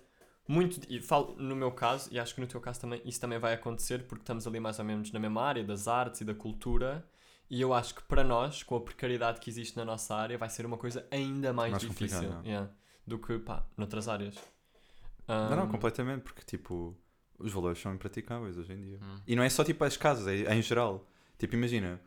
muito. 0.47 0.81
E 0.89 0.99
falo 0.99 1.35
no 1.37 1.55
meu 1.55 1.71
caso, 1.71 2.09
e 2.11 2.17
acho 2.19 2.33
que 2.33 2.41
no 2.41 2.47
teu 2.47 2.59
caso 2.59 2.81
também 2.81 2.99
isso 3.05 3.21
também 3.21 3.37
vai 3.37 3.53
acontecer, 3.53 3.99
porque 4.07 4.23
estamos 4.23 4.47
ali 4.47 4.59
mais 4.59 4.79
ou 4.79 4.85
menos 4.85 5.11
na 5.11 5.19
mesma 5.19 5.43
área 5.43 5.63
das 5.63 5.87
artes 5.87 6.21
e 6.21 6.25
da 6.25 6.33
cultura. 6.33 7.07
E 7.51 7.61
eu 7.61 7.71
acho 7.71 7.93
que 7.93 8.01
para 8.01 8.23
nós, 8.23 8.63
com 8.63 8.75
a 8.75 8.81
precariedade 8.81 9.39
que 9.39 9.47
existe 9.47 9.77
na 9.77 9.85
nossa 9.85 10.15
área, 10.15 10.39
vai 10.39 10.49
ser 10.49 10.65
uma 10.65 10.75
coisa 10.77 11.05
ainda 11.11 11.53
mais, 11.53 11.69
Mais 11.69 11.83
difícil 11.83 12.17
complicado, 12.17 12.47
yeah, 12.47 12.69
do 13.05 13.19
que 13.19 13.37
pá, 13.37 13.63
noutras 13.77 14.07
áreas. 14.07 14.33
Não, 15.29 15.55
não, 15.55 15.67
Ahm, 15.67 15.71
completamente, 15.71 16.23
porque 16.23 16.41
tipo, 16.41 16.97
os 17.43 17.51
valores 17.53 17.79
são 17.79 17.93
impraticáveis 17.93 18.57
hoje 18.57 18.73
em 18.73 18.81
dia. 18.81 18.99
Hum. 19.01 19.19
E 19.27 19.35
não 19.35 19.43
é 19.43 19.49
só 19.49 19.63
tipo 19.63 19.83
as 19.83 19.97
casas, 19.97 20.27
é, 20.27 20.43
é 20.51 20.55
em 20.55 20.61
geral. 20.61 21.07
Tipo, 21.37 21.55
imagina, 21.55 21.99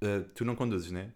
eh, 0.00 0.20
tu 0.34 0.44
não 0.44 0.54
conduzes, 0.56 0.90
né? 0.90 1.12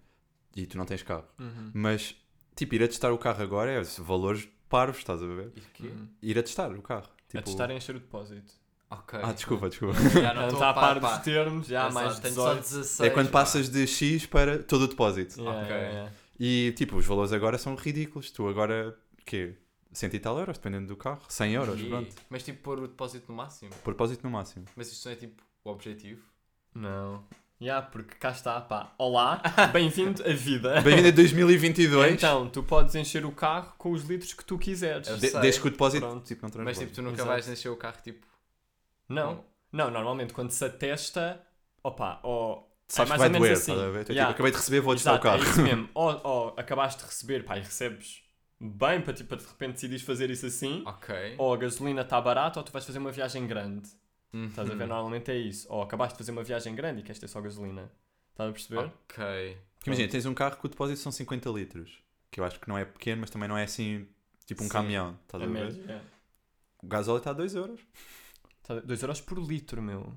E 0.55 0.67
tu 0.67 0.77
não 0.77 0.85
tens 0.85 1.03
carro. 1.03 1.25
uhum. 1.39 1.71
Mas, 1.75 2.15
tipo, 2.55 2.75
ir 2.75 2.83
a 2.83 2.89
testar 2.89 3.13
o 3.13 3.19
carro 3.19 3.43
agora 3.43 3.71
é 3.73 3.83
valores 4.01 4.49
parvos, 4.69 4.99
estás 4.99 5.23
a 5.23 5.27
ver? 5.27 5.53
Uhum. 5.81 6.09
Ir 6.23 6.39
a 6.39 6.43
testar 6.43 6.71
o 6.73 6.83
carro. 6.83 7.09
A 7.09 7.27
Tipo... 7.39 7.43
testar 7.45 7.71
e 7.71 7.77
encher 7.77 7.97
o 7.97 8.01
depósito. 8.01 8.53
Ok. 8.91 9.19
Ah, 9.23 9.33
desculpa, 9.33 9.69
desculpa. 9.69 9.95
Já 10.21 10.35
não 10.35 10.49
está 10.49 10.71
a 10.71 10.75
par 10.75 11.01
dos 11.01 11.19
termos, 11.19 11.67
já 11.67 11.85
há 11.85 11.89
Exato, 11.89 11.95
mais 11.95 12.17
de 12.17 12.23
tenho 12.23 12.35
só 12.35 12.55
18. 12.55 12.63
16. 12.63 13.01
É 13.11 13.13
quando 13.13 13.27
pá. 13.27 13.41
passas 13.41 13.69
de 13.69 13.87
X 13.87 14.27
para 14.27 14.63
todo 14.63 14.83
o 14.83 14.89
depósito. 14.89 15.41
Yeah, 15.41 15.61
Ok. 15.63 15.71
yeah, 15.75 15.91
yeah. 15.93 16.13
E, 16.39 16.73
tipo, 16.77 16.97
os 16.97 17.07
valores 17.07 17.33
agora 17.33 17.59
são 17.59 17.75
ridículos. 17.75 18.31
Tu 18.31 18.47
agora, 18.47 18.97
quê? 19.27 19.55
100 19.95 20.11
e 20.15 20.19
tal 20.19 20.39
euros, 20.39 20.59
dependendo 20.59 20.89
do 20.89 20.97
carro. 20.97 21.21
100 21.29 21.53
euros, 21.55 21.81
E- 21.81 21.89
pronto. 21.89 22.15
Mas 22.29 22.43
tipo 22.43 22.63
pôr 22.63 22.79
o 22.81 22.89
depósito 22.89 23.31
no 23.31 23.37
máximo. 23.37 23.71
Por 23.83 23.95
depósito 23.95 24.23
no 24.25 24.31
máximo. 24.31 24.67
Mas 24.77 24.91
isto 24.93 25.05
não 25.07 25.13
é 25.13 25.17
tipo 25.17 25.43
o 25.65 25.71
objetivo. 25.71 26.23
Não. 26.75 27.25
Yeah, 27.63 27.87
porque 27.87 28.17
cá 28.17 28.31
está, 28.31 28.61
pá. 28.61 28.93
Olá, 28.99 29.41
bem-vindo 29.73 30.23
à 30.25 30.33
vida. 30.35 30.81
Bem-vindo 30.83 31.09
a 31.09 31.13
2022. 31.13 32.13
Então, 32.15 32.49
tu 32.51 32.63
podes 32.65 32.95
encher 32.97 33.25
o 33.25 33.31
carro 33.33 33.73
com 33.79 33.93
os 33.93 34.03
litros 34.03 34.35
que 34.35 34.45
tu 34.45 34.59
quiseres. 34.59 35.07
Eu 35.09 35.17
De- 35.17 35.29
sei. 35.29 35.41
desde 35.41 35.61
que 35.61 35.69
o 35.69 35.71
depósito 35.71 36.05
Pronto. 36.07 36.25
tipo, 36.27 36.43
não 36.43 36.49
Mas 36.49 36.53
transborda. 36.53 36.81
tipo, 36.81 36.95
tu 36.95 37.03
nunca 37.03 37.15
Exato. 37.15 37.29
vais 37.29 37.49
encher 37.49 37.69
o 37.69 37.77
carro 37.77 37.97
tipo. 38.03 38.27
Não, 39.09 39.37
com- 39.37 39.45
não, 39.73 39.91
normalmente 39.91 40.35
quando 40.35 40.51
se 40.51 40.65
atesta, 40.65 41.41
opa, 41.83 42.19
ou... 42.25 42.69
Sabes 42.89 43.13
é 43.13 43.15
que 43.15 43.19
mais 43.19 43.21
vai 43.21 43.29
ou 43.29 43.33
menos 43.33 43.49
doer, 43.49 43.53
assim. 43.57 43.73
estás 43.73 43.89
a 43.89 43.91
ver? 43.93 43.99
Tu, 43.99 44.07
tipo, 44.07 44.13
Yeah. 44.15 44.35
acabei 44.35 44.51
de 44.53 44.59
receber, 44.59 44.81
vou 44.81 44.95
testar 44.95 45.13
o 45.13 45.15
Exato, 45.15 45.23
carro. 45.23 45.43
É 45.45 45.49
isso 45.49 45.63
mesmo. 45.63 45.89
ou, 45.95 46.21
ou 46.25 46.55
acabaste 46.59 47.01
de 47.03 47.07
receber, 47.09 47.45
pá, 47.45 47.57
e 47.57 47.61
recebes 47.61 48.24
bem 48.61 49.01
para, 49.01 49.13
tipo, 49.13 49.37
de 49.37 49.45
repente 49.45 49.73
decidir 49.75 49.99
fazer 49.99 50.31
isso 50.31 50.47
assim, 50.47 50.83
Ok. 50.87 51.35
ou 51.39 51.53
a 51.53 51.57
gasolina 51.57 52.03
está 52.03 52.21
barata, 52.21 52.59
ou 52.61 52.65
tu 52.65 52.73
vais 52.73 52.85
fazer 52.85 52.99
uma 52.99 53.11
viagem 53.13 53.47
grande. 53.47 53.89
Uhum. 54.33 54.47
Estás 54.47 54.69
a 54.71 54.75
ver? 54.75 54.87
Normalmente 54.87 55.31
é 55.31 55.37
isso. 55.37 55.67
Ou 55.71 55.83
acabaste 55.83 56.15
de 56.15 56.19
fazer 56.19 56.33
uma 56.33 56.43
viagem 56.43 56.75
grande 56.75 57.01
e 57.01 57.03
queres 57.03 57.19
ter 57.21 57.29
só 57.29 57.41
gasolina. 57.41 57.91
Estás 58.33 58.51
a 58.51 58.53
perceber? 58.53 58.79
Ok. 58.81 59.59
Porque 59.77 59.91
imagina, 59.91 60.09
tens 60.11 60.27
um 60.27 60.35
carro 60.35 60.57
que 60.57 60.67
o 60.67 60.69
depósito 60.69 60.99
são 61.01 61.13
50 61.13 61.51
litros. 61.51 62.03
Que 62.31 62.41
eu 62.41 62.45
acho 62.45 62.59
que 62.59 62.69
não 62.69 62.77
é 62.77 62.85
pequeno, 62.85 63.21
mas 63.21 63.31
também 63.31 63.49
não 63.49 63.57
é 63.57 63.63
assim, 63.65 64.09
tipo 64.45 64.63
um 64.63 64.67
Sim. 64.67 64.73
caminhão. 64.73 65.17
Estás 65.25 65.43
A 65.43 65.47
a 65.47 65.49
ver? 65.49 65.53
média, 65.53 65.93
é. 65.93 66.01
O 66.83 66.87
gasóleo 66.89 67.19
está 67.19 67.31
a 67.31 67.35
2 67.35 67.55
euros. 67.55 67.81
2 68.85 69.03
euros 69.03 69.21
por 69.21 69.39
litro, 69.39 69.81
meu. 69.81 70.13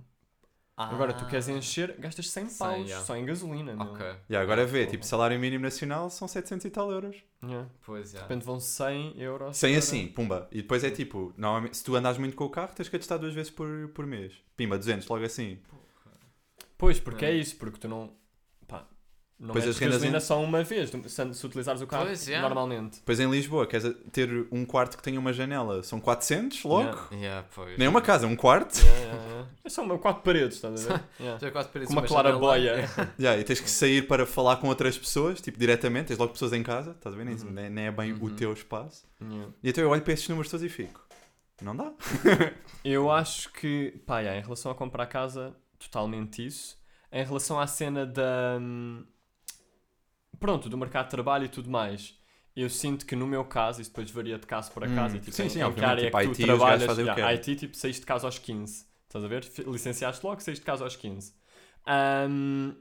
Ah. 0.79 0.89
Agora 0.93 1.11
tu 1.11 1.25
queres 1.25 1.47
encher, 1.49 1.95
gastas 1.97 2.29
100 2.29 2.49
100, 2.49 2.57
paus 2.59 2.85
yeah. 2.87 3.03
só 3.03 3.15
em 3.17 3.25
gasolina, 3.25 3.75
meu. 3.75 3.87
Ok. 3.87 4.05
E 4.29 4.35
agora 4.35 4.61
Ah, 4.61 4.65
vê, 4.65 4.85
tipo, 4.85 5.03
salário 5.03 5.39
mínimo 5.39 5.63
nacional 5.63 6.07
são 6.11 6.27
700 6.27 6.65
e 6.65 6.69
tal 6.69 6.91
euros. 6.91 7.15
Yeah. 7.43 7.67
Pois 7.83 8.13
é. 8.13 8.17
De 8.17 8.21
repente 8.23 8.45
vão 8.45 8.59
100 8.59 9.19
euros. 9.19 9.57
Sem 9.57 9.71
para- 9.71 9.79
assim, 9.79 10.07
pumba. 10.07 10.47
E 10.51 10.57
depois 10.61 10.83
é 10.83 10.91
tipo, 10.91 11.33
normalmente, 11.35 11.77
se 11.77 11.83
tu 11.83 11.95
andas 11.95 12.19
muito 12.19 12.35
com 12.35 12.43
o 12.45 12.49
carro, 12.51 12.73
tens 12.75 12.87
que 12.89 12.97
testar 12.99 13.17
duas 13.17 13.33
vezes 13.33 13.49
por, 13.51 13.89
por 13.95 14.05
mês. 14.05 14.33
Pimba, 14.55 14.77
200, 14.77 15.07
logo 15.07 15.25
assim. 15.25 15.59
Pois, 16.77 16.99
porque 16.99 17.25
é 17.25 17.31
É. 17.31 17.35
isso, 17.35 17.55
porque 17.57 17.79
tu 17.79 17.87
não. 17.87 18.15
Não 19.39 19.49
Pois 19.53 19.65
metes 19.65 19.75
as 19.75 19.79
rendas 19.79 19.95
gasolina 19.97 20.17
em- 20.17 20.21
só 20.21 20.41
uma 20.43 20.63
vez, 20.63 20.89
se, 20.89 21.33
se 21.35 21.45
utilizares 21.45 21.79
o 21.79 21.85
carro 21.85 22.05
Pois, 22.07 22.25
yeah. 22.25 22.41
normalmente. 22.47 22.95
Depois 22.97 23.19
em 23.19 23.29
Lisboa, 23.29 23.67
queres 23.67 23.93
ter 24.11 24.47
um 24.51 24.65
quarto 24.65 24.97
que 24.97 25.03
tenha 25.03 25.19
uma 25.19 25.31
janela, 25.31 25.83
são 25.83 25.99
400 25.99 26.63
logo. 26.63 26.85
Yeah. 27.11 27.15
Yeah, 27.15 27.47
pois. 27.53 27.77
Nem 27.77 27.87
uma 27.87 28.01
casa, 28.01 28.25
um 28.25 28.35
quarto. 28.35 28.79
Yeah, 28.79 28.99
yeah, 28.99 29.23
yeah. 29.29 29.49
É 29.77 29.81
uma, 29.81 29.99
quatro 29.99 30.23
paredes, 30.23 30.55
estás 30.55 30.87
a 30.89 30.93
ver? 30.95 31.03
Yeah. 31.19 31.39
Já 31.39 31.51
quase 31.51 31.69
parece 31.69 31.87
Com 31.93 31.99
uma 31.99 32.07
clarabóia. 32.07 32.87
janela. 32.87 33.13
Yeah, 33.19 33.39
e 33.39 33.43
tens 33.43 33.59
que 33.59 33.69
sair 33.69 34.07
para 34.07 34.25
falar 34.25 34.55
com 34.57 34.69
outras 34.69 34.97
pessoas, 34.97 35.39
tipo, 35.39 35.59
diretamente, 35.59 36.07
tens 36.07 36.17
logo 36.17 36.33
pessoas 36.33 36.53
em 36.53 36.63
casa, 36.63 36.91
estás 36.91 37.13
a 37.13 37.17
ver? 37.17 37.25
Nem, 37.25 37.35
Uhum. 37.35 37.51
nem- 37.51 37.69
nem 37.69 37.85
é 37.85 37.91
bem 37.91 38.13
o 38.13 38.23
Uhum. 38.23 38.35
teu 38.35 38.51
espaço. 38.53 39.05
Yeah. 39.21 39.49
E 39.61 39.69
então 39.69 39.83
eu 39.83 39.91
olho 39.91 40.01
para 40.01 40.13
esses 40.13 40.27
números 40.27 40.49
todos 40.49 40.65
e 40.65 40.69
fico. 40.69 41.05
Não 41.61 41.75
dá? 41.75 41.91
Eu 42.83 43.11
acho 43.11 43.51
que, 43.53 44.01
pá, 44.05 44.19
yeah, 44.19 44.39
em 44.39 44.43
relação 44.43 44.71
a 44.71 44.75
comprar 44.75 45.05
casa, 45.07 45.55
totalmente 45.79 46.45
isso. 46.45 46.77
Em 47.11 47.23
relação 47.25 47.59
à 47.59 47.65
cena 47.67 48.05
da. 48.05 48.57
hum, 48.59 49.03
Pronto, 50.39 50.69
do 50.69 50.77
mercado 50.77 51.05
de 51.05 51.11
trabalho 51.11 51.45
e 51.45 51.49
tudo 51.49 51.69
mais. 51.69 52.17
Eu 52.55 52.69
sinto 52.69 53.05
que 53.05 53.15
no 53.15 53.27
meu 53.27 53.45
caso, 53.45 53.81
isso 53.81 53.91
depois 53.91 54.09
varia 54.09 54.37
de 54.39 54.47
caso 54.47 54.71
para 54.71 54.89
Hum, 54.89 54.95
caso, 54.95 55.17
e 55.17 55.19
tipo, 55.19 55.31
sim, 55.31 55.43
em, 55.43 55.49
sim, 55.49 55.61
em 55.61 55.73
que 55.73 55.85
área 55.85 56.05
tipo, 56.05 56.17
é 56.17 56.21
que 56.21 56.27
IT, 56.29 56.41
tu 56.41 56.47
gajos 56.47 56.57
trabalhas. 56.57 56.97
yeah? 56.97 57.33
IT, 57.33 57.55
tipo, 57.55 57.77
saíste 57.77 57.99
de 58.01 58.05
casa 58.07 58.25
aos 58.27 58.39
15. 58.39 58.87
Estás 59.07 59.23
a 59.23 59.27
ver? 59.27 59.45
Licenciaste 59.67 60.25
logo, 60.25 60.41
saíste 60.41 60.61
de 60.61 60.65
casa 60.65 60.83
aos 60.83 60.95
15. 60.95 61.33
Ahm, 61.85 62.73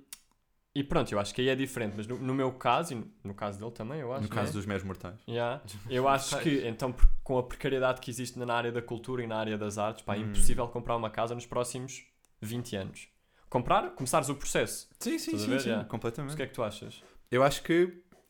e 0.75 0.83
pronto, 0.85 1.11
eu 1.13 1.19
acho 1.19 1.35
que 1.35 1.41
aí 1.41 1.49
é 1.49 1.55
diferente, 1.55 1.95
mas 1.97 2.07
no, 2.07 2.19
no 2.19 2.35
meu 2.35 2.53
caso, 2.53 2.93
e 2.93 3.27
no, 3.27 3.35
caso 3.35 3.59
dele 3.59 3.71
também, 3.71 4.01
eu 4.01 4.13
acho. 4.13 4.25
No 4.25 4.29
caso 4.29 4.49
né? 4.49 4.53
dos 4.53 4.67
meros 4.67 4.85
mortais. 4.85 5.19
Yeah. 5.27 5.63
Eu 5.89 6.07
acho 6.09 6.39
que, 6.41 6.67
então, 6.67 6.95
com 7.23 7.39
a 7.39 7.43
precariedade 7.43 8.01
que 8.01 8.11
existe 8.11 8.39
na 8.39 8.53
área 8.53 8.71
da 8.73 8.83
cultura 8.83 9.23
e 9.23 9.27
na 9.27 9.37
área 9.37 9.57
das 9.57 9.79
artes, 9.79 10.05
pá, 10.05 10.17
é 10.17 10.19
Hum. 10.19 10.23
impossível 10.23 10.69
comprar 10.69 10.97
uma 10.97 11.09
casa 11.09 11.35
nos 11.35 11.47
próximos 11.47 12.05
20 12.43 12.77
anos. 12.77 13.09
Comprar, 13.49 13.91
começares 13.91 14.29
o 14.29 14.35
processo. 14.35 14.89
Sim, 14.99 15.19
sim, 15.19 15.39
sim, 15.39 15.49
ver? 15.49 15.61
sim, 15.61 15.69
Yeah. 15.69 15.83
Mas 15.83 15.91
completamente. 15.91 16.35
o 16.35 16.37
que 16.37 16.43
é 16.43 16.47
que 16.47 16.53
tu 16.55 16.63
achas? 16.63 17.03
Eu 17.31 17.43
acho 17.43 17.63
que, 17.63 17.87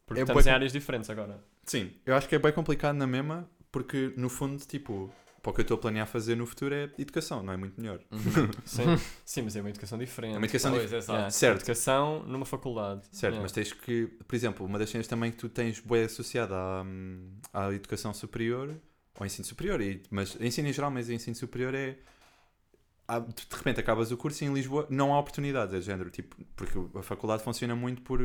Porque 0.06 0.20
É 0.20 0.22
estamos 0.22 0.44
bué 0.44 0.50
em 0.50 0.54
áreas 0.54 0.72
diferentes 0.72 1.10
agora. 1.10 1.42
sim, 1.64 1.92
eu 2.04 2.14
acho 2.14 2.28
que 2.28 2.34
é 2.34 2.38
bem 2.38 2.52
complicado 2.52 2.96
na 2.96 3.06
mesma, 3.06 3.48
porque 3.72 4.12
no 4.16 4.28
fundo, 4.28 4.56
tipo, 4.66 5.12
para 5.42 5.50
o 5.50 5.54
que 5.54 5.60
eu 5.60 5.62
estou 5.62 5.76
a 5.76 5.80
planear 5.80 6.06
fazer 6.06 6.34
no 6.36 6.44
futuro 6.46 6.74
é 6.74 6.90
educação, 6.98 7.42
não 7.42 7.52
é 7.52 7.56
muito 7.56 7.80
melhor. 7.80 8.00
Sim, 8.64 8.84
sim 9.24 9.42
mas 9.42 9.54
é 9.54 9.60
uma 9.60 9.70
educação 9.70 9.96
diferente. 9.98 10.34
É 10.34 10.38
uma 10.38 10.46
educação 10.46 10.72
Pois. 10.72 10.90
Yeah. 10.90 11.30
Certo. 11.30 11.60
Educação 11.60 12.22
numa 12.24 12.44
faculdade. 12.44 13.02
Certo, 13.12 13.34
Yeah. 13.34 13.42
mas 13.42 13.52
tens 13.52 13.72
que, 13.72 14.06
por 14.26 14.34
exemplo, 14.34 14.66
uma 14.66 14.76
das 14.78 14.90
cenas 14.90 15.06
também 15.06 15.30
que 15.30 15.36
tu 15.36 15.48
tens 15.48 15.78
bué 15.78 16.04
associada 16.04 16.54
à, 16.56 16.82
hum, 16.82 17.30
à 17.52 17.72
educação 17.72 18.12
superior, 18.12 18.74
ou 19.20 19.24
ensino 19.26 19.44
superior, 19.44 19.80
e, 19.80 20.02
mas 20.10 20.36
ensino 20.40 20.68
em 20.68 20.72
geral, 20.72 20.90
mas 20.90 21.08
ensino 21.08 21.36
superior 21.36 21.74
é. 21.74 21.96
de 23.08 23.56
repente 23.56 23.78
acabas 23.78 24.10
o 24.10 24.16
curso 24.16 24.42
e 24.42 24.48
em 24.48 24.52
Lisboa 24.52 24.86
não 24.90 25.14
há 25.14 25.20
oportunidades, 25.20 25.72
é 25.74 25.80
género, 25.80 26.10
tipo, 26.10 26.36
porque 26.56 26.76
a 26.98 27.02
faculdade 27.02 27.44
funciona 27.44 27.76
muito 27.76 28.02
por 28.02 28.20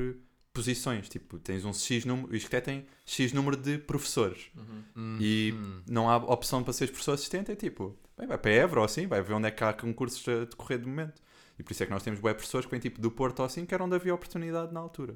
posições, 0.54 1.08
tipo, 1.10 1.39
tens 1.39 1.64
um 1.66 1.74
X 1.74 2.04
número, 2.06 2.36
isto 2.36 2.47
até 2.47 2.60
tem 2.62 2.86
X 3.06 3.32
número 3.34 3.56
de 3.58 3.78
professores, 3.78 4.49
Uhum. 4.56 5.18
e 5.20 5.52
Uhum. 5.54 5.82
não 5.88 6.10
há 6.10 6.18
opção 6.18 6.64
para 6.64 6.74
seres 6.74 6.91
professor 6.91 7.14
assistente, 7.14 7.52
é 7.52 7.56
tipo, 7.56 7.97
bem, 8.18 8.28
vai 8.28 8.38
para 8.38 8.52
Évora 8.52 8.82
ou 8.82 8.86
assim, 8.86 9.08
vai 9.08 9.22
ver 9.22 9.34
onde 9.34 9.47
é 9.47 9.52
que 9.52 9.64
há 9.64 9.72
concursos 9.74 10.28
a 10.28 10.45
decorrer 10.45 10.80
de 10.80 10.86
momento. 10.88 11.22
E 11.60 11.64
por 11.64 11.72
isso 11.72 11.84
é 11.84 11.86
que 11.86 11.91
nós 11.91 12.02
temos 12.04 12.20
bué 12.20 12.34
professores 12.34 12.66
que 12.66 12.72
vêm 12.72 12.80
tipo 12.80 12.99
do 12.99 13.12
Porto 13.12 13.39
ou 13.39 13.45
assim, 13.45 13.66
que 13.66 13.74
era 13.74 13.84
onde 13.84 13.95
havia 13.95 14.14
oportunidade 14.14 14.74
na 14.74 14.80
altura. 14.80 15.16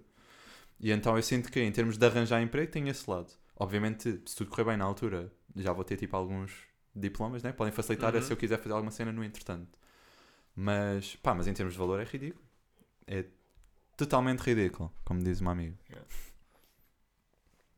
E 0.79 0.91
então 0.91 1.15
eu 1.15 1.23
sinto 1.23 1.51
que 1.51 1.59
em 1.59 1.71
termos 1.71 1.97
de 1.97 2.05
arranjar 2.05 2.41
emprego 2.41 2.71
tem 2.71 2.87
esse 2.89 3.09
lado. 3.09 3.31
Obviamente, 3.57 4.21
se 4.25 4.35
tudo 4.35 4.49
correr 4.51 4.65
bem 4.65 4.77
na 4.77 4.85
altura, 4.85 5.31
já 5.55 5.71
vou 5.73 5.83
ter 5.83 5.95
tipo 5.97 6.15
alguns 6.15 6.51
diplomas, 6.95 7.41
né? 7.41 7.51
Podem 7.51 7.73
facilitar 7.73 8.13
Uhum. 8.13 8.21
se 8.21 8.31
eu 8.31 8.37
quiser 8.37 8.57
fazer 8.59 8.73
alguma 8.73 8.91
cena 8.91 9.11
no 9.11 9.23
entretanto. 9.23 9.79
Mas, 10.55 11.15
pá, 11.17 11.33
mas 11.33 11.47
em 11.47 11.53
termos 11.53 11.73
de 11.73 11.79
valor 11.79 11.99
é 11.99 12.03
ridículo. 12.03 12.43
É 13.07 13.25
totalmente 13.97 14.39
ridículo, 14.41 14.91
como 15.03 15.23
diz 15.23 15.39
uma 15.41 15.51
amiga. 15.51 15.75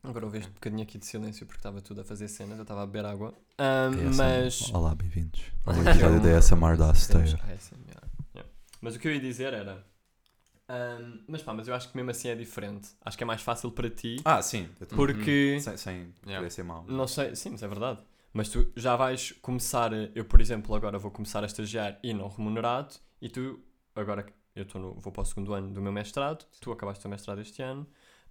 Agora 0.02 0.24
houve 0.26 0.38
este 0.38 0.50
bocadinho 0.50 0.82
aqui 0.82 0.96
de 0.98 1.04
silêncio 1.06 1.44
porque 1.46 1.58
estava 1.58 1.80
tudo 1.82 2.00
a 2.00 2.04
fazer 2.04 2.28
cenas, 2.28 2.56
eu 2.56 2.62
estava 2.62 2.82
a 2.82 2.86
beber 2.86 3.04
água. 3.04 3.34
Mas. 4.16 4.72
Olá, 4.72 4.94
bem-vindos. 4.94 5.40
ao 5.66 5.74
Olá. 5.74 5.90
episódio 5.90 6.20
da 6.22 6.38
ASMR 6.38 6.76
da 6.76 6.92
yeah. 6.92 8.50
Mas 8.80 8.94
o 8.94 8.98
que 8.98 9.08
eu 9.08 9.12
ia 9.12 9.20
dizer 9.20 9.52
era. 9.52 9.84
ahm, 10.68 11.18
mas 11.26 11.42
pá, 11.42 11.52
mas 11.52 11.66
eu 11.68 11.74
acho 11.74 11.90
que 11.90 11.96
mesmo 11.96 12.10
assim 12.10 12.28
é 12.28 12.34
diferente. 12.36 12.88
Acho 13.04 13.16
que 13.18 13.24
é 13.24 13.26
mais 13.26 13.42
fácil 13.42 13.70
para 13.72 13.90
ti 13.90 14.16
Ah, 14.24 14.40
sim. 14.40 14.68
porque. 14.94 15.58
Sem, 15.60 15.76
sem 15.76 16.14
Yeah. 16.26 16.48
ser 16.48 16.62
mau. 16.62 16.84
Não 16.86 17.08
sei, 17.08 17.34
sim, 17.34 17.50
mas 17.50 17.62
é 17.62 17.68
verdade. 17.68 18.00
Mas 18.32 18.48
tu 18.50 18.70
já 18.76 18.94
vais 18.94 19.32
começar, 19.42 19.90
eu 20.14 20.24
por 20.24 20.40
exemplo, 20.40 20.74
agora 20.74 20.98
vou 20.98 21.10
começar 21.10 21.42
a 21.42 21.46
estagiar 21.46 21.98
e 22.02 22.14
não 22.14 22.28
remunerado, 22.28 22.94
e 23.20 23.28
tu, 23.28 23.58
agora 23.96 24.22
que 24.22 24.32
eu 24.58 24.80
no, 24.80 24.94
vou 24.94 25.12
para 25.12 25.22
o 25.22 25.24
segundo 25.24 25.52
ano 25.54 25.72
do 25.72 25.80
meu 25.82 25.92
mestrado, 25.92 26.44
tu 26.60 26.72
acabaste 26.72 27.00
o 27.00 27.02
teu 27.02 27.10
mestrado 27.10 27.40
este 27.40 27.62
ano, 27.62 27.86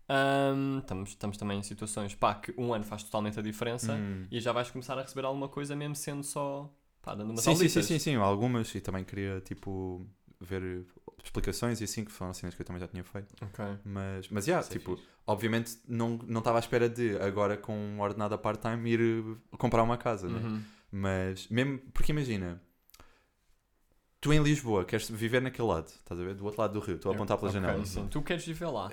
ahm, 0.09 0.79
estamos, 0.79 1.09
estamos 1.09 1.37
também 1.37 1.59
em 1.59 1.63
situações, 1.63 2.15
pá, 2.15 2.35
que 2.35 2.53
um 2.57 2.73
ano 2.73 2.83
faz 2.83 3.03
totalmente 3.03 3.39
a 3.39 3.41
diferença, 3.41 3.93
Hum. 3.93 4.25
e 4.31 4.39
já 4.39 4.51
vais 4.51 4.69
começar 4.69 4.97
a 4.97 5.01
receber 5.01 5.25
alguma 5.25 5.49
coisa 5.49 5.75
mesmo 5.75 5.95
sendo 5.95 6.23
só, 6.23 6.71
pá, 7.01 7.13
dando 7.15 7.31
umas 7.31 7.43
Sim, 7.43 7.55
sim, 7.55 7.67
sim, 7.69 7.81
sim, 7.81 7.99
sim, 7.99 8.15
algumas 8.15 8.73
e 8.75 8.81
também 8.81 9.03
queria 9.03 9.41
tipo 9.41 10.05
ver 10.39 10.85
explicações 11.23 11.81
e 11.81 11.83
assim, 11.83 12.05
que 12.05 12.11
foram 12.11 12.33
cenas 12.33 12.55
que 12.55 12.61
eu 12.61 12.65
também 12.65 12.79
já 12.79 12.87
tinha 12.87 13.03
feito. 13.03 13.33
Ok. 13.41 13.65
Mas, 13.83 14.29
mas 14.29 14.47
yeah, 14.47 14.65
é 14.65 14.69
tipo, 14.69 14.95
fixe. 14.95 15.07
obviamente 15.25 15.77
não 15.87 16.17
não 16.25 16.39
estava 16.39 16.57
à 16.57 16.61
espera 16.61 16.87
de 16.87 17.17
agora 17.17 17.57
com 17.57 17.75
um 17.75 17.99
ordenado 17.99 18.35
a 18.35 18.37
part-time 18.37 18.89
ir 18.89 19.37
comprar 19.57 19.83
uma 19.83 19.97
casa, 19.97 20.29
né? 20.29 20.39
Uhum. 20.39 20.61
Mas 20.91 21.47
mesmo, 21.49 21.79
porque 21.93 22.11
imagina, 22.13 22.61
tu 24.27 24.33
em 24.33 24.43
Lisboa 24.43 24.85
queres 24.85 25.09
viver 25.09 25.41
naquele 25.41 25.67
lado, 25.67 25.87
estás 25.87 26.19
a 26.19 26.23
ver? 26.23 26.35
Do 26.35 26.45
outro 26.45 26.61
lado 26.61 26.73
do 26.73 26.79
rio, 26.79 26.95
estou 26.95 27.11
a 27.11 27.15
apontar 27.15 27.37
pela 27.37 27.49
Ok, 27.49 27.61
janela. 27.61 27.85
sim. 27.85 28.07
Tu 28.07 28.21
queres 28.21 28.45
viver 28.45 28.67
lá. 28.67 28.89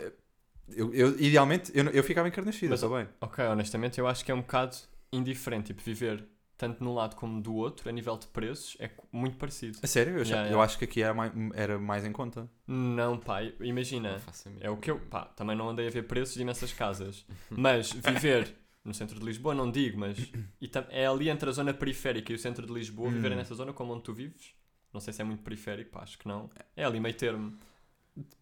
Eu, 0.68 0.94
eu- 0.94 1.20
idealmente, 1.20 1.70
eu, 1.74 1.84
eu 1.90 2.02
ficava 2.02 2.26
encarnascido, 2.28 2.70
Mas- 2.70 2.82
está 2.82 2.96
bem. 2.96 3.06
Ok, 3.20 3.44
honestamente 3.44 3.98
eu 3.98 4.06
acho 4.06 4.24
que 4.24 4.30
é 4.30 4.34
um 4.34 4.40
bocado 4.40 4.76
indiferente. 5.12 5.66
Tipo, 5.68 5.82
viver 5.82 6.26
tanto 6.56 6.78
de 6.78 6.84
um 6.88 6.94
lado 6.94 7.16
como 7.16 7.42
do 7.42 7.54
outro, 7.54 7.88
a 7.88 7.92
nível 7.92 8.16
de 8.16 8.26
preços, 8.28 8.76
é 8.80 8.88
muito 9.12 9.36
parecido. 9.36 9.78
A 9.82 9.86
sério, 9.86 10.14
eu, 10.14 10.22
achava- 10.22 10.28
Yeah, 10.36 10.48
eu 10.48 10.52
yeah. 10.52 10.64
acho 10.64 10.78
que 10.78 10.84
aqui 10.84 11.02
era 11.02 11.12
mais, 11.12 11.32
era 11.54 11.78
mais 11.78 12.04
em 12.06 12.12
conta. 12.12 12.48
Não, 12.66 13.18
pá, 13.18 13.42
imagina. 13.60 14.20
É 14.60 14.70
o 14.70 14.76
que 14.76 14.90
eu. 14.90 14.98
Pá, 15.00 15.24
também 15.26 15.56
não 15.56 15.68
andei 15.68 15.86
a 15.86 15.90
ver 15.90 16.04
preços 16.06 16.34
de 16.36 16.44
nessas 16.44 16.72
casas. 16.72 17.26
Mas 17.50 17.92
viver 17.92 18.54
no 18.84 18.94
centro 18.94 19.18
de 19.18 19.24
Lisboa, 19.26 19.54
não 19.54 19.70
digo, 19.70 19.98
mas. 19.98 20.16
E 20.60 20.70
é 20.90 21.06
ali 21.06 21.28
entre 21.30 21.48
a 21.48 21.52
zona 21.52 21.72
periférica 21.74 22.30
e 22.32 22.34
o 22.34 22.38
centro 22.38 22.66
de 22.66 22.72
Lisboa, 22.72 23.10
viver 23.10 23.32
Hum. 23.32 23.36
nessa 23.36 23.54
zona 23.54 23.72
como 23.72 23.92
onde 23.94 24.02
tu 24.02 24.12
vives. 24.14 24.54
Não 24.94 25.00
sei 25.00 25.12
se 25.12 25.20
é 25.20 25.24
muito 25.24 25.42
periférico, 25.42 25.90
pá, 25.90 26.02
acho 26.02 26.16
que 26.18 26.26
não. 26.28 26.48
É 26.76 26.84
ali 26.84 27.00
meio 27.00 27.14
termo. 27.16 27.58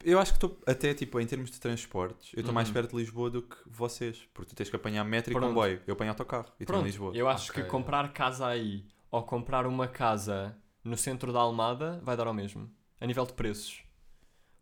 Eu 0.04 0.18
acho 0.20 0.32
que 0.32 0.36
estou 0.36 0.60
até 0.66 0.92
tipo 0.92 1.18
em 1.18 1.26
termos 1.26 1.50
de 1.50 1.58
transportes, 1.58 2.30
eu 2.34 2.40
estou 2.40 2.54
mais 2.54 2.68
Uhum. 2.68 2.74
perto 2.74 2.90
de 2.90 2.96
Lisboa 2.98 3.30
do 3.30 3.40
que 3.40 3.56
vocês, 3.66 4.28
porque 4.34 4.50
tu 4.50 4.54
tens 4.54 4.68
que 4.68 4.76
apanhar 4.76 5.02
metro 5.02 5.32
e 5.32 5.34
Pronto. 5.34 5.48
comboio. 5.48 5.80
Eu 5.86 5.94
apanho 5.94 6.10
autocarro 6.10 6.52
e 6.60 6.64
estou 6.64 6.78
em 6.78 6.82
Lisboa. 6.84 7.12
eu 7.16 7.26
acho 7.26 7.50
Ok. 7.50 7.62
que 7.64 7.68
comprar 7.70 8.12
casa 8.12 8.46
aí 8.46 8.84
ou 9.10 9.22
comprar 9.22 9.66
uma 9.66 9.88
casa 9.88 10.54
no 10.84 10.94
centro 10.96 11.32
da 11.32 11.40
Almada 11.40 11.98
vai 12.04 12.14
dar 12.18 12.26
ao 12.26 12.34
mesmo. 12.34 12.70
A 13.00 13.06
nível 13.06 13.24
de 13.24 13.32
preços. 13.32 13.82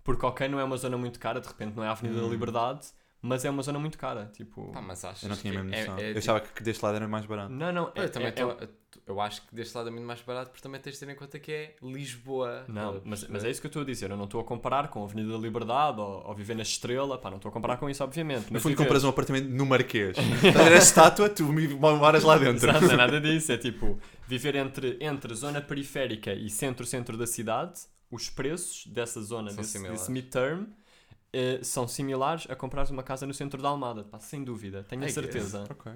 Porque, 0.05 0.25
ok, 0.25 0.47
não 0.49 0.61
é 0.61 0.65
uma 0.65 0.77
zona 0.77 0.97
muito 0.97 1.19
cara, 1.19 1.41
de 1.41 1.49
repente 1.49 1.75
não 1.75 1.83
é 1.83 1.89
a 1.89 1.91
Avenida 1.91 2.21
da 2.21 2.27
Hum. 2.27 2.31
Liberdade, 2.31 2.87
mas 3.23 3.45
é 3.45 3.51
uma 3.51 3.63
zona 3.63 3.79
muito 3.79 3.99
cara. 3.99 4.31
Tipo. 4.35 4.71
Pá, 4.73 4.81
mas 4.81 5.05
achas 5.05 5.23
Eu 5.23 5.29
não 5.31 5.37
tinha 5.37 5.53
mesmo 5.53 5.75
é- 5.75 5.81
noção. 5.81 5.99
é 5.99 6.03
eu 6.03 6.07
tipo- 6.09 6.19
achava 6.19 6.41
que 6.41 6.63
deste 6.63 6.83
lado 6.85 6.97
era 6.97 7.09
mais 7.09 7.27
barato. 7.27 7.53
Não, 7.53 7.73
não, 7.73 7.93
é, 7.95 8.05
Eu 8.05 8.11
também 8.11 8.29
é- 8.29 8.33
tô- 8.33 8.51
é- 8.53 8.69
eu 9.07 9.21
acho 9.21 9.43
que 9.47 9.55
deste 9.55 9.77
lado 9.77 9.89
é 9.89 9.93
muito 9.93 10.07
mais 10.07 10.21
barato 10.23 10.51
porque 10.51 10.63
também 10.63 10.81
tens 10.81 10.93
de 10.99 11.01
ter 11.07 11.13
em 11.13 11.17
conta 11.17 11.39
que 11.39 11.51
é 11.53 11.75
Lisboa. 11.83 12.65
Não, 12.69 13.01
mas, 13.05 13.27
mas 13.29 13.45
é 13.45 13.51
isso 13.51 13.61
que 13.61 13.67
eu 13.67 13.71
estou 13.71 13.83
a 13.83 13.85
dizer. 13.85 14.11
Eu 14.11 14.17
não 14.17 14.25
estou 14.25 14.41
a 14.41 14.45
comparar 14.45 14.89
com 14.89 15.03
a 15.03 15.05
Avenida 15.05 15.33
da 15.33 15.39
Liberdade 15.39 16.01
ou, 16.01 16.27
ou 16.27 16.35
viver 16.35 16.55
na 16.55 16.63
Estrela. 16.63 17.19
Pá, 17.19 17.29
não 17.31 17.37
estou 17.37 17.51
a 17.51 17.53
comparar 17.53 17.77
com 17.77 17.89
isso, 17.91 18.03
obviamente. 18.05 18.47
No 18.47 18.53
Mas 18.55 18.63
fundo, 18.63 18.73
viver- 18.73 18.85
compras 18.85 19.05
um 19.05 19.09
apartamento 19.09 19.49
no 19.49 19.67
Marquês. 19.67 20.17
Estás 20.17 20.57
a 20.57 20.63
ver 20.65 20.75
a 20.75 20.79
estátua, 20.79 21.29
tu 21.29 21.45
me 21.45 21.67
moras 21.69 22.23
lá 22.25 22.39
dentro. 22.39 22.69
Exato, 22.69 22.85
não 22.87 22.93
é 22.93 22.97
nada 22.97 23.21
disso. 23.21 23.53
É 23.53 23.59
tipo, 23.59 23.99
viver 24.27 24.55
entre, 24.57 24.97
entre 25.01 25.35
zona 25.35 25.61
periférica 25.61 26.33
e 26.33 26.49
centro-centro 26.49 27.17
da 27.17 27.27
cidade, 27.27 27.81
os 28.11 28.29
preços 28.31 28.87
dessa 28.87 29.21
zona, 29.23 29.51
São 29.51 29.59
desse, 29.59 29.73
similares. 29.73 30.01
desse 30.01 30.11
midterm, 30.13 30.65
eh, 31.33 31.61
são 31.63 31.87
similares 31.89 32.47
a 32.51 32.57
comprar 32.57 32.89
uma 32.91 33.03
casa 33.03 33.27
no 33.27 33.35
centro 33.35 33.61
da 33.63 33.69
Almada. 33.69 34.05
Pá, 34.05 34.19
sem 34.19 34.43
dúvida, 34.45 34.83
tenho 34.85 35.03
a 35.03 35.05
I 35.05 35.09
guess. 35.09 35.15
certeza. 35.15 35.65
Ok. 35.71 35.93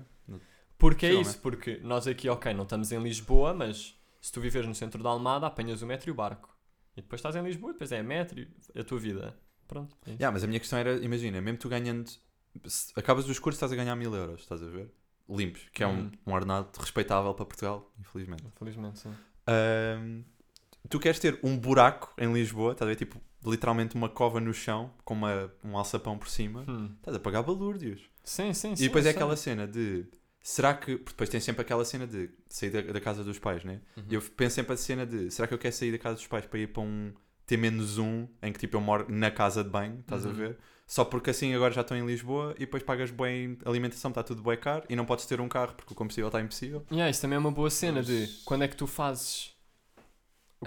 Porque 0.78 1.06
é 1.06 1.14
isso, 1.14 1.38
porque 1.40 1.78
nós 1.82 2.06
aqui, 2.06 2.28
ok, 2.28 2.52
não 2.52 2.64
estamos 2.64 2.90
em 2.92 3.02
Lisboa, 3.02 3.54
mas 3.54 3.98
se 4.20 4.32
tu 4.32 4.40
viveres 4.40 4.68
no 4.68 4.74
centro 4.74 5.02
da 5.02 5.10
Almada, 5.10 5.46
apanhas 5.46 5.82
o 5.82 5.86
metro 5.86 6.10
e 6.10 6.12
o 6.12 6.14
barco. 6.14 6.54
E 6.96 7.00
depois 7.02 7.20
estás 7.20 7.34
em 7.36 7.42
Lisboa, 7.42 7.72
depois 7.72 7.90
é 7.92 8.02
metro 8.02 8.38
e 8.40 8.48
a 8.78 8.84
tua 8.84 8.98
vida. 8.98 9.36
Pronto. 9.66 9.96
é. 10.06 10.10
Yeah, 10.10 10.30
mas 10.32 10.44
a 10.44 10.46
minha 10.46 10.60
questão 10.60 10.78
era, 10.78 10.94
imagina, 10.96 11.40
mesmo 11.40 11.58
tu 11.58 11.68
ganhando, 11.68 12.10
acabas 12.94 13.26
os 13.28 13.38
cursos, 13.38 13.56
estás 13.56 13.72
a 13.72 13.76
ganhar 13.76 13.96
mil 13.96 14.14
euros, 14.14 14.40
estás 14.42 14.62
a 14.62 14.66
ver? 14.66 14.92
Limpos, 15.28 15.68
que 15.72 15.82
é 15.82 15.86
um, 15.86 16.00
Uhum. 16.00 16.12
um 16.26 16.32
ordenado 16.34 16.68
respeitável 16.78 17.32
para 17.34 17.46
Portugal, 17.46 17.90
infelizmente. 17.98 18.44
Infelizmente, 18.46 18.98
sim. 18.98 19.14
Ahm, 19.46 20.22
tu 20.88 20.98
queres 20.98 21.18
ter 21.18 21.38
um 21.42 21.56
buraco 21.58 22.12
em 22.18 22.32
Lisboa, 22.32 22.72
estás 22.72 22.86
a 22.86 22.90
ver? 22.92 22.96
Tipo, 22.96 23.20
literalmente 23.44 23.94
uma 23.94 24.08
cova 24.08 24.40
no 24.40 24.52
chão, 24.54 24.90
com 25.04 25.14
uma, 25.14 25.52
um 25.62 25.76
alçapão 25.76 26.16
por 26.18 26.28
cima, 26.28 26.64
Hum. 26.68 26.90
estás 26.98 27.16
a 27.16 27.20
pagar 27.20 27.42
balúrdios. 27.42 28.02
Sim, 28.22 28.52
sim, 28.54 28.74
sim. 28.74 28.84
e 28.84 28.86
depois 28.86 29.04
é 29.06 29.10
aquela 29.10 29.36
cena 29.36 29.66
de. 29.66 30.06
Será 30.42 30.74
que. 30.74 30.96
porque 30.96 31.12
Depois 31.12 31.28
tem 31.30 31.40
sempre 31.40 31.62
aquela 31.62 31.84
cena 31.84 32.06
de 32.06 32.30
sair 32.48 32.70
da, 32.70 32.80
da 32.92 33.00
casa 33.00 33.22
dos 33.24 33.38
pais, 33.38 33.64
né? 33.64 33.80
Uhum. 33.96 34.04
Eu 34.10 34.22
penso 34.36 34.54
sempre 34.56 34.72
a 34.74 34.76
cena 34.76 35.06
de. 35.06 35.30
Será 35.30 35.46
que 35.48 35.54
eu 35.54 35.58
quero 35.58 35.74
sair 35.74 35.92
da 35.92 35.98
casa 35.98 36.16
dos 36.16 36.26
pais 36.26 36.44
para 36.46 36.58
ir 36.58 36.68
para 36.68 36.82
um 36.82 37.12
T-1 37.46 38.28
em 38.42 38.52
que 38.52 38.58
tipo 38.58 38.76
eu 38.76 38.80
moro 38.80 39.06
na 39.08 39.30
casa 39.30 39.62
de 39.62 39.70
banho, 39.70 40.00
estás 40.00 40.24
a 40.24 40.28
Uhum. 40.28 40.34
ver? 40.34 40.58
Só 40.86 41.02
porque 41.04 41.30
assim 41.30 41.54
agora 41.54 41.72
já 41.72 41.80
estou 41.80 41.96
em 41.96 42.04
Lisboa 42.06 42.52
e 42.56 42.60
depois 42.60 42.82
pagas 42.82 43.10
bem 43.10 43.56
alimentação, 43.64 44.10
está 44.10 44.22
tudo 44.22 44.42
bem 44.42 44.56
caro 44.58 44.84
e 44.88 44.94
não 44.94 45.06
podes 45.06 45.24
ter 45.24 45.40
um 45.40 45.48
carro 45.48 45.72
porque 45.74 45.92
o 45.94 45.96
combustível 45.96 46.28
está 46.28 46.40
impossível. 46.42 46.84
Yeah, 46.90 47.10
isso 47.10 47.22
também 47.22 47.36
é 47.36 47.38
uma 47.38 47.50
boa 47.50 47.70
cena 47.70 48.02
de 48.02 48.28
quando 48.44 48.64
é 48.64 48.68
que 48.68 48.76
tu 48.76 48.86
fazes. 48.86 49.53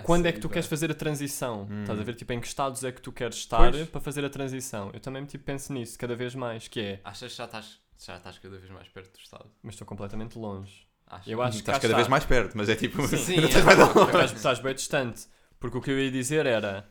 Quando 0.04 0.26
é 0.26 0.32
que 0.32 0.39
tu 0.39 0.50
queres 0.50 0.68
fazer 0.68 0.91
a 0.91 0.93
transição? 0.95 1.68
Hum. 1.70 1.82
Estás 1.82 2.00
a 2.00 2.04
ver 2.04 2.16
tipo 2.16 2.34
em 2.34 2.39
que 2.39 2.48
estados 2.48 2.84
é 2.84 2.91
que 2.91 3.02
tu 3.02 3.12
queres 3.12 3.36
estar 3.38 3.72
Pois. 3.72 3.89
para 3.89 4.02
fazer 4.02 4.24
a 4.26 4.30
transição? 4.30 4.89
Eu 4.93 5.00
também 5.00 5.26
tipo, 5.26 5.43
penso 5.43 5.72
nisso 5.74 5.98
cada 5.98 6.16
vez 6.16 6.34
mais, 6.36 6.68
que 6.68 6.80
é, 6.80 7.02
Achas 7.04 7.32
que 7.32 7.38
já 7.38 7.45
estás, 7.45 7.80
já 8.00 8.18
estás 8.18 8.38
cada 8.39 8.58
vez 8.58 8.70
mais 8.72 8.88
perto 8.88 9.12
do 9.14 9.20
Estado? 9.20 9.50
mas 9.64 9.74
estou 9.76 9.88
completamente 9.88 10.38
longe. 10.38 10.88
Achas? 11.08 11.28
Eu 11.28 11.41
acho 11.41 11.52
que 11.54 11.58
estás 11.60 11.78
cada 11.78 11.88
está. 11.88 11.98
vez 11.98 12.08
mais 12.08 12.26
perto, 12.26 12.58
mas 12.58 12.68
é 12.70 12.76
tipo. 12.76 13.08
Sim. 13.08 13.16
Sim, 13.18 13.36
é, 13.39 13.45
estás 13.45 13.66
longe. 13.78 14.00
Estás, 14.08 14.32
estás 14.34 14.60
bem 14.60 14.76
distante. 14.76 15.26
Porque 15.60 15.78
o 15.78 15.82
que 15.82 15.89
eu 15.91 15.98
ia 16.00 16.12
dizer 16.12 16.45
era. 16.45 16.86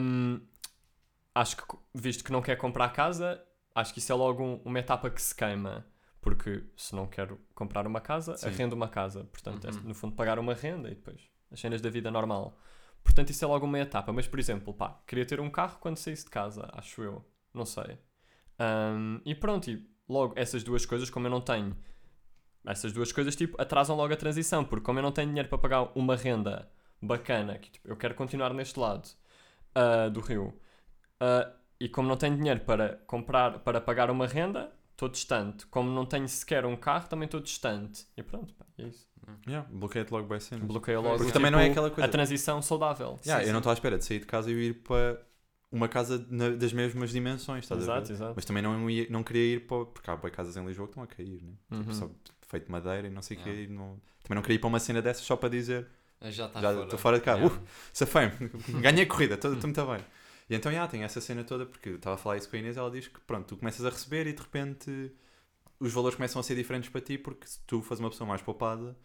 hum, 0.00 0.40
acho 1.34 1.56
que, 1.56 1.64
visto 1.94 2.24
que 2.24 2.32
não 2.32 2.40
quer 2.42 2.56
comprar 2.56 2.88
casa, 2.90 3.42
acho 3.74 3.92
que 3.92 3.98
isso 3.98 4.10
é 4.10 4.14
logo 4.14 4.42
um- 4.42 4.60
uma 4.64 4.78
etapa 4.78 5.10
que 5.10 5.20
se 5.20 5.34
queima. 5.34 5.86
Porque 6.20 6.64
se 6.76 6.94
não 6.94 7.06
quero 7.06 7.38
comprar 7.54 7.86
uma 7.86 8.00
casa, 8.00 8.36
Sim. 8.36 8.48
arrendo 8.48 8.72
uma 8.72 8.88
casa. 8.88 9.24
Portanto, 9.24 9.66
é, 9.66 9.70
Uhum. 9.70 9.80
no 9.84 9.94
fundo, 9.94 10.16
pagar 10.16 10.38
uma 10.40 10.54
renda 10.54 10.88
e 10.90 10.94
depois 10.94 11.20
as 11.50 11.60
cenas 11.60 11.80
da 11.80 11.90
vida 11.90 12.10
normal. 12.10 12.58
Portanto, 13.02 13.30
isso 13.30 13.44
é 13.44 13.48
logo 13.48 13.66
uma 13.66 13.78
etapa. 13.78 14.12
Mas, 14.12 14.26
por 14.26 14.38
exemplo, 14.38 14.74
pá, 14.74 15.00
queria 15.06 15.24
ter 15.26 15.40
um 15.40 15.50
carro 15.50 15.78
quando 15.80 15.96
saísse 15.96 16.24
de 16.24 16.30
casa, 16.30 16.68
acho 16.72 17.02
eu. 17.02 17.24
Não 17.54 17.64
sei. 17.64 17.98
Hum, 18.60 19.20
e 19.24 19.34
pronto, 19.34 19.70
e 19.70 19.88
logo 20.08 20.34
essas 20.36 20.62
duas 20.62 20.86
coisas, 20.86 21.10
como 21.10 21.26
eu 21.26 21.30
não 21.30 21.40
tenho, 21.40 21.76
essas 22.66 22.92
duas 22.92 23.12
coisas 23.12 23.36
tipo, 23.36 23.60
atrasam 23.60 23.96
logo 23.96 24.12
a 24.12 24.16
transição, 24.16 24.64
porque 24.64 24.84
como 24.84 24.98
eu 24.98 25.02
não 25.02 25.12
tenho 25.12 25.28
dinheiro 25.28 25.48
para 25.48 25.58
pagar 25.58 25.90
uma 25.94 26.16
renda 26.16 26.70
bacana, 27.00 27.58
que 27.58 27.70
tipo, 27.70 27.88
eu 27.88 27.96
quero 27.96 28.14
continuar 28.14 28.52
neste 28.54 28.78
lado 28.78 29.08
ah, 29.74 30.08
do 30.08 30.20
rio, 30.20 30.54
ah, 31.20 31.52
e 31.80 31.88
como 31.88 32.08
não 32.08 32.16
tenho 32.16 32.36
dinheiro 32.36 32.60
para 32.60 32.96
comprar, 33.06 33.60
para 33.60 33.80
pagar 33.80 34.10
uma 34.10 34.26
renda, 34.26 34.72
estou 34.92 35.08
distante. 35.08 35.66
Como 35.66 35.90
não 35.90 36.06
tenho 36.06 36.28
sequer 36.28 36.64
um 36.66 36.76
carro, 36.76 37.08
também 37.08 37.26
estou 37.26 37.40
distante. 37.40 38.06
E 38.16 38.22
pronto, 38.22 38.54
pá, 38.54 38.64
é 38.78 38.84
isso. 38.84 39.06
Yeah, 39.46 39.68
Bloqueia-te 39.70 40.10
logo 40.12 40.26
bem 40.28 40.40
cenas. 40.40 40.66
Bloqueio 40.66 41.00
logo 41.00 41.10
Porque 41.16 41.26
tipo, 41.26 41.34
também 41.38 41.50
não 41.50 41.58
é 41.58 41.70
aquela 41.70 41.90
coisa- 41.90 42.04
a 42.06 42.08
transição 42.10 42.60
saudável. 42.62 43.18
Yeah, 43.24 43.42
Sim, 43.44 43.50
eu 43.50 43.52
não 43.52 43.58
sim. 43.58 43.58
estou 43.58 43.70
à 43.70 43.74
espera 43.74 43.98
de 43.98 44.04
sair 44.04 44.18
de 44.20 44.26
casa 44.26 44.50
e 44.50 44.54
ir 44.54 44.74
para 44.82 45.20
uma 45.70 45.88
casa 45.88 46.24
na- 46.30 46.50
das 46.50 46.72
mesmas 46.72 47.10
dimensões, 47.10 47.64
estás 47.64 47.80
a 47.80 47.84
Exato, 47.84 48.06
ver? 48.08 48.12
exato. 48.14 48.32
Mas 48.36 48.44
também 48.44 48.62
não, 48.62 48.88
ia, 48.90 49.06
não 49.10 49.22
queria 49.22 49.56
ir 49.56 49.66
para. 49.66 49.84
Porque 49.86 50.10
há 50.10 50.16
bem 50.16 50.30
casas 50.30 50.56
em 50.56 50.64
Lisboa 50.64 50.86
que 50.88 50.92
estão 50.92 51.02
a 51.02 51.06
cair, 51.06 51.42
né? 51.42 51.52
Uhum. 51.70 51.80
Tipo, 51.80 51.94
só 51.94 52.10
feito 52.48 52.66
de 52.66 52.72
madeira 52.72 53.06
e 53.08 53.10
não 53.10 53.22
sei 53.22 53.36
o 53.36 53.40
Yeah. 53.40 53.56
quê. 53.66 53.72
e 53.72 53.74
não- 53.74 54.00
Também 54.22 54.36
não 54.36 54.42
queria 54.42 54.56
ir 54.56 54.58
para 54.58 54.68
uma 54.68 54.80
cena 54.80 55.00
dessas 55.02 55.24
só 55.24 55.36
para 55.36 55.48
dizer 55.48 55.86
Ah, 56.20 56.30
Já 56.30 56.46
está 56.46 56.60
fora. 56.60 56.82
estou 56.84 56.98
fora 56.98 57.18
de 57.18 57.24
casa. 57.24 57.38
Yeah. 57.42 57.56
Uf, 57.60 57.70
safei-me, 57.92 58.32
ganhei 58.82 59.04
a 59.04 59.06
corrida, 59.06 59.34
estou 59.34 59.50
muito 59.52 59.86
bem. 59.86 60.00
E 60.48 60.54
então, 60.54 60.72
já, 60.72 60.86
tem 60.88 61.02
essa 61.02 61.20
cena 61.20 61.42
toda, 61.44 61.66
porque 61.66 61.88
eu 61.90 61.96
estava 61.96 62.14
a 62.14 62.18
falar 62.18 62.36
isso 62.36 62.48
com 62.48 62.56
a 62.56 62.58
Inês, 62.58 62.76
ela 62.76 62.90
diz 62.90 63.08
que 63.08 63.20
pronto, 63.20 63.46
tu 63.46 63.56
começas 63.56 63.84
a 63.84 63.90
receber 63.90 64.26
e 64.28 64.32
de 64.32 64.40
repente 64.40 65.12
os 65.78 65.92
valores 65.92 66.14
começam 66.16 66.40
a 66.40 66.42
ser 66.42 66.54
diferentes 66.54 66.88
para 66.88 67.00
ti, 67.02 67.18
porque 67.18 67.46
se 67.46 67.58
tu 67.66 67.82
fores 67.82 68.00
uma 68.00 68.08
pessoa 68.08 68.26
mais 68.26 68.40
poupada, 68.40 68.96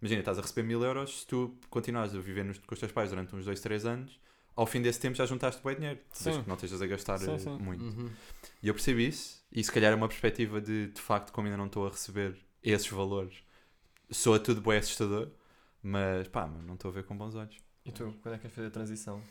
imagina, 0.00 0.20
estás 0.20 0.38
a 0.38 0.42
receber 0.42 0.62
mil 0.62 0.82
euros, 0.82 1.20
se 1.20 1.26
tu 1.26 1.56
continuares 1.68 2.14
a 2.14 2.18
viver 2.18 2.44
nos, 2.44 2.58
com 2.58 2.74
os 2.74 2.80
teus 2.80 2.92
pais 2.92 3.10
durante 3.10 3.34
uns 3.34 3.44
dois, 3.44 3.60
três 3.60 3.84
anos, 3.84 4.18
ao 4.56 4.66
fim 4.66 4.82
desse 4.82 5.00
tempo 5.00 5.16
já 5.16 5.26
juntaste 5.26 5.62
bem 5.62 5.76
dinheiro, 5.76 6.00
desde 6.22 6.42
que 6.42 6.48
não 6.48 6.54
estejas 6.56 6.82
a 6.82 6.86
gastar 6.86 7.18
Sim, 7.18 7.32
eh, 7.32 7.38
sim. 7.38 7.58
muito. 7.58 7.84
Uhum. 7.84 8.10
E 8.62 8.68
eu 8.68 8.74
percebi 8.74 9.08
isso, 9.08 9.42
e 9.52 9.62
se 9.62 9.70
calhar 9.70 9.92
é 9.92 9.94
uma 9.94 10.08
perspectiva 10.08 10.60
de, 10.60 10.88
de 10.88 11.00
facto, 11.00 11.32
como 11.32 11.46
ainda 11.46 11.56
não 11.56 11.66
estou 11.66 11.86
a 11.86 11.90
receber 11.90 12.36
esses 12.62 12.88
valores, 12.88 13.42
soa 14.10 14.38
tudo 14.38 14.60
bem 14.60 14.78
assustador, 14.78 15.30
mas 15.82 16.28
pá, 16.28 16.46
não 16.46 16.74
estou 16.74 16.90
a 16.90 16.94
ver 16.94 17.04
com 17.04 17.16
bons 17.16 17.34
olhos. 17.34 17.56
E 17.84 17.92
tu, 17.92 18.14
quando 18.22 18.34
é 18.34 18.36
que 18.36 18.42
queres 18.42 18.54
fazer 18.54 18.66
a 18.68 18.70
transição? 18.70 19.22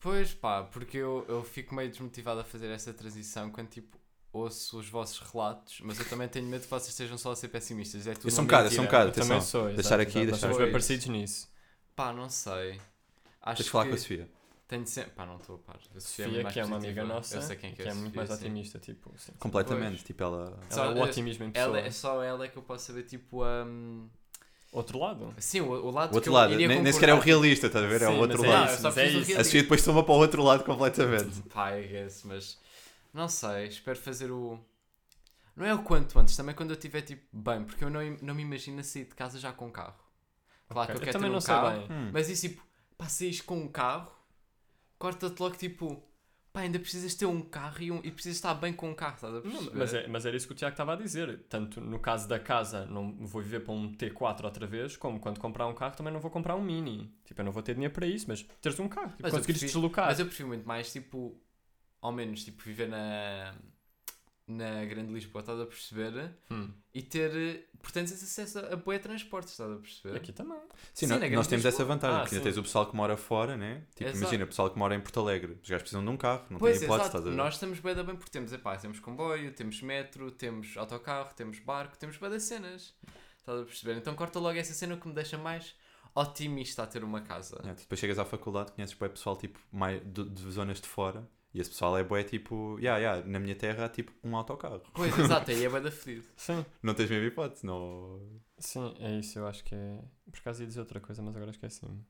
Pois 0.00 0.32
pá, 0.32 0.62
porque 0.62 0.96
eu, 0.96 1.24
eu 1.28 1.42
fico 1.42 1.74
meio 1.74 1.90
desmotivado 1.90 2.40
a 2.40 2.44
fazer 2.44 2.68
essa 2.68 2.92
transição 2.92 3.50
quando 3.50 3.68
tipo 3.68 3.97
ouço 4.32 4.78
os 4.78 4.88
vossos 4.88 5.18
relatos, 5.32 5.80
mas 5.82 5.98
eu 5.98 6.04
também 6.08 6.28
tenho 6.28 6.46
medo 6.46 6.62
que 6.62 6.70
vocês 6.70 6.90
estejam 6.90 7.16
só 7.18 7.32
a 7.32 7.36
ser 7.36 7.48
pessimistas. 7.48 8.06
É 8.06 8.14
tudo 8.14 8.28
Eu 8.28 8.30
sou 8.30 8.44
um 8.44 8.46
bocado, 8.46 8.66
eu 8.66 8.70
sou 8.70 8.82
um 8.82 8.86
bocado, 8.86 9.08
Eu 9.08 9.12
também 9.12 9.40
sou, 9.40 9.68
Deixar 9.72 10.00
aqui, 10.00 10.18
exato. 10.18 10.30
deixar 10.32 10.48
Nós 10.48 10.58
bem 10.58 10.70
parecidos 10.70 11.06
nisso. 11.06 11.48
Pá, 11.96 12.12
não 12.12 12.28
sei. 12.28 12.80
Acho 13.42 13.56
Tens 13.56 13.64
de 13.64 13.70
falar 13.70 13.84
que 13.84 13.90
com 13.90 13.96
a 13.96 13.98
Sofia. 13.98 14.28
tenho 14.68 14.86
sempre. 14.86 15.10
Pá, 15.12 15.24
não 15.26 15.36
estou 15.36 15.56
a 15.56 15.58
par. 15.58 15.76
A 15.96 16.00
Sofia, 16.00 16.26
Sofia, 16.26 16.42
mais 16.42 16.52
que 16.54 16.60
é 16.60 16.64
uma 16.64 16.76
amiga 16.76 17.04
nossa, 17.04 17.36
Eu 17.36 17.42
sei 17.42 17.56
quem 17.56 17.72
que 17.74 17.82
é, 17.82 17.84
que 17.84 17.88
é 17.88 17.92
a 17.92 17.94
muito 17.94 18.14
mais 18.14 18.28
sim. 18.28 18.34
otimista, 18.34 18.78
tipo, 18.78 19.12
sim. 19.16 19.32
Completamente, 19.38 19.90
Pois. 19.92 20.02
tipo 20.02 20.22
ela... 20.22 20.58
Só- 20.70 20.84
Ela 20.84 20.98
é 20.98 21.00
o 21.00 21.04
otimismo 21.04 21.44
em 21.44 21.50
pessoa. 21.50 21.78
Ela, 21.78 21.86
é 21.86 21.90
só 21.90 22.22
ela 22.22 22.44
é 22.44 22.48
que 22.48 22.56
eu 22.56 22.62
posso 22.62 22.86
saber, 22.86 23.04
tipo, 23.04 23.44
um... 23.44 24.08
Outro 24.70 24.98
lado? 24.98 25.34
Sim, 25.38 25.60
o, 25.62 25.70
o 25.70 25.90
lado 25.90 26.08
O 26.08 26.10
que 26.10 26.16
outro 26.16 26.30
eu 26.30 26.34
lado, 26.34 26.52
iria 26.52 26.68
nem, 26.68 26.82
nem 26.82 26.92
sequer 26.92 27.08
é 27.08 27.14
o 27.14 27.18
realista, 27.18 27.68
estás 27.68 27.82
a 27.82 27.88
ver? 27.88 28.02
é 28.02 28.08
o 28.08 28.12
Sim, 28.12 28.18
outro 28.18 28.42
mas 28.42 28.50
é 28.84 28.88
lado. 28.88 28.98
é 29.00 29.08
isso. 29.08 29.40
A 29.40 29.44
Sofia 29.44 29.62
depois 29.62 29.82
toma 29.82 30.04
para 30.04 30.12
o 30.12 30.18
outro 30.18 30.42
lado 30.42 30.62
completamente. 30.62 31.40
Pá, 31.48 31.74
I 31.74 31.88
guess, 31.88 32.22
mas 32.24 32.58
não 33.12 33.28
sei, 33.28 33.66
espero 33.68 33.98
fazer 33.98 34.30
o. 34.30 34.58
Não 35.56 35.66
é 35.66 35.74
o 35.74 35.82
quanto 35.82 36.18
antes, 36.18 36.36
também 36.36 36.54
quando 36.54 36.70
eu 36.70 36.74
estiver 36.76 37.02
tipo 37.02 37.24
bem, 37.36 37.64
porque 37.64 37.82
eu 37.84 37.90
não, 37.90 38.00
não 38.22 38.34
me 38.34 38.42
imagino 38.42 38.78
a 38.80 38.84
sair 38.84 39.04
de 39.06 39.14
casa 39.14 39.38
já 39.40 39.52
com 39.52 39.66
um 39.66 39.72
carro. 39.72 39.98
Claro 40.68 40.84
Ok, 40.84 40.86
que 40.86 40.92
eu 40.92 40.94
eu 40.94 41.04
quero 41.12 41.18
ter 41.18 41.30
um 41.30 41.32
não 41.32 41.40
carro, 41.40 41.88
bem. 41.88 41.96
Hum. 41.96 42.10
mas 42.12 42.28
isso 42.28 42.48
tipo, 42.48 42.62
pá, 42.96 43.08
saís 43.08 43.40
com 43.40 43.58
um 43.58 43.68
carro, 43.68 44.12
corta-te 44.98 45.40
logo 45.40 45.56
tipo, 45.56 46.00
pá, 46.52 46.60
ainda 46.60 46.78
precisas 46.78 47.14
ter 47.14 47.26
um 47.26 47.40
carro 47.40 47.82
e, 47.82 47.90
um, 47.90 47.96
e 48.04 48.10
precisas 48.12 48.36
estar 48.36 48.54
bem 48.54 48.72
com 48.72 48.90
um 48.90 48.94
carro, 48.94 49.14
estás 49.16 49.32
a 49.34 49.36
Não, 49.40 49.42
perceber? 49.50 49.76
mas, 49.78 49.94
é, 49.94 50.06
mas 50.06 50.26
era 50.26 50.36
isso 50.36 50.46
que 50.46 50.52
o 50.52 50.56
Tiago 50.56 50.74
estava 50.74 50.92
a 50.92 50.96
dizer. 50.96 51.42
Tanto 51.48 51.80
no 51.80 51.98
caso 51.98 52.28
da 52.28 52.38
casa, 52.38 52.86
não 52.86 53.12
vou 53.26 53.42
viver 53.42 53.60
para 53.60 53.72
um 53.74 53.92
T4 53.92 54.44
outra 54.44 54.66
vez, 54.66 54.96
como 54.96 55.18
quando 55.18 55.40
comprar 55.40 55.66
um 55.66 55.74
carro 55.74 55.96
também 55.96 56.12
não 56.12 56.20
vou 56.20 56.30
comprar 56.30 56.54
um 56.54 56.62
Mini. 56.62 57.12
Tipo, 57.24 57.40
eu 57.40 57.44
não 57.46 57.52
vou 57.52 57.62
ter 57.64 57.74
dinheiro 57.74 57.92
para 57.94 58.06
isso, 58.06 58.26
mas 58.28 58.42
teres 58.60 58.78
um 58.78 58.88
carro, 58.88 59.08
tipo, 59.10 59.22
Mas 59.22 59.32
conseguires 59.32 59.60
prefiro- 59.60 59.80
deslocar. 59.80 60.06
Mas 60.06 60.20
eu 60.20 60.26
prefiro 60.26 60.48
muito 60.48 60.68
mais, 60.68 60.92
tipo, 60.92 61.36
ao 62.00 62.12
menos, 62.12 62.44
tipo, 62.44 62.62
viver 62.62 62.88
na, 62.88 63.54
na 64.46 64.84
Grande 64.84 65.12
Lisboa, 65.12 65.40
estás 65.40 65.60
a 65.60 65.66
perceber? 65.66 66.30
Hum. 66.50 66.70
E 66.94 67.02
ter, 67.02 67.68
portanto, 67.82 68.08
tens 68.08 68.22
acesso 68.22 68.58
a 68.60 68.76
boa 68.76 68.98
transportes, 68.98 69.52
estás 69.52 69.70
a 69.70 69.76
perceber? 69.76 70.16
Aqui 70.16 70.32
também. 70.32 70.58
Sim, 70.94 71.06
Sim, 71.06 71.18
nós, 71.18 71.20
nós 71.32 71.46
temos 71.46 71.64
Lisboa. 71.64 71.68
essa 71.68 71.84
vantagem, 71.84 72.16
Ah, 72.16 72.20
porque 72.20 72.34
ainda 72.36 72.44
tens 72.44 72.56
o 72.56 72.62
pessoal 72.62 72.86
que 72.86 72.96
mora 72.96 73.16
fora, 73.16 73.56
né? 73.56 73.84
Tipo, 73.94 74.04
Exato. 74.10 74.18
imagina, 74.18 74.44
o 74.44 74.46
pessoal 74.48 74.70
que 74.70 74.78
mora 74.78 74.94
em 74.94 75.00
Porto 75.00 75.20
Alegre, 75.20 75.58
os 75.62 75.68
gajos 75.68 75.82
precisam 75.82 76.02
de 76.04 76.10
um 76.10 76.16
carro, 76.16 76.44
não 76.50 76.58
Pois, 76.58 76.78
tem 76.78 76.84
hipótese, 76.86 77.08
exato. 77.08 77.16
estás 77.18 77.26
a 77.26 77.30
ver? 77.30 77.36
Nós 77.36 77.54
estamos 77.54 77.78
bem 77.80 77.94
da 77.94 78.02
bem 78.02 78.16
porque 78.16 78.30
temos, 78.30 78.52
epá, 78.52 78.76
temos 78.76 79.00
comboio, 79.00 79.52
temos 79.52 79.82
metro, 79.82 80.30
temos 80.30 80.76
autocarro, 80.76 81.34
temos 81.34 81.58
barco, 81.58 81.96
temos 81.98 82.16
bem 82.16 82.30
das 82.30 82.42
cenas. 82.44 82.94
Estás 83.38 83.60
a 83.60 83.64
perceber? 83.64 83.96
Então 83.98 84.14
corta 84.14 84.38
logo 84.38 84.58
essa 84.58 84.72
cena 84.74 84.96
que 84.96 85.06
me 85.08 85.14
deixa 85.14 85.36
mais 85.38 85.74
otimista 86.14 86.82
a 86.82 86.86
ter 86.86 87.04
uma 87.04 87.20
casa. 87.20 87.56
Tu 87.58 87.80
depois 87.82 88.00
chegas 88.00 88.18
à 88.18 88.24
faculdade, 88.24 88.72
conheces 88.72 88.94
bem 88.96 89.08
pessoal 89.08 89.36
tipo, 89.36 89.58
mais 89.70 90.00
de, 90.04 90.24
de 90.28 90.50
zonas 90.50 90.80
de 90.80 90.88
fora, 90.88 91.26
e 91.54 91.60
esse 91.60 91.70
pessoal 91.70 91.96
é 91.98 92.04
bué 92.04 92.22
tipo, 92.24 92.78
yeah, 92.78 92.98
yeah, 92.98 93.26
na 93.26 93.38
minha 93.40 93.54
terra 93.56 93.86
há 93.86 93.88
tipo 93.88 94.12
um 94.22 94.36
autocarro. 94.36 94.82
Pois, 94.94 95.16
exato, 95.18 95.50
aí 95.50 95.64
é 95.64 95.68
bem 95.68 95.82
da 95.82 95.90
fedido. 95.90 96.26
Sim, 96.36 96.64
Não 96.82 96.94
tens 96.94 97.10
mesmo 97.10 97.26
hipótese, 97.26 97.64
não. 97.66 98.40
sim, 98.58 98.94
é 99.00 99.18
isso. 99.18 99.38
Eu 99.38 99.46
acho 99.46 99.64
que 99.64 99.74
é. 99.74 99.98
Por 100.30 100.38
acaso 100.38 100.62
ia 100.62 100.66
dizer 100.66 100.80
outra 100.80 101.00
coisa, 101.00 101.22
mas 101.22 101.36
agora 101.36 101.50
esqueci-me. 101.50 102.04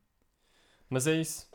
Mas 0.90 1.06
é 1.06 1.14
isso. 1.20 1.48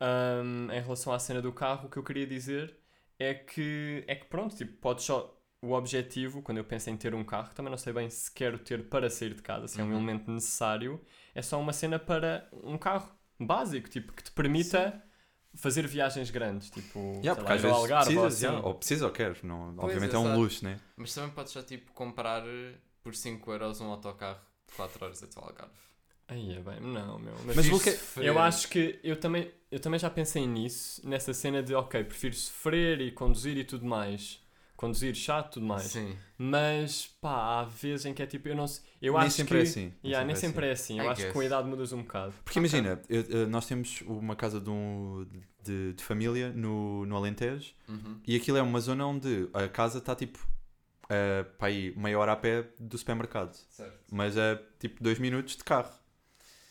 Ahm, 0.00 0.70
em 0.70 0.80
relação 0.80 1.12
à 1.12 1.18
cena 1.18 1.42
do 1.42 1.52
carro, 1.52 1.86
o 1.88 1.90
que 1.90 1.96
eu 1.98 2.02
queria 2.04 2.26
dizer 2.26 2.76
é 3.18 3.34
que, 3.34 4.04
é 4.06 4.14
que 4.14 4.26
pronto, 4.26 4.56
tipo, 4.56 4.72
podes 4.78 5.04
só. 5.04 5.34
O 5.60 5.72
objetivo, 5.72 6.40
quando 6.40 6.58
eu 6.58 6.64
penso 6.64 6.88
em 6.88 6.96
ter 6.96 7.14
um 7.16 7.24
carro, 7.24 7.52
também 7.52 7.68
não 7.70 7.78
sei 7.78 7.92
bem 7.92 8.08
se 8.08 8.30
quero 8.32 8.60
ter 8.60 8.88
para 8.88 9.10
sair 9.10 9.34
de 9.34 9.42
casa, 9.42 9.66
se 9.66 9.80
é 9.80 9.84
um 9.84 9.88
Uhum. 9.88 9.94
elemento 9.94 10.30
necessário, 10.30 11.04
é 11.34 11.42
só 11.42 11.60
uma 11.60 11.72
cena 11.72 11.98
para 11.98 12.48
um 12.52 12.78
carro 12.78 13.10
básico, 13.40 13.88
tipo, 13.90 14.12
que 14.12 14.22
te 14.22 14.30
permita 14.30 15.02
fazer 15.58 15.86
viagens 15.86 16.30
grandes, 16.30 16.70
tipo, 16.70 16.98
Yeah, 17.22 17.34
sei 17.34 17.34
porque 17.34 17.48
lá, 17.48 17.54
às 17.54 17.62
vezes 17.62 17.76
Algarve 17.76 18.16
ou 18.16 18.22
precisas, 18.22 18.34
assim. 18.34 18.44
yeah, 18.46 18.66
ou 18.66 18.74
precisas 18.74 19.02
ou 19.02 19.10
queres, 19.10 19.42
não, 19.42 19.74
Pois, 19.74 19.84
obviamente 19.86 20.14
é 20.14 20.18
um 20.18 20.22
exato. 20.22 20.38
luxo, 20.40 20.64
né? 20.64 20.80
Mas 20.96 21.12
também 21.14 21.30
podes 21.30 21.52
já 21.52 21.62
tipo 21.62 21.92
comprar 21.92 22.42
eh, 22.46 22.74
por 23.02 23.14
5 23.14 23.52
euros 23.52 23.80
um 23.80 23.90
autocarro 23.90 24.40
de 24.68 24.74
4 24.74 25.04
horas 25.04 25.22
até 25.22 25.38
ao 25.38 25.46
Algarve. 25.46 25.72
Aí 26.28 26.52
é 26.56 26.60
bem, 26.60 26.80
não, 26.80 27.18
meu. 27.18 27.34
Mas 27.44 27.54
Prefiro 27.54 27.76
o 27.76 27.80
que- 27.80 27.90
sofrer. 27.92 28.26
Eu 28.26 28.38
acho 28.38 28.68
que 28.68 29.00
eu 29.02 29.18
também, 29.18 29.50
eu 29.70 29.80
também 29.80 29.98
já 29.98 30.10
pensei 30.10 30.46
nisso, 30.46 31.00
nessa 31.08 31.32
cena 31.32 31.62
de, 31.62 31.74
ok, 31.74 32.04
prefiro 32.04 32.34
sofrer 32.34 33.00
e 33.00 33.10
conduzir 33.10 33.56
e 33.56 33.64
tudo 33.64 33.86
mais. 33.86 34.38
Conduzir 34.78 35.12
chato 35.14 35.48
e 35.48 35.52
tudo 35.54 35.66
mais. 35.66 35.82
Sim. 35.82 36.16
Mas, 36.38 37.08
pá, 37.20 37.60
há 37.60 37.64
vezes 37.64 38.06
em 38.06 38.14
que 38.14 38.22
é 38.22 38.26
tipo, 38.26 38.46
eu 38.48 38.54
não 38.54 38.68
sei. 38.68 38.84
Eu 39.02 39.14
nem 39.14 39.22
acho 39.22 39.36
sempre 39.36 39.54
que. 39.58 39.60
é 39.60 39.68
assim. 39.68 39.92
Yeah, 40.04 40.24
nem 40.24 40.36
sempre 40.36 40.66
é 40.68 40.70
assim. 40.70 40.98
Eu 41.00 41.04
I 41.04 41.08
acho 41.08 41.16
que 41.16 41.22
guess. 41.24 41.32
com 41.32 41.40
a 41.40 41.44
idade 41.44 41.68
mudas 41.68 41.92
um 41.92 42.02
bocado. 42.02 42.32
Porque 42.44 42.60
imagina, 42.60 43.02
eu- 43.08 43.48
nós 43.48 43.66
temos 43.66 44.00
uma 44.06 44.36
casa 44.36 44.60
de, 44.60 44.70
um, 44.70 45.26
de, 45.64 45.94
de 45.94 46.04
família 46.04 46.50
no, 46.52 47.04
no 47.06 47.16
Alentejo 47.16 47.72
Uhum. 47.88 48.20
e 48.24 48.36
aquilo 48.36 48.56
é 48.56 48.62
uma 48.62 48.80
zona 48.80 49.04
onde 49.04 49.48
a 49.52 49.66
casa 49.68 49.98
está 49.98 50.14
tipo 50.14 50.38
uh, 51.06 51.44
para 51.58 51.66
aí 51.68 51.92
meia 51.96 52.16
hora 52.16 52.30
a 52.32 52.36
pé 52.36 52.64
do 52.78 52.96
supermercado, 52.96 53.56
Certo. 53.70 53.98
mas 54.12 54.36
é 54.36 54.62
tipo 54.78 55.02
dois 55.02 55.18
minutos 55.18 55.56
de 55.56 55.64
carro. 55.64 55.90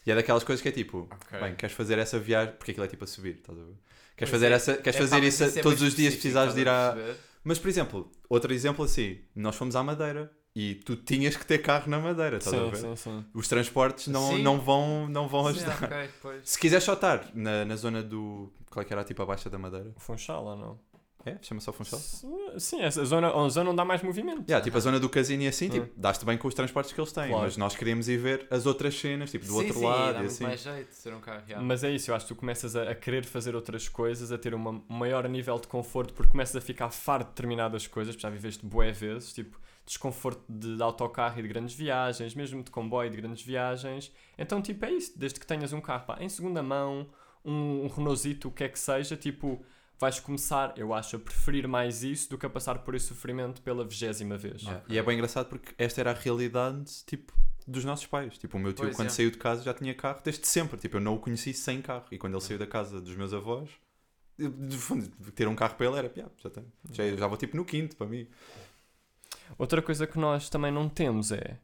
E 0.06 0.12
é 0.12 0.16
daquelas 0.16 0.46
coisas 0.46 0.62
que 0.64 0.70
é 0.70 0.72
tipo, 0.72 1.10
Ok. 1.12 1.40
bem, 1.42 1.56
queres 1.56 1.76
fazer 1.76 1.98
essa 2.00 2.18
viagem, 2.18 2.54
porque 2.58 2.72
aquilo 2.72 2.86
é 2.86 2.88
tipo 2.88 3.04
a 3.04 3.08
subir, 3.08 3.36
estás 3.36 3.60
a 3.60 3.64
ver? 3.64 3.76
Queres 4.16 4.30
Pois 4.30 4.30
fazer, 4.32 4.52
é. 4.52 4.56
essa, 4.56 4.78
queres 4.78 4.96
É, 4.96 5.00
fazer 5.06 5.24
isso 5.26 5.44
é 5.44 5.62
todos 5.62 5.82
os 5.82 5.94
dias, 5.94 6.14
precisares 6.14 6.56
de 6.56 6.62
ir 6.62 6.70
a 6.70 6.94
perceber? 6.94 7.20
Mas, 7.48 7.58
por 7.58 7.70
exemplo, 7.70 8.12
outro 8.28 8.54
exemplo 8.54 8.84
assim, 8.84 9.20
nós 9.34 9.56
fomos 9.56 9.74
à 9.78 9.82
Madeira 9.82 10.30
e 10.54 10.76
tu 10.76 10.98
tinhas 10.98 11.38
que 11.38 11.46
ter 11.46 11.60
carro 11.60 11.90
na 11.90 11.98
Madeira, 11.98 12.40
estás 12.40 12.54
a 12.54 12.60
Sim, 12.66 12.70
ver? 12.72 12.78
sim, 12.78 12.96
sim. 12.98 13.26
Os 13.34 13.48
transportes 13.48 14.08
não, 14.10 14.32
Sim. 14.36 14.44
não, 14.44 14.60
vão, 14.60 15.08
não 15.08 15.30
vão 15.30 15.44
Sim, 15.44 15.62
ajudar. 15.62 15.80
Se 16.44 16.60
quiseres 16.60 16.84
só 16.84 16.92
estar 16.92 17.30
na, 17.34 17.64
na 17.64 17.76
zona 17.78 18.04
do. 18.04 18.52
Qual 18.70 18.82
é 18.82 18.86
que 18.86 18.92
era 18.92 19.02
tipo 19.06 19.22
a 19.24 19.26
Baixa 19.26 19.50
da 19.50 19.58
Madeira? 19.58 19.94
O 19.96 20.00
Funchal 20.02 20.44
ou 20.44 20.56
não? 20.58 20.80
É? 21.28 21.38
Chama-se 21.42 21.66
só 21.66 21.74
Funchal? 21.74 22.00
Sim, 22.58 22.82
essa 22.82 23.04
zona, 23.06 23.30
a 23.34 23.50
zona 23.50 23.70
onde 23.70 23.78
dá 23.78 23.86
mais 23.86 24.02
movimento. 24.02 24.44
Yeah, 24.48 24.64
tipo 24.64 24.78
a 24.78 24.80
zona 24.80 25.00
do 25.00 25.10
casino 25.10 25.44
e 25.44 25.48
assim, 25.48 25.68
Hum. 25.68 25.70
tipo, 25.72 25.90
dás-te 25.96 26.26
bem 26.26 26.38
com 26.38 26.48
os 26.48 26.54
transportes 26.54 26.94
que 26.94 27.00
eles 27.00 27.12
têm, 27.12 27.28
Claro. 27.30 27.44
mas 27.44 27.58
nós 27.58 27.76
queríamos 27.76 28.08
ir 28.08 28.18
ver 28.18 28.48
as 28.50 28.66
outras 28.66 28.98
cenas, 28.98 29.30
tipo, 29.32 29.46
do 29.46 29.52
sim, 29.52 29.58
outro 29.58 29.74
sim, 29.80 29.86
lado 29.86 30.14
dá 30.16 30.24
e 30.24 30.26
assim. 30.28 30.44
mais 30.44 30.62
jeito 30.62 30.90
de 30.90 30.96
ser 30.96 31.14
um 31.14 31.20
carro 31.20 31.44
real. 31.46 31.62
Mas 31.64 31.84
é 31.84 31.92
isso, 31.92 32.10
eu 32.12 32.16
acho 32.16 32.26
que 32.28 32.34
tu 32.34 32.40
começas 32.40 32.76
a, 32.76 32.84
a 32.92 32.96
querer 32.96 33.26
fazer 33.26 33.56
outras 33.56 33.90
coisas, 33.90 34.32
a 34.32 34.38
ter 34.38 34.54
uma- 34.54 34.72
um 34.72 34.84
maior 34.90 35.28
nível 35.28 35.60
de 35.60 35.68
conforto, 35.68 36.14
porque 36.14 36.32
começas 36.32 36.56
a 36.56 36.62
ficar 36.62 36.90
farto 36.90 37.26
de 37.26 37.30
determinadas 37.32 37.86
coisas, 37.88 38.16
já 38.16 38.30
viveste 38.30 38.66
bué 38.66 38.92
vezes, 38.92 39.34
tipo, 39.34 39.60
desconforto 39.86 40.44
de, 40.50 40.76
de 40.76 40.84
autocarro 40.84 41.40
e 41.40 41.42
de 41.42 41.48
grandes 41.48 41.74
viagens, 41.76 42.36
mesmo 42.36 42.62
de 42.62 42.70
comboio 42.72 43.08
e 43.08 43.10
de 43.10 43.18
grandes 43.18 43.42
viagens. 43.44 44.12
Então, 44.38 44.62
tipo, 44.62 44.84
é 44.86 44.92
isso, 44.92 45.14
desde 45.18 45.40
que 45.40 45.48
tenhas 45.48 45.72
um 45.74 45.80
carro 45.82 46.06
pá, 46.06 46.18
em 46.20 46.28
segunda 46.30 46.62
mão, 46.62 47.08
um, 47.46 47.86
um 47.86 47.88
Renaultito, 47.88 48.50
o 48.50 48.52
que 48.52 48.66
é 48.66 48.70
que 48.70 48.78
seja, 48.78 49.16
tipo, 49.16 49.64
vais 50.00 50.20
começar, 50.20 50.74
eu 50.78 50.94
acho, 50.94 51.16
a 51.16 51.20
preferir 51.20 51.68
mais 51.68 52.04
isso 52.04 52.30
do 52.30 52.38
que 52.38 52.46
a 52.46 52.50
passar 52.50 52.80
por 52.80 52.94
esse 52.96 53.08
sofrimento 53.08 53.62
pela 53.62 53.84
vigésima 53.84 54.38
vez. 54.38 54.62
Yeah. 54.62 54.84
E 54.90 54.98
é 54.98 55.04
bem 55.04 55.16
engraçado 55.16 55.48
porque 55.48 55.74
esta 55.78 56.02
era 56.02 56.12
a 56.12 56.14
realidade, 56.14 57.04
tipo, 57.06 57.34
dos 57.68 57.84
nossos 57.84 58.06
pais. 58.06 58.38
Tipo, 58.38 58.58
o 58.58 58.60
meu 58.60 58.74
tio, 58.74 58.86
Pois 58.86 58.96
quando 58.96 59.08
é. 59.08 59.12
saiu 59.12 59.32
de 59.32 59.38
casa, 59.38 59.64
já 59.64 59.74
tinha 59.74 59.94
carro 59.94 60.20
desde 60.24 60.48
sempre. 60.48 60.78
Tipo, 60.78 60.98
eu 60.98 61.02
não 61.02 61.16
o 61.16 61.20
conheci 61.20 61.54
sem 61.54 61.82
carro. 61.82 62.06
E 62.12 62.18
quando 62.18 62.34
ele 62.34 62.42
saiu 62.44 62.60
da 62.60 62.68
casa 62.68 63.02
dos 63.02 63.16
meus 63.16 63.34
avós, 63.34 63.70
eu, 64.38 64.52
de 64.52 64.78
fundo, 64.78 65.08
ter 65.32 65.48
um 65.48 65.56
carro 65.56 65.76
para 65.76 65.88
ele 65.88 65.98
era, 65.98 66.10
"Piá, 66.10 66.28
já 66.38 66.50
tenho. 66.50 66.72
Já, 66.92 67.16
já 67.16 67.28
vou 67.28 67.38
tipo 67.38 67.58
no 67.58 67.66
quinto 67.66 67.96
para 67.96 68.06
mim. 68.08 68.28
Outra 69.58 69.82
coisa 69.82 70.06
que 70.06 70.20
nós 70.20 70.50
também 70.50 70.72
não 70.72 70.90
temos 70.90 71.32
é 71.32 71.56